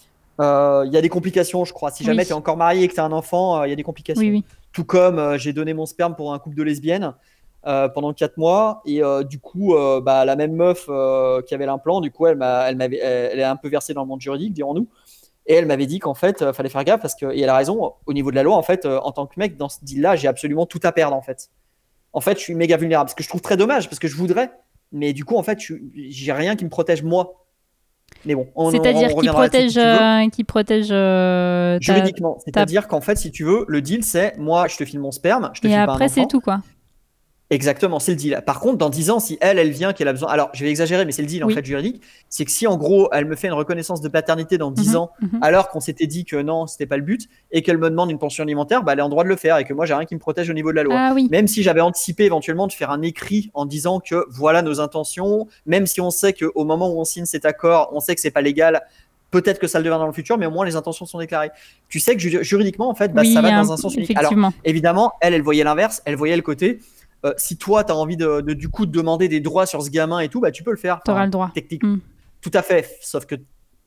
euh, 0.41 0.85
il 0.87 0.93
y 0.93 0.97
a 0.97 1.01
des 1.01 1.09
complications, 1.09 1.65
je 1.65 1.73
crois. 1.73 1.91
Si 1.91 2.05
jamais 2.05 2.23
Oui. 2.23 2.27
tu 2.27 2.33
es 2.33 2.37
encore 2.37 2.57
marié 2.57 2.85
et 2.85 2.89
que 2.89 2.95
tu 2.95 3.01
as 3.01 3.05
un 3.05 3.13
enfant, 3.13 3.61
euh, 3.61 3.67
il 3.67 3.71
y 3.71 3.73
a 3.73 3.77
des 3.77 3.83
complications. 3.83 4.21
Oui, 4.21 4.31
oui. 4.31 4.45
Tout 4.73 4.85
comme 4.85 5.37
j'ai 5.39 5.53
donné 5.53 5.75
mon 5.75 5.87
sperme 5.87 6.15
pour 6.15 6.33
un 6.33 6.39
couple 6.39 6.57
de 6.57 6.63
lesbiennes 6.63 7.15
pendant 7.65 8.13
4 8.15 8.37
mois. 8.39 8.83
Et 8.87 9.01
du 9.29 9.41
coup, 9.41 9.75
bah, 10.03 10.25
la 10.25 10.37
même 10.37 10.53
meuf 10.55 10.85
qui 11.47 11.55
avait 11.55 11.67
l'implant, 11.67 12.01
du 12.01 12.11
coup, 12.11 12.27
elle, 12.27 12.37
m'a, 12.37 12.69
elle, 12.71 12.77
m'avait, 12.77 12.99
elle, 12.99 13.41
est 13.41 13.45
un 13.45 13.57
peu 13.57 13.69
versée 13.69 13.93
dans 13.95 14.03
le 14.03 14.07
monde 14.09 14.21
juridique, 14.21 14.53
dirons-nous. 14.53 14.87
Et 15.47 15.55
elle 15.55 15.67
m'avait 15.67 15.87
dit 15.87 15.99
qu'en 15.99 16.15
fait, 16.15 16.45
il 16.47 16.53
fallait 16.53 16.69
faire 16.69 16.85
gaffe 16.85 17.01
parce 17.01 17.15
que, 17.15 17.27
et 17.33 17.41
elle 17.41 17.49
a 17.49 17.57
raison, 17.57 17.95
au 18.07 18.13
niveau 18.13 18.31
de 18.31 18.37
la 18.37 18.43
loi, 18.43 18.55
en 18.57 18.63
fait, 18.63 18.87
en 18.87 19.11
tant 19.13 19.27
que 19.27 19.35
mec, 19.39 19.57
dans 19.57 19.69
ce 19.71 19.79
deal-là, 19.83 20.15
j'ai 20.15 20.29
absolument 20.29 20.67
tout 20.67 20.81
à 20.85 20.93
perdre, 20.93 21.17
en 21.17 21.23
fait. 21.23 21.51
En 22.13 22.21
fait, 22.21 22.39
je 22.39 22.43
suis 22.43 22.55
méga 22.55 22.77
vulnérable. 22.77 23.11
Ce 23.11 23.15
que 23.15 23.23
je 23.23 23.29
trouve 23.29 23.41
très 23.43 23.57
dommage 23.57 23.89
parce 23.89 23.99
que 23.99 24.09
je 24.09 24.17
voudrais. 24.17 24.51
Mais 24.93 25.13
du 25.13 25.25
coup, 25.25 25.37
en 25.37 25.43
fait, 25.43 25.59
j'ai 25.95 26.33
rien 26.33 26.57
qui 26.57 26.65
me 26.65 26.71
protège 26.71 27.03
moi. 27.03 27.45
Mais 28.25 28.35
bon, 28.35 28.49
on, 28.55 28.71
C'est-à-dire 28.71 29.11
on 29.15 29.21
qui 29.21 29.29
protège, 29.29 29.73
si 29.73 29.79
euh, 29.79 30.29
qui 30.31 30.43
protège. 30.45 30.89
euh, 30.91 31.79
ta- 31.79 31.81
Juridiquement, 31.95 32.39
c'est-à-dire 32.45 32.89
qu'en 32.89 33.03
fait, 33.03 33.17
si 33.17 33.31
tu 33.31 33.45
veux, 33.45 33.65
le 33.69 33.83
deal, 33.83 34.03
c'est 34.03 34.37
moi, 34.39 34.67
je 34.67 34.77
te 34.79 34.85
file 34.87 34.99
mon 35.01 35.13
sperme, 35.13 35.51
je 35.53 35.61
te 35.61 35.67
Et 35.67 35.71
file 35.71 35.81
après 35.81 36.09
c'est 36.09 36.27
tout 36.27 36.41
quoi. 36.41 36.61
Exactement, 37.51 37.99
c'est 37.99 38.11
le 38.13 38.19
deal. 38.19 38.43
Par 38.45 38.61
contre, 38.61 38.77
dans 38.77 38.91
10 38.91 39.09
ans, 39.11 39.21
si 39.21 39.39
elle, 39.41 39.59
elle 39.59 39.71
vient, 39.71 39.95
qu'elle 39.95 40.09
a 40.09 40.13
besoin. 40.13 40.29
Alors, 40.29 40.51
je 40.53 40.63
vais 40.65 40.69
exagérer, 40.71 41.07
mais 41.07 41.13
c'est 41.13 41.23
le 41.23 41.29
deal 41.29 41.43
en 41.43 41.47
Oui. 41.47 41.55
fait 41.55 41.65
juridique. 41.65 42.03
C'est 42.29 42.45
que 42.45 42.51
si 42.51 42.67
en 42.67 42.77
gros, 42.77 43.09
elle 43.11 43.25
me 43.25 43.37
fait 43.37 43.47
une 43.47 43.55
reconnaissance 43.55 44.03
de 44.03 44.09
paternité 44.09 44.59
dans 44.59 44.71
10 44.71 44.91
Mhm, 44.91 44.97
ans, 44.97 45.11
mhm. 45.23 45.39
alors 45.41 45.71
qu'on 45.71 45.81
s'était 45.81 46.07
dit 46.07 46.27
que 46.27 46.37
non, 46.37 46.67
c'était 46.67 46.85
pas 46.85 46.99
le 46.99 47.03
but, 47.03 47.27
et 47.51 47.63
qu'elle 47.63 47.79
me 47.79 47.89
demande 47.89 48.11
une 48.11 48.19
pension 48.19 48.45
alimentaire, 48.45 48.83
bah, 48.83 48.93
elle 48.93 48.99
est 48.99 49.03
en 49.03 49.09
droit 49.09 49.25
de 49.25 49.31
le 49.31 49.37
faire 49.37 49.57
et 49.57 49.65
que 49.65 49.73
moi, 49.73 49.87
j'ai 49.87 49.95
rien 49.95 50.05
qui 50.05 50.15
me 50.15 50.21
protège 50.21 50.51
au 50.51 50.53
niveau 50.53 50.73
de 50.73 50.77
la 50.77 50.83
loi. 50.83 50.95
Ah 50.99 51.13
oui. 51.15 51.27
Même 51.31 51.47
si 51.49 51.63
j'avais 51.63 51.81
anticipé 51.81 52.25
éventuellement 52.25 52.67
de 52.67 52.73
faire 52.73 52.91
un 52.91 53.01
écrit 53.01 53.51
en 53.55 53.65
disant 53.65 53.99
que 53.99 54.27
voilà 54.29 54.61
nos 54.61 54.81
intentions, 54.81 55.47
même 55.65 55.87
si 55.87 56.03
on 56.03 56.11
sait 56.11 56.35
qu'au 56.35 56.65
moment 56.67 56.91
où 56.93 57.01
on 57.01 57.05
signe 57.05 57.25
cet 57.25 57.47
accord, 57.47 57.89
on 57.95 58.01
sait 58.01 58.15
que 58.15 58.21
c'est 58.21 58.31
pas 58.31 58.43
légal, 58.43 58.83
peut-être 59.31 59.59
que 59.59 59.67
ça 59.69 59.79
le 59.79 59.85
deviendra 59.85 60.05
dans 60.05 60.09
le 60.09 60.15
futur, 60.15 60.37
mais 60.37 60.45
au 60.45 60.51
moins 60.51 60.67
les 60.67 60.77
intentions 60.77 61.07
sont 61.07 61.19
déclarées. 61.19 61.51
Tu 61.89 61.99
sais 61.99 62.15
que 62.15 62.21
ju- 62.21 62.45
juridiquement, 62.45 62.91
en 62.91 62.95
fait, 62.95 63.13
bah, 63.15 63.23
oui, 63.25 63.33
ça 63.33 63.41
va 63.41 63.49
un- 63.57 63.63
dans 63.63 63.73
un 63.73 63.77
sens 63.79 63.95
unique. 63.95 64.15
Alors, 64.19 64.35
évidemment, 64.67 65.13
elle, 65.23 65.33
elle 65.33 65.41
voyait 65.43 65.65
l'inverse, 65.65 66.03
elle 66.05 66.17
voyait 66.17 66.37
le 66.37 66.43
côté. 66.43 66.81
Euh, 67.25 67.33
si 67.37 67.57
toi, 67.57 67.85
tu 67.85 67.93
as 67.93 67.97
envie 67.97 68.17
de, 68.17 68.41
de- 68.41 68.53
du 68.55 68.69
coup 68.69 68.87
de 68.87 68.93
demander 68.93 69.29
des 69.29 69.41
droits 69.41 69.67
sur 69.67 69.83
ce 69.83 69.91
gamin 69.91 70.21
et 70.21 70.29
tout, 70.29 70.41
bah, 70.41 70.51
tu 70.51 70.63
peux 70.63 70.71
le 70.71 70.77
faire. 70.77 71.01
T'auras 71.05 71.19
Enfin, 71.19 71.25
le 71.27 71.31
droit. 71.31 71.51
technique. 71.55 71.83
Mm. 71.83 72.01
Tout 72.41 72.51
à 72.55 72.63
fait. 72.63 72.97
Sauf 73.03 73.27
que 73.27 73.35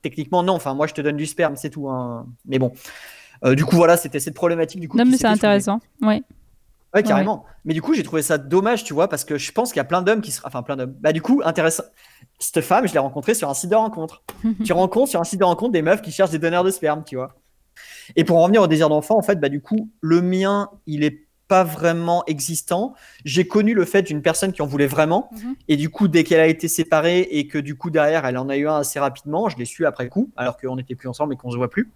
techniquement, 0.01 0.43
non. 0.43 0.53
Enfin, 0.53 0.73
moi, 0.73 0.88
je 0.88 0.93
te 0.93 1.01
donne 1.01 1.15
du 1.17 1.25
sperme, 1.25 1.55
c'est 1.55 1.69
tout. 1.69 1.89
hein. 1.89 2.25
Mais 2.45 2.59
bon. 2.59 2.73
Euh, 3.45 3.55
du 3.55 3.65
coup, 3.65 3.75
voilà, 3.75 3.97
c'était 3.97 4.19
cette 4.19 4.36
problématique. 4.36 4.79
Du 4.79 4.88
coup, 4.89 4.97
Non, 4.97 5.05
mais 5.05 5.11
c'est 5.11 5.19
soulevée. 5.19 5.34
intéressant. 5.34 5.79
Ouais. 6.01 6.21
Ouais, 6.93 7.03
carrément. 7.03 7.45
Mais 7.63 7.73
du 7.73 7.82
coup, 7.82 7.93
j'ai 7.93 8.03
trouvé 8.03 8.21
ça 8.21 8.38
dommage, 8.38 8.84
tu 8.84 8.93
vois, 8.93 9.07
parce 9.07 9.23
que 9.23 9.38
je 9.38 9.51
pense 9.53 9.69
qu'il 9.71 9.77
y 9.77 9.79
a 9.79 9.86
plein 9.86 10.01
d'hommes 10.01 10.19
qui 10.19 10.32
sera. 10.32 10.49
Enfin, 10.49 10.61
plein 10.61 10.75
d'hommes. 10.75 10.93
Bah, 10.99 11.13
du 11.13 11.21
coup, 11.21 11.41
intéressant. 11.45 11.84
Cette 12.38 12.61
femme, 12.61 12.86
je 12.88 12.91
l'ai 12.93 12.99
rencontrée 12.99 13.34
sur 13.34 13.49
un 13.49 13.53
site 13.53 13.69
de 13.69 13.75
rencontre. 13.75 14.23
tu 14.65 14.73
rencontres 14.73 15.09
sur 15.09 15.21
un 15.21 15.23
site 15.23 15.39
de 15.39 15.45
rencontre 15.45 15.71
des 15.71 15.82
meufs 15.82 16.01
qui 16.01 16.11
cherchent 16.11 16.32
des 16.32 16.39
donneurs 16.39 16.65
de 16.65 16.69
sperme, 16.71 17.03
tu 17.05 17.15
vois. 17.15 17.36
Et 18.17 18.25
pour 18.25 18.38
en 18.38 18.41
revenir 18.41 18.61
au 18.61 18.67
désir 18.67 18.89
d'enfant, 18.89 19.17
en 19.17 19.21
fait, 19.21 19.39
bah, 19.39 19.47
du 19.47 19.61
coup, 19.61 19.89
le 20.01 20.21
mien, 20.21 20.69
il 20.86 21.05
est 21.05 21.25
pas 21.52 21.66
vraiment 21.66 22.24
existant. 22.28 22.93
J'ai 23.26 23.45
connu 23.45 23.74
le 23.74 23.84
fait 23.84 24.04
d'une 24.04 24.22
personne 24.22 24.54
qui 24.54 24.62
en 24.62 24.66
voulait 24.66 24.88
vraiment. 24.88 25.30
Mhm. 25.34 25.56
Et 25.68 25.76
du 25.76 25.89
coup, 25.89 26.08
dès 26.08 26.24
qu'elle 26.24 26.39
a 26.39 26.47
été 26.47 26.70
séparée 26.70 27.28
et 27.30 27.45
que 27.45 27.58
du 27.58 27.76
coup, 27.76 27.89
derrière, 27.89 28.26
elle 28.26 28.38
en 28.38 28.47
a 28.47 28.56
eu 28.56 28.70
un 28.70 28.78
assez 28.78 29.02
rapidement, 29.02 29.49
je 29.49 29.58
l'ai 29.58 29.66
su 29.66 29.86
après 29.86 30.08
coup, 30.08 30.30
alors 30.38 30.56
qu'on 30.56 30.78
n'était 30.78 30.95
plus 30.95 31.10
ensemble 31.10 31.34
et 31.34 31.36
qu'on 31.36 31.52
se 31.52 31.58
voit 31.58 31.70
plus. 31.70 31.91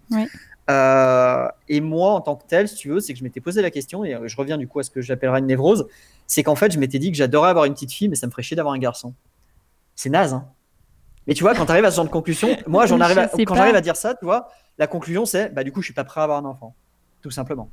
Euh, 0.68 1.48
et 1.70 1.80
moi, 1.80 2.10
en 2.10 2.20
tant 2.20 2.36
que 2.36 2.44
tel, 2.46 2.68
si 2.68 2.74
tu 2.74 2.90
veux, 2.90 3.00
c'est 3.00 3.14
que 3.14 3.18
je 3.18 3.24
m'étais 3.24 3.40
posé 3.40 3.62
la 3.62 3.70
question, 3.70 4.04
et 4.04 4.14
je 4.26 4.36
reviens 4.36 4.58
du 4.58 4.68
coup 4.68 4.78
à 4.78 4.82
ce 4.82 4.90
que 4.90 5.00
j'appellerais 5.00 5.38
une 5.38 5.46
névrose, 5.46 5.86
c'est 6.26 6.42
qu'en 6.42 6.54
fait, 6.54 6.70
je 6.70 6.78
m'étais 6.78 6.98
dit 6.98 7.10
que 7.10 7.16
j'adorais 7.16 7.48
avoir 7.48 7.64
une 7.64 7.72
petite 7.72 7.92
fille, 7.92 8.10
mais 8.10 8.16
ça 8.16 8.26
me 8.26 8.32
ferait 8.32 8.42
chier 8.42 8.56
d'avoir 8.56 8.74
un 8.74 8.78
garçon. 8.78 9.14
C'est 9.94 10.10
naze, 10.10 10.34
hein. 10.34 10.44
Mais 11.26 11.32
tu 11.32 11.44
vois, 11.44 11.54
quand 11.54 11.64
tu 11.64 11.72
arrives 11.72 11.86
à 11.86 11.90
ce 11.90 11.96
genre 11.96 12.04
de 12.04 12.10
conclusion, 12.10 12.54
moi, 12.66 12.84
j'en 12.84 12.98
Je 12.98 13.02
arrive 13.04 13.18
à- 13.20 13.28
quand 13.46 13.54
j'arrive 13.54 13.74
à 13.74 13.80
dire 13.80 13.96
ça, 13.96 14.14
tu 14.14 14.26
vois, 14.26 14.50
la 14.76 14.86
conclusion, 14.86 15.24
c'est, 15.24 15.48
bah, 15.48 15.64
du 15.64 15.72
coup, 15.72 15.80
je 15.80 15.86
suis 15.86 15.94
pas 15.94 16.04
prêt 16.04 16.20
à 16.20 16.24
avoir 16.24 16.38
un 16.38 16.44
enfant. 16.44 16.74
Tout 17.22 17.30
simplement. 17.30 17.70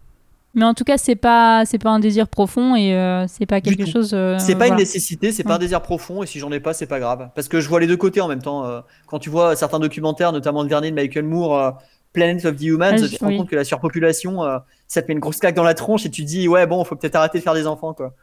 Mais 0.55 0.65
en 0.65 0.73
tout 0.75 0.83
cas, 0.83 0.97
c'est 0.99 1.15
pas, 1.15 1.65
c'est 1.65 1.79
pas 1.79 1.89
un 1.89 1.99
désir 1.99 2.27
profond 2.27 2.75
et 2.75 2.93
euh, 2.93 3.25
c'est 3.27 3.47
pas 3.47 3.59
quelque 3.59 3.85
chose. 3.87 4.11
euh, 4.13 4.37
C'est 4.39 4.55
pas 4.55 4.67
une 4.67 4.75
nécessité, 4.75 5.31
c'est 5.31 5.43
pas 5.43 5.49
Ouais. 5.49 5.55
un 5.55 5.59
désir 5.59 5.81
profond, 5.81 6.21
et 6.21 6.27
si 6.27 6.37
j'en 6.37 6.51
ai 6.51 6.59
pas, 6.59 6.73
c'est 6.73 6.85
pas 6.85 6.99
grave. 6.99 7.29
Parce 7.33 7.47
que 7.47 7.59
je 7.59 7.67
vois 7.67 7.79
les 7.79 7.87
deux 7.87 7.97
côtés 7.97 8.21
en 8.21 8.27
même 8.27 8.41
temps. 8.41 8.63
euh, 8.65 8.81
quand 9.07 9.17
tu 9.17 9.31
vois 9.31 9.55
certains 9.55 9.79
documentaires, 9.79 10.31
notamment 10.31 10.61
le 10.61 10.69
dernier 10.69 10.91
de 10.91 10.95
Michael 10.95 11.25
Moore, 11.25 11.57
euh, 11.57 11.71
Planet 12.13 12.45
of 12.45 12.55
the 12.57 12.61
Humans, 12.63 12.89
Ah, 12.93 12.97
je- 12.97 13.05
tu 13.07 13.15
te 13.17 13.23
rends 13.23 13.31
oui. 13.31 13.37
compte 13.37 13.49
que 13.49 13.55
la 13.55 13.63
surpopulation, 13.63 14.43
euh, 14.43 14.59
ça 14.87 15.01
te 15.01 15.07
met 15.07 15.13
une 15.15 15.19
grosse 15.19 15.39
claque 15.39 15.55
dans 15.55 15.63
la 15.63 15.73
tronche 15.73 16.05
et 16.05 16.11
tu 16.11 16.21
te 16.23 16.27
dis, 16.27 16.47
ouais, 16.47 16.67
bon, 16.67 16.83
faut 16.83 16.95
peut-être 16.95 17.15
arrêter 17.15 17.39
de 17.39 17.43
faire 17.43 17.55
des 17.55 17.65
enfants, 17.65 17.95
quoi. 17.95 18.13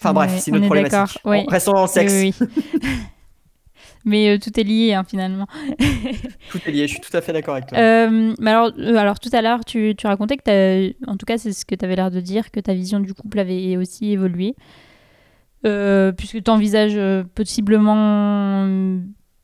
Enfin 0.00 0.12
bref, 0.14 0.32
c'est 0.40 0.50
une 0.50 0.56
on 0.56 0.58
autre 0.58 0.64
est 0.64 0.68
problématique. 0.68 0.98
d'accord, 0.98 1.30
ouais. 1.30 1.44
Bon, 1.44 1.50
restons 1.50 1.72
dans 1.74 1.82
le 1.82 1.88
sexe. 1.88 2.12
Oui, 2.12 2.34
oui, 2.40 2.48
oui. 2.82 2.90
Mais 4.04 4.30
euh, 4.30 4.38
tout 4.38 4.58
est 4.58 4.64
lié 4.64 4.94
hein, 4.94 5.04
finalement. 5.06 5.46
Tout 6.50 6.58
est 6.66 6.70
lié, 6.70 6.86
je 6.86 6.94
suis 6.94 7.00
tout 7.00 7.16
à 7.16 7.20
fait 7.20 7.32
d'accord 7.32 7.54
avec 7.54 7.66
toi. 7.66 7.78
Euh, 7.78 8.34
mais 8.40 8.50
alors, 8.50 8.72
euh, 8.78 8.96
alors 8.96 9.20
tout 9.20 9.28
à 9.32 9.42
l'heure, 9.42 9.64
tu, 9.64 9.94
tu 9.96 10.06
racontais 10.06 10.36
que 10.36 10.94
en 11.06 11.16
tout 11.16 11.26
cas, 11.26 11.38
c'est 11.38 11.52
ce 11.52 11.64
que 11.64 11.74
tu 11.74 11.84
avais 11.84 11.96
l'air 11.96 12.10
de 12.10 12.20
dire, 12.20 12.50
que 12.50 12.60
ta 12.60 12.74
vision 12.74 12.98
du 12.98 13.14
couple 13.14 13.38
avait 13.38 13.76
aussi 13.76 14.12
évolué. 14.12 14.54
Puisque 15.62 16.42
tu 16.42 16.50
envisages 16.50 16.98
possiblement, 17.34 18.66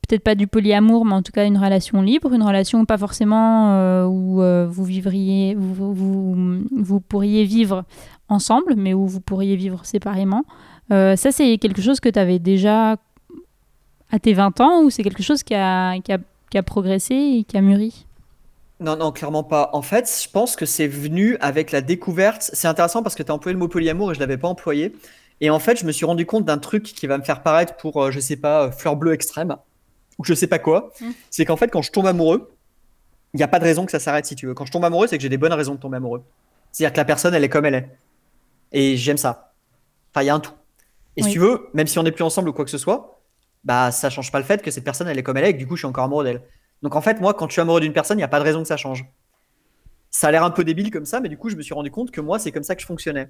peut-être 0.07 0.23
pas 0.23 0.35
du 0.35 0.47
polyamour, 0.47 1.05
mais 1.05 1.13
en 1.13 1.21
tout 1.21 1.31
cas 1.31 1.45
une 1.45 1.57
relation 1.57 2.01
libre, 2.01 2.33
une 2.33 2.43
relation 2.43 2.83
pas 2.85 2.97
forcément 2.97 4.05
où 4.07 4.41
vous 4.67 4.83
vivriez, 4.83 5.53
vous, 5.55 5.93
vous, 5.93 6.63
vous 6.71 6.99
pourriez 6.99 7.45
vivre 7.45 7.85
ensemble, 8.27 8.73
mais 8.75 8.93
où 8.95 9.05
vous 9.05 9.21
pourriez 9.21 9.55
vivre 9.55 9.85
séparément. 9.85 10.43
Euh, 10.91 11.15
ça, 11.15 11.31
c'est 11.31 11.57
quelque 11.57 11.81
chose 11.81 11.99
que 11.99 12.09
tu 12.09 12.19
avais 12.19 12.39
déjà 12.39 12.97
à 14.11 14.19
tes 14.19 14.33
20 14.33 14.59
ans 14.61 14.81
ou 14.83 14.89
c'est 14.89 15.03
quelque 15.03 15.23
chose 15.23 15.43
qui 15.43 15.53
a, 15.55 15.99
qui 15.99 16.11
a, 16.11 16.17
qui 16.49 16.57
a 16.57 16.63
progressé 16.63 17.13
et 17.15 17.43
qui 17.43 17.57
a 17.57 17.61
mûri? 17.61 18.05
Non, 18.79 18.95
non, 18.95 19.11
clairement 19.11 19.43
pas. 19.43 19.71
En 19.73 19.81
fait, 19.81 20.21
je 20.23 20.29
pense 20.29 20.55
que 20.55 20.65
c'est 20.65 20.87
venu 20.87 21.35
avec 21.39 21.71
la 21.71 21.81
découverte. 21.81 22.49
C'est 22.53 22.67
intéressant 22.67 23.01
parce 23.01 23.15
que 23.15 23.23
tu 23.23 23.31
as 23.31 23.35
employé 23.35 23.53
le 23.53 23.59
mot 23.59 23.67
polyamour 23.67 24.11
et 24.11 24.15
je 24.15 24.19
l'avais 24.19 24.37
pas 24.37 24.47
employé. 24.47 24.93
Et 25.41 25.49
en 25.49 25.59
fait, 25.59 25.79
je 25.79 25.85
me 25.85 25.91
suis 25.91 26.05
rendu 26.05 26.25
compte 26.25 26.45
d'un 26.45 26.57
truc 26.57 26.83
qui 26.83 27.07
va 27.07 27.17
me 27.17 27.23
faire 27.23 27.41
paraître 27.41 27.75
pour, 27.75 28.01
euh, 28.03 28.11
je 28.11 28.19
sais 28.19 28.35
pas, 28.37 28.65
euh, 28.65 28.71
fleur 28.71 28.95
bleue 28.95 29.13
extrême 29.13 29.55
ou 30.17 30.23
je 30.23 30.33
sais 30.33 30.47
pas 30.47 30.59
quoi. 30.59 30.91
Mm. 31.01 31.05
C'est 31.29 31.45
qu'en 31.45 31.57
fait, 31.57 31.69
quand 31.69 31.81
je 31.81 31.91
tombe 31.91 32.07
amoureux, 32.07 32.51
il 33.33 33.37
n'y 33.37 33.43
a 33.43 33.47
pas 33.47 33.59
de 33.59 33.63
raison 33.63 33.85
que 33.85 33.91
ça 33.91 33.99
s'arrête 33.99 34.25
si 34.25 34.35
tu 34.35 34.47
veux. 34.47 34.53
Quand 34.53 34.65
je 34.65 34.71
tombe 34.71 34.85
amoureux, 34.85 35.07
c'est 35.07 35.17
que 35.17 35.21
j'ai 35.21 35.29
des 35.29 35.37
bonnes 35.37 35.53
raisons 35.53 35.75
de 35.75 35.79
tomber 35.79 35.97
amoureux. 35.97 36.23
C'est-à-dire 36.71 36.93
que 36.93 36.97
la 36.97 37.05
personne, 37.05 37.33
elle 37.33 37.43
est 37.43 37.49
comme 37.49 37.65
elle 37.65 37.75
est. 37.75 37.89
Et 38.71 38.97
j'aime 38.97 39.17
ça. 39.17 39.53
Enfin, 40.13 40.23
il 40.23 40.27
y 40.27 40.29
a 40.29 40.35
un 40.35 40.39
tout. 40.39 40.53
Et 41.17 41.23
Oui. 41.23 41.27
si 41.29 41.33
tu 41.33 41.39
veux, 41.39 41.67
même 41.73 41.87
si 41.87 41.97
on 41.99 42.03
n'est 42.03 42.11
plus 42.11 42.23
ensemble 42.23 42.49
ou 42.49 42.53
quoi 42.53 42.65
que 42.65 42.71
ce 42.71 42.77
soit, 42.77 43.16
bah 43.63 43.91
ça 43.91 44.09
change 44.09 44.31
pas 44.31 44.39
le 44.39 44.45
fait 44.45 44.61
que 44.61 44.71
cette 44.71 44.83
personne, 44.83 45.07
elle 45.07 45.17
est 45.17 45.23
comme 45.23 45.37
elle 45.37 45.45
est 45.45 45.49
et 45.49 45.53
que 45.53 45.59
du 45.59 45.67
coup, 45.67 45.75
je 45.75 45.81
suis 45.81 45.87
encore 45.87 46.05
amoureux 46.05 46.23
d'elle. 46.23 46.41
Donc 46.81 46.95
en 46.95 47.01
fait, 47.01 47.19
moi, 47.19 47.33
quand 47.33 47.47
je 47.47 47.53
suis 47.53 47.61
amoureux 47.61 47.81
d'une 47.81 47.93
personne, 47.93 48.17
il 48.17 48.21
n'y 48.21 48.25
a 48.25 48.29
pas 48.29 48.39
de 48.39 48.45
raison 48.45 48.61
que 48.61 48.67
ça 48.67 48.77
change. 48.77 49.05
Ça 50.09 50.27
a 50.27 50.31
l'air 50.31 50.43
un 50.43 50.51
peu 50.51 50.63
débile 50.63 50.89
comme 50.89 51.05
ça, 51.05 51.19
mais 51.19 51.29
du 51.29 51.37
coup, 51.37 51.49
je 51.49 51.55
me 51.55 51.61
suis 51.61 51.73
rendu 51.73 51.91
compte 51.91 52.11
que 52.11 52.21
moi, 52.21 52.39
c'est 52.39 52.51
comme 52.51 52.63
ça 52.63 52.75
que 52.75 52.81
je 52.81 52.87
fonctionnais. 52.87 53.29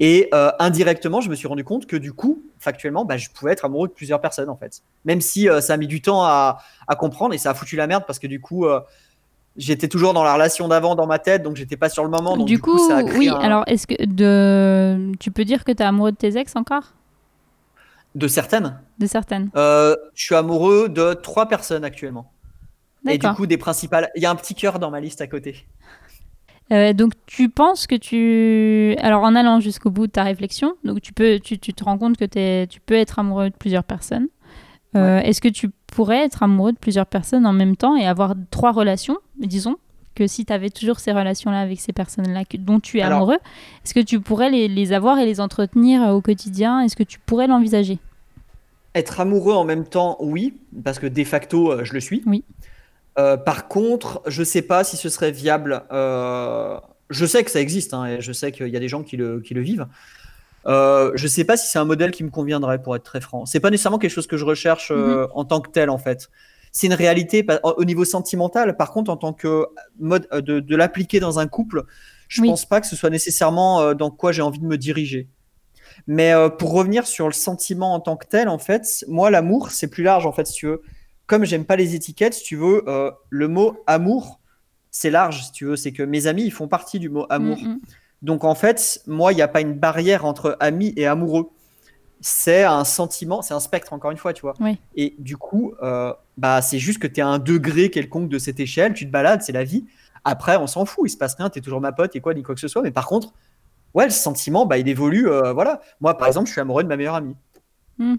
Et 0.00 0.28
euh, 0.32 0.50
indirectement, 0.58 1.20
je 1.20 1.28
me 1.28 1.34
suis 1.34 1.48
rendu 1.48 1.64
compte 1.64 1.86
que 1.86 1.96
du 1.96 2.12
coup, 2.12 2.42
factuellement, 2.58 3.04
bah, 3.04 3.16
je 3.16 3.28
pouvais 3.30 3.52
être 3.52 3.64
amoureux 3.64 3.88
de 3.88 3.92
plusieurs 3.92 4.20
personnes 4.20 4.48
en 4.48 4.56
fait. 4.56 4.82
Même 5.04 5.20
si 5.20 5.48
euh, 5.48 5.60
ça 5.60 5.74
a 5.74 5.76
mis 5.76 5.86
du 5.86 6.00
temps 6.02 6.22
à, 6.22 6.58
à 6.86 6.96
comprendre 6.96 7.34
et 7.34 7.38
ça 7.38 7.50
a 7.50 7.54
foutu 7.54 7.76
la 7.76 7.86
merde 7.86 8.04
parce 8.06 8.18
que 8.18 8.26
du 8.26 8.40
coup, 8.40 8.66
euh, 8.66 8.80
j'étais 9.56 9.88
toujours 9.88 10.14
dans 10.14 10.22
la 10.22 10.34
relation 10.34 10.68
d'avant 10.68 10.94
dans 10.94 11.06
ma 11.06 11.18
tête, 11.18 11.42
donc 11.42 11.56
j'étais 11.56 11.76
pas 11.76 11.88
sur 11.88 12.04
le 12.04 12.10
moment. 12.10 12.36
Donc, 12.36 12.46
du, 12.46 12.60
coup, 12.60 12.78
ça 12.78 12.98
a 12.98 13.02
créé 13.02 13.18
oui, 13.18 13.28
un- 13.28 13.34
alors 13.34 13.64
est-ce 13.66 13.86
que 13.86 14.04
de... 14.04 15.12
tu 15.18 15.30
peux 15.30 15.44
dire 15.44 15.64
que 15.64 15.72
tu 15.72 15.82
es 15.82 15.86
amoureux 15.86 16.12
de 16.12 16.16
tes 16.16 16.36
ex 16.36 16.54
encore? 16.56 16.94
De 18.18 18.28
certaines. 18.28 18.78
De 18.98 19.06
certaines. 19.06 19.50
Euh, 19.56 19.96
je 20.14 20.24
suis 20.24 20.34
amoureux 20.34 20.88
de 20.88 21.14
trois 21.14 21.46
personnes 21.48 21.84
actuellement. 21.84 22.32
Et 23.08 23.16
du 23.16 23.28
coup, 23.28 23.46
des 23.46 23.56
principales. 23.56 24.10
Il 24.16 24.22
y 24.22 24.26
a 24.26 24.30
un 24.30 24.34
petit 24.34 24.54
cœur 24.54 24.78
dans 24.78 24.90
ma 24.90 25.00
liste 25.00 25.20
à 25.20 25.26
côté. 25.26 25.66
Euh, 26.70 26.92
donc 26.92 27.12
tu 27.24 27.48
penses 27.48 27.86
que 27.86 27.94
tu... 27.94 28.94
Alors 29.00 29.22
en 29.22 29.34
allant 29.34 29.58
jusqu'au 29.60 29.90
bout 29.90 30.06
de 30.06 30.12
ta 30.12 30.22
réflexion, 30.22 30.74
donc 30.84 31.00
tu, 31.00 31.14
peux, 31.14 31.38
tu, 31.38 31.58
tu 31.58 31.72
te 31.72 31.82
rends 31.82 31.96
compte 31.96 32.18
que 32.18 32.66
tu 32.66 32.80
peux 32.80 32.94
être 32.96 33.18
amoureux 33.18 33.48
de 33.48 33.54
plusieurs 33.54 33.84
personnes. 33.84 34.26
Euh, 34.94 35.20
Est-ce 35.20 35.40
que 35.40 35.48
tu 35.48 35.70
pourrais 35.86 36.24
être 36.24 36.42
amoureux 36.42 36.72
de 36.72 36.78
plusieurs 36.78 37.06
personnes 37.06 37.46
en 37.46 37.54
même 37.54 37.76
temps 37.76 37.96
et 37.96 38.06
avoir 38.06 38.34
trois 38.50 38.72
relations? 38.72 39.16
Disons 39.38 39.76
que 40.14 40.26
si 40.26 40.44
tu 40.44 40.52
avais 40.52 40.68
toujours 40.68 40.98
ces 40.98 41.12
relations-là 41.12 41.60
avec 41.60 41.80
ces 41.80 41.94
personnes-là 41.94 42.42
dont 42.58 42.80
tu 42.80 42.98
es 42.98 43.02
Alors- 43.02 43.18
amoureux, 43.18 43.38
est-ce 43.84 43.94
que 43.94 44.00
tu 44.00 44.20
pourrais 44.20 44.50
les, 44.50 44.68
les 44.68 44.92
avoir 44.92 45.18
et 45.18 45.24
les 45.24 45.40
entretenir 45.40 46.02
au 46.08 46.20
quotidien? 46.20 46.80
Est-ce 46.80 46.96
que 46.96 47.02
tu 47.04 47.18
pourrais 47.18 47.46
l'envisager? 47.46 47.98
Être 48.94 49.20
amoureux 49.20 49.54
en 49.54 49.64
même 49.64 49.84
temps, 49.84 50.16
oui, 50.20 50.54
parce 50.82 50.98
que 50.98 51.06
de 51.06 51.24
facto, 51.24 51.72
euh, 51.72 51.84
je 51.84 51.92
le 51.92 52.00
suis. 52.00 52.22
Oui. 52.26 52.44
Euh, 53.18 53.36
par 53.36 53.68
contre, 53.68 54.22
je 54.26 54.42
sais 54.42 54.62
pas 54.62 54.84
si 54.84 54.96
ce 54.96 55.08
serait 55.08 55.30
viable. 55.32 55.82
euh, 55.92 56.78
Je 57.10 57.26
sais 57.26 57.42
que 57.44 57.50
ça 57.50 57.60
existe, 57.60 57.94
hein, 57.94 58.06
et 58.06 58.20
je 58.20 58.32
sais 58.32 58.52
qu'il 58.52 58.68
y 58.68 58.76
a 58.76 58.80
des 58.80 58.88
gens 58.88 59.02
qui 59.02 59.16
le, 59.16 59.40
qui 59.40 59.54
le 59.54 59.60
vivent. 59.60 59.86
Euh, 60.66 61.12
je 61.14 61.26
sais 61.26 61.44
pas 61.44 61.56
si 61.56 61.68
c'est 61.68 61.78
un 61.78 61.84
modèle 61.84 62.10
qui 62.10 62.22
me 62.24 62.30
conviendrait, 62.30 62.82
pour 62.82 62.94
être 62.96 63.02
très 63.04 63.20
franc. 63.20 63.46
C'est 63.46 63.60
pas 63.60 63.70
nécessairement 63.70 63.98
quelque 63.98 64.10
chose 64.10 64.26
que 64.26 64.36
je 64.36 64.44
recherche 64.44 64.90
euh, 64.90 65.26
en 65.34 65.44
tant 65.44 65.60
que 65.60 65.70
tel, 65.70 65.88
en 65.90 65.98
fait. 65.98 66.28
C'est 66.72 66.86
une 66.86 66.94
réalité 66.94 67.46
au 67.64 67.84
niveau 67.84 68.04
sentimental. 68.04 68.76
Par 68.76 68.92
contre, 68.92 69.10
en 69.10 69.16
tant 69.16 69.32
que 69.32 69.66
mode 69.98 70.28
de, 70.32 70.60
de 70.60 70.76
l'appliquer 70.76 71.18
dans 71.20 71.38
un 71.38 71.46
couple, 71.46 71.84
je 72.28 72.42
Oui. 72.42 72.48
pense 72.48 72.66
pas 72.66 72.80
que 72.82 72.86
ce 72.86 72.94
soit 72.96 73.08
nécessairement 73.10 73.94
dans 73.94 74.10
quoi 74.10 74.32
j'ai 74.32 74.42
envie 74.42 74.58
de 74.58 74.66
me 74.66 74.76
diriger. 74.76 75.28
Mais 76.06 76.32
euh, 76.32 76.48
pour 76.48 76.72
revenir 76.72 77.06
sur 77.06 77.26
le 77.26 77.32
sentiment 77.32 77.94
en 77.94 78.00
tant 78.00 78.16
que 78.16 78.26
tel, 78.26 78.48
en 78.48 78.58
fait, 78.58 79.04
moi, 79.08 79.30
l'amour, 79.30 79.70
c'est 79.70 79.88
plus 79.88 80.02
large, 80.02 80.26
en 80.26 80.32
fait, 80.32 80.46
si 80.46 80.54
tu 80.54 80.66
veux. 80.66 80.82
Comme 81.26 81.44
j'aime 81.44 81.64
pas 81.64 81.76
les 81.76 81.94
étiquettes, 81.94 82.34
si 82.34 82.42
tu 82.42 82.56
veux, 82.56 82.84
euh, 82.88 83.10
le 83.28 83.48
mot 83.48 83.82
amour, 83.86 84.40
c'est 84.90 85.10
large, 85.10 85.44
si 85.44 85.52
tu 85.52 85.66
veux. 85.66 85.76
C'est 85.76 85.92
que 85.92 86.02
mes 86.02 86.26
amis, 86.26 86.44
ils 86.44 86.52
font 86.52 86.68
partie 86.68 86.98
du 86.98 87.08
mot 87.08 87.26
amour. 87.28 87.58
Mm, 87.58 87.68
mm. 87.68 87.80
Donc, 88.22 88.44
en 88.44 88.54
fait, 88.54 89.02
moi, 89.06 89.32
il 89.32 89.36
n'y 89.36 89.42
a 89.42 89.48
pas 89.48 89.60
une 89.60 89.74
barrière 89.74 90.24
entre 90.24 90.56
amis 90.60 90.92
et 90.96 91.06
amoureux. 91.06 91.50
C'est 92.20 92.64
un 92.64 92.84
sentiment, 92.84 93.42
c'est 93.42 93.54
un 93.54 93.60
spectre, 93.60 93.92
encore 93.92 94.10
une 94.10 94.16
fois, 94.16 94.32
tu 94.32 94.42
vois. 94.42 94.54
Oui. 94.60 94.78
Et 94.96 95.14
du 95.18 95.36
coup, 95.36 95.74
euh, 95.82 96.12
bah, 96.36 96.62
c'est 96.62 96.78
juste 96.78 96.98
que 96.98 97.06
tu 97.06 97.20
es 97.20 97.22
à 97.22 97.28
un 97.28 97.38
degré 97.38 97.90
quelconque 97.90 98.28
de 98.28 98.38
cette 98.38 98.58
échelle, 98.58 98.94
tu 98.94 99.06
te 99.06 99.10
balades, 99.10 99.42
c'est 99.42 99.52
la 99.52 99.64
vie. 99.64 99.84
Après, 100.24 100.56
on 100.56 100.66
s'en 100.66 100.84
fout, 100.84 101.08
il 101.08 101.10
se 101.10 101.16
passe 101.16 101.34
rien, 101.36 101.48
tu 101.48 101.58
es 101.58 101.62
toujours 101.62 101.80
ma 101.80 101.92
pote 101.92 102.16
et 102.16 102.20
quoi, 102.20 102.34
ni 102.34 102.42
quoi 102.42 102.54
que 102.54 102.60
ce 102.60 102.68
soit. 102.68 102.82
Mais 102.82 102.90
par 102.90 103.06
contre, 103.06 103.32
ouais, 103.94 104.04
le 104.04 104.10
sentiment, 104.10 104.66
bah, 104.66 104.78
il 104.78 104.88
évolue. 104.88 105.28
euh, 105.28 105.52
voilà. 105.52 105.80
Moi, 106.00 106.16
par 106.16 106.28
exemple, 106.28 106.46
je 106.46 106.52
suis 106.52 106.60
amoureux 106.60 106.82
de 106.82 106.88
ma 106.88 106.96
meilleure 106.96 107.14
amie. 107.16 107.34
Hmm. 107.98 108.16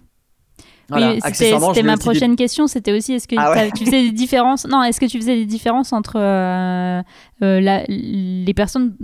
Voilà, 0.89 1.11
oui, 1.13 1.20
c'était 1.34 1.84
ma 1.84 1.95
des- 1.95 1.99
prochaine 1.99 2.36
question. 2.36 2.65
C'était 2.65 2.91
aussi 2.91 3.13
est-ce 3.13 3.28
que 3.28 3.36
Ah 3.38 3.51
ouais. 3.51 3.70
tu 3.78 3.86
faisais 3.86 4.01
des 4.01 4.11
différences 4.11 4.65
Non, 4.65 4.82
est-ce 4.84 4.99
que 4.99 5.05
tu 5.05 5.20
faisais 5.20 5.36
des 5.36 5.45
différences 5.45 5.93
entre 5.93 6.15
euh, 6.17 7.01
euh, 7.43 7.61
la- 7.61 7.84
les 7.88 8.53
personnes 8.55 8.95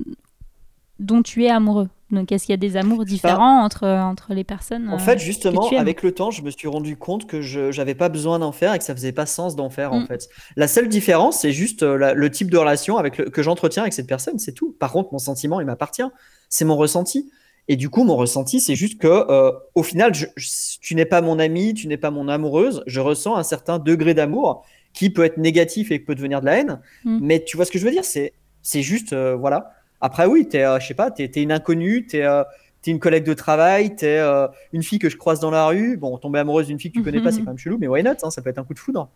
dont 0.99 1.21
tu 1.21 1.43
es 1.43 1.49
amoureux? 1.49 1.89
Donc, 2.11 2.31
est-ce 2.31 2.45
qu'il 2.45 2.53
y 2.53 2.55
a 2.55 2.57
des 2.57 2.77
amours 2.77 3.03
différents 3.05 3.63
entre, 3.63 3.85
entre 3.87 4.33
les 4.33 4.43
personnes 4.43 4.89
En 4.89 4.99
fait, 4.99 5.17
justement, 5.19 5.67
avec 5.77 6.01
le 6.03 6.11
temps, 6.11 6.29
je 6.31 6.41
me 6.43 6.49
suis 6.51 6.67
rendu 6.67 6.97
compte 6.97 7.25
que 7.27 7.41
je 7.41 7.75
n'avais 7.77 7.95
pas 7.95 8.09
besoin 8.09 8.39
d'en 8.39 8.51
faire 8.51 8.73
et 8.73 8.77
que 8.79 8.83
ça 8.83 8.93
faisait 8.95 9.11
pas 9.11 9.25
sens 9.25 9.55
d'en 9.55 9.69
faire, 9.69 9.91
en 9.93 10.01
Mm. 10.01 10.07
fait. 10.07 10.29
La 10.55 10.67
seule 10.67 10.87
différence, 10.87 11.39
c'est 11.39 11.51
juste 11.51 11.81
la- 11.83 12.13
le 12.13 12.31
type 12.31 12.49
de 12.51 12.57
relation 12.57 12.97
avec 12.97 13.17
le- 13.17 13.29
que 13.29 13.41
j'entretiens 13.43 13.81
avec 13.83 13.93
cette 13.93 14.07
personne, 14.07 14.37
c'est 14.39 14.53
tout. 14.53 14.75
Par 14.79 14.91
contre, 14.91 15.09
mon 15.13 15.19
sentiment, 15.19 15.59
il 15.59 15.65
m'appartient. 15.65 16.03
C'est 16.49 16.65
mon 16.65 16.75
ressenti. 16.75 17.31
Et 17.67 17.75
du 17.75 17.89
coup, 17.89 18.03
mon 18.03 18.15
ressenti, 18.15 18.59
c'est 18.59 18.75
juste 18.75 18.99
que, 18.99 19.07
euh, 19.07 19.51
au 19.73 19.81
final, 19.83 20.13
je- 20.13 20.27
je- 20.35 20.49
tu 20.81 20.93
n'es 20.95 21.05
pas 21.05 21.21
mon 21.21 21.39
ami, 21.39 21.73
tu 21.73 21.87
n'es 21.87 21.97
pas 21.97 22.11
mon 22.11 22.27
amoureuse. 22.27 22.83
Je 22.85 22.99
ressens 22.99 23.35
un 23.35 23.43
certain 23.43 23.79
degré 23.79 24.13
d'amour 24.13 24.63
qui 24.93 25.09
peut 25.09 25.23
être 25.23 25.37
négatif 25.37 25.91
et 25.91 25.97
peut 25.99 26.13
devenir 26.15 26.41
de 26.41 26.45
la 26.45 26.59
haine. 26.59 26.79
Mm. 27.03 27.19
Mais 27.21 27.43
tu 27.43 27.57
vois 27.57 27.65
ce 27.65 27.71
que 27.71 27.79
je 27.79 27.85
veux 27.85 27.91
dire 27.91 28.05
C'est, 28.05 28.33
c'est 28.61 28.83
juste, 28.83 29.13
euh, 29.13 29.35
voilà. 29.35 29.71
Après, 29.99 30.25
oui, 30.27 30.47
t'es, 30.47 30.63
euh, 30.63 30.79
je 30.79 30.87
sais 30.87 30.93
pas, 30.93 31.09
t'es, 31.09 31.27
t'es 31.27 31.41
une 31.41 31.51
inconnue, 31.51 32.05
t'es, 32.05 32.21
euh, 32.21 32.43
t'es 32.83 32.91
une 32.91 32.99
collègue 32.99 33.23
de 33.25 33.33
travail, 33.33 33.95
t'es 33.95 34.19
euh, 34.19 34.47
une 34.71 34.83
fille 34.83 34.99
que 34.99 35.09
je 35.09 35.17
croise 35.17 35.39
dans 35.39 35.49
la 35.51 35.65
rue. 35.67 35.97
Bon, 35.97 36.17
tomber 36.19 36.37
amoureuse 36.39 36.67
d'une 36.67 36.79
fille 36.79 36.91
que 36.91 36.97
tu 36.99 37.03
connais 37.03 37.19
pas, 37.21 37.31
c'est 37.31 37.39
quand 37.39 37.47
même 37.47 37.57
chelou, 37.57 37.77
mais 37.79 37.87
why 37.87 38.03
not 38.03 38.11
hein, 38.21 38.29
Ça 38.29 38.43
peut 38.43 38.51
être 38.51 38.59
un 38.59 38.63
coup 38.63 38.75
de 38.75 38.79
foudre. 38.79 39.09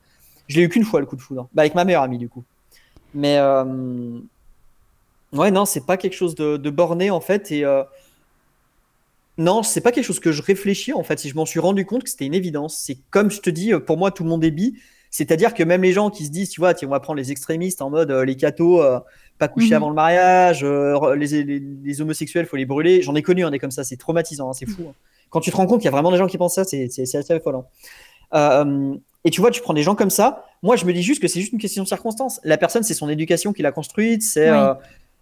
Je 0.48 0.58
l'ai 0.58 0.64
eu 0.64 0.70
qu'une 0.70 0.84
fois 0.86 1.00
le 1.00 1.06
coup 1.06 1.16
de 1.16 1.22
foudre, 1.22 1.48
bah, 1.54 1.62
avec 1.62 1.76
ma 1.76 1.86
meilleure 1.86 2.02
amie 2.02 2.18
du 2.18 2.28
coup. 2.30 2.44
Mais 3.14 3.38
ouais, 5.34 5.52
non, 5.52 5.66
c'est 5.66 5.86
pas 5.86 5.98
quelque 5.98 6.16
chose 6.16 6.36
de, 6.36 6.58
de 6.58 6.70
borné 6.70 7.10
en 7.12 7.22
fait. 7.22 7.52
Et 7.52 7.64
euh, 7.66 7.84
non, 9.38 9.64
c'est 9.64 9.82
pas 9.82 9.92
quelque 9.92 10.04
chose 10.06 10.20
que 10.20 10.32
je 10.32 10.42
réfléchis 10.42 10.92
en 10.94 11.04
fait. 11.04 11.18
Si 11.20 11.30
je 11.30 11.36
m'en 11.36 11.46
suis 11.46 11.60
rendu 11.60 11.86
compte 11.86 12.04
que 12.04 12.10
c'était 12.10 12.26
une 12.26 12.34
évidence, 12.34 12.78
c'est 12.78 12.98
comme 13.10 13.32
je 13.32 13.40
te 13.40 13.50
dis, 13.50 13.72
pour 13.86 13.98
moi, 13.98 14.12
tout 14.12 14.24
le 14.24 14.30
monde 14.30 14.44
est 14.44 14.52
bi. 14.52 14.76
C'est-à-dire 15.12 15.54
que 15.56 15.64
même 15.64 15.82
les 15.82 15.92
gens 15.94 16.10
qui 16.12 16.26
se 16.26 16.30
disent, 16.30 16.50
tu 16.50 16.62
vois, 16.62 16.74
tiens, 16.76 16.88
on 16.88 16.92
va 16.92 17.00
prendre 17.00 17.18
les 17.18 17.32
extrémistes 17.32 17.82
en 17.82 17.90
mode 17.90 18.12
euh, 18.12 18.26
les 18.26 18.36
cathos, 18.36 18.82
euh, 18.84 19.00
pas 19.40 19.48
coucher 19.48 19.70
Mhm. 19.70 19.74
avant 19.74 19.90
le 19.90 19.96
mariage, 19.96 20.60
euh, 20.64 21.16
les, 21.16 21.44
les, 21.44 21.60
les 21.84 22.02
homosexuels, 22.02 22.46
faut 22.46 22.58
les 22.58 22.66
brûler. 22.66 23.02
J'en 23.02 23.16
ai 23.16 23.24
connu, 23.24 23.44
on 23.46 23.52
est 23.52 23.58
comme 23.60 23.72
ça, 23.72 23.84
c'est 23.84 23.98
traumatisant, 23.98 24.50
hein, 24.50 24.54
c'est 24.54 24.68
fou. 24.70 24.84
hein. 24.90 24.94
Quand 25.32 25.40
tu 25.40 25.50
te 25.52 25.56
rends 25.56 25.66
compte 25.68 25.80
qu'il 25.80 25.86
y 25.86 25.88
a 25.88 25.92
vraiment 25.92 26.12
des 26.12 26.18
gens 26.18 26.28
qui 26.28 26.38
pensent 26.38 26.56
ça, 26.56 26.64
c'est 26.64 26.84
assez 27.00 27.34
affolant. 27.34 27.66
Euh, 28.34 28.94
et 29.24 29.32
tu 29.32 29.42
vois, 29.42 29.52
tu 29.52 29.62
prends 29.62 29.74
des 29.74 29.84
gens 29.84 29.96
comme 29.96 30.10
ça. 30.10 30.46
Moi, 30.64 30.76
je 30.76 30.86
me 30.86 30.94
dis 30.94 31.02
juste 31.04 31.22
que 31.22 31.28
c'est 31.28 31.40
juste 31.40 31.54
une 31.54 31.60
question 31.60 31.84
de 31.84 31.88
circonstance. 31.88 32.40
La 32.44 32.58
personne, 32.58 32.84
c'est 32.84 32.94
son 32.94 33.10
éducation 33.10 33.54
qui 33.54 33.62
l'a 33.62 33.72
construite, 33.72 34.22
c'est 34.22 34.52
Oui. 34.52 34.58
euh, 34.58 34.74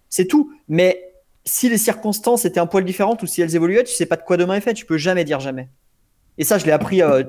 c'est 0.10 0.26
tout. 0.26 0.52
Mais 0.68 1.14
si 1.46 1.70
les 1.70 1.78
circonstances 1.78 2.46
étaient 2.46 2.60
un 2.60 2.66
poil 2.68 2.84
différentes 2.86 3.24
ou 3.24 3.28
si 3.28 3.42
elles 3.42 3.56
évoluaient, 3.56 3.84
tu 3.84 3.94
sais 3.94 4.06
pas 4.06 4.16
de 4.18 4.24
quoi 4.24 4.38
demain 4.38 4.56
est 4.56 4.62
fait. 4.62 4.74
Tu 4.74 4.86
peux 4.86 4.98
jamais 4.98 5.24
dire 5.24 5.40
jamais. 5.40 5.70
Et 6.38 6.44
ça, 6.44 6.58
je 6.58 6.66
l'ai 6.66 6.72
appris 6.72 7.02
euh, 7.02 7.24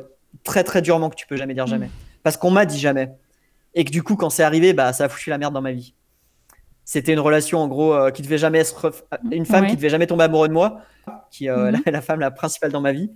très 0.44 0.64
très 0.64 0.82
durement 0.82 1.08
que 1.10 1.14
tu 1.16 1.26
peux 1.26 1.36
jamais 1.36 1.54
dire 1.54 1.66
jamais. 1.66 1.90
Parce 2.22 2.36
qu'on 2.36 2.50
m'a 2.50 2.66
dit 2.66 2.78
jamais. 2.78 3.10
Et 3.74 3.84
que 3.84 3.90
du 3.90 4.02
coup, 4.02 4.16
quand 4.16 4.30
c'est 4.30 4.42
arrivé, 4.42 4.72
bah, 4.72 4.92
ça 4.92 5.04
a 5.04 5.08
foutu 5.08 5.30
la 5.30 5.38
merde 5.38 5.54
dans 5.54 5.62
ma 5.62 5.72
vie. 5.72 5.94
C'était 6.84 7.12
une 7.12 7.20
relation 7.20 7.58
en 7.60 7.68
gros 7.68 7.92
euh, 7.94 8.10
qui 8.10 8.22
devait 8.22 8.38
jamais 8.38 8.64
se 8.64 8.74
ref- 8.74 9.02
une 9.30 9.44
femme 9.44 9.64
Ouais. 9.64 9.70
qui 9.70 9.76
devait 9.76 9.90
jamais 9.90 10.06
tomber 10.06 10.24
amoureuse 10.24 10.48
de 10.48 10.54
moi, 10.54 10.80
qui 11.30 11.48
euh, 11.48 11.70
Mhm. 11.70 11.82
la, 11.86 11.92
la 11.92 12.00
femme 12.00 12.20
la 12.20 12.30
principale 12.30 12.72
dans 12.72 12.80
ma 12.80 12.92
vie. 12.92 13.10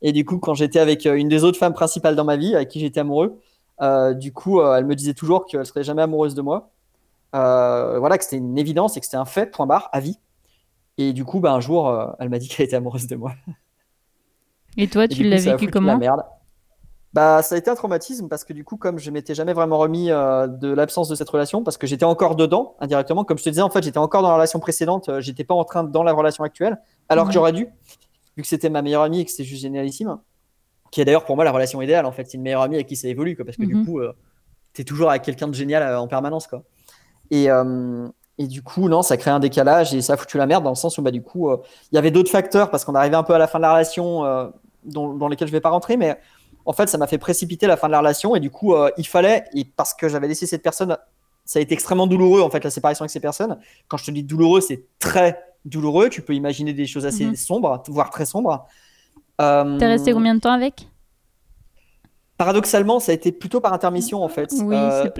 Et 0.00 0.12
du 0.12 0.24
coup, 0.24 0.38
quand 0.38 0.54
j'étais 0.54 0.78
avec 0.78 1.06
euh, 1.06 1.14
une 1.14 1.28
des 1.28 1.44
autres 1.44 1.58
femmes 1.58 1.74
principales 1.74 2.16
dans 2.16 2.24
ma 2.24 2.36
vie, 2.36 2.54
avec 2.54 2.68
qui 2.68 2.80
j'étais 2.80 3.00
amoureux, 3.00 3.38
euh, 3.82 4.14
du 4.14 4.32
coup, 4.32 4.60
euh, 4.60 4.76
elle 4.76 4.86
me 4.86 4.94
disait 4.94 5.12
toujours 5.14 5.44
qu'elle 5.46 5.64
serait 5.66 5.84
jamais 5.84 6.02
amoureuse 6.02 6.34
de 6.34 6.40
moi. 6.42 6.70
Euh, 7.34 7.98
voilà, 7.98 8.18
que 8.18 8.24
c'était 8.24 8.36
une 8.38 8.58
évidence 8.58 8.96
et 8.96 9.00
que 9.00 9.06
c'était 9.06 9.16
un 9.18 9.24
fait, 9.24 9.46
point 9.46 9.66
barre, 9.66 9.88
à 9.92 10.00
vie. 10.00 10.18
Et 10.96 11.12
du 11.12 11.24
coup, 11.24 11.40
bah, 11.40 11.52
un 11.52 11.60
jour, 11.60 11.88
euh, 11.88 12.06
elle 12.18 12.28
m'a 12.28 12.38
dit 12.38 12.48
qu'elle 12.48 12.66
était 12.66 12.76
amoureuse 12.76 13.06
de 13.06 13.16
moi. 13.16 13.32
Et 14.76 14.88
toi, 14.88 15.04
Et 15.04 15.08
tu 15.08 15.24
l'as 15.24 15.38
vécu 15.38 15.66
la 15.66 15.70
comment 15.70 15.98
merde. 15.98 16.22
Bah, 17.14 17.42
ça 17.42 17.54
a 17.54 17.58
été 17.58 17.70
un 17.70 17.74
traumatisme 17.74 18.28
parce 18.28 18.44
que 18.44 18.52
du 18.52 18.64
coup, 18.64 18.76
comme 18.76 18.98
je 18.98 19.10
m'étais 19.10 19.34
jamais 19.34 19.54
vraiment 19.54 19.78
remis 19.78 20.10
euh, 20.10 20.46
de 20.46 20.68
l'absence 20.68 21.08
de 21.08 21.14
cette 21.14 21.28
relation, 21.28 21.64
parce 21.64 21.78
que 21.78 21.86
j'étais 21.86 22.04
encore 22.04 22.36
dedans 22.36 22.76
indirectement, 22.80 23.24
comme 23.24 23.38
je 23.38 23.44
te 23.44 23.48
disais, 23.48 23.62
en 23.62 23.70
fait, 23.70 23.82
j'étais 23.82 23.98
encore 23.98 24.22
dans 24.22 24.28
la 24.28 24.34
relation 24.34 24.60
précédente, 24.60 25.08
euh, 25.08 25.20
j'étais 25.20 25.44
pas 25.44 25.54
en 25.54 25.64
train 25.64 25.84
de- 25.84 25.90
dans 25.90 26.02
la 26.02 26.12
relation 26.12 26.44
actuelle, 26.44 26.78
alors 27.08 27.26
que 27.26 27.32
j'aurais 27.32 27.52
dû, 27.52 27.66
vu 28.36 28.42
que 28.42 28.46
c'était 28.48 28.68
ma 28.68 28.82
meilleure 28.82 29.02
amie 29.02 29.20
et 29.20 29.24
que 29.24 29.30
c'était 29.30 29.44
juste 29.44 29.62
génialissime, 29.62 30.18
qui 30.90 31.00
est 31.00 31.06
d'ailleurs 31.06 31.24
pour 31.24 31.34
moi 31.34 31.44
la 31.46 31.50
relation 31.52 31.80
idéale 31.80 32.04
en 32.04 32.12
fait, 32.12 32.26
c'est 32.26 32.36
une 32.36 32.42
meilleure 32.42 32.62
amie 32.62 32.76
avec 32.76 32.86
qui 32.86 32.96
ça 32.96 33.08
évolue, 33.08 33.36
quoi, 33.36 33.46
parce 33.46 33.56
que 33.56 33.64
du 33.64 33.82
coup, 33.84 34.00
euh, 34.00 34.12
t'es 34.74 34.84
toujours 34.84 35.08
avec 35.10 35.22
quelqu'un 35.22 35.48
de 35.48 35.54
génial 35.54 35.96
en 35.96 36.08
permanence, 36.08 36.46
quoi. 36.46 36.62
Et, 37.30 37.50
euh, 37.50 38.08
et 38.38 38.46
du 38.46 38.62
coup, 38.62 38.88
non, 38.88 39.02
ça 39.02 39.16
crée 39.16 39.30
un 39.30 39.40
décalage 39.40 39.94
et 39.94 40.00
ça 40.02 40.14
a 40.14 40.16
foutu 40.16 40.38
la 40.38 40.46
merde 40.46 40.64
dans 40.64 40.70
le 40.70 40.76
sens 40.76 40.96
où, 40.98 41.02
bah, 41.02 41.10
du 41.10 41.22
coup, 41.22 41.50
euh, 41.50 41.56
il 41.92 41.96
y 41.96 41.98
avait 41.98 42.10
d'autres 42.10 42.30
facteurs 42.30 42.70
parce 42.70 42.84
qu'on 42.84 42.94
arrivait 42.94 43.16
un 43.16 43.22
peu 43.22 43.34
à 43.34 43.38
la 43.38 43.46
fin 43.46 43.58
de 43.58 43.62
la 43.62 43.72
relation 43.72 44.24
euh, 44.24 44.48
dans, 44.84 45.14
dans 45.14 45.28
lesquels 45.28 45.48
je 45.48 45.52
vais 45.52 45.60
pas 45.60 45.70
rentrer, 45.70 45.96
mais 45.96 46.18
en 46.64 46.72
fait, 46.72 46.88
ça 46.88 46.98
m'a 46.98 47.06
fait 47.06 47.18
précipiter 47.18 47.66
la 47.66 47.76
fin 47.76 47.86
de 47.88 47.92
la 47.92 47.98
relation 47.98 48.36
et 48.36 48.40
du 48.40 48.50
coup, 48.50 48.74
il 48.98 49.06
fallait, 49.06 49.44
et 49.54 49.64
parce 49.64 49.94
que 49.94 50.08
j'avais 50.08 50.28
laissé 50.28 50.46
cette 50.46 50.62
personne, 50.62 50.96
ça 51.44 51.58
a 51.58 51.62
été 51.62 51.72
extrêmement 51.72 52.06
douloureux 52.06 52.42
en 52.42 52.50
fait, 52.50 52.62
la 52.62 52.70
séparation 52.70 53.04
avec 53.04 53.10
ces 53.10 53.20
personnes. 53.20 53.58
Quand 53.88 53.96
je 53.96 54.04
te 54.04 54.10
dis 54.10 54.22
douloureux, 54.22 54.60
c'est 54.60 54.84
très 54.98 55.40
douloureux. 55.64 56.10
Tu 56.10 56.20
peux 56.20 56.34
imaginer 56.34 56.74
des 56.74 56.86
choses 56.86 57.06
assez 57.06 57.24
Mhm. 57.24 57.36
sombres, 57.36 57.82
voire 57.88 58.10
très 58.10 58.26
sombres. 58.26 58.66
T'es 59.38 59.86
resté 59.86 60.12
combien 60.12 60.34
de 60.34 60.40
temps 60.40 60.52
avec? 60.52 60.87
Paradoxalement, 62.38 63.00
ça 63.00 63.12
a 63.12 63.14
été 63.16 63.32
plutôt 63.32 63.60
par 63.60 63.72
intermission 63.72 64.22
en 64.22 64.28
fait. 64.28 64.52
Oui, 64.52 64.74
Euh, 64.76 65.10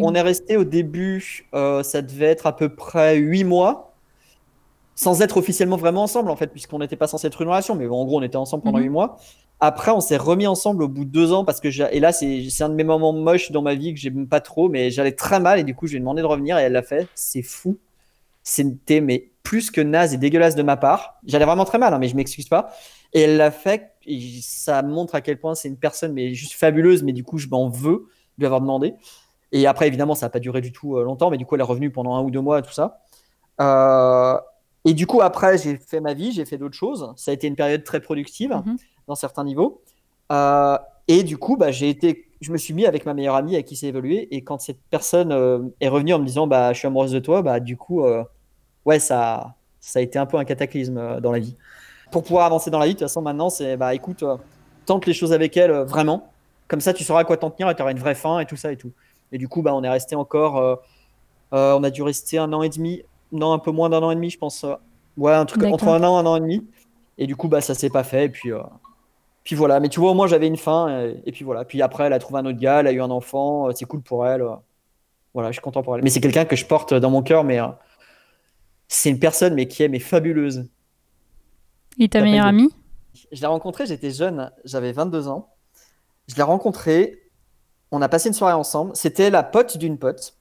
on 0.00 0.14
est 0.14 0.20
resté 0.20 0.56
au 0.56 0.64
début, 0.64 1.46
euh, 1.54 1.82
ça 1.82 2.02
devait 2.02 2.26
être 2.26 2.46
à 2.46 2.54
peu 2.56 2.68
près 2.68 3.16
huit 3.16 3.44
mois, 3.44 3.92
sans 4.96 5.22
être 5.22 5.36
officiellement 5.36 5.76
vraiment 5.76 6.02
ensemble 6.02 6.30
en 6.30 6.36
fait, 6.36 6.48
puisqu'on 6.48 6.78
n'était 6.80 6.96
pas 6.96 7.06
censé 7.06 7.26
être 7.28 7.40
une 7.42 7.48
relation, 7.48 7.74
mais 7.76 7.86
bon, 7.86 8.00
en 8.00 8.04
gros, 8.04 8.18
on 8.18 8.22
était 8.22 8.36
ensemble 8.36 8.64
pendant 8.64 8.78
Mhm. 8.78 8.84
huit 8.84 8.90
mois. 8.90 9.18
Après, 9.60 9.92
on 9.92 10.00
s'est 10.00 10.16
remis 10.16 10.46
ensemble 10.48 10.82
au 10.82 10.88
bout 10.88 11.04
de 11.04 11.10
deux 11.10 11.32
ans 11.32 11.44
parce 11.44 11.60
que 11.60 11.70
j'ai- 11.70 11.88
et 11.92 12.00
là, 12.00 12.12
c'est 12.12 12.48
c'est 12.50 12.64
un 12.64 12.68
de 12.68 12.74
mes 12.74 12.84
moments 12.84 13.12
moches 13.12 13.50
dans 13.52 13.62
ma 13.62 13.74
vie 13.74 13.94
que 13.94 14.00
j'aime 14.00 14.26
pas 14.26 14.40
trop, 14.40 14.68
mais 14.68 14.90
j'allais 14.90 15.12
très 15.12 15.40
mal 15.40 15.58
et 15.60 15.64
du 15.64 15.74
coup, 15.76 15.86
je 15.86 15.92
lui 15.92 15.98
ai 15.98 16.00
demandé 16.00 16.22
de 16.22 16.26
revenir 16.26 16.58
et 16.58 16.62
elle 16.62 16.72
l'a 16.72 16.82
fait. 16.82 17.06
C'est 17.14 17.42
fou. 17.42 17.78
C'était 18.42 19.00
mais 19.00 19.30
plus 19.42 19.70
que 19.70 19.80
naze 19.80 20.14
et 20.14 20.18
dégueulasse 20.18 20.54
de 20.56 20.62
ma 20.62 20.76
part. 20.76 21.16
J'allais 21.26 21.44
vraiment 21.46 21.64
très 21.64 21.78
mal, 21.78 21.94
hein, 21.94 21.98
mais 21.98 22.08
je 22.08 22.16
m'excuse 22.16 22.48
pas. 22.48 22.72
Et 23.14 23.22
elle 23.22 23.36
l'a 23.38 23.50
fait. 23.50 23.92
Et 24.06 24.20
ça 24.42 24.82
montre 24.82 25.14
à 25.14 25.20
quel 25.22 25.38
point 25.40 25.54
c'est 25.54 25.68
une 25.68 25.78
personne 25.78 26.12
mais 26.12 26.34
juste 26.34 26.52
fabuleuse. 26.54 27.02
Mais 27.02 27.12
du 27.12 27.24
coup, 27.24 27.38
je 27.38 27.48
m'en 27.48 27.68
veux 27.68 28.08
de 28.36 28.40
lui 28.40 28.46
avoir 28.46 28.60
demandé. 28.60 28.94
Et 29.52 29.66
après, 29.66 29.86
évidemment, 29.86 30.14
ça 30.14 30.26
n'a 30.26 30.30
pas 30.30 30.40
duré 30.40 30.60
du 30.60 30.72
tout 30.72 30.96
euh, 30.96 31.04
longtemps, 31.04 31.30
mais 31.30 31.38
du 31.38 31.46
coup, 31.46 31.54
elle 31.54 31.60
est 31.60 31.64
revenue 31.64 31.90
pendant 31.90 32.16
un 32.16 32.22
ou 32.22 32.30
deux 32.30 32.40
mois, 32.40 32.60
tout 32.60 32.72
ça. 32.72 33.00
Euh, 33.60 34.38
et 34.84 34.94
du 34.94 35.06
coup, 35.06 35.20
après, 35.22 35.58
j'ai 35.58 35.76
fait 35.76 36.00
ma 36.00 36.14
vie, 36.14 36.32
j'ai 36.32 36.44
fait 36.44 36.58
d'autres 36.58 36.76
choses. 36.76 37.12
Ça 37.16 37.30
a 37.30 37.34
été 37.34 37.46
une 37.46 37.56
période 37.56 37.84
très 37.84 38.00
productive 38.00 38.50
Mhm. 38.52 38.76
dans 39.08 39.14
certains 39.14 39.44
niveaux. 39.44 39.82
Euh, 40.32 40.76
et 41.08 41.22
du 41.22 41.38
coup, 41.38 41.56
bah, 41.56 41.70
j'ai 41.70 41.88
été, 41.88 42.28
je 42.40 42.52
me 42.52 42.58
suis 42.58 42.74
mis 42.74 42.86
avec 42.86 43.06
ma 43.06 43.14
meilleure 43.14 43.36
amie 43.36 43.54
avec 43.54 43.66
qui 43.66 43.76
c'est 43.76 43.86
évolué. 43.88 44.28
Et 44.34 44.42
quand 44.42 44.60
cette 44.60 44.80
personne 44.90 45.32
euh, 45.32 45.60
est 45.80 45.88
revenue 45.88 46.14
en 46.14 46.18
me 46.18 46.26
disant, 46.26 46.46
bah, 46.46 46.72
je 46.72 46.78
suis 46.80 46.86
amoureuse 46.88 47.12
de 47.12 47.20
toi, 47.20 47.42
bah, 47.42 47.60
du 47.60 47.76
coup, 47.76 48.02
ouais, 48.84 48.98
ça, 48.98 49.54
ça 49.80 49.98
a 50.00 50.02
été 50.02 50.18
un 50.18 50.26
peu 50.26 50.36
un 50.36 50.44
cataclysme 50.44 51.20
dans 51.20 51.32
la 51.32 51.38
vie. 51.38 51.56
Pour 52.14 52.22
pouvoir 52.22 52.46
avancer 52.46 52.70
dans 52.70 52.78
la 52.78 52.86
vie, 52.86 52.92
de 52.92 52.98
toute 53.00 53.08
façon, 53.08 53.22
maintenant, 53.22 53.50
c'est, 53.50 53.76
bah, 53.76 53.92
écoute, 53.92 54.22
euh, 54.22 54.36
tente 54.86 55.04
les 55.04 55.12
choses 55.12 55.32
avec 55.32 55.56
elle 55.56 55.72
euh, 55.72 55.84
vraiment. 55.84 56.30
Comme 56.68 56.80
ça, 56.80 56.94
tu 56.94 57.02
sauras 57.02 57.22
à 57.22 57.24
quoi 57.24 57.36
t'en 57.36 57.50
tenir 57.50 57.68
et 57.68 57.74
tu 57.74 57.82
auras 57.82 57.90
une 57.90 57.98
vraie 57.98 58.14
fin 58.14 58.38
et 58.38 58.46
tout 58.46 58.54
ça 58.54 58.70
et 58.70 58.76
tout. 58.76 58.92
Et 59.32 59.38
du 59.38 59.48
coup, 59.48 59.62
bah, 59.62 59.74
on 59.74 59.82
est 59.82 59.88
resté 59.88 60.14
encore, 60.14 60.58
euh, 60.58 60.76
on 61.50 61.82
a 61.82 61.90
dû 61.90 62.02
rester 62.02 62.38
un 62.38 62.52
an 62.52 62.62
et 62.62 62.68
demi, 62.68 63.02
non, 63.32 63.52
un 63.52 63.58
peu 63.58 63.72
moins 63.72 63.90
d'un 63.90 64.00
an 64.00 64.12
et 64.12 64.14
demi, 64.14 64.30
je 64.30 64.38
pense. 64.38 64.64
ouais, 65.16 65.32
un 65.32 65.44
truc 65.44 65.64
entre 65.64 65.88
un 65.88 66.04
an, 66.04 66.16
un 66.16 66.24
an 66.24 66.36
et 66.36 66.40
demi. 66.40 66.64
Et 67.18 67.26
du 67.26 67.34
coup, 67.34 67.48
bah, 67.48 67.60
ça 67.60 67.74
s'est 67.74 67.90
pas 67.90 68.04
fait. 68.04 68.26
Et 68.26 68.28
puis, 68.28 68.52
puis 69.42 69.56
voilà. 69.56 69.80
Mais 69.80 69.88
tu 69.88 69.98
vois, 69.98 70.12
au 70.12 70.14
moins, 70.14 70.28
j'avais 70.28 70.46
une 70.46 70.56
fin. 70.56 71.00
Et, 71.00 71.20
et 71.26 71.32
puis 71.32 71.44
voilà. 71.44 71.64
Puis 71.64 71.82
après, 71.82 72.04
elle 72.04 72.12
a 72.12 72.20
trouvé 72.20 72.38
un 72.38 72.46
autre 72.46 72.60
gars, 72.60 72.78
elle 72.78 72.86
a 72.86 72.92
eu 72.92 73.02
un 73.02 73.10
enfant. 73.10 73.72
C'est 73.74 73.86
cool 73.86 74.02
pour 74.02 74.24
elle. 74.24 74.44
Voilà, 75.32 75.48
je 75.50 75.54
suis 75.54 75.62
content 75.62 75.82
pour 75.82 75.96
elle. 75.96 76.04
Mais 76.04 76.10
c'est 76.10 76.20
quelqu'un 76.20 76.44
que 76.44 76.54
je 76.54 76.64
porte 76.64 76.94
dans 76.94 77.10
mon 77.10 77.24
cœur. 77.24 77.42
Mais 77.42 77.58
c'est 78.86 79.10
une 79.10 79.18
personne, 79.18 79.54
mais 79.54 79.66
qui 79.66 79.82
est 79.82 79.88
mais 79.88 79.98
fabuleuse. 79.98 80.68
Et 81.98 82.08
ta 82.08 82.20
meilleure 82.22 82.46
amie 82.46 82.70
Je 83.32 83.40
l'ai 83.40 83.46
rencontrée, 83.46 83.86
j'étais 83.86 84.10
jeune, 84.10 84.50
j'avais 84.64 84.92
22 84.92 85.28
ans. 85.28 85.54
Je 86.28 86.36
l'ai 86.36 86.42
rencontrée, 86.42 87.30
on 87.90 88.02
a 88.02 88.08
passé 88.08 88.28
une 88.28 88.34
soirée 88.34 88.54
ensemble. 88.54 88.92
C'était 88.94 89.30
la 89.30 89.42
pote 89.42 89.76
d'une 89.76 89.98
pote. 89.98 90.36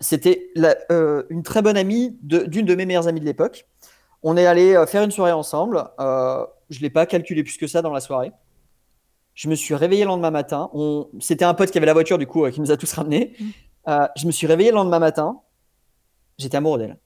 C'était 0.00 0.50
euh, 0.90 1.24
une 1.28 1.42
très 1.42 1.60
bonne 1.60 1.76
amie 1.76 2.16
d'une 2.22 2.64
de, 2.64 2.74
mes 2.74 2.86
meilleures 2.86 3.08
amies 3.08 3.20
de 3.20 3.24
l'époque. 3.24 3.66
On 4.22 4.36
est 4.36 4.46
allé 4.46 4.74
euh, 4.74 4.86
faire 4.86 5.02
une 5.02 5.10
soirée 5.10 5.32
ensemble. 5.32 5.84
Euh, 5.98 6.46
je 6.70 6.78
ne 6.78 6.82
l'ai 6.82 6.90
pas 6.90 7.06
calculé 7.06 7.42
plus 7.42 7.56
que 7.56 7.66
ça 7.66 7.82
dans 7.82 7.92
la 7.92 8.00
soirée. 8.00 8.32
Je 9.38 9.48
me 9.48 9.54
suis 9.54 9.76
réveillé 9.76 10.02
le 10.02 10.08
lendemain 10.08 10.32
matin. 10.32 10.68
On... 10.72 11.08
C'était 11.20 11.44
un 11.44 11.54
pote 11.54 11.70
qui 11.70 11.78
avait 11.78 11.86
la 11.86 11.92
voiture, 11.92 12.18
du 12.18 12.26
coup, 12.26 12.44
euh, 12.44 12.50
qui 12.50 12.60
nous 12.60 12.72
a 12.72 12.76
tous 12.76 12.92
ramenés. 12.92 13.36
Euh, 13.86 14.08
je 14.16 14.26
me 14.26 14.32
suis 14.32 14.48
réveillé 14.48 14.70
le 14.70 14.74
lendemain 14.74 14.98
matin. 14.98 15.40
J'étais 16.38 16.56
amoureux 16.56 16.78
d'elle. 16.78 16.98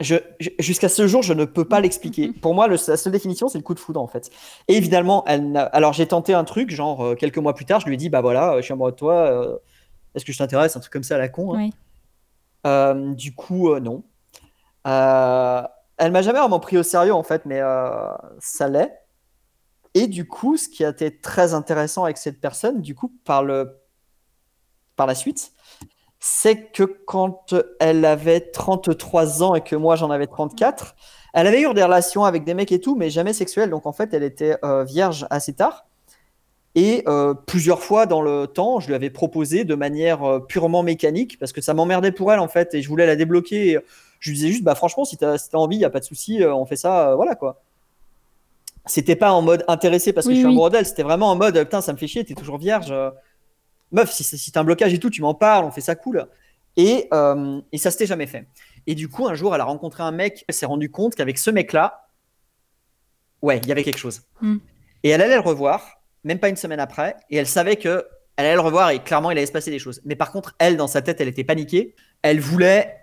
Je, 0.00 0.16
je- 0.40 0.50
jusqu'à 0.58 0.88
ce 0.88 1.06
jour, 1.06 1.22
je 1.22 1.32
ne 1.32 1.44
peux 1.44 1.64
pas 1.64 1.80
l'expliquer. 1.80 2.32
Pour 2.42 2.54
moi, 2.54 2.66
le- 2.66 2.76
la 2.88 2.96
seule 2.96 3.12
définition, 3.12 3.48
c'est 3.48 3.58
le 3.58 3.64
coup 3.64 3.74
de 3.74 3.78
foudre, 3.80 4.00
en 4.00 4.08
fait. 4.08 4.30
Et 4.68 4.76
évidemment, 4.76 5.24
elle 5.26 5.56
alors 5.72 5.92
j'ai 5.92 6.06
tenté 6.08 6.34
un 6.34 6.44
truc, 6.44 6.70
genre 6.70 7.04
euh, 7.04 7.14
quelques 7.14 7.38
mois 7.38 7.54
plus 7.54 7.64
tard, 7.64 7.80
je 7.80 7.86
lui 7.86 7.94
ai 7.94 7.96
dit, 7.96 8.08
bah 8.08 8.20
voilà, 8.20 8.54
euh, 8.54 8.56
je 8.58 8.62
suis 8.62 8.72
amoureux 8.72 8.90
de 8.92 8.96
toi, 8.96 9.14
euh, 9.14 9.56
est-ce 10.14 10.24
que 10.24 10.32
je 10.32 10.38
t'intéresse? 10.38 10.76
Un 10.76 10.80
truc 10.80 10.92
comme 10.92 11.04
ça 11.04 11.14
à 11.14 11.18
la 11.18 11.28
con. 11.28 11.54
hein. 11.54 11.58
Oui. 11.58 11.72
Euh, 12.66 13.14
du 13.14 13.34
coup, 13.34 13.70
euh, 13.72 13.80
non. 13.80 14.02
Elle 14.84 16.10
m'a 16.12 16.22
jamais 16.22 16.40
vraiment 16.40 16.60
pris 16.60 16.76
au 16.76 16.82
sérieux, 16.82 17.14
en 17.14 17.22
fait, 17.22 17.46
mais 17.46 17.60
ça 18.40 18.68
l'est. 18.68 18.92
Et 19.94 20.08
du 20.08 20.26
coup, 20.26 20.56
ce 20.56 20.68
qui 20.68 20.84
a 20.84 20.88
été 20.88 21.20
très 21.20 21.54
intéressant 21.54 22.02
avec 22.04 22.18
cette 22.18 22.40
personne, 22.40 22.82
du 22.82 22.96
coup, 22.96 23.12
par, 23.24 23.44
le, 23.44 23.78
par 24.96 25.06
la 25.06 25.14
suite, 25.14 25.52
c'est 26.26 26.70
que 26.72 26.84
quand 26.84 27.54
elle 27.80 28.06
avait 28.06 28.40
33 28.40 29.42
ans 29.42 29.54
et 29.54 29.60
que 29.60 29.76
moi 29.76 29.94
j'en 29.94 30.10
avais 30.10 30.26
34, 30.26 30.96
elle 31.34 31.46
avait 31.46 31.60
eu 31.60 31.74
des 31.74 31.82
relations 31.82 32.24
avec 32.24 32.44
des 32.44 32.54
mecs 32.54 32.72
et 32.72 32.80
tout, 32.80 32.96
mais 32.96 33.10
jamais 33.10 33.34
sexuelles. 33.34 33.68
Donc 33.68 33.84
en 33.84 33.92
fait, 33.92 34.14
elle 34.14 34.22
était 34.22 34.56
euh, 34.64 34.84
vierge 34.84 35.26
assez 35.28 35.52
tard. 35.52 35.84
Et 36.74 37.04
euh, 37.08 37.34
plusieurs 37.34 37.82
fois 37.82 38.06
dans 38.06 38.22
le 38.22 38.46
temps, 38.46 38.80
je 38.80 38.86
lui 38.86 38.94
avais 38.94 39.10
proposé 39.10 39.64
de 39.64 39.74
manière 39.74 40.24
euh, 40.24 40.40
purement 40.40 40.82
mécanique, 40.82 41.38
parce 41.38 41.52
que 41.52 41.60
ça 41.60 41.74
m'emmerdait 41.74 42.10
pour 42.10 42.32
elle 42.32 42.40
en 42.40 42.48
fait, 42.48 42.72
et 42.72 42.80
je 42.80 42.88
voulais 42.88 43.04
la 43.04 43.16
débloquer. 43.16 43.72
Et 43.72 43.78
je 44.18 44.30
lui 44.30 44.38
disais 44.38 44.48
juste, 44.48 44.64
bah 44.64 44.74
franchement, 44.74 45.04
si 45.04 45.18
t'as 45.18 45.36
si 45.36 45.50
t'as 45.50 45.58
envie, 45.58 45.76
y 45.76 45.84
a 45.84 45.90
pas 45.90 46.00
de 46.00 46.06
souci, 46.06 46.42
on 46.42 46.64
fait 46.64 46.76
ça, 46.76 47.14
voilà 47.16 47.34
quoi. 47.34 47.60
C'était 48.86 49.16
pas 49.16 49.32
en 49.32 49.42
mode 49.42 49.62
intéressé 49.68 50.14
parce 50.14 50.24
que 50.24 50.30
Oui, 50.30 50.36
je 50.36 50.40
suis 50.40 50.46
oui. 50.46 50.52
amoureux 50.54 50.70
d'elle, 50.70 50.86
c'était 50.86 51.02
vraiment 51.02 51.30
en 51.30 51.36
mode, 51.36 51.58
putain, 51.58 51.82
ça 51.82 51.92
me 51.92 51.98
fait 51.98 52.06
chier, 52.06 52.24
t'es 52.24 52.34
toujours 52.34 52.56
vierge. 52.56 52.94
Meuf, 53.94 54.12
si, 54.12 54.24
si 54.24 54.52
t'as 54.52 54.60
un 54.60 54.64
blocage 54.64 54.92
et 54.92 54.98
tout, 54.98 55.10
tu 55.10 55.22
m'en 55.22 55.34
parles, 55.34 55.64
on 55.64 55.70
fait 55.70 55.80
ça 55.80 55.94
cool. 55.94 56.26
Et, 56.76 57.08
euh, 57.12 57.60
et 57.72 57.78
ça 57.78 57.90
s'était 57.90 58.06
jamais 58.06 58.26
fait. 58.26 58.46
Et 58.86 58.94
du 58.94 59.08
coup, 59.08 59.26
un 59.26 59.34
jour, 59.34 59.54
elle 59.54 59.60
a 59.60 59.64
rencontré 59.64 60.02
un 60.02 60.10
mec, 60.10 60.44
elle 60.48 60.54
s'est 60.54 60.66
rendu 60.66 60.90
compte 60.90 61.14
qu'avec 61.14 61.38
ce 61.38 61.50
mec-là, 61.50 62.08
ouais, 63.42 63.58
il 63.58 63.68
y 63.68 63.72
avait 63.72 63.84
quelque 63.84 63.98
chose. 63.98 64.22
Hmm. 64.40 64.56
Et 65.02 65.10
elle 65.10 65.22
allait 65.22 65.34
le 65.34 65.40
revoir, 65.40 66.02
même 66.24 66.38
pas 66.38 66.48
une 66.48 66.56
semaine 66.56 66.80
après, 66.80 67.16
et 67.30 67.36
elle 67.36 67.46
savait 67.46 67.76
que 67.76 68.06
elle 68.36 68.46
allait 68.46 68.54
le 68.56 68.62
revoir 68.62 68.90
et 68.90 68.98
clairement 68.98 69.30
il 69.30 69.38
allait 69.38 69.46
se 69.46 69.52
passer 69.52 69.70
des 69.70 69.78
choses. 69.78 70.00
Mais 70.04 70.16
par 70.16 70.32
contre, 70.32 70.56
elle, 70.58 70.76
dans 70.76 70.88
sa 70.88 71.02
tête, 71.02 71.20
elle 71.20 71.28
était 71.28 71.44
paniquée. 71.44 71.94
Elle 72.22 72.40
voulait 72.40 72.96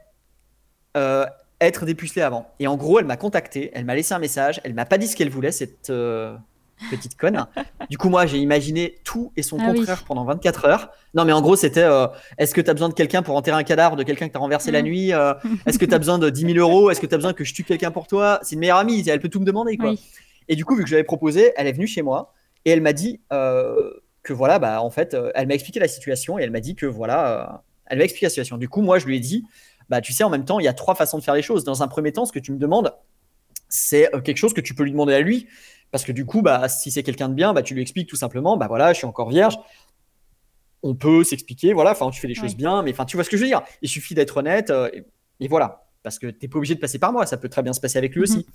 euh, 0.98 1.26
être 1.62 1.86
dépucelée 1.86 2.22
avant. 2.22 2.54
Et 2.60 2.68
en 2.68 2.76
gros, 2.76 3.00
elle 3.00 3.06
m'a 3.06 3.18
contacté, 3.18 3.72
elle 3.74 3.86
m'a 3.86 3.96
laissé 3.96 4.14
un 4.14 4.20
message, 4.20 4.60
elle 4.64 4.74
m'a 4.74 4.86
pas 4.86 4.98
dit 4.98 5.08
ce 5.08 5.16
qu'elle 5.16 5.30
voulait, 5.30 5.52
cette 5.52 5.90
euh, 5.90 6.36
petite 6.90 7.18
conne. 7.18 7.46
Du 7.90 7.98
coup, 7.98 8.10
moi, 8.10 8.26
j'ai 8.26 8.38
imaginé 8.38 8.96
tout 9.04 9.32
et 9.38 9.44
son 9.44 9.58
Ah 9.60 9.70
oui. 9.72 9.78
contraire 9.78 10.04
pendant 10.06 10.24
24 10.26 10.66
heures. 10.66 10.90
Non, 11.14 11.26
mais 11.26 11.32
en 11.34 11.42
gros, 11.42 11.56
c'était 11.56 11.84
euh, 11.84 12.08
est-ce 12.38 12.54
que 12.56 12.62
tu 12.62 12.70
as 12.70 12.74
besoin 12.74 12.90
de 12.90 12.94
quelqu'un 12.94 13.22
pour 13.22 13.36
enterrer 13.36 13.58
un 13.58 13.64
cadavre 13.64 13.96
de 13.96 14.04
quelqu'un 14.04 14.28
que 14.28 14.32
tu 14.34 14.38
as 14.38 14.42
renversé 14.42 14.72
la 14.72 14.82
Mm. 14.82 14.86
nuit 14.86 15.14
Euh, 15.14 15.34
Est-ce 15.66 15.78
que 15.80 15.86
tu 15.86 15.94
as 15.94 15.98
besoin 16.00 16.18
de 16.20 16.30
10 16.30 16.54
000 16.54 16.58
euros 16.58 16.90
Est-ce 16.92 17.00
que 17.02 17.06
tu 17.08 17.14
as 17.14 17.18
besoin 17.18 17.34
que 17.34 17.44
je 17.44 17.54
tue 17.54 17.64
quelqu'un 17.64 17.92
pour 17.92 18.08
toi? 18.08 18.40
C'est 18.44 18.54
une 18.56 18.60
meilleure 18.60 18.78
amie, 18.78 19.04
elle 19.08 19.20
peut 19.20 19.30
tout 19.30 19.40
me 19.40 19.46
demander. 19.46 19.78
Quoi. 19.78 19.92
Oui. 19.92 20.00
Et 20.48 20.56
du 20.56 20.66
coup, 20.66 20.76
vu 20.76 20.84
que 20.84 20.90
je 20.90 20.96
l'avais 20.96 21.04
proposé, 21.06 21.54
elle 21.56 21.68
est 21.68 21.74
venue 21.74 21.88
chez 21.88 22.02
moi 22.02 22.34
et 22.66 22.72
elle 22.72 22.82
m'a 22.82 22.94
dit 22.94 23.22
euh, 23.32 23.76
que 24.24 24.34
voilà, 24.34 24.60
bah, 24.60 24.82
en 24.82 24.90
fait, 24.90 25.16
elle 25.36 25.48
m'a 25.48 25.54
expliqué 25.54 25.80
la 25.80 25.88
situation 25.88 26.40
et 26.40 26.44
elle 26.44 26.52
m'a 26.52 26.60
dit 26.60 26.76
que 26.76 26.86
voilà, 26.86 27.64
elle 27.88 27.98
m'a 27.98 28.04
expliqué 28.04 28.26
la 28.26 28.30
situation. 28.30 28.58
Du 28.58 28.70
coup, 28.70 28.82
moi, 28.82 29.00
je 29.00 29.06
lui 29.06 29.18
ai 29.18 29.20
dit, 29.20 29.44
bah, 29.90 30.00
tu 30.02 30.14
sais, 30.14 30.24
en 30.24 30.30
même 30.30 30.46
temps, 30.46 30.60
il 30.60 30.64
y 30.64 30.68
a 30.70 30.74
trois 30.74 30.96
façons 30.96 31.18
de 31.18 31.24
faire 31.24 31.34
les 31.36 31.42
choses. 31.42 31.64
Dans 31.64 31.84
un 31.84 31.88
premier 31.88 32.12
temps, 32.12 32.26
ce 32.26 32.32
que 32.32 32.40
tu 32.40 32.52
me 32.52 32.58
demandes, 32.58 32.94
c'est 33.70 34.10
quelque 34.24 34.38
chose 34.38 34.54
que 34.54 34.62
tu 34.62 34.74
peux 34.74 34.84
lui 34.84 34.92
demander 34.92 35.14
à 35.14 35.22
lui. 35.22 35.48
Parce 35.92 36.04
que 36.06 36.12
du 36.12 36.26
coup, 36.26 36.42
bah, 36.42 36.70
si 36.70 36.90
c'est 36.92 37.04
quelqu'un 37.04 37.30
de 37.30 37.34
bien, 37.34 37.54
bah, 37.54 37.62
tu 37.64 37.74
lui 37.74 37.82
expliques 37.82 38.08
tout 38.10 38.16
simplement, 38.16 38.58
bah 38.58 38.68
voilà, 38.68 38.94
je 38.94 38.98
suis 39.00 39.06
encore 39.08 39.30
vierge. 39.30 39.58
On 40.84 40.96
peut 40.96 41.24
s'expliquer, 41.24 41.74
voilà, 41.74 41.92
enfin, 41.92 42.10
tu 42.10 42.20
fais 42.20 42.28
les 42.28 42.34
choses 42.34 42.56
bien, 42.56 42.82
mais 42.82 42.92
enfin, 42.92 43.06
tu 43.06 43.16
vois 43.16 43.24
ce 43.24 43.30
que 43.30 43.38
je 43.38 43.42
veux 43.44 43.48
dire. 43.48 43.62
Il 43.84 43.90
suffit 43.90 44.16
d'être 44.16 44.38
honnête 44.38 44.72
euh, 44.72 44.90
et, 44.94 45.06
et 45.40 45.48
voilà. 45.48 45.84
Parce 46.02 46.18
que 46.18 46.26
t'es 46.26 46.48
pas 46.48 46.58
obligé 46.58 46.74
de 46.74 46.80
passer 46.80 46.98
par 46.98 47.14
moi, 47.14 47.28
ça 47.28 47.38
peut 47.38 47.50
très 47.50 47.62
bien 47.62 47.74
se 47.74 47.80
passer 47.80 48.00
avec 48.00 48.14
lui 48.16 48.22
Mhm. 48.22 48.24
aussi. 48.24 48.46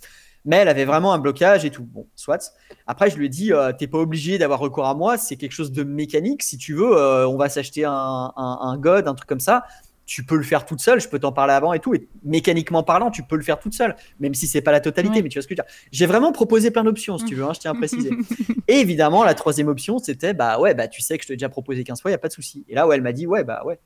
Mais 0.44 0.56
elle 0.56 0.68
avait 0.68 0.84
vraiment 0.84 1.12
un 1.12 1.18
blocage 1.18 1.64
et 1.64 1.70
tout. 1.70 1.84
Bon, 1.84 2.08
soit. 2.16 2.52
Après, 2.88 3.10
je 3.10 3.16
lui 3.16 3.26
ai 3.26 3.28
dit, 3.28 3.52
euh, 3.52 3.72
t'es 3.72 3.86
pas 3.86 3.98
obligé 3.98 4.38
d'avoir 4.38 4.58
recours 4.58 4.86
à 4.86 4.94
moi, 4.94 5.16
c'est 5.18 5.36
quelque 5.36 5.52
chose 5.52 5.70
de 5.70 5.84
mécanique. 5.84 6.42
Si 6.42 6.56
tu 6.58 6.74
veux, 6.74 6.96
euh, 6.96 7.28
on 7.28 7.36
va 7.36 7.48
s'acheter 7.48 7.84
un, 7.84 7.92
un, 8.36 8.58
un 8.62 8.76
God, 8.78 9.06
un 9.06 9.14
truc 9.14 9.28
comme 9.28 9.38
ça. 9.40 9.64
Tu 10.06 10.24
peux 10.24 10.36
le 10.36 10.44
faire 10.44 10.64
toute 10.64 10.80
seule, 10.80 11.00
je 11.00 11.08
peux 11.08 11.18
t'en 11.18 11.32
parler 11.32 11.52
avant 11.52 11.72
et 11.72 11.80
tout. 11.80 11.92
Et 11.94 12.08
mécaniquement 12.22 12.82
parlant, 12.84 13.10
tu 13.10 13.24
peux 13.24 13.34
le 13.36 13.42
faire 13.42 13.58
toute 13.58 13.74
seule, 13.74 13.96
même 14.20 14.34
si 14.34 14.46
c'est 14.46 14.60
pas 14.62 14.70
la 14.72 14.78
totalité, 14.80 15.16
Ouais. 15.16 15.22
mais 15.22 15.28
tu 15.28 15.36
vois 15.38 15.42
ce 15.42 15.48
que 15.48 15.54
je 15.56 15.60
veux 15.60 15.66
dire. 15.66 15.74
J'ai 15.90 16.06
vraiment 16.06 16.30
proposé 16.32 16.70
plein 16.70 16.84
d'options, 16.84 17.18
si 17.18 17.24
tu 17.24 17.34
veux, 17.34 17.42
hein, 17.44 17.52
je 17.52 17.58
tiens 17.60 17.72
à 17.72 17.74
préciser. 17.74 18.10
et 18.68 18.74
évidemment, 18.74 19.24
la 19.24 19.34
troisième 19.34 19.66
option, 19.68 19.98
c'était, 19.98 20.32
bah 20.32 20.60
ouais, 20.60 20.74
bah 20.74 20.86
tu 20.88 21.02
sais 21.02 21.18
que 21.18 21.24
je 21.24 21.28
t'ai 21.28 21.34
déjà 21.34 21.48
proposé 21.48 21.82
15 21.82 22.00
fois, 22.00 22.10
il 22.12 22.14
a 22.14 22.18
pas 22.18 22.28
de 22.28 22.32
souci. 22.32 22.64
Et 22.68 22.74
là 22.76 22.86
où 22.86 22.92
elle 22.92 23.02
m'a 23.02 23.12
dit, 23.12 23.26
ouais, 23.26 23.42
bah 23.42 23.62
ouais. 23.66 23.80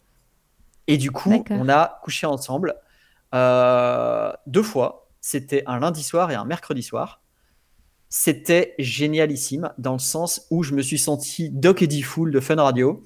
Et 0.86 0.98
du 0.98 1.10
coup, 1.10 1.30
on 1.50 1.68
a 1.70 2.00
couché 2.02 2.26
ensemble 2.26 2.74
euh, 3.34 4.30
deux 4.46 4.62
fois. 4.62 5.08
C'était 5.22 5.62
un 5.66 5.78
lundi 5.78 6.02
soir 6.02 6.30
et 6.30 6.34
un 6.34 6.44
mercredi 6.44 6.82
soir. 6.82 7.22
C'était 8.08 8.74
génialissime 8.78 9.70
dans 9.78 9.92
le 9.92 9.98
sens 10.00 10.46
où 10.50 10.62
je 10.64 10.74
me 10.74 10.82
suis 10.82 10.98
senti 10.98 11.48
Doc 11.50 11.80
Eddie 11.82 12.02
Fool 12.02 12.32
de 12.32 12.40
Fun 12.40 12.56
Radio. 12.56 13.04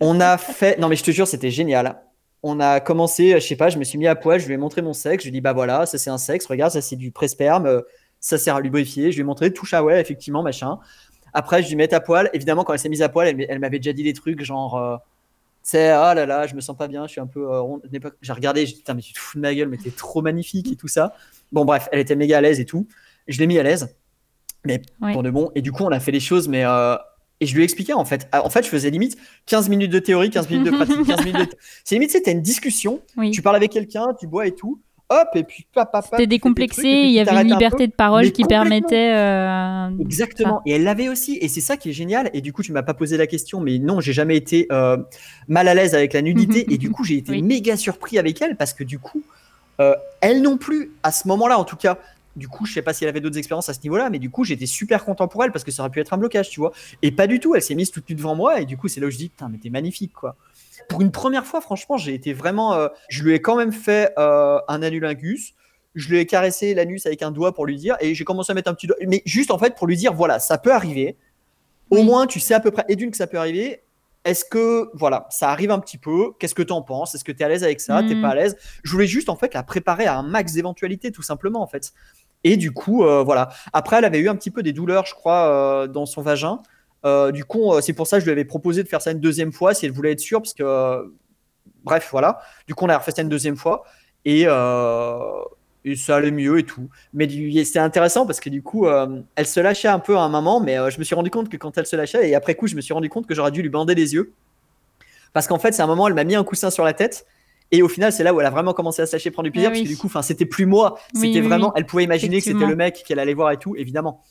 On 0.00 0.20
a 0.20 0.38
fait. 0.38 0.78
Non, 0.78 0.88
mais 0.88 0.96
je 0.96 1.02
te 1.04 1.10
jure, 1.10 1.26
c'était 1.26 1.50
génial. 1.50 2.00
On 2.44 2.58
a 2.60 2.80
commencé, 2.80 3.32
je 3.40 3.46
sais 3.46 3.56
pas, 3.56 3.68
je 3.68 3.78
me 3.78 3.84
suis 3.84 3.98
mis 3.98 4.08
à 4.08 4.16
poil, 4.16 4.40
je 4.40 4.46
lui 4.48 4.54
ai 4.54 4.56
montré 4.56 4.82
mon 4.82 4.92
sexe. 4.92 5.22
Je 5.24 5.28
lui 5.28 5.36
ai 5.36 5.38
dit, 5.38 5.40
bah 5.40 5.52
voilà, 5.52 5.86
ça 5.86 5.96
c'est 5.98 6.10
un 6.10 6.18
sexe, 6.18 6.46
regarde, 6.46 6.72
ça 6.72 6.80
c'est 6.80 6.96
du 6.96 7.12
pré-sperme, 7.12 7.66
euh, 7.66 7.80
ça 8.20 8.36
sert 8.38 8.56
à 8.56 8.60
lubrifier. 8.60 9.12
Je 9.12 9.16
lui 9.16 9.20
ai 9.22 9.24
montré, 9.24 9.52
touche 9.52 9.74
à 9.74 9.84
ouais, 9.84 10.00
effectivement, 10.00 10.42
machin. 10.42 10.78
Après, 11.34 11.62
je 11.62 11.68
lui 11.68 11.76
mets 11.76 11.92
à 11.94 12.00
poil. 12.00 12.30
Évidemment, 12.32 12.64
quand 12.64 12.72
elle 12.72 12.78
s'est 12.80 12.88
mise 12.88 13.02
à 13.02 13.08
poil, 13.08 13.28
elle, 13.48 13.58
m'avait 13.60 13.78
déjà 13.78 13.92
dit 13.92 14.02
des 14.02 14.12
trucs 14.12 14.42
genre. 14.42 14.76
euh, 14.76 14.96
c'est 15.62 15.92
oh 15.92 16.12
là 16.14 16.26
là, 16.26 16.46
je 16.48 16.54
me 16.56 16.60
sens 16.60 16.76
pas 16.76 16.88
bien, 16.88 17.06
je 17.06 17.12
suis 17.12 17.20
un 17.20 17.26
peu. 17.28 17.52
euh, 17.54 17.62
J'ai 18.22 18.32
regardé, 18.32 18.66
j'ai 18.66 18.72
dit, 18.72 18.78
putain, 18.80 18.94
mais 18.94 19.02
tu 19.02 19.12
te 19.12 19.18
fous 19.20 19.38
de 19.38 19.42
ma 19.42 19.54
gueule, 19.54 19.68
mais 19.68 19.76
t'es 19.78 19.90
trop 19.90 20.20
magnifique 20.22 20.72
et 20.72 20.76
tout 20.76 20.88
ça. 20.88 21.14
Bon, 21.52 21.64
bref, 21.64 21.88
elle 21.92 22.00
était 22.00 22.16
méga 22.16 22.38
à 22.38 22.40
l'aise 22.40 22.58
et 22.60 22.64
tout. 22.66 22.88
Je 23.28 23.38
l'ai 23.38 23.46
mis 23.46 23.58
à 23.58 23.62
l'aise, 23.62 23.94
mais 24.64 24.82
pour 25.12 25.22
de 25.22 25.30
bon. 25.30 25.52
Et 25.54 25.62
du 25.62 25.70
coup, 25.72 25.84
on 25.84 25.92
a 25.92 26.00
fait 26.00 26.12
les 26.12 26.20
choses, 26.20 26.48
mais. 26.48 26.64
euh, 26.64 26.96
et 27.42 27.46
je 27.46 27.54
lui 27.54 27.62
ai 27.62 27.64
expliqué 27.64 27.92
en 27.92 28.04
fait. 28.04 28.28
En 28.32 28.48
fait, 28.50 28.62
je 28.64 28.68
faisais 28.68 28.88
limite 28.90 29.16
15 29.46 29.68
minutes 29.68 29.90
de 29.90 29.98
théorie, 29.98 30.30
15 30.30 30.48
minutes 30.48 30.66
de 30.66 30.70
pratique, 30.70 31.04
15 31.04 31.24
minutes 31.24 31.50
de. 31.50 31.56
C'est 31.84 31.96
limite, 31.96 32.10
c'était 32.12 32.30
une 32.32 32.40
discussion. 32.40 33.00
Oui. 33.16 33.32
Tu 33.32 33.42
parles 33.42 33.56
avec 33.56 33.72
quelqu'un, 33.72 34.06
tu 34.18 34.26
bois 34.28 34.46
et 34.46 34.52
tout. 34.52 34.80
Hop, 35.10 35.28
et 35.34 35.42
puis 35.42 35.66
papa. 35.74 36.00
C'était 36.02 36.26
décomplexé, 36.26 36.88
il 36.88 37.10
y 37.10 37.20
avait 37.20 37.42
une 37.42 37.48
liberté 37.48 37.86
de 37.86 37.92
parole 37.92 38.30
qui 38.32 38.44
permettait. 38.44 39.12
euh, 39.14 39.88
Exactement. 40.00 40.62
Et 40.64 40.72
elle 40.72 40.84
l'avait 40.84 41.08
aussi. 41.10 41.36
Et 41.42 41.48
c'est 41.48 41.60
ça 41.60 41.76
qui 41.76 41.90
est 41.90 41.92
génial. 41.92 42.30
Et 42.32 42.40
du 42.40 42.52
coup, 42.54 42.62
tu 42.62 42.72
m'as 42.72 42.82
pas 42.82 42.94
posé 42.94 43.18
la 43.18 43.26
question, 43.26 43.60
mais 43.60 43.78
non, 43.78 44.00
j'ai 44.00 44.14
jamais 44.14 44.36
été 44.36 44.66
euh, 44.72 44.96
mal 45.48 45.68
à 45.68 45.74
l'aise 45.74 45.94
avec 45.94 46.14
la 46.14 46.22
nudité. 46.22 46.64
et 46.72 46.78
du 46.78 46.90
coup, 46.90 47.04
j'ai 47.04 47.16
été 47.18 47.32
Oui. 47.32 47.42
méga 47.42 47.76
surpris 47.76 48.18
avec 48.18 48.40
elle 48.40 48.56
parce 48.56 48.72
que 48.72 48.84
du 48.84 48.98
coup, 48.98 49.22
euh, 49.80 49.94
elle 50.22 50.40
non 50.40 50.56
plus, 50.56 50.92
à 51.02 51.12
ce 51.12 51.28
moment-là, 51.28 51.58
en 51.58 51.64
tout 51.64 51.76
cas. 51.76 51.98
Du 52.34 52.48
coup, 52.48 52.64
je 52.64 52.72
sais 52.72 52.82
pas 52.82 52.94
si 52.94 53.04
elle 53.04 53.10
avait 53.10 53.20
d'autres 53.20 53.36
expériences 53.36 53.68
à 53.68 53.74
ce 53.74 53.80
niveau-là, 53.82 54.08
mais 54.08 54.18
du 54.18 54.30
coup, 54.30 54.44
j'étais 54.44 54.66
super 54.66 55.04
content 55.04 55.28
pour 55.28 55.44
elle 55.44 55.52
parce 55.52 55.64
que 55.64 55.70
ça 55.70 55.82
aurait 55.82 55.90
pu 55.90 56.00
être 56.00 56.12
un 56.14 56.18
blocage, 56.18 56.48
tu 56.48 56.60
vois. 56.60 56.72
Et 57.02 57.10
pas 57.12 57.26
du 57.26 57.40
tout. 57.40 57.54
Elle 57.54 57.62
s'est 57.62 57.74
mise 57.74 57.90
toute 57.90 58.08
nue 58.08 58.14
devant 58.16 58.34
moi. 58.34 58.60
Et 58.60 58.64
du 58.64 58.76
coup, 58.78 58.88
c'est 58.88 59.00
là 59.00 59.06
où 59.06 59.10
je 59.10 59.18
dis, 59.18 59.28
putain, 59.28 59.48
mais 59.50 59.58
t'es 59.58 59.68
magnifique, 59.70 60.12
quoi. 60.14 60.36
Pour 60.88 61.02
une 61.02 61.10
première 61.12 61.44
fois, 61.44 61.60
franchement, 61.60 61.98
j'ai 61.98 62.14
été 62.14 62.32
vraiment. 62.32 62.72
euh, 62.74 62.88
je 63.08 63.22
lui 63.22 63.34
ai 63.34 63.40
quand 63.42 63.56
même 63.56 63.72
fait 63.72 64.12
euh, 64.18 64.58
un 64.68 64.82
anulingus. 64.82 65.54
Je 65.94 66.08
lui 66.08 66.18
ai 66.18 66.24
caressé 66.26 66.72
l'anus 66.74 67.04
avec 67.04 67.22
un 67.22 67.30
doigt 67.30 67.52
pour 67.52 67.66
lui 67.66 67.76
dire, 67.76 67.96
et 68.00 68.14
j'ai 68.14 68.24
commencé 68.24 68.50
à 68.50 68.54
mettre 68.54 68.70
un 68.70 68.74
petit 68.74 68.86
doigt, 68.86 68.96
mais 69.06 69.20
juste 69.26 69.50
en 69.50 69.58
fait 69.58 69.74
pour 69.74 69.86
lui 69.86 69.96
dire, 69.98 70.14
voilà, 70.14 70.38
ça 70.38 70.56
peut 70.56 70.72
arriver. 70.72 71.18
Au 71.90 71.96
Oui. 71.96 72.04
moins, 72.04 72.26
tu 72.26 72.40
sais 72.40 72.54
à 72.54 72.60
peu 72.60 72.70
près, 72.70 72.84
et 72.88 72.96
d'une 72.96 73.10
que 73.10 73.18
ça 73.18 73.26
peut 73.26 73.36
arriver. 73.36 73.82
Est-ce 74.24 74.44
que, 74.44 74.88
voilà, 74.94 75.26
ça 75.30 75.50
arrive 75.50 75.70
un 75.72 75.80
petit 75.80 75.98
peu? 75.98 76.32
Qu'est-ce 76.38 76.54
que 76.54 76.62
tu 76.62 76.72
en 76.72 76.82
penses? 76.82 77.14
Est-ce 77.14 77.24
que 77.24 77.32
tu 77.32 77.40
es 77.40 77.44
à 77.44 77.48
l'aise 77.48 77.64
avec 77.64 77.80
ça? 77.80 78.02
T'es 78.06 78.14
Mhm. 78.14 78.22
pas 78.22 78.28
à 78.30 78.34
l'aise? 78.36 78.56
Je 78.84 78.92
voulais 78.92 79.06
juste 79.08 79.28
en 79.28 79.36
fait 79.36 79.52
la 79.54 79.62
préparer 79.64 80.06
à 80.06 80.16
un 80.16 80.22
max 80.22 80.52
d'éventualités, 80.52 81.10
tout 81.10 81.22
simplement 81.22 81.60
en 81.60 81.66
fait. 81.66 81.92
Et 82.44 82.56
du 82.56 82.70
coup, 82.72 83.04
euh, 83.04 83.22
voilà. 83.24 83.48
Après, 83.72 83.96
elle 83.96 84.04
avait 84.04 84.18
eu 84.20 84.28
un 84.28 84.36
petit 84.36 84.50
peu 84.50 84.62
des 84.62 84.72
douleurs, 84.72 85.06
je 85.06 85.14
crois, 85.14 85.46
euh, 85.48 85.86
dans 85.88 86.06
son 86.06 86.22
vagin. 86.22 86.60
Euh, 87.04 87.32
du 87.32 87.44
coup, 87.44 87.72
c'est 87.80 87.92
pour 87.94 88.06
ça 88.06 88.16
que 88.18 88.20
je 88.20 88.26
lui 88.26 88.32
avais 88.32 88.44
proposé 88.44 88.82
de 88.84 88.88
faire 88.88 89.02
ça 89.02 89.10
une 89.10 89.20
deuxième 89.20 89.52
fois 89.52 89.74
si 89.74 89.86
elle 89.86 89.92
voulait 89.92 90.12
être 90.12 90.20
sûre, 90.20 90.40
parce 90.40 90.54
que, 90.54 91.12
bref, 91.82 92.08
voilà. 92.12 92.38
Du 92.68 92.74
coup, 92.76 92.84
on 92.84 92.88
a 92.88 92.98
refait 92.98 93.10
ça 93.10 93.22
une 93.22 93.28
deuxième 93.28 93.56
fois 93.56 93.82
et, 94.24 94.46
et 95.84 95.96
ça 95.96 96.16
allait 96.16 96.30
mieux 96.30 96.58
et 96.58 96.64
tout. 96.64 96.88
Mais 97.12 97.28
c'était 97.64 97.78
intéressant 97.78 98.26
parce 98.26 98.40
que 98.40 98.50
du 98.50 98.62
coup, 98.62 98.86
euh, 98.86 99.20
elle 99.34 99.46
se 99.46 99.60
lâchait 99.60 99.88
un 99.88 99.98
peu 99.98 100.16
à 100.16 100.20
un 100.20 100.28
moment, 100.28 100.60
mais 100.60 100.78
euh, 100.78 100.90
je 100.90 100.98
me 100.98 101.04
suis 101.04 101.14
rendu 101.14 101.30
compte 101.30 101.48
que 101.48 101.56
quand 101.56 101.76
elle 101.76 101.86
se 101.86 101.96
lâchait, 101.96 102.28
et 102.28 102.34
après 102.34 102.54
coup, 102.54 102.66
je 102.66 102.76
me 102.76 102.80
suis 102.80 102.94
rendu 102.94 103.08
compte 103.08 103.26
que 103.26 103.34
j'aurais 103.34 103.50
dû 103.50 103.62
lui 103.62 103.68
bander 103.68 103.94
les 103.94 104.14
yeux. 104.14 104.32
Parce 105.32 105.46
qu'en 105.46 105.58
fait, 105.58 105.72
c'est 105.72 105.82
un 105.82 105.86
moment, 105.86 106.08
elle 106.08 106.14
m'a 106.14 106.24
mis 106.24 106.34
un 106.34 106.44
coussin 106.44 106.70
sur 106.70 106.84
la 106.84 106.92
tête. 106.92 107.26
Et 107.70 107.80
au 107.82 107.88
final, 107.88 108.12
c'est 108.12 108.22
là 108.22 108.34
où 108.34 108.40
elle 108.40 108.46
a 108.46 108.50
vraiment 108.50 108.74
commencé 108.74 109.00
à 109.00 109.06
se 109.06 109.16
lâcher, 109.16 109.30
prendre 109.30 109.44
du 109.44 109.50
plaisir, 109.50 109.70
Ah 109.70 109.72
parce 109.72 109.82
que 109.82 109.88
du 109.88 109.96
coup, 109.96 110.10
c'était 110.20 110.44
plus 110.44 110.66
moi, 110.66 110.98
c'était 111.14 111.40
oui, 111.40 111.40
vraiment, 111.40 111.72
elle 111.74 111.86
pouvait 111.86 112.04
imaginer 112.04 112.38
que 112.38 112.44
c'était 112.44 112.66
le 112.66 112.76
mec 112.76 113.02
qu'elle 113.06 113.18
allait 113.18 113.32
voir 113.32 113.50
et 113.50 113.56
tout, 113.56 113.74
évidemment. 113.76 114.22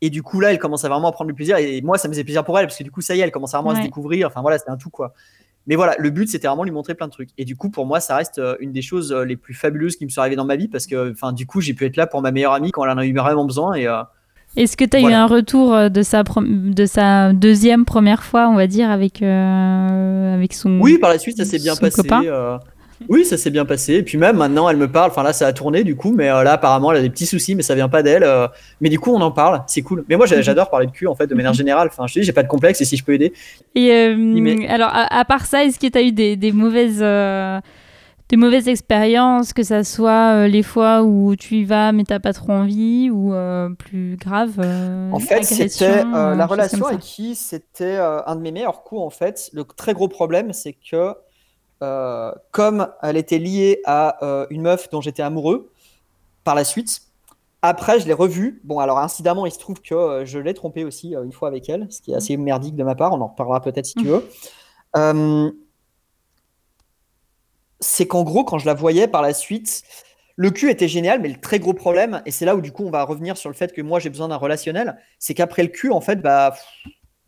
Et 0.00 0.08
du 0.08 0.22
coup, 0.22 0.38
là, 0.38 0.52
elle 0.52 0.58
commence 0.58 0.84
à 0.84 0.88
vraiment 0.88 1.10
prendre 1.10 1.26
du 1.26 1.34
plaisir. 1.34 1.56
Et 1.56 1.80
moi, 1.82 1.98
ça 1.98 2.06
me 2.06 2.12
faisait 2.12 2.22
plaisir 2.22 2.44
pour 2.44 2.56
elle, 2.58 2.66
parce 2.66 2.78
que 2.78 2.84
du 2.84 2.92
coup, 2.92 3.00
ça 3.00 3.16
y 3.16 3.20
est, 3.20 3.22
elle 3.24 3.32
commence 3.32 3.52
vraiment 3.52 3.70
à 3.70 3.76
se 3.76 3.82
découvrir. 3.82 4.28
Enfin, 4.28 4.40
voilà, 4.40 4.58
c'était 4.58 4.70
un 4.70 4.76
tout, 4.76 4.90
quoi. 4.90 5.14
Mais 5.66 5.74
voilà, 5.76 5.94
le 5.98 6.10
but, 6.10 6.28
c'était 6.28 6.46
vraiment 6.48 6.62
lui 6.64 6.70
montrer 6.70 6.94
plein 6.94 7.06
de 7.06 7.12
trucs. 7.12 7.30
Et 7.38 7.44
du 7.44 7.56
coup, 7.56 7.70
pour 7.70 7.86
moi, 7.86 8.00
ça 8.00 8.16
reste 8.16 8.38
euh, 8.38 8.56
une 8.60 8.72
des 8.72 8.82
choses 8.82 9.12
euh, 9.12 9.24
les 9.24 9.36
plus 9.36 9.54
fabuleuses 9.54 9.96
qui 9.96 10.04
me 10.04 10.10
sont 10.10 10.20
arrivées 10.20 10.36
dans 10.36 10.44
ma 10.44 10.56
vie, 10.56 10.68
parce 10.68 10.86
que, 10.86 11.10
enfin, 11.12 11.32
du 11.32 11.46
coup, 11.46 11.60
j'ai 11.60 11.74
pu 11.74 11.84
être 11.84 11.96
là 11.96 12.06
pour 12.06 12.22
ma 12.22 12.30
meilleure 12.30 12.52
amie 12.52 12.70
quand 12.70 12.84
elle 12.84 12.90
en 12.90 12.98
a 12.98 13.04
eu 13.06 13.14
vraiment 13.14 13.44
besoin. 13.44 13.74
Et 13.74 13.86
euh, 13.88 14.02
Est-ce 14.56 14.76
que 14.76 14.84
tu 14.84 14.96
as 14.96 15.00
eu 15.00 15.12
un 15.12 15.26
retour 15.26 15.90
de 15.90 16.02
sa, 16.02 16.22
prom- 16.22 16.72
de 16.72 16.86
sa 16.86 17.32
deuxième 17.32 17.84
première 17.84 18.22
fois, 18.22 18.48
on 18.48 18.54
va 18.54 18.66
dire, 18.66 18.90
avec, 18.90 19.22
euh, 19.22 20.34
avec 20.34 20.52
son. 20.54 20.78
oui, 20.80 20.98
par 20.98 21.10
la 21.10 21.18
suite, 21.18 21.36
ça 21.36 21.44
s'est 21.44 21.58
bien 21.58 21.74
passé. 21.76 22.02
copain? 22.02 22.22
euh, 22.24 22.58
Oui, 23.08 23.24
ça 23.24 23.36
s'est 23.36 23.50
bien 23.50 23.64
passé. 23.64 23.94
Et 23.94 24.02
puis 24.02 24.18
même 24.18 24.36
maintenant, 24.36 24.68
elle 24.68 24.76
me 24.76 24.90
parle. 24.90 25.10
Enfin 25.10 25.22
là, 25.22 25.32
ça 25.32 25.46
a 25.46 25.52
tourné 25.52 25.84
du 25.84 25.96
coup, 25.96 26.12
mais 26.12 26.30
euh, 26.30 26.42
là, 26.42 26.52
apparemment, 26.54 26.92
elle 26.92 26.98
a 26.98 27.02
des 27.02 27.10
petits 27.10 27.26
soucis, 27.26 27.54
mais 27.54 27.62
ça 27.62 27.74
vient 27.74 27.88
pas 27.88 28.02
d'elle. 28.02 28.22
euh, 28.24 28.48
Mais 28.80 28.88
du 28.88 28.98
coup, 28.98 29.12
on 29.14 29.20
en 29.20 29.30
parle. 29.30 29.62
C'est 29.66 29.82
cool. 29.82 30.04
Mais 30.08 30.16
moi, 30.16 30.26
Mhm. 30.26 30.30
j'a- 30.30 30.42
j'adore 30.42 30.70
parler 30.70 30.86
de 30.86 30.92
cul 30.92 31.06
en 31.06 31.14
fait, 31.14 31.26
de 31.26 31.34
manière 31.34 31.52
générale. 31.52 31.88
Enfin, 31.90 32.06
je 32.06 32.14
te 32.14 32.18
dis, 32.20 32.24
j'ai 32.26 32.32
pas 32.32 32.42
de 32.42 32.48
complexe 32.48 32.80
et 32.80 32.84
si 32.84 32.96
je 32.96 33.04
peux 33.04 33.12
aider. 33.14 33.32
Et 33.74 33.90
euh, 33.92 34.66
alors, 34.68 34.88
à, 34.92 35.18
à 35.18 35.24
part 35.24 35.46
ça, 35.46 35.64
est-ce 35.64 35.78
que 35.78 35.86
tu 35.86 35.98
as 35.98 36.02
eu 36.02 36.12
des, 36.12 36.36
des 36.36 36.52
mauvaises. 36.52 37.00
euh, 37.02 37.60
des 38.28 38.36
mauvaises 38.36 38.66
expériences, 38.66 39.52
que 39.52 39.62
ça 39.62 39.84
soit 39.84 40.34
euh, 40.34 40.48
les 40.48 40.64
fois 40.64 41.02
où 41.04 41.36
tu 41.36 41.58
y 41.58 41.64
vas 41.64 41.92
mais 41.92 42.02
t'as 42.02 42.18
pas 42.18 42.32
trop 42.32 42.52
envie, 42.52 43.08
ou 43.08 43.32
euh, 43.32 43.68
plus 43.70 44.16
grave. 44.16 44.54
euh, 44.58 45.12
En 45.12 45.20
fait, 45.20 45.44
c'était 45.44 46.02
la 46.36 46.46
relation 46.46 46.86
avec 46.86 47.00
qui 47.00 47.36
c'était 47.36 47.96
euh, 47.98 48.20
un 48.26 48.34
de 48.34 48.40
mes 48.40 48.50
meilleurs 48.50 48.82
coups 48.82 49.00
en 49.02 49.10
fait. 49.10 49.48
Le 49.52 49.62
très 49.64 49.94
gros 49.94 50.08
problème, 50.08 50.52
c'est 50.52 50.72
que 50.72 51.14
euh, 51.82 52.32
comme 52.50 52.88
elle 53.02 53.16
était 53.16 53.38
liée 53.38 53.80
à 53.84 54.24
euh, 54.24 54.46
une 54.50 54.62
meuf 54.62 54.88
dont 54.90 55.00
j'étais 55.00 55.22
amoureux 55.22 55.70
par 56.44 56.54
la 56.54 56.64
suite, 56.64 57.02
après 57.62 58.00
je 58.00 58.06
l'ai 58.06 58.12
revue. 58.12 58.60
Bon, 58.64 58.78
alors 58.78 58.98
incidemment, 58.98 59.46
il 59.46 59.52
se 59.52 59.58
trouve 59.58 59.80
que 59.80 59.94
euh, 59.94 60.24
je 60.24 60.38
l'ai 60.38 60.54
trompée 60.54 60.84
aussi 60.84 61.14
une 61.14 61.32
fois 61.32 61.48
avec 61.48 61.68
elle, 61.68 61.86
ce 61.90 62.00
qui 62.00 62.12
est 62.12 62.16
assez 62.16 62.36
merdique 62.36 62.76
de 62.76 62.84
ma 62.84 62.94
part. 62.94 63.12
On 63.12 63.20
en 63.20 63.28
reparlera 63.28 63.60
peut-être 63.60 63.86
si 63.86 63.94
tu 63.94 64.06
veux. 64.06 64.24
Euh, 64.96 65.50
c'est 67.80 68.06
qu'en 68.06 68.22
gros, 68.22 68.44
quand 68.44 68.58
je 68.58 68.66
la 68.66 68.74
voyais 68.74 69.06
par 69.06 69.22
la 69.22 69.34
suite, 69.34 69.82
le 70.36 70.50
cul 70.50 70.70
était 70.70 70.88
génial, 70.88 71.20
mais 71.20 71.28
le 71.28 71.40
très 71.40 71.58
gros 71.58 71.74
problème, 71.74 72.22
et 72.26 72.30
c'est 72.30 72.44
là 72.44 72.56
où 72.56 72.60
du 72.60 72.72
coup 72.72 72.84
on 72.84 72.90
va 72.90 73.02
revenir 73.04 73.36
sur 73.36 73.50
le 73.50 73.54
fait 73.54 73.72
que 73.72 73.82
moi 73.82 74.00
j'ai 74.00 74.10
besoin 74.10 74.28
d'un 74.28 74.36
relationnel, 74.36 74.98
c'est 75.18 75.34
qu'après 75.34 75.62
le 75.62 75.68
cul, 75.68 75.90
en 75.90 76.00
fait, 76.00 76.16
bah, 76.16 76.54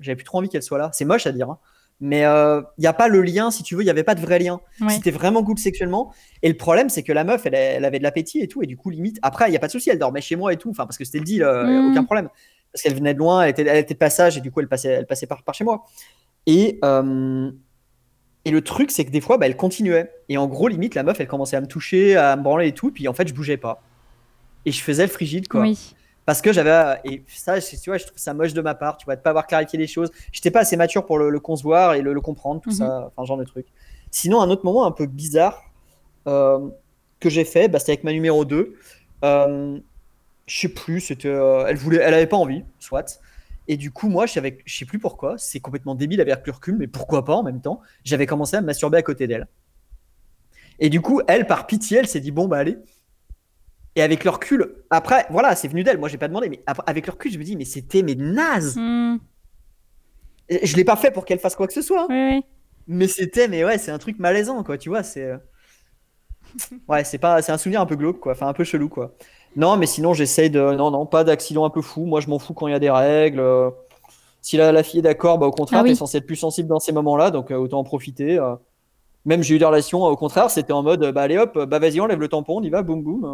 j'avais 0.01 0.17
plus 0.17 0.25
trop 0.25 0.39
envie 0.39 0.49
qu'elle 0.49 0.63
soit 0.63 0.79
là. 0.79 0.91
C'est 0.93 1.05
moche 1.05 1.27
à 1.27 1.33
dire, 1.33 1.51
hein. 1.51 1.59
Mais 2.01 2.21
il 2.21 2.63
n'y 2.81 2.87
a 2.87 2.93
pas 2.93 3.09
le 3.09 3.23
lien, 3.23 3.51
si 3.51 3.63
tu 3.65 3.75
veux, 3.75 3.83
il 3.83 3.87
n'y 3.87 3.91
avait 3.91 4.05
pas 4.05 4.15
de 4.15 4.21
vrai 4.21 4.39
lien. 4.39 4.61
Ouais. 4.81 4.91
C'était 4.91 5.11
vraiment 5.11 5.43
cool 5.43 5.59
sexuellement. 5.59 6.13
Et 6.43 6.49
le 6.49 6.57
problème, 6.57 6.89
c'est 6.91 7.03
que 7.03 7.13
la 7.13 7.25
meuf, 7.25 7.45
elle, 7.47 7.55
elle 7.55 7.85
avait 7.85 7.99
de 7.99 8.05
l'appétit 8.05 8.41
et 8.41 8.47
tout. 8.49 8.63
Et 8.63 8.67
du 8.67 8.77
coup, 8.77 8.91
limite, 8.91 9.19
après, 9.23 9.49
il 9.49 9.51
n'y 9.51 9.57
a 9.57 9.61
pas 9.61 9.67
de 9.67 9.73
souci, 9.73 9.91
elle 9.91 9.99
dormait 9.99 10.21
chez 10.21 10.37
moi 10.37 10.53
et 10.53 10.57
tout. 10.57 10.71
Enfin, 10.71 10.87
parce 10.87 10.97
que 10.97 11.05
c'était 11.05 11.19
le 11.19 11.25
deal, 11.25 11.43
euh, 11.43 11.67
Mhm. 11.67 11.91
aucun 11.91 12.05
problème. 12.05 12.29
Parce 12.73 12.83
qu'elle 12.83 12.95
venait 12.95 13.15
de 13.15 13.19
loin, 13.19 13.43
elle 13.43 13.51
était, 13.51 13.63
elle 13.67 13.79
était 13.79 13.95
de 13.95 13.99
passage 13.99 14.37
et 14.39 14.41
du 14.41 14.51
coup, 14.53 14.61
elle 14.61 14.69
passait, 14.69 14.89
elle 14.91 15.07
passait 15.07 15.27
par, 15.27 15.43
par 15.43 15.55
chez 15.55 15.65
moi. 15.65 15.85
Et, 16.47 16.79
euh, 16.85 17.51
et 18.45 18.51
le 18.53 18.61
truc, 18.63 18.91
c'est 18.93 19.05
que 19.05 19.11
des 19.11 19.21
fois, 19.21 19.37
bah, 19.37 19.47
elle 19.47 19.57
continuait. 19.57 20.11
Et 20.29 20.39
en 20.39 20.47
gros, 20.47 20.69
limite, 20.69 20.95
la 20.95 21.03
meuf, 21.03 21.19
elle 21.21 21.27
commençait 21.27 21.57
à 21.57 21.61
me 21.61 21.67
toucher, 21.67 22.17
à 22.17 22.37
me 22.37 22.43
branler 22.43 22.69
et 22.69 22.73
tout. 22.73 22.93
Puis 22.93 23.09
en 23.09 23.13
fait, 23.13 23.27
je 23.27 23.35
bougeais 23.35 23.57
pas. 23.57 23.83
Et 24.65 24.71
je 24.73 24.83
faisais 24.83 25.03
le 25.05 25.11
frigide, 25.11 25.49
quoi. 25.49 25.63
Oui. 25.63 25.95
Parce 26.29 26.43
que 26.43 26.53
j'avais. 26.53 27.01
Et 27.07 27.25
ça, 27.29 27.59
tu 27.59 27.77
vois, 27.89 27.97
je 27.97 28.05
trouve 28.07 28.19
ça 28.19 28.35
moche 28.35 28.53
de 28.53 28.61
ma 28.61 28.75
part, 28.75 28.99
tu 28.99 29.07
vois, 29.07 29.17
de 29.17 29.23
pas 29.23 29.31
avoir 29.31 29.47
clarifié 29.47 29.79
les 29.79 29.87
choses. 29.87 30.11
J'étais 30.31 30.51
pas 30.51 30.61
assez 30.61 30.77
mature 30.77 31.07
pour 31.07 31.19
le, 31.19 31.31
le 31.31 31.41
concevoir 31.41 31.95
et 31.95 32.03
le, 32.03 32.13
le 32.13 32.21
comprendre, 32.21 32.61
tout 32.61 32.71
Mhm. 32.71 32.77
ça, 32.77 33.07
enfin, 33.09 33.23
ce 33.25 33.29
genre 33.29 33.39
de 33.39 33.45
truc. 33.45 33.67
Sinon, 34.11 34.43
un 34.43 34.51
autre 34.51 34.65
moment 34.67 34.85
un 34.87 34.91
peu 34.93 35.07
bizarre 35.07 35.63
euh, 36.29 36.69
que 37.21 37.31
j'ai 37.31 37.45
fait, 37.45 37.69
bah, 37.69 37.79
c'était 37.81 37.93
avec 37.93 38.05
ma 38.05 38.13
numéro 38.13 38.45
2. 38.45 38.77
Euh, 39.25 39.79
je 40.47 40.61
sais 40.61 40.69
plus, 40.71 41.01
c'était. 41.01 41.29
euh, 41.29 41.67
elle 41.69 41.77
voulait, 41.77 41.99
elle 41.99 42.15
avait 42.15 42.27
pas 42.29 42.39
envie, 42.39 42.65
soit. 42.81 43.21
Et 43.69 43.77
du 43.79 43.93
coup, 43.93 44.09
moi, 44.11 44.27
je 44.27 44.35
savais, 44.35 44.59
je 44.67 44.79
sais 44.79 44.87
plus 44.87 44.99
pourquoi, 45.01 45.39
c'est 45.39 45.61
complètement 45.61 45.95
débile 45.97 46.21
avec 46.21 46.47
le 46.47 46.53
recul, 46.53 46.77
mais 46.79 46.89
pourquoi 46.89 47.25
pas 47.25 47.35
en 47.37 47.45
même 47.45 47.61
temps. 47.63 47.81
J'avais 48.05 48.27
commencé 48.27 48.57
à 48.57 48.61
me 48.63 48.67
masturber 48.67 48.99
à 48.99 49.03
côté 49.03 49.27
d'elle. 49.29 49.49
Et 50.79 50.91
du 50.91 51.01
coup, 51.01 51.21
elle, 51.27 51.47
par 51.47 51.67
pitié, 51.67 51.99
elle 51.99 52.09
s'est 52.09 52.21
dit 52.21 52.31
bon, 52.31 52.49
bah 52.49 52.59
allez. 52.59 52.79
Et 53.99 54.03
avec 54.03 54.23
le 54.25 54.31
recul, 54.31 54.77
après, 54.91 55.27
voilà, 55.29 55.57
c'est 55.57 55.67
venu 55.69 55.83
d'elle. 55.83 55.99
Moi, 55.99 56.09
j'ai 56.09 56.19
pas 56.19 56.29
demandé, 56.29 56.49
mais 56.49 56.63
après, 56.67 56.85
avec 56.87 57.07
le 57.07 57.13
recul, 57.13 57.33
je 57.33 57.39
me 57.39 57.43
dis, 57.45 57.57
mais 57.57 57.65
c'était 57.65 58.03
mais 58.03 58.15
naze. 58.15 58.81
Et 60.49 60.67
Je 60.67 60.77
l'ai 60.77 60.85
pas 60.85 60.97
fait 60.97 61.11
pour 61.11 61.25
qu'elle 61.25 61.39
fasse 61.41 61.57
quoi 61.57 61.67
que 61.67 61.73
ce 61.73 61.83
soit, 61.83 62.03
hein. 62.03 62.07
Oui, 62.11 62.29
oui. 62.37 62.45
mais 62.87 63.09
c'était, 63.09 63.49
mais 63.49 63.65
ouais, 63.65 63.79
c'est 63.79 63.91
un 63.91 63.99
truc 63.99 64.19
malaisant, 64.19 64.63
quoi. 64.65 64.79
Tu 64.79 64.89
vois, 64.89 65.03
c'est, 65.03 65.25
euh, 65.25 65.39
ouais, 66.89 67.05
c'est 67.05 67.19
pas, 67.19 67.43
c'est 67.43 67.53
un 67.53 67.59
souvenir 67.59 67.81
un 67.81 67.87
peu 67.87 67.97
glauque, 67.97 68.21
quoi. 68.21 68.33
Enfin, 68.33 68.49
un 68.49 68.53
peu 68.53 68.65
chelou, 68.65 68.89
quoi. 68.89 69.15
Non, 69.57 69.77
mais 69.77 69.87
sinon, 69.87 70.15
j'essaye 70.15 70.51
de, 70.51 70.61
non, 70.75 70.91
non, 70.91 71.07
pas 71.07 71.25
d'accident 71.25 71.65
un 71.65 71.71
peu 71.71 71.83
fou. 71.83 72.05
Moi, 72.07 72.21
je 72.21 72.29
m'en 72.29 72.39
fous 72.39 72.55
quand 72.55 72.67
il 72.69 72.73
y 72.73 72.75
a 72.75 72.79
des 72.79 72.91
règles. 72.91 73.41
euh, 73.41 73.71
Si 74.43 74.57
la, 74.59 74.73
la 74.73 74.83
fille 74.85 75.01
est 75.01 75.03
d'accord, 75.03 75.39
bah 75.39 75.47
au 75.47 75.53
contraire, 75.53 75.81
Ah 75.81 75.85
oui. 75.85 75.91
t'es 75.91 75.95
censé 75.95 76.19
être 76.19 76.27
plus 76.27 76.37
sensible 76.37 76.69
dans 76.69 76.81
ces 76.81 76.93
moments-là, 76.93 77.31
donc 77.33 77.51
euh, 77.53 77.57
autant 77.59 77.81
en 77.81 77.85
profiter. 77.85 78.39
euh. 78.39 78.57
Même 79.29 79.43
j'ai 79.43 79.55
eu 79.57 79.59
des 79.59 79.65
relations, 79.67 80.03
au 80.03 80.17
contraire, 80.17 80.51
c'était 80.51 80.73
en 80.73 80.83
mode, 80.83 81.13
bah 81.13 81.21
allez 81.23 81.37
hop, 81.37 81.59
bah 81.67 81.79
vas-y, 81.79 82.01
enlève 82.01 82.19
le 82.19 82.29
tampon, 82.29 82.57
on 82.59 82.63
y 82.63 82.71
va, 82.71 82.83
boum 82.83 83.03
boum, 83.03 83.25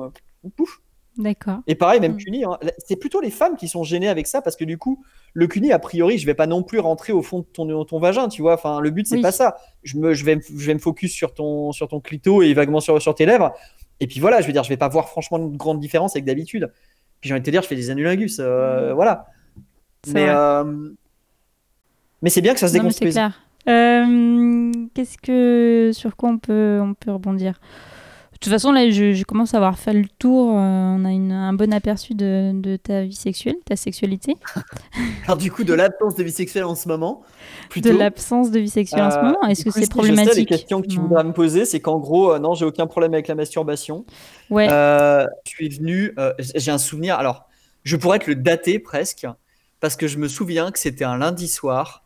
euh, 0.44 0.48
pouf. 0.56 0.80
D'accord. 1.16 1.58
Et 1.68 1.76
pareil, 1.76 2.00
même 2.00 2.14
Mm. 2.14 2.16
CUNY, 2.16 2.44
hein, 2.44 2.58
c'est 2.78 2.96
plutôt 2.96 3.20
les 3.20 3.30
femmes 3.30 3.54
qui 3.56 3.68
sont 3.68 3.84
gênées 3.84 4.08
avec 4.08 4.26
ça 4.26 4.42
parce 4.42 4.56
que 4.56 4.64
du 4.64 4.76
coup, 4.78 5.04
le 5.32 5.46
CUNY, 5.46 5.70
a 5.70 5.78
priori, 5.78 6.18
je 6.18 6.26
vais 6.26 6.34
pas 6.34 6.48
non 6.48 6.64
plus 6.64 6.80
rentrer 6.80 7.12
au 7.12 7.22
fond 7.22 7.38
de 7.38 7.44
ton, 7.44 7.84
ton 7.84 8.00
vagin, 8.00 8.26
tu 8.28 8.42
vois. 8.42 8.54
Enfin, 8.54 8.80
le 8.80 8.90
but, 8.90 9.06
c'est 9.06 9.14
Oui. 9.16 9.22
pas 9.22 9.30
ça. 9.30 9.54
Je, 9.84 9.96
me, 9.96 10.12
je, 10.12 10.24
vais, 10.24 10.34
me- 10.36 10.40
je 10.42 10.66
vais 10.66 10.74
me 10.74 10.80
focus 10.80 11.12
sur 11.12 11.32
ton, 11.32 11.70
sur 11.70 11.86
ton 11.86 12.00
clito 12.00 12.42
et 12.42 12.52
vaguement 12.52 12.80
sur, 12.80 13.00
sur 13.00 13.14
tes 13.14 13.26
lèvres. 13.26 13.52
Et 14.00 14.08
puis 14.08 14.18
voilà, 14.18 14.40
je 14.40 14.48
veux 14.48 14.52
dire, 14.52 14.64
je 14.64 14.68
vais 14.70 14.76
pas 14.76 14.88
voir 14.88 15.08
franchement 15.08 15.38
une 15.38 15.56
grande 15.56 15.78
différence 15.78 16.16
avec 16.16 16.24
d'habitude. 16.24 16.72
Puis 17.20 17.28
j'ai 17.28 17.34
envie 17.34 17.40
de 17.42 17.46
te 17.46 17.50
dire, 17.52 17.62
je 17.62 17.68
fais 17.68 17.76
des 17.76 17.90
annulingus, 17.90 18.38
euh, 18.40 18.90
Mm. 18.90 18.94
voilà. 18.94 19.26
Mais, 20.08 20.26
euh, 20.28 20.90
mais 22.22 22.30
c'est 22.30 22.40
bien 22.40 22.54
que 22.54 22.60
ça 22.60 22.66
se 22.68 22.76
Non, 22.76 22.90
c'est 22.90 23.08
clair. 23.08 23.40
Euh, 23.68 24.72
Qu'est-ce 24.94 25.18
que 25.18 25.90
sur 25.94 26.16
quoi 26.16 26.30
on 26.30 26.38
peut 26.38 26.80
on 26.82 26.94
peut 26.94 27.12
rebondir? 27.12 27.60
De 28.32 28.38
toute 28.38 28.52
façon, 28.52 28.72
là, 28.72 28.90
je, 28.90 29.12
je 29.14 29.24
commence 29.24 29.54
à 29.54 29.58
avoir 29.58 29.78
fait 29.78 29.94
le 29.94 30.06
tour. 30.18 30.50
euh, 30.58 30.60
on 30.60 31.04
a 31.04 31.12
une- 31.12 31.32
un 31.32 31.54
bon 31.54 31.72
aperçu 31.72 32.14
de, 32.14 32.52
de 32.54 32.76
ta 32.76 33.02
vie 33.04 33.14
sexuelle, 33.14 33.56
ta 33.64 33.76
sexualité, 33.76 34.36
Alors, 35.26 35.38
du 35.38 35.50
coup, 35.50 35.64
de 35.64 35.74
l'absence 35.74 36.14
de 36.14 36.22
vie 36.22 36.32
sexuelle 36.32 36.64
en 36.64 36.74
ce 36.74 36.88
moment, 36.88 37.22
de 37.76 37.90
l'absence 37.90 38.50
de 38.50 38.60
vie 38.60 38.68
sexuelle 38.70 39.04
en 39.04 39.10
ce 39.10 39.18
Euh, 39.18 39.22
moment. 39.22 39.42
Est-ce 39.48 39.64
que 39.64 39.70
c'est 39.70 39.80
si, 39.80 40.02
je 40.02 40.14
sais, 40.14 40.34
Les 40.34 40.44
problématique? 40.44 40.48
questions 40.48 40.82
que 40.82 40.86
tu 40.86 41.00
Non. 41.00 41.08
voudras 41.08 41.22
me 41.24 41.32
poser, 41.32 41.64
c'est 41.64 41.80
qu'en 41.80 41.98
gros, 41.98 42.38
non, 42.38 42.54
j'ai 42.54 42.64
aucun 42.64 42.86
problème 42.86 43.14
avec 43.14 43.28
la 43.28 43.34
masturbation. 43.34 44.04
Ouais. 44.50 44.68
Je 44.68 45.50
suis 45.50 45.68
venu, 45.68 46.14
j'ai 46.38 46.70
un 46.70 46.78
souvenir, 46.78 47.16
alors 47.18 47.48
je 47.84 47.96
pourrais 47.96 48.18
te 48.18 48.26
le 48.30 48.34
dater 48.36 48.78
presque, 48.78 49.26
parce 49.80 49.96
que 49.96 50.06
je 50.08 50.18
me 50.18 50.28
souviens 50.28 50.70
que 50.70 50.78
c'était 50.78 51.04
un 51.04 51.18
lundi 51.18 51.48
soir, 51.48 52.04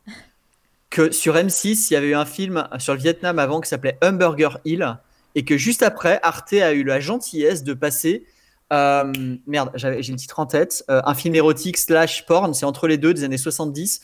que 0.90 1.10
sur 1.10 1.35
M6, 1.35 1.89
il 1.90 1.94
y 1.94 1.97
avait 1.97 2.09
eu 2.09 2.15
un 2.15 2.24
film 2.24 2.66
sur 2.78 2.94
le 2.94 3.01
Vietnam 3.01 3.39
avant 3.39 3.60
qui 3.60 3.69
s'appelait 3.69 3.98
Hamburger 4.02 4.59
Hill, 4.65 4.97
et 5.35 5.44
que 5.44 5.56
juste 5.56 5.82
après, 5.82 6.19
Arte 6.23 6.55
a 6.55 6.73
eu 6.73 6.82
la 6.85 6.98
gentillesse 7.01 7.62
de 7.62 7.74
passer, 7.74 8.24
euh, 8.73 9.12
merde, 9.47 9.70
j'avais- 9.74 10.02
j'ai 10.02 10.12
le 10.12 10.19
titre 10.19 10.40
en 10.40 10.47
tête, 10.47 10.85
euh, 10.90 11.01
un 11.05 11.15
film 11.15 11.35
érotique 11.35 11.77
slash 11.77 12.24
porn, 12.27 12.55
c'est 12.55 12.65
entre 12.66 12.86
les 12.89 12.97
deux 12.98 13.12
des 13.15 13.24
années 13.24 13.36
70, 13.39 14.01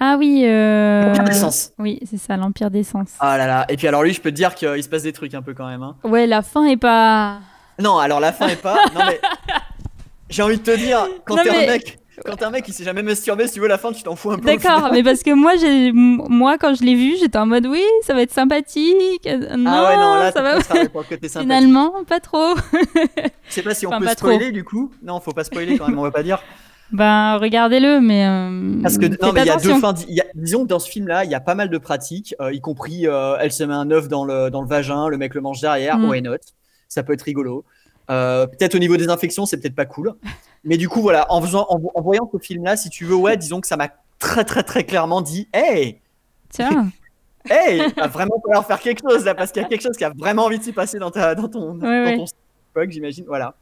Ah 0.00 0.16
oui. 0.18 0.42
euh, 0.46 1.10
Empire 1.10 1.24
d'essence. 1.24 1.72
Oui, 1.78 1.98
c'est 2.08 2.18
ça, 2.18 2.36
l'empire 2.36 2.70
d'essence. 2.70 3.10
Ah 3.20 3.36
là 3.36 3.46
là, 3.46 3.66
et 3.68 3.76
puis 3.76 3.86
alors 3.88 4.02
lui, 4.02 4.12
je 4.14 4.20
peux 4.20 4.30
te 4.30 4.36
dire 4.36 4.54
qu'il 4.54 4.82
se 4.82 4.88
passe 4.88 5.02
des 5.02 5.12
trucs 5.12 5.34
un 5.34 5.42
peu 5.42 5.54
quand 5.54 5.66
même. 5.68 5.82
hein. 5.82 5.96
Ouais, 6.04 6.26
la 6.26 6.42
fin 6.42 6.64
est 6.66 6.76
pas. 6.76 7.40
Non, 7.80 7.98
alors 7.98 8.20
la 8.20 8.32
fin 8.32 8.48
est 8.48 8.60
pas. 8.62 8.76
Non 8.94 9.00
mais 9.06 9.20
j'ai 10.30 10.42
envie 10.42 10.58
de 10.58 10.62
te 10.62 10.76
dire, 10.76 11.06
quand 11.24 11.36
t'es 11.36 11.50
mais- 11.50 11.68
un 11.68 11.72
mec, 11.72 11.98
quand 12.24 12.36
t'es 12.36 12.44
un 12.44 12.50
mec 12.50 12.64
qui 12.64 12.72
s'est 12.72 12.84
jamais 12.84 13.02
masturbé, 13.02 13.46
si 13.46 13.54
tu 13.54 13.60
veux 13.60 13.68
la 13.68 13.78
fin, 13.78 13.92
tu 13.92 14.02
t'en 14.02 14.16
fous 14.16 14.30
un 14.32 14.38
peu. 14.38 14.44
D'accord, 14.46 14.90
mais 14.92 15.02
parce 15.02 15.22
que 15.22 15.32
moi, 15.34 15.52
j'ai, 15.60 15.92
moi, 15.92 16.58
quand 16.58 16.74
je 16.74 16.82
l'ai 16.82 16.94
vu, 16.94 17.16
j'étais 17.20 17.38
en 17.38 17.46
mode 17.46 17.66
oui, 17.66 17.82
ça 18.06 18.14
va 18.14 18.22
être 18.22 18.32
sympathique. 18.32 19.26
Euh, 19.26 19.56
Non, 19.56 19.70
ah 19.72 19.88
ouais 19.90 19.96
non 19.96 20.14
là, 20.14 20.32
ça 20.32 20.42
va. 20.42 20.60
sympathique. 20.62 21.28
Finalement, 21.40 21.92
pas 22.08 22.20
trop. 22.20 22.54
Je 22.72 23.28
sais 23.48 23.62
pas 23.62 23.74
si 23.74 23.86
on 23.86 23.90
Enfin, 23.90 23.98
peut 24.00 24.04
pas 24.06 24.14
trop. 24.14 24.28
spoiler 24.28 24.52
du 24.52 24.64
coup. 24.64 24.90
Non, 25.02 25.20
faut 25.20 25.32
pas 25.32 25.44
spoiler 25.44 25.78
quand 25.78 25.88
même, 25.88 25.98
on 25.98 26.02
va 26.02 26.10
pas 26.10 26.22
dire. 26.22 26.40
Ben, 26.92 27.38
regardez-le, 27.38 28.00
mais. 28.02 28.26
euh, 28.26 28.80
Parce 28.82 28.98
que 28.98 29.06
non, 29.06 29.32
mais 29.32 29.40
il 29.42 29.46
y 29.46 29.50
a 29.50 29.56
deux 29.56 29.74
fins. 29.80 29.94
y 30.08 30.20
a- 30.20 30.26
disons 30.34 30.64
que 30.64 30.68
dans 30.68 30.78
ce 30.78 30.90
film-là, 30.90 31.24
il 31.24 31.30
y 31.30 31.34
a 31.34 31.40
pas 31.40 31.54
mal 31.54 31.70
de 31.70 31.78
pratiques, 31.78 32.34
euh, 32.40 32.52
y 32.52 32.60
compris 32.60 33.06
euh, 33.06 33.36
elle 33.40 33.50
se 33.50 33.64
met 33.64 33.72
un 33.72 33.90
œuf 33.90 34.08
dans 34.08 34.24
le 34.26 34.50
dans 34.50 34.60
le 34.60 34.68
vagin, 34.68 35.08
le 35.08 35.16
mec 35.16 35.34
le 35.34 35.40
mange 35.40 35.60
derrière. 35.60 35.96
Mm. 35.98 36.08
Why 36.10 36.20
not? 36.22 36.36
Ça 36.88 37.02
peut 37.02 37.14
être 37.14 37.22
rigolo. 37.22 37.64
Euh, 38.10 38.46
peut-être 38.46 38.74
au 38.74 38.78
niveau 38.78 38.96
des 38.96 39.08
infections, 39.08 39.46
c'est 39.46 39.58
peut-être 39.58 39.74
pas 39.74 39.86
cool. 39.86 40.14
Mais 40.64 40.76
du 40.76 40.88
coup, 40.88 41.00
voilà, 41.00 41.26
en 41.30 41.40
faisant, 41.40 41.66
en, 41.68 41.80
en 41.94 42.00
voyant 42.02 42.28
ce 42.32 42.38
film-là, 42.38 42.76
si 42.76 42.90
tu 42.90 43.04
veux, 43.04 43.14
ouais, 43.14 43.36
disons 43.36 43.60
que 43.60 43.66
ça 43.66 43.76
m'a 43.76 43.88
très 44.18 44.44
très 44.44 44.62
très 44.62 44.84
clairement 44.84 45.20
dit, 45.20 45.48
hey, 45.52 46.00
Tiens, 46.50 46.90
hey, 47.50 47.82
va 47.96 48.06
vraiment 48.06 48.40
falloir 48.44 48.66
faire 48.66 48.78
quelque 48.78 49.00
chose 49.08 49.24
là, 49.24 49.34
parce 49.34 49.50
qu'il 49.50 49.62
y 49.62 49.64
a 49.64 49.68
quelque 49.68 49.82
chose 49.82 49.96
qui 49.96 50.04
a 50.04 50.10
vraiment 50.10 50.44
envie 50.44 50.58
de 50.58 50.64
s'y 50.64 50.72
passer 50.72 50.98
dans 50.98 51.10
ta 51.10 51.34
dans 51.34 51.48
ton 51.48 51.80
Ouais, 51.80 52.16
dans 52.16 52.24
ton 52.24 52.90
j'imagine. 52.90 53.24
Voilà. 53.26 53.54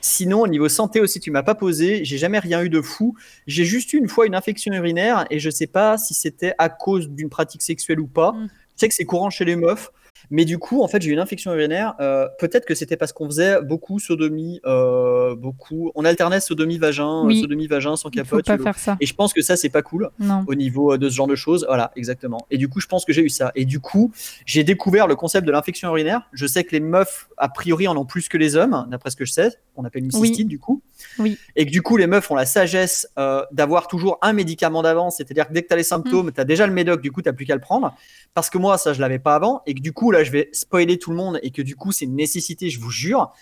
Sinon, 0.00 0.42
au 0.42 0.46
niveau 0.46 0.68
santé 0.68 1.00
aussi, 1.00 1.18
tu 1.18 1.30
m'as 1.30 1.42
pas 1.42 1.54
posé. 1.54 2.04
J'ai 2.04 2.18
jamais 2.18 2.38
rien 2.38 2.62
eu 2.62 2.68
de 2.68 2.82
fou. 2.82 3.16
J'ai 3.46 3.64
juste 3.64 3.92
eu 3.94 3.98
une 3.98 4.08
fois 4.08 4.26
une 4.26 4.34
infection 4.34 4.72
urinaire 4.72 5.24
et 5.30 5.38
je 5.38 5.48
sais 5.48 5.66
pas 5.66 5.96
si 5.96 6.12
c'était 6.12 6.54
à 6.58 6.68
cause 6.68 7.08
d'une 7.08 7.30
pratique 7.30 7.62
sexuelle 7.62 8.00
ou 8.00 8.06
pas. 8.06 8.32
Mm. 8.32 8.48
Je 8.48 8.80
sais 8.80 8.88
que 8.88 8.94
c'est 8.94 9.04
courant 9.04 9.30
chez 9.30 9.46
les 9.46 9.56
meufs. 9.56 9.90
Mais 10.30 10.44
du 10.44 10.58
coup, 10.58 10.82
en 10.82 10.88
fait, 10.88 11.02
j'ai 11.02 11.10
eu 11.10 11.12
une 11.12 11.18
infection 11.18 11.52
urinaire. 11.54 11.94
Euh, 12.00 12.26
Peut-être 12.38 12.64
que 12.64 12.74
c'était 12.74 12.96
parce 12.96 13.12
qu'on 13.12 13.26
faisait 13.26 13.60
beaucoup 13.62 13.98
sodomie, 13.98 14.60
euh, 14.66 15.34
beaucoup. 15.34 15.92
On 15.94 16.04
alternait 16.04 16.40
sodomie 16.40 16.78
vagin, 16.78 17.24
Oui. 17.24 17.38
euh, 17.38 17.42
sodomie 17.42 17.66
vagin 17.66 17.96
sans 17.96 18.08
il 18.12 18.24
faut 18.24 18.36
capote. 18.40 18.46
pas 18.46 18.58
faire 18.58 18.78
ça. 18.78 18.96
Et 19.00 19.06
je 19.06 19.14
pense 19.14 19.32
que 19.32 19.42
ça, 19.42 19.56
c'est 19.56 19.68
pas 19.68 19.82
cool 19.82 20.10
Non. 20.18 20.44
au 20.46 20.54
niveau 20.54 20.92
euh, 20.94 20.98
de 20.98 21.08
ce 21.08 21.14
genre 21.14 21.26
de 21.26 21.34
choses. 21.36 21.64
Voilà, 21.68 21.92
exactement. 21.96 22.46
Et 22.50 22.58
du 22.58 22.68
coup, 22.68 22.80
je 22.80 22.86
pense 22.86 23.04
que 23.04 23.12
j'ai 23.12 23.22
eu 23.22 23.28
ça. 23.28 23.52
Et 23.54 23.64
du 23.64 23.80
coup, 23.80 24.12
j'ai 24.46 24.64
découvert 24.64 25.06
le 25.06 25.16
concept 25.16 25.46
de 25.46 25.52
l'infection 25.52 25.88
urinaire. 25.90 26.22
Je 26.32 26.46
sais 26.46 26.64
que 26.64 26.72
les 26.72 26.80
meufs, 26.80 27.28
a 27.36 27.48
priori, 27.48 27.86
en 27.88 27.96
ont 27.96 28.04
plus 28.06 28.28
que 28.28 28.38
les 28.38 28.56
hommes, 28.56 28.86
d'après 28.90 29.10
ce 29.10 29.16
que 29.16 29.24
je 29.24 29.32
sais. 29.32 29.50
On 29.76 29.84
appelle 29.84 30.04
une 30.04 30.10
Oui. 30.14 30.28
cystite, 30.28 30.48
du 30.48 30.58
coup. 30.58 30.82
Oui. 31.18 31.36
Et 31.56 31.66
que 31.66 31.70
du 31.70 31.82
coup, 31.82 31.96
les 31.96 32.06
meufs 32.06 32.30
ont 32.30 32.34
la 32.34 32.46
sagesse 32.46 33.08
euh, 33.18 33.44
d'avoir 33.52 33.88
toujours 33.88 34.18
un 34.22 34.32
médicament 34.32 34.82
d'avance. 34.82 35.16
C'est-à-dire 35.16 35.48
que 35.48 35.52
dès 35.52 35.62
que 35.62 35.68
tu 35.68 35.72
as 35.74 35.76
les 35.76 35.82
symptômes, 35.82 36.30
tu 36.32 36.40
as 36.40 36.44
déjà 36.44 36.66
le 36.66 36.72
médoc, 36.72 37.00
du 37.00 37.10
coup, 37.10 37.22
tu 37.22 37.32
plus 37.32 37.44
qu'à 37.46 37.54
le 37.54 37.60
prendre. 37.60 37.94
Parce 38.34 38.50
que 38.50 38.58
moi, 38.58 38.78
ça, 38.78 38.92
je 38.92 39.00
l'avais 39.00 39.18
pas 39.18 39.34
avant. 39.34 39.62
Et 39.66 39.74
que 39.74 39.80
du 39.80 39.92
coup, 39.92 40.10
là, 40.10 40.22
je 40.24 40.30
vais 40.30 40.48
spoiler 40.52 40.98
tout 40.98 41.10
le 41.10 41.16
monde. 41.16 41.40
Et 41.42 41.50
que 41.50 41.62
du 41.62 41.74
coup, 41.76 41.90
c'est 41.92 42.04
une 42.04 42.14
nécessité, 42.16 42.70
je 42.70 42.78
vous 42.80 42.90
jure. 42.90 43.32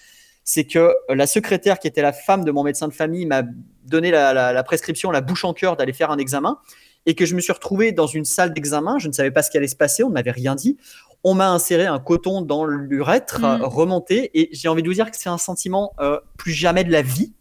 C'est 0.44 0.64
que 0.64 0.78
euh, 0.78 0.94
la 1.14 1.26
secrétaire, 1.26 1.78
qui 1.78 1.86
était 1.86 2.02
la 2.02 2.12
femme 2.12 2.44
de 2.44 2.50
mon 2.50 2.62
médecin 2.64 2.88
de 2.88 2.92
famille, 2.94 3.26
m'a 3.26 3.42
donné 3.84 4.10
la, 4.10 4.32
la- 4.32 4.52
la 4.52 4.62
prescription, 4.62 5.10
la 5.10 5.20
bouche 5.20 5.44
en 5.44 5.52
cœur, 5.52 5.76
d'aller 5.76 5.92
faire 5.92 6.10
un 6.10 6.18
examen. 6.18 6.58
Et 7.04 7.14
que 7.14 7.26
je 7.26 7.34
me 7.34 7.40
suis 7.40 7.52
retrouvé 7.52 7.92
dans 7.92 8.06
une 8.06 8.24
salle 8.24 8.54
d'examen. 8.54 8.98
Je 8.98 9.08
ne 9.08 9.12
savais 9.12 9.30
pas 9.32 9.42
ce 9.42 9.50
qui 9.50 9.56
allait 9.56 9.66
se 9.68 9.76
passer. 9.76 10.02
On 10.04 10.08
ne 10.08 10.14
m'avait 10.14 10.30
rien 10.30 10.54
dit. 10.54 10.76
On 11.24 11.34
m'a 11.34 11.50
inséré 11.50 11.86
un 11.86 11.98
coton 12.00 12.42
dans 12.42 12.64
l'urètre, 12.64 13.40
Mm. 13.40 13.44
euh, 13.44 13.56
remonté. 13.66 14.30
Et 14.38 14.48
j'ai 14.52 14.68
envie 14.68 14.82
de 14.82 14.88
vous 14.88 14.94
dire 14.94 15.10
que 15.10 15.16
c'est 15.16 15.28
un 15.28 15.38
sentiment 15.38 15.92
euh, 16.00 16.18
plus 16.36 16.52
jamais 16.52 16.84
de 16.84 16.90
la 16.92 17.02
vie. 17.02 17.32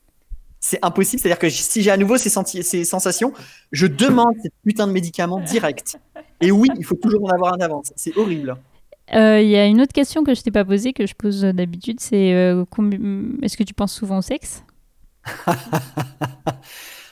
C'est 0.59 0.77
impossible. 0.83 1.19
C'est-à-dire 1.21 1.39
que 1.39 1.49
si 1.49 1.81
j'ai 1.81 1.89
à 1.89 1.97
nouveau 1.97 2.17
ces, 2.17 2.29
ces 2.61 2.83
sensations, 2.85 3.33
je 3.71 3.87
demande 3.87 4.35
cette 4.43 4.53
putain 4.63 4.85
de 4.85 4.91
médicament 4.91 5.39
direct. 5.39 5.97
Et 6.39 6.51
oui, 6.51 6.69
il 6.77 6.85
faut 6.85 6.95
toujours 6.95 7.23
en 7.25 7.29
avoir 7.29 7.53
un 7.55 7.61
avance. 7.61 7.91
C'est 7.95 8.15
horrible. 8.17 8.55
Euh, 9.13 9.41
Il 9.41 9.49
y 9.49 9.55
a 9.57 9.65
une 9.65 9.81
autre 9.81 9.91
question 9.93 10.23
que 10.23 10.35
je 10.35 10.41
t'ai 10.41 10.51
pas 10.51 10.63
posée, 10.63 10.93
que 10.93 11.07
je 11.07 11.15
pose 11.15 11.41
d'habitude, 11.41 11.99
c'est 11.99 12.33
euh, 12.33 12.63
combi- 12.65 13.37
est-ce 13.43 13.57
que 13.57 13.63
tu 13.63 13.73
penses 13.73 13.93
souvent 13.93 14.19
au 14.19 14.21
sexe? 14.21 14.63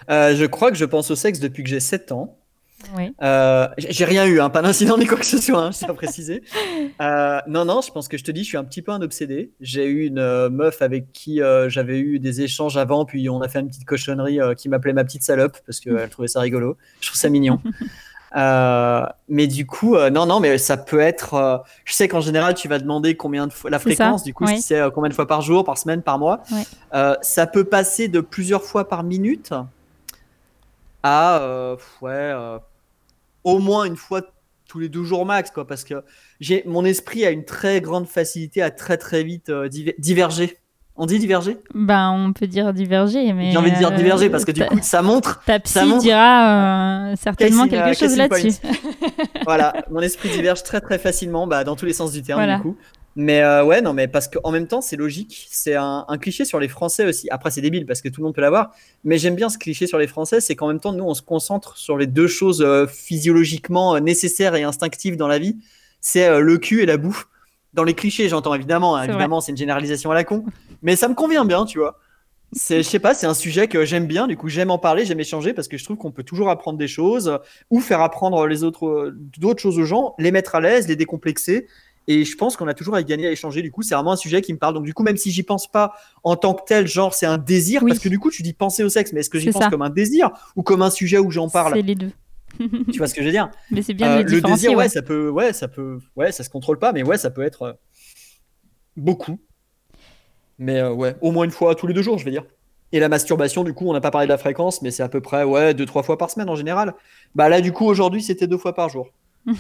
Euh, 0.10 0.36
je 0.36 0.46
crois 0.46 0.72
que 0.72 0.78
je 0.78 0.86
pense 0.86 1.12
au 1.12 1.16
sexe 1.16 1.40
depuis 1.40 1.62
que 1.64 1.70
j'ai 1.70 1.80
7 1.80 2.12
ans. 2.12 2.39
Oui. 2.96 3.14
Euh, 3.22 3.68
j'ai 3.78 4.06
rien 4.06 4.26
eu, 4.26 4.40
hein, 4.40 4.50
pas 4.50 4.62
d'incident 4.62 4.98
ni 4.98 5.06
quoi 5.06 5.18
que 5.18 5.26
ce 5.26 5.38
soit, 5.38 5.62
hein, 5.62 5.72
je 5.72 5.80
tiens 5.80 5.90
à 5.90 5.94
préciser. 5.94 6.44
Euh, 7.02 7.40
non, 7.48 7.64
non, 7.64 7.80
je 7.80 7.92
pense 7.92 8.10
que 8.10 8.18
je 8.18 8.24
te 8.26 8.32
dis, 8.32 8.44
je 8.44 8.50
suis 8.50 8.58
un 8.58 8.64
petit 8.66 8.82
peu 8.82 8.92
un 8.92 9.02
obsédé. 9.02 9.52
J'ai 9.62 9.86
eu 9.86 10.06
une 10.06 10.20
euh, 10.20 10.50
meuf 10.50 10.82
avec 10.82 11.14
qui 11.14 11.40
j'avais 11.68 12.00
eu 12.00 12.20
des 12.20 12.42
échanges 12.42 12.76
avant, 12.76 13.06
puis 13.06 13.30
on 13.30 13.42
a 13.42 13.48
fait 13.48 13.60
une 13.60 13.70
petite 13.70 13.86
cochonnerie 13.86 14.40
qui 14.58 14.68
m'appelait 14.68 14.92
ma 14.92 15.06
petite 15.06 15.24
salope 15.24 15.58
parce 15.66 15.80
qu'elle 15.80 16.10
trouvait 16.10 16.28
ça 16.28 16.42
rigolo. 16.42 16.78
Je 17.00 17.08
trouve 17.08 17.20
ça 17.20 17.30
mignon. 17.30 17.62
Mais 18.36 19.48
du 19.48 19.66
coup, 19.66 19.98
non, 19.98 20.26
non, 20.26 20.40
mais 20.40 20.58
ça 20.58 20.78
peut 20.78 21.00
être. 21.00 21.64
je 21.86 21.94
sais 21.94 22.08
qu'en 22.08 22.22
général, 22.22 22.54
tu 22.54 22.68
vas 22.68 22.80
demander 22.80 23.16
combien 23.16 23.48
de 23.48 23.54
fois 23.54 23.70
la 23.70 23.78
ça, 23.78 23.84
fréquence. 23.84 24.24
Du 24.24 24.34
coup, 24.34 24.46
oui. 24.46 24.58
si 24.58 24.62
c'est 24.62 24.82
combien 24.94 25.10
de 25.10 25.16
fois 25.16 25.28
par 25.28 25.42
jour, 25.42 25.64
par 25.64 25.78
semaine, 25.78 26.02
par 26.02 26.20
mois, 26.20 26.44
ça 27.22 27.48
peut 27.48 27.64
passer 27.64 28.08
de 28.08 28.20
plusieurs 28.20 28.64
fois 28.64 28.88
par 28.88 29.04
minute 29.04 29.54
à 31.04 31.76
ouais, 32.02 32.34
au 33.44 33.60
moins 33.60 33.86
une 33.86 33.96
fois 33.96 34.22
tous 34.68 34.80
les 34.80 34.90
deux 34.90 35.04
jours 35.04 35.26
max, 35.26 35.50
quoi. 35.52 35.66
Parce 35.68 35.84
que 35.84 36.04
j'ai 36.40 36.64
mon 36.68 36.86
esprit 36.86 37.26
a 37.26 37.32
une 37.32 37.46
très 37.46 37.82
grande 37.82 38.08
facilité 38.08 38.62
à 38.62 38.70
très 38.72 38.98
très 38.98 39.24
vite 39.24 39.50
euh, 39.50 39.68
diver- 39.68 39.96
diverger. 39.98 40.58
On 41.02 41.06
dit 41.06 41.18
diverger? 41.18 41.58
Ben, 41.74 42.12
on 42.12 42.34
peut 42.34 42.46
dire 42.46 42.74
diverger, 42.74 43.32
mais. 43.32 43.52
J'ai 43.52 43.58
envie 43.58 43.72
de 43.72 43.78
dire 43.78 43.92
euh, 43.92 43.96
diverger 43.96 44.30
parce 44.30 44.44
que 44.44 44.52
du 44.52 44.64
coup, 44.66 44.78
ça 44.82 45.02
montre 45.02 45.42
Ta 45.46 45.54
ça 45.64 45.82
psy 45.82 45.86
montre- 45.90 46.02
dira 46.02 47.12
euh, 47.12 47.16
certainement 47.16 47.68
Casey, 47.70 47.82
quelque 47.84 47.98
chose 47.98 48.18
là-dessus. 48.18 48.52
voilà, 49.46 49.74
mon 49.92 50.02
esprit 50.02 50.30
diverge 50.30 50.62
très 50.64 50.82
très 50.82 51.00
facilement, 51.00 51.48
bah, 51.48 51.64
dans 51.64 51.76
tous 51.78 51.86
les 51.86 51.94
sens 51.94 52.12
du 52.12 52.22
terme 52.22 52.40
Voilà. 52.40 52.58
du 52.58 52.64
coup. 52.64 52.76
Mais 53.22 53.42
euh, 53.44 53.66
ouais, 53.66 53.82
non, 53.82 53.92
mais 53.92 54.08
parce 54.08 54.30
qu'en 54.30 54.50
même 54.50 54.66
temps, 54.66 54.80
c'est 54.80 54.96
logique. 54.96 55.46
C'est 55.52 55.76
un, 55.76 56.06
un 56.08 56.18
cliché 56.18 56.46
sur 56.46 56.58
les 56.58 56.70
Français 56.70 57.06
aussi. 57.06 57.28
Après, 57.32 57.52
c'est 57.52 57.60
débile 57.60 57.86
parce 57.86 58.02
que 58.02 58.08
tout 58.08 58.22
le 58.22 58.26
monde 58.28 58.34
peut 58.34 58.40
l'avoir. 58.40 58.72
Mais 59.04 59.18
j'aime 59.18 59.36
bien 59.36 59.50
ce 59.50 59.58
cliché 59.58 59.88
sur 59.88 59.98
les 59.98 60.08
Français, 60.08 60.40
c'est 60.40 60.56
qu'en 60.56 60.70
même 60.70 60.80
temps, 60.80 60.94
nous, 60.94 61.04
on 61.04 61.14
se 61.14 61.22
concentre 61.22 61.76
sur 61.76 61.98
les 61.98 62.08
deux 62.08 62.28
choses 62.28 62.62
euh, 62.62 62.88
physiologiquement 62.88 63.96
euh, 63.96 64.00
nécessaires 64.00 64.56
et 64.56 64.64
instinctives 64.64 65.18
dans 65.18 65.28
la 65.28 65.38
vie. 65.38 65.58
C'est 66.00 66.28
euh, 66.30 66.40
le 66.40 66.58
cul 66.58 66.82
et 66.82 66.86
la 66.86 66.96
bouffe. 66.96 67.28
Dans 67.74 67.84
les 67.84 67.94
clichés, 67.94 68.30
j'entends 68.30 68.54
évidemment. 68.56 68.96
hein, 68.96 69.04
évidemment, 69.04 69.42
c'est 69.42 69.52
une 69.52 69.58
généralisation 69.58 70.12
à 70.12 70.14
la 70.14 70.24
con. 70.24 70.46
Mais 70.82 70.96
ça 70.96 71.10
me 71.10 71.14
convient 71.14 71.44
bien, 71.44 71.66
tu 71.66 71.80
vois. 71.80 72.00
C'est, 72.54 72.78
je 72.78 72.88
sais 72.88 73.00
pas, 73.00 73.14
c'est 73.14 73.28
un 73.28 73.34
sujet 73.36 73.68
que 73.68 73.84
j'aime 73.84 74.08
bien. 74.08 74.28
Du 74.28 74.38
coup, 74.38 74.48
j'aime 74.48 74.72
en 74.72 74.78
parler, 74.80 75.06
j'aime 75.06 75.20
échanger 75.20 75.54
parce 75.54 75.68
que 75.68 75.78
je 75.78 75.84
trouve 75.84 75.98
qu'on 75.98 76.12
peut 76.12 76.24
toujours 76.24 76.50
apprendre 76.50 76.80
des 76.80 76.88
choses 76.88 77.38
ou 77.70 77.82
faire 77.82 78.02
apprendre 78.02 78.48
les 78.48 78.64
autres, 78.64 79.14
d'autres 79.38 79.62
choses 79.62 79.78
aux 79.78 79.84
gens, 79.86 80.16
les 80.18 80.32
mettre 80.32 80.56
à 80.56 80.62
l'aise, 80.62 80.88
les 80.88 80.96
décomplexer. 80.96 81.68
Et 82.08 82.26
je 82.26 82.36
pense 82.36 82.58
qu'on 82.58 82.68
a 82.68 82.74
toujours 82.74 82.96
à 82.96 83.02
y 83.02 83.06
gagner 83.06 83.28
à 83.28 83.32
échanger. 83.32 83.62
Du 83.62 83.72
coup, 83.72 83.84
c'est 83.84 83.94
vraiment 83.94 84.14
un 84.14 84.16
sujet 84.18 84.42
qui 84.42 84.52
me 84.54 84.58
parle. 84.58 84.74
Donc, 84.74 84.86
du 84.86 84.94
coup, 84.94 85.04
même 85.04 85.18
si 85.18 85.30
j'y 85.32 85.44
pense 85.44 85.70
pas 85.72 85.94
en 86.24 86.36
tant 86.36 86.54
que 86.56 86.64
tel, 86.66 86.88
genre, 86.88 87.14
c'est 87.14 87.28
un 87.28 87.38
désir, 87.38 87.84
Oui. 87.84 87.92
parce 87.92 88.00
que 88.00 88.10
du 88.10 88.18
coup, 88.18 88.32
tu 88.32 88.42
dis 88.42 88.54
penser 88.54 88.84
au 88.84 88.90
sexe, 88.90 89.14
mais 89.14 89.20
est-ce 89.20 89.30
que 89.30 89.38
j'y 89.40 89.52
pense 89.52 89.62
ça. 89.64 89.70
comme 89.70 89.84
un 89.84 89.90
désir 89.92 90.32
ou 90.56 90.64
comme 90.64 90.82
un 90.82 90.90
sujet 90.90 91.20
où 91.20 91.30
j'en 91.30 91.50
parle? 91.50 91.74
C'est 91.76 91.82
les 91.84 91.96
deux. 91.96 92.12
Tu 92.92 92.98
vois 92.98 93.08
ce 93.08 93.14
que 93.14 93.22
je 93.22 93.28
veux 93.28 93.32
dire? 93.32 93.52
Mais 93.72 93.84
c'est 93.84 93.94
bien 93.94 94.18
Euh, 94.18 94.24
le 94.24 94.42
désir, 94.42 94.72
ouais, 94.72 94.78
ouais. 94.78 94.90
ça 94.90 95.04
peut, 95.04 95.30
ouais, 95.30 95.54
ça 95.54 95.68
peut, 95.68 96.00
ouais, 96.16 96.32
ça 96.32 96.44
se 96.44 96.50
contrôle 96.50 96.80
pas, 96.80 96.92
mais 96.94 97.04
ouais, 97.04 97.18
ça 97.20 97.30
peut 97.30 97.44
être 97.44 97.62
euh, 97.62 97.74
beaucoup. 98.98 99.40
Mais 100.58 100.80
euh, 100.80 100.92
ouais, 100.92 101.16
au 101.22 101.32
moins 101.32 101.46
une 101.46 101.52
fois 101.52 101.76
tous 101.76 101.86
les 101.88 101.94
deux 101.94 102.02
jours, 102.02 102.18
je 102.18 102.26
vais 102.26 102.32
dire. 102.32 102.44
Et 102.92 103.00
la 103.00 103.08
masturbation, 103.08 103.64
du 103.64 103.74
coup, 103.74 103.88
on 103.88 103.94
n'a 103.94 104.02
pas 104.02 104.10
parlé 104.10 104.26
de 104.26 104.32
la 104.32 104.38
fréquence, 104.40 104.82
mais 104.82 104.90
c'est 104.90 105.04
à 105.04 105.10
peu 105.10 105.22
près 105.22 105.44
ouais 105.44 105.76
deux 105.76 105.86
trois 105.86 106.02
fois 106.02 106.18
par 106.18 106.32
semaine 106.32 106.50
en 106.50 106.56
général. 106.56 106.96
Bah 107.36 107.48
là, 107.50 107.62
du 107.62 107.72
coup, 107.72 107.86
aujourd'hui, 107.86 108.24
c'était 108.24 108.48
deux 108.48 108.58
fois 108.58 108.74
par 108.74 108.90
jour. 108.90 109.10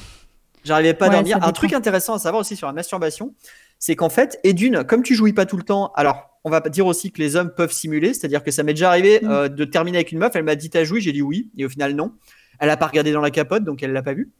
J'arrivais 0.63 0.93
pas 0.93 1.05
à 1.05 1.09
Ouais, 1.09 1.15
dormir. 1.15 1.39
Un 1.41 1.51
truc 1.51 1.73
intéressant 1.73 2.13
à 2.15 2.19
savoir 2.19 2.41
aussi 2.41 2.55
sur 2.55 2.67
la 2.67 2.73
masturbation, 2.73 3.33
c'est 3.79 3.95
qu'en 3.95 4.09
fait, 4.09 4.39
et 4.43 4.53
d'une, 4.53 4.83
comme 4.83 5.03
tu 5.03 5.15
jouis 5.15 5.33
pas 5.33 5.45
tout 5.45 5.57
le 5.57 5.63
temps, 5.63 5.91
alors 5.95 6.29
on 6.43 6.49
va 6.49 6.59
dire 6.61 6.85
aussi 6.85 7.11
que 7.11 7.19
les 7.21 7.35
hommes 7.35 7.51
peuvent 7.53 7.71
simuler, 7.71 8.13
c'est-à-dire 8.13 8.43
que 8.43 8.51
ça 8.51 8.63
m'est 8.63 8.73
déjà 8.73 8.89
arrivé 8.89 9.19
Mm. 9.21 9.29
euh, 9.31 9.47
de 9.49 9.65
terminer 9.65 9.97
avec 9.97 10.11
une 10.11 10.19
meuf, 10.19 10.35
elle 10.35 10.43
m'a 10.43 10.55
dit 10.55 10.69
t'as 10.69 10.83
joué, 10.83 11.01
j'ai 11.01 11.11
dit 11.11 11.21
oui, 11.21 11.49
et 11.57 11.65
au 11.65 11.69
final 11.69 11.93
non. 11.93 12.13
Elle 12.59 12.69
a 12.69 12.77
pas 12.77 12.87
regardé 12.87 13.11
dans 13.13 13.21
la 13.21 13.31
capote, 13.31 13.63
donc 13.63 13.81
elle 13.83 13.93
l'a 13.93 14.01
pas 14.03 14.13
vu. 14.13 14.31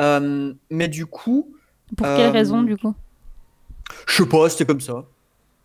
Euh, 0.00 0.52
mais 0.70 0.88
du 0.88 1.06
coup, 1.06 1.54
Pour 1.96 2.06
Euh, 2.06 2.16
quelle 2.16 2.30
raison, 2.30 2.62
du 2.62 2.76
coup? 2.76 2.94
Je 4.06 4.22
sais 4.22 4.28
pas, 4.28 4.48
c'était 4.50 4.66
comme 4.66 4.80
ça. 4.80 5.04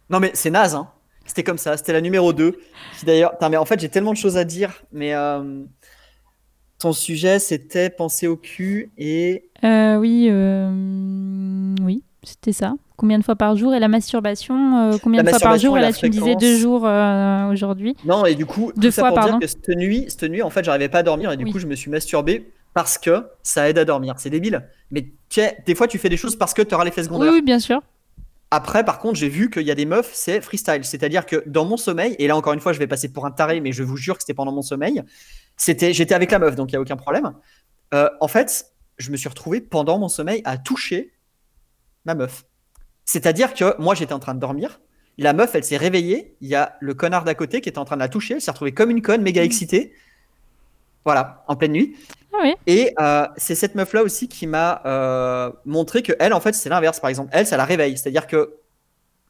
Non, 0.10 0.20
mais 0.20 0.32
c'est 0.34 0.50
naze, 0.50 0.74
hein. 0.76 0.88
C'était 1.26 1.44
comme 1.44 1.58
ça. 1.58 1.76
C'était 1.78 1.92
la 1.94 2.02
numéro 2.02 2.34
2. 2.34 2.58
Qui 3.00 3.06
d'ailleurs. 3.06 3.34
Mais 3.50 3.58
en 3.58 3.66
fait, 3.66 3.80
j'ai 3.80 3.90
tellement 3.90 4.12
de 4.14 4.18
choses 4.18 4.38
à 4.38 4.44
dire. 4.46 4.84
Mais 4.92 5.14
euh, 5.14 5.64
ton 6.84 6.94
sujet, 6.94 7.40
c'était 7.40 7.90
penser 7.90 8.28
au 8.28 8.38
cul 8.38 8.92
et. 8.98 9.50
Euh, 9.64 9.98
Oui, 9.98 10.28
euh, 10.30 10.70
oui, 11.82 12.04
c'était 12.24 12.54
ça. 12.54 12.74
Combien 12.96 13.18
de 13.20 13.24
fois 13.24 13.36
par 13.36 13.56
jour 13.56 13.74
Et 13.74 13.80
la 13.80 13.88
masturbation, 13.88 14.78
euh, 14.94 14.98
combien 15.02 15.24
La 15.24 15.32
de 15.32 15.36
fois 15.36 15.40
par 15.40 15.58
jour 15.58 15.78
et 15.78 15.82
là, 15.82 15.92
tu 15.92 16.06
me 16.06 16.12
disais 16.12 16.36
deux 16.36 16.58
jours 16.58 16.84
aujourd'hui. 17.52 17.96
Non, 18.06 18.26
et 18.26 18.36
du 18.36 18.46
coup, 18.46 18.72
Deux 18.76 18.90
tout 18.90 18.92
ça 18.92 19.02
fois, 19.02 19.10
pour 19.10 19.16
pardon. 19.16 19.40
dire 19.40 19.40
que 19.40 19.48
cette 19.48 19.76
nuit, 19.76 20.06
cette 20.08 20.30
nuit, 20.30 20.42
en 20.44 20.50
fait, 20.50 20.64
j'arrivais 20.64 20.90
pas 20.90 21.00
à 21.00 21.04
dormir 21.04 21.32
et 21.32 21.38
du 21.38 21.46
Oui. 21.46 21.52
coup, 21.52 21.60
je 21.60 21.68
me 21.68 21.76
suis 21.76 21.90
masturbé 21.90 22.52
parce 22.74 22.98
que 22.98 23.26
ça 23.44 23.70
aide 23.70 23.78
à 23.78 23.86
dormir. 23.86 24.16
C'est 24.18 24.30
débile. 24.30 24.62
Mais 24.92 25.02
tu 25.04 25.42
sais, 25.42 25.58
des 25.66 25.76
fois, 25.76 25.88
tu 25.88 25.98
fais 25.98 26.10
des 26.10 26.18
choses 26.18 26.36
parce 26.36 26.54
que 26.54 26.62
tu 26.62 26.74
auras 26.76 26.86
l'effet 26.86 27.02
Oui, 27.02 27.06
secondaire. 27.08 27.32
oui, 27.34 27.42
bien 27.42 27.60
sûr. 27.60 27.82
Après, 28.56 28.86
par 28.86 29.00
contre, 29.00 29.16
j'ai 29.16 29.30
vu 29.30 29.50
qu'il 29.50 29.64
y 29.64 29.72
a 29.72 29.76
des 29.76 29.88
meufs, 29.88 30.12
c'est 30.14 30.40
freestyle. 30.40 30.84
C'est-à-dire 30.84 31.26
que 31.26 31.44
dans 31.48 31.66
mon 31.66 31.76
sommeil, 31.76 32.16
et 32.20 32.28
là 32.28 32.38
encore 32.38 32.54
une 32.54 32.60
fois, 32.60 32.72
je 32.72 32.78
vais 32.78 32.86
passer 32.86 33.12
pour 33.12 33.26
un 33.26 33.32
taré, 33.32 33.62
mais 33.62 33.72
je 33.72 33.82
vous 33.82 33.98
jure 33.98 34.16
que 34.16 34.22
c'était 34.22 34.36
pendant 34.36 34.52
mon 34.52 34.62
sommeil, 34.62 35.02
c'était, 35.58 35.92
j'étais 35.92 36.14
avec 36.14 36.30
la 36.30 36.38
meuf, 36.38 36.56
donc 36.56 36.70
il 36.70 36.76
n'y 36.76 36.78
a 36.78 36.82
aucun 36.82 36.96
problème. 36.96 37.34
Euh, 37.96 38.12
en 38.22 38.28
fait, 38.28 38.68
je 39.00 39.10
me 39.10 39.18
suis 39.18 39.28
retrouvé 39.28 39.60
pendant 39.60 39.98
mon 39.98 40.08
sommeil 40.08 40.44
à 40.46 40.60
toucher 40.60 41.14
ma 42.06 42.14
meuf. 42.14 42.44
C'est-à-dire 43.06 43.56
que 43.56 43.76
moi, 43.82 43.96
j'étais 43.96 44.14
en 44.14 44.20
train 44.20 44.36
de 44.36 44.40
dormir. 44.40 44.82
La 45.18 45.34
meuf, 45.34 45.56
elle 45.56 45.64
s'est 45.64 45.78
réveillée. 45.78 46.38
Il 46.40 46.48
y 46.48 46.54
a 46.54 46.78
le 46.80 46.94
connard 46.94 47.24
d'à 47.24 47.34
côté 47.34 47.60
qui 47.60 47.70
était 47.70 47.80
en 47.80 47.86
train 47.86 47.96
de 47.96 48.02
la 48.02 48.08
toucher. 48.08 48.36
Elle 48.36 48.42
s'est 48.42 48.52
retrouvée 48.52 48.76
comme 48.76 48.92
une 48.92 49.02
conne, 49.02 49.24
méga 49.24 49.44
excitée. 49.44 49.96
Voilà, 51.06 51.44
en 51.48 51.56
pleine 51.56 51.72
nuit. 51.74 51.96
Ah 52.34 52.38
oui. 52.44 52.54
Et 52.68 52.94
euh, 53.00 53.28
c'est 53.38 53.56
cette 53.56 53.76
meuf-là 53.76 54.04
aussi 54.04 54.28
qui 54.28 54.48
m'a 54.48 54.82
euh, 54.86 55.52
montré 55.66 56.02
que 56.02 56.14
elle, 56.20 56.34
en 56.34 56.40
fait, 56.40 56.54
c'est 56.54 56.70
l'inverse. 56.70 57.00
Par 57.00 57.10
exemple, 57.10 57.30
elle, 57.34 57.46
ça 57.46 57.58
la 57.58 57.66
réveille. 57.66 57.98
C'est-à-dire 57.98 58.26
que 58.28 58.56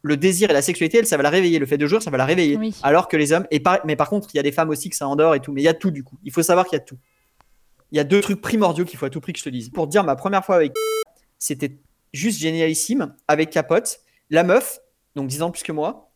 le 0.03 0.17
désir 0.17 0.49
et 0.49 0.53
la 0.53 0.61
sexualité, 0.61 0.99
elle, 0.99 1.07
ça 1.07 1.17
va 1.17 1.23
la 1.23 1.29
réveiller. 1.29 1.59
Le 1.59 1.65
fait 1.65 1.77
de 1.77 1.87
jouer, 1.87 1.99
ça 1.99 2.11
va 2.11 2.17
la 2.17 2.25
réveiller. 2.25 2.57
Oui. 2.57 2.75
Alors 2.83 3.07
que 3.07 3.17
les 3.17 3.31
hommes, 3.33 3.45
et 3.51 3.59
par- 3.59 3.79
mais 3.85 3.95
par 3.95 4.09
contre, 4.09 4.29
il 4.33 4.37
y 4.37 4.39
a 4.39 4.43
des 4.43 4.51
femmes 4.51 4.69
aussi 4.69 4.89
que 4.89 4.95
ça 4.95 5.07
endort 5.07 5.35
et 5.35 5.39
tout. 5.39 5.51
Mais 5.51 5.61
il 5.61 5.65
y 5.65 5.69
a 5.69 5.73
tout 5.73 5.91
du 5.91 6.03
coup. 6.03 6.17
Il 6.23 6.31
faut 6.31 6.43
savoir 6.43 6.65
qu'il 6.65 6.77
y 6.77 6.81
a 6.81 6.83
tout. 6.85 6.97
Il 7.91 7.97
y 7.97 7.99
a 7.99 8.03
deux 8.03 8.21
trucs 8.21 8.41
primordiaux 8.41 8.85
qu'il 8.85 8.97
faut 8.97 9.05
à 9.05 9.09
tout 9.09 9.21
prix 9.21 9.33
que 9.33 9.39
je 9.39 9.43
te 9.43 9.49
dise. 9.49 9.69
Pour 9.69 9.85
te 9.85 9.91
dire, 9.91 10.03
ma 10.03 10.15
première 10.15 10.43
fois 10.45 10.55
avec 10.55 10.73
c'était 11.39 11.77
juste 12.13 12.39
génialissime 12.39 13.13
avec 13.27 13.49
Capote. 13.49 13.99
La 14.29 14.43
meuf, 14.43 14.79
donc 15.15 15.27
10 15.27 15.41
ans 15.43 15.51
plus 15.51 15.63
que 15.63 15.71
moi, 15.71 16.09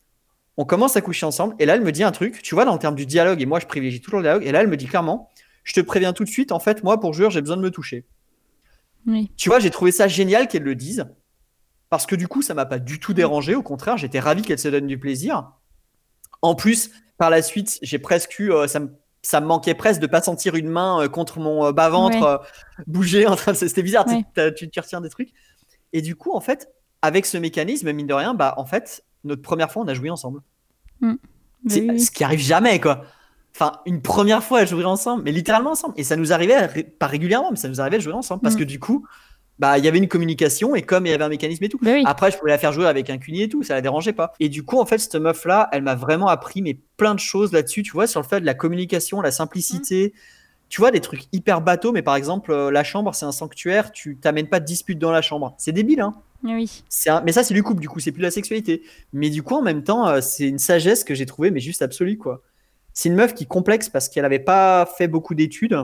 on 0.57 0.65
commence 0.65 0.95
à 0.95 1.01
coucher 1.01 1.25
ensemble. 1.25 1.55
Et 1.59 1.65
là, 1.65 1.75
elle 1.75 1.81
me 1.81 1.91
dit 1.91 2.03
un 2.03 2.11
truc. 2.11 2.41
Tu 2.41 2.55
vois, 2.55 2.65
dans 2.65 2.73
le 2.73 2.79
terme 2.79 2.95
du 2.95 3.05
dialogue, 3.05 3.41
et 3.41 3.45
moi, 3.45 3.59
je 3.59 3.65
privilégie 3.67 4.01
toujours 4.01 4.19
le 4.19 4.23
dialogue. 4.23 4.43
Et 4.45 4.51
là, 4.51 4.61
elle 4.61 4.67
me 4.67 4.77
dit 4.77 4.87
clairement 4.87 5.29
Je 5.67 5.73
te 5.73 5.81
préviens 5.81 6.13
tout 6.13 6.23
de 6.23 6.29
suite, 6.29 6.53
en 6.53 6.59
fait, 6.59 6.81
moi, 6.85 6.97
pour 6.97 7.13
jouer, 7.13 7.29
j'ai 7.29 7.41
besoin 7.41 7.57
de 7.57 7.61
me 7.61 7.71
toucher. 7.71 8.05
Oui. 9.05 9.29
Tu 9.35 9.49
vois, 9.49 9.59
j'ai 9.59 9.69
trouvé 9.69 9.91
ça 9.91 10.07
génial 10.07 10.47
qu'elle 10.47 10.63
le 10.63 10.75
dise. 10.75 11.05
Parce 11.89 12.05
que 12.05 12.15
du 12.15 12.29
coup, 12.29 12.41
ça 12.41 12.53
m'a 12.53 12.65
pas 12.65 12.79
du 12.79 13.01
tout 13.01 13.13
dérangé. 13.13 13.53
Au 13.53 13.61
contraire, 13.63 13.97
j'étais 13.97 14.21
ravi 14.21 14.43
qu'elle 14.43 14.59
se 14.59 14.69
donne 14.69 14.87
du 14.87 14.97
plaisir. 14.97 15.51
En 16.41 16.55
plus, 16.55 16.91
par 17.17 17.29
la 17.29 17.41
suite, 17.41 17.79
j'ai 17.81 17.99
presque 17.99 18.39
eu. 18.39 18.49
euh, 18.53 18.67
ça, 18.67 18.79
me, 18.79 18.89
ça 19.21 19.41
me 19.41 19.45
manquait 19.45 19.73
presque 19.75 19.99
de 19.99 20.07
pas 20.07 20.21
sentir 20.21 20.55
une 20.55 20.69
main 20.69 21.01
euh, 21.03 21.09
contre 21.09 21.39
mon 21.39 21.65
euh, 21.65 21.71
bas-ventre 21.73 22.41
Ouais. 22.41 22.83
bouger. 22.87 23.27
En 23.27 23.35
train 23.35 23.51
de- 23.51 23.57
C'était 23.57 23.83
bizarre. 23.83 24.05
tu- 24.05 24.13
Ouais. 24.15 24.23
t'as- 24.33 24.51
Tu, 24.51 24.69
tu 24.69 24.79
retiens 24.79 25.01
des 25.01 25.09
trucs. 25.09 25.31
Et 25.91 26.01
du 26.01 26.15
coup, 26.15 26.31
en 26.33 26.39
fait, 26.41 26.69
avec 27.01 27.25
ce 27.25 27.37
mécanisme, 27.37 27.91
mine 27.91 28.07
de 28.07 28.13
rien, 28.13 28.33
bah, 28.33 28.53
en 28.55 28.65
fait, 28.65 29.03
notre 29.25 29.41
première 29.41 29.69
fois, 29.69 29.83
on 29.83 29.87
a 29.89 29.93
joué 29.93 30.09
ensemble. 30.09 30.39
Bah 31.01 31.09
C'est 31.67 31.81
oui, 31.81 31.87
oui. 31.91 31.99
ce 31.99 32.11
qui 32.11 32.23
arrive 32.23 32.39
jamais, 32.39 32.79
quoi. 32.79 33.03
Enfin, 33.59 33.73
une 33.87 34.01
première 34.01 34.43
fois 34.43 34.59
à 34.59 34.65
jouer 34.65 34.85
ensemble, 34.85 35.23
mais 35.23 35.31
littéralement 35.31 35.71
ensemble. 35.71 35.93
Et 35.97 36.03
ça 36.03 36.15
nous 36.15 36.31
arrivait, 36.31 36.57
ré- 36.67 36.83
pas 36.83 37.07
régulièrement, 37.07 37.49
mais 37.49 37.57
ça 37.57 37.67
nous 37.69 37.81
arrivait 37.81 37.97
à 37.97 37.99
jouer 37.99 38.13
ensemble. 38.13 38.41
Parce 38.43 38.53
Mm. 38.55 38.59
que 38.59 38.63
du 38.65 38.79
coup, 38.79 39.07
bah, 39.57 39.79
il 39.79 39.83
y 39.83 39.87
avait 39.87 39.97
une 39.97 40.07
communication 40.07 40.75
et 40.75 40.83
comme 40.83 41.07
il 41.07 41.09
y 41.09 41.13
avait 41.13 41.23
un 41.23 41.29
mécanisme 41.29 41.63
et 41.63 41.69
tout. 41.69 41.79
Bah 41.81 41.91
oui. 41.93 42.03
Après, 42.05 42.29
je 42.29 42.37
pouvais 42.37 42.51
la 42.51 42.59
faire 42.59 42.71
jouer 42.71 42.85
avec 42.85 43.09
un 43.09 43.17
cuni 43.17 43.41
et 43.41 43.49
tout, 43.49 43.63
ça 43.63 43.73
la 43.73 43.81
dérangeait 43.81 44.13
pas. 44.13 44.33
Et 44.39 44.49
du 44.49 44.63
coup, 44.63 44.79
en 44.79 44.85
fait, 44.85 44.99
cette 44.99 45.15
meuf-là, 45.15 45.69
elle 45.71 45.81
m'a 45.81 45.95
vraiment 45.95 46.27
appris 46.27 46.61
mais 46.61 46.77
plein 46.97 47.15
de 47.15 47.19
choses 47.19 47.51
là-dessus, 47.51 47.81
tu 47.81 47.91
vois, 47.93 48.05
sur 48.05 48.21
le 48.21 48.27
fait 48.27 48.39
de 48.39 48.45
la 48.45 48.53
communication, 48.53 49.19
la 49.21 49.31
simplicité. 49.31 50.13
Tu 50.69 50.81
vois, 50.81 50.91
des 50.91 50.99
trucs 50.99 51.23
hyper 51.31 51.61
bateaux, 51.61 51.91
mais 51.93 52.01
par 52.03 52.15
exemple, 52.17 52.51
euh, 52.51 52.69
la 52.69 52.83
chambre, 52.83 53.15
c'est 53.15 53.25
un 53.25 53.31
sanctuaire, 53.31 53.91
tu 53.93 54.17
t'amènes 54.17 54.49
pas 54.49 54.59
de 54.59 54.65
dispute 54.65 54.99
dans 54.99 55.11
la 55.11 55.21
chambre. 55.21 55.55
C'est 55.57 55.71
débile, 55.71 56.01
hein. 56.01 56.13
Oui. 56.43 56.83
C'est 56.89 57.09
un- 57.09 57.21
Mais 57.21 57.31
ça, 57.31 57.43
c'est 57.43 57.53
du 57.55 57.63
couple, 57.63 57.79
du 57.81 57.87
coup, 57.89 57.99
c'est 58.01 58.11
plus 58.11 58.21
la 58.21 58.29
sexualité. 58.31 58.83
Mais 59.13 59.29
du 59.31 59.41
coup, 59.41 59.55
en 59.55 59.61
même 59.63 59.81
temps, 59.83 60.07
euh, 60.07 60.21
c'est 60.21 60.47
une 60.47 60.59
sagesse 60.59 61.03
que 61.03 61.15
j'ai 61.15 61.25
trouvée, 61.25 61.49
mais 61.51 61.61
juste 61.61 61.81
absolue, 61.81 62.17
quoi. 62.17 62.41
C'est 62.99 63.09
une 63.09 63.15
meuf 63.15 63.35
qui 63.35 63.45
complexe 63.45 63.89
parce 63.89 64.09
qu'elle 64.09 64.25
avait 64.25 64.39
pas 64.39 64.87
fait 64.97 65.07
beaucoup 65.07 65.35
d'études. 65.35 65.77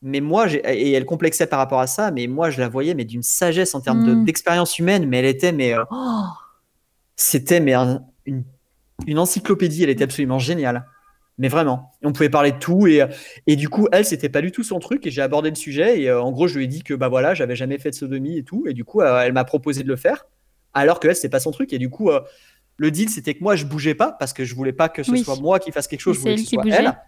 Mais 0.00 0.20
moi, 0.20 0.46
et 0.48 0.92
elle 0.92 1.04
complexait 1.04 1.48
par 1.48 1.58
rapport 1.58 1.80
à 1.80 1.88
ça, 1.88 2.12
mais 2.12 2.28
moi, 2.28 2.50
je 2.50 2.60
la 2.60 2.68
voyais, 2.68 2.94
mais 2.94 3.04
d'une 3.04 3.24
sagesse 3.24 3.74
en 3.74 3.80
termes 3.80 4.06
de- 4.06 4.14
Mm. 4.14 4.24
d'expérience 4.26 4.78
humaine, 4.78 5.06
mais 5.08 5.18
elle 5.18 5.24
était, 5.24 5.50
mais. 5.50 5.72
euh, 5.76 5.82
oh, 5.90 6.22
C'était, 7.16 7.58
mais 7.58 7.72
un- 7.74 8.04
une, 8.26 8.44
une 9.08 9.18
encyclopédie, 9.18 9.82
elle 9.82 9.90
était 9.90 10.04
absolument 10.04 10.38
géniale. 10.38 10.86
Mais 11.38 11.48
vraiment. 11.48 11.90
Et 12.00 12.06
on 12.06 12.12
pouvait 12.12 12.28
parler 12.30 12.52
de 12.52 12.58
tout. 12.58 12.86
Et, 12.86 13.02
et 13.48 13.56
du 13.56 13.68
coup, 13.68 13.88
elle, 13.90 14.04
c'était 14.04 14.28
pas 14.28 14.40
du 14.40 14.52
tout 14.52 14.62
son 14.62 14.78
truc. 14.78 15.04
Et 15.04 15.10
j'ai 15.10 15.22
abordé 15.22 15.50
le 15.50 15.56
sujet. 15.56 16.00
Et 16.00 16.08
euh, 16.08 16.22
en 16.22 16.30
gros, 16.30 16.46
je 16.46 16.56
lui 16.58 16.64
ai 16.64 16.68
dit 16.68 16.84
que 16.84 16.94
bah 16.94 17.08
voilà, 17.08 17.34
j'avais 17.34 17.56
jamais 17.56 17.78
fait 17.78 17.90
de 17.90 17.94
sodomie 17.96 18.38
et 18.38 18.44
tout. 18.44 18.66
Et 18.68 18.72
du 18.72 18.84
coup, 18.84 19.00
euh, 19.00 19.20
elle 19.20 19.32
m'a 19.32 19.44
proposé 19.44 19.82
de 19.82 19.88
le 19.88 19.96
faire. 19.96 20.26
Alors 20.74 21.00
que 21.00 21.08
elle, 21.08 21.16
c'est 21.16 21.28
pas 21.28 21.40
son 21.40 21.50
truc. 21.50 21.72
Et 21.72 21.78
du 21.78 21.90
coup, 21.90 22.10
le 22.78 22.90
deal, 22.90 23.08
c'était 23.08 23.34
que 23.34 23.42
moi, 23.42 23.56
je 23.56 23.64
bougeais 23.64 23.94
pas 23.94 24.12
parce 24.12 24.32
que 24.32 24.44
je 24.44 24.54
voulais 24.54 24.72
pas 24.72 24.88
que 24.88 25.02
ce 25.02 25.10
Oui. 25.12 25.24
soit 25.24 25.36
moi 25.40 25.58
qui 25.58 25.72
fasse 25.72 25.86
quelque 25.88 26.00
chose. 26.00 26.16
Je 26.16 26.20
voulais 26.20 26.34
que 26.36 26.40
ce 26.42 26.46
soit 26.48 26.62
bougeait. 26.62 26.76
elle. 26.78 26.98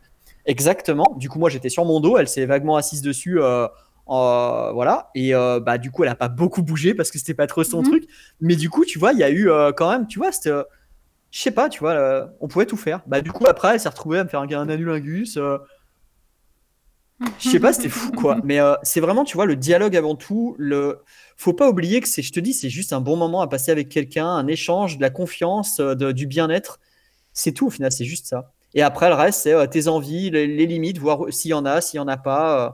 Exactement. 0.47 1.15
Du 1.19 1.29
coup, 1.29 1.39
moi, 1.39 1.51
j'étais 1.51 1.69
sur 1.69 1.85
mon 1.85 2.01
dos. 2.01 2.17
Elle 2.17 2.29
s'est 2.29 2.47
vaguement 2.47 2.77
assise 2.77 3.03
dessus. 3.03 3.41
euh, 3.41 3.67
euh, 4.09 4.73
voilà. 4.73 5.11
Et 5.15 5.35
euh, 5.35 5.61
bah, 5.61 5.77
du 5.77 5.91
coup, 5.91 6.05
elle 6.05 6.09
a 6.11 6.15
pas 6.15 6.29
beaucoup 6.29 6.63
bougé 6.63 6.95
parce 6.95 7.11
que 7.11 7.19
c'était 7.19 7.35
pas 7.35 7.47
trop 7.47 7.65
son 7.65 7.83
Mhm. 7.83 7.89
truc. 7.89 8.05
Mais 8.41 8.57
du 8.57 8.71
coup, 8.71 8.85
tu 8.87 8.99
vois, 8.99 9.13
il 9.13 9.19
y 9.19 9.23
a 9.23 9.31
eu 9.31 9.51
quand 9.77 9.91
même, 9.91 10.07
tu 10.07 10.19
vois, 10.19 10.33
c'était. 10.33 10.51
je 11.31 11.39
sais 11.39 11.51
pas, 11.51 11.69
tu 11.69 11.81
vois, 11.81 12.31
on 12.41 12.49
pouvait 12.49 12.65
tout 12.65 12.79
faire. 12.79 13.03
Bah, 13.07 13.21
du 13.21 13.31
coup, 13.31 13.45
après, 13.47 13.75
elle 13.75 13.81
s'est 13.81 13.89
retrouvée 13.91 14.19
à 14.21 14.25
me 14.25 14.29
faire 14.31 14.41
un, 14.41 14.49
un. 14.51 14.67
Je 17.39 17.49
sais 17.49 17.61
pas, 17.61 17.73
c'était 17.73 17.89
fou 17.89 18.13
quoi. 18.13 18.41
Mais 18.45 18.61
euh, 18.61 18.75
c'est 18.83 19.01
vraiment, 19.01 19.25
tu 19.25 19.37
vois, 19.37 19.47
le 19.47 19.57
dialogue 19.57 19.97
avant 19.97 20.15
tout. 20.15 20.55
Le... 20.59 21.03
Faut 21.37 21.53
pas 21.53 21.69
oublier 21.69 22.01
que 22.01 22.09
c'est, 22.09 22.23
je 22.23 22.33
te 22.33 22.41
dis, 22.41 22.53
c'est 22.53 22.71
juste 22.71 22.93
un 22.93 23.01
bon 23.01 23.17
moment 23.17 23.41
à 23.41 23.49
passer 23.49 23.71
avec 23.71 23.89
quelqu'un, 23.89 24.27
un 24.27 24.47
échange, 24.47 24.97
de 24.99 25.03
la 25.03 25.11
confiance, 25.11 25.81
euh, 25.81 25.95
de- 25.95 26.13
du 26.13 26.27
bien-être. 26.27 26.81
C'est 27.33 27.53
tout 27.53 27.67
au 27.69 27.71
final, 27.71 27.93
c'est 27.93 28.05
juste 28.05 28.27
ça. 28.27 28.53
Et 28.75 28.83
après, 28.83 29.09
le 29.09 29.15
reste, 29.15 29.43
c'est 29.43 29.55
euh, 29.55 29.67
tes 29.67 29.89
envies, 29.89 30.31
les, 30.31 30.47
les 30.47 30.67
limites, 30.67 30.99
voir 30.99 31.21
s'il 31.31 31.51
y 31.53 31.55
en 31.55 31.65
a, 31.65 31.81
s'il 31.81 31.99
y 31.99 32.01
en 32.01 32.09
a 32.09 32.17
pas. 32.17 32.67
euh, 32.67 32.71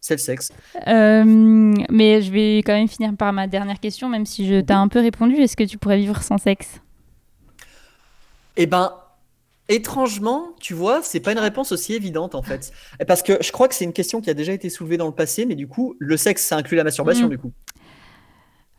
c'est 0.00 0.14
le 0.14 0.18
sexe. 0.18 0.52
Mais 0.86 2.22
je 2.22 2.30
vais 2.30 2.58
quand 2.58 2.74
même 2.74 2.88
finir 2.88 3.14
par 3.16 3.32
ma 3.32 3.46
dernière 3.46 3.80
question, 3.80 4.08
même 4.08 4.26
si 4.26 4.46
je 4.46 4.60
t'ai 4.60 4.74
un 4.74 4.88
peu 4.88 5.00
répondu. 5.00 5.34
Est-ce 5.36 5.56
que 5.56 5.64
tu 5.64 5.78
pourrais 5.78 5.98
vivre 5.98 6.22
sans 6.22 6.38
sexe? 6.38 6.80
Eh 8.56 8.66
ben, 8.66 8.92
étrangement, 9.68 10.54
tu 10.60 10.74
vois, 10.74 11.00
c'est 11.02 11.20
pas 11.20 11.32
une 11.32 11.38
réponse 11.38 11.72
aussi 11.72 11.94
évidente 11.94 12.34
en 12.34 12.42
fait. 12.42 12.72
Parce 13.06 13.22
que 13.22 13.32
je 13.40 13.50
crois 13.52 13.68
que 13.68 13.74
c'est 13.74 13.84
une 13.84 13.92
question 13.92 14.20
qui 14.20 14.30
a 14.30 14.34
déjà 14.34 14.52
été 14.52 14.70
soulevée 14.70 14.96
dans 14.96 15.06
le 15.06 15.12
passé, 15.14 15.44
mais 15.46 15.54
du 15.54 15.66
coup, 15.66 15.96
le 15.98 16.16
sexe, 16.16 16.44
ça 16.44 16.56
inclut 16.56 16.76
la 16.76 16.84
masturbation 16.84 17.24
Mhm. 17.24 17.30
du 17.30 17.38
coup. 17.38 17.52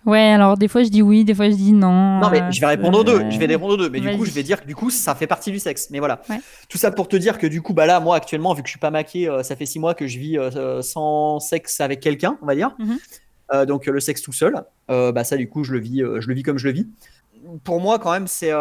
Ouais, 0.05 0.19
alors 0.31 0.57
des 0.57 0.69
fois 0.69 0.83
je 0.83 0.87
dis 0.89 1.01
oui, 1.01 1.25
des 1.25 1.35
fois 1.35 1.49
je 1.49 1.55
dis 1.55 1.73
non. 1.73 2.19
Non, 2.21 2.29
mais 2.29 2.41
euh, 2.41 2.51
je 2.51 2.61
vais 2.61 2.67
répondre 2.67 2.99
aux 2.99 3.03
deux. 3.03 3.29
Je 3.29 3.37
vais 3.37 3.45
euh, 3.45 3.47
répondre 3.49 3.73
aux 3.73 3.77
deux. 3.77 3.89
Mais 3.89 3.99
du 3.99 4.15
coup, 4.15 4.23
je 4.23 4.31
vais 4.31 4.43
dire 4.43 4.61
que 4.61 4.67
du 4.67 4.73
coup, 4.73 4.89
ça 4.89 5.15
fait 5.15 5.27
partie 5.27 5.51
du 5.51 5.59
sexe. 5.59 5.89
Mais 5.89 5.99
voilà. 5.99 6.21
Ouais. 6.29 6.39
Tout 6.69 6.77
ça 6.77 6.91
pour 6.91 7.09
te 7.09 7.17
dire 7.17 7.37
que 7.37 7.45
du 7.47 7.61
coup, 7.61 7.73
bah 7.73 7.85
là, 7.85 7.99
moi, 7.99 8.15
actuellement, 8.15 8.53
vu 8.53 8.61
que 8.61 8.67
je 8.69 8.71
suis 8.71 8.79
pas 8.79 8.91
maqué, 8.91 9.27
euh, 9.27 9.43
ça 9.43 9.57
fait 9.57 9.65
six 9.65 9.79
mois 9.79 9.95
que 9.95 10.07
je 10.07 10.17
vis 10.17 10.37
euh, 10.37 10.81
sans 10.81 11.39
sexe 11.41 11.81
avec 11.81 11.99
quelqu'un, 11.99 12.37
on 12.41 12.45
va 12.45 12.55
dire. 12.55 12.73
Mhm. 12.79 12.97
Euh, 13.53 13.65
donc, 13.65 13.89
euh, 13.89 13.91
le 13.91 13.99
sexe 13.99 14.21
tout 14.21 14.31
seul. 14.31 14.63
Euh, 14.89 15.11
bah, 15.11 15.25
ça, 15.25 15.35
du 15.35 15.49
coup, 15.49 15.65
je 15.65 15.73
le 15.73 15.79
vis, 15.79 16.01
euh, 16.01 16.21
je 16.21 16.29
le 16.29 16.35
vis 16.35 16.43
comme 16.43 16.57
je 16.57 16.67
le 16.67 16.73
vis. 16.73 16.87
Pour 17.65 17.81
moi, 17.81 17.99
quand 17.99 18.11
même, 18.13 18.27
c'est. 18.27 18.51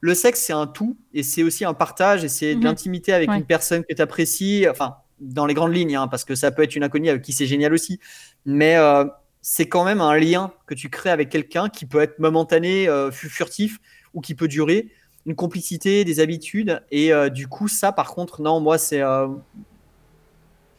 Le 0.00 0.14
sexe, 0.14 0.40
c'est 0.42 0.52
un 0.52 0.66
tout. 0.66 0.96
Et 1.14 1.22
c'est 1.22 1.42
aussi 1.42 1.64
un 1.64 1.74
partage. 1.74 2.24
Et 2.24 2.28
c'est 2.28 2.54
de 2.54 2.58
Mhm. 2.60 2.64
l'intimité 2.64 3.12
avec 3.12 3.30
Ouais. 3.30 3.36
une 3.38 3.44
personne 3.44 3.82
que 3.84 3.94
tu 3.94 4.02
apprécies. 4.02 4.66
Enfin, 4.70 4.96
dans 5.20 5.46
les 5.46 5.54
grandes 5.54 5.74
lignes, 5.74 5.96
hein, 5.96 6.08
parce 6.08 6.24
que 6.24 6.34
ça 6.34 6.50
peut 6.50 6.62
être 6.62 6.76
une 6.76 6.84
inconnue 6.84 7.08
avec 7.08 7.22
qui 7.22 7.32
c'est 7.32 7.46
génial 7.46 7.72
aussi. 7.72 7.98
Mais. 8.44 8.76
euh, 8.76 9.04
c'est 9.48 9.68
quand 9.68 9.84
même 9.84 10.00
un 10.00 10.16
lien 10.18 10.50
que 10.66 10.74
tu 10.74 10.90
crées 10.90 11.10
avec 11.10 11.28
quelqu'un 11.28 11.68
qui 11.68 11.86
peut 11.86 12.00
être 12.00 12.18
momentané, 12.18 12.88
euh, 12.88 13.12
fu- 13.12 13.28
furtif, 13.28 13.78
ou 14.12 14.20
qui 14.20 14.34
peut 14.34 14.48
durer, 14.48 14.88
une 15.24 15.36
complicité, 15.36 16.04
des 16.04 16.18
habitudes. 16.18 16.82
Et 16.90 17.12
euh, 17.12 17.28
du 17.28 17.46
coup, 17.46 17.68
ça, 17.68 17.92
par 17.92 18.12
contre, 18.12 18.42
non, 18.42 18.58
moi, 18.58 18.76
c'est. 18.76 19.02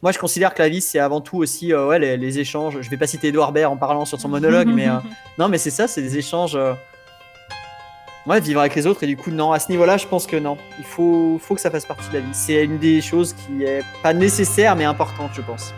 Moi, 0.02 0.12
je 0.12 0.18
considère 0.18 0.52
que 0.54 0.62
la 0.62 0.68
vie, 0.68 0.80
c'est 0.82 0.98
avant 0.98 1.22
tout 1.22 1.38
aussi 1.38 1.74
ouais, 1.74 1.98
les, 1.98 2.16
les 2.18 2.38
échanges. 2.38 2.80
Je 2.82 2.90
vais 2.90 2.96
pas 2.98 3.06
citer 3.06 3.28
Edouard 3.28 3.52
Baird 3.52 3.72
en 3.72 3.76
parlant 3.78 4.04
sur 4.04 4.20
son 4.20 4.28
monologue, 4.28 4.68
mais 4.68 4.86
euh, 4.88 4.98
non, 5.38 5.48
mais 5.48 5.56
c'est 5.58 5.70
ça, 5.70 5.88
c'est 5.88 6.02
des 6.02 6.18
échanges. 6.18 6.56
Ouais, 8.28 8.40
vivre 8.40 8.60
avec 8.60 8.74
les 8.74 8.86
autres. 8.86 9.04
Et 9.04 9.06
du 9.06 9.16
coup, 9.16 9.30
non, 9.30 9.52
à 9.52 9.58
ce 9.58 9.70
niveau-là, 9.70 9.96
je 9.96 10.06
pense 10.06 10.26
que 10.26 10.36
non. 10.36 10.58
Il 10.78 10.84
faut, 10.84 11.40
faut 11.40 11.54
que 11.54 11.62
ça 11.62 11.70
fasse 11.70 11.86
partie 11.86 12.10
de 12.10 12.14
la 12.14 12.20
vie. 12.20 12.28
C'est 12.32 12.62
une 12.62 12.76
des 12.76 13.00
choses 13.00 13.32
qui 13.32 13.64
est 13.64 13.82
pas 14.02 14.12
nécessaire, 14.12 14.76
mais 14.76 14.84
importante, 14.84 15.30
je 15.32 15.40
pense. 15.40 15.72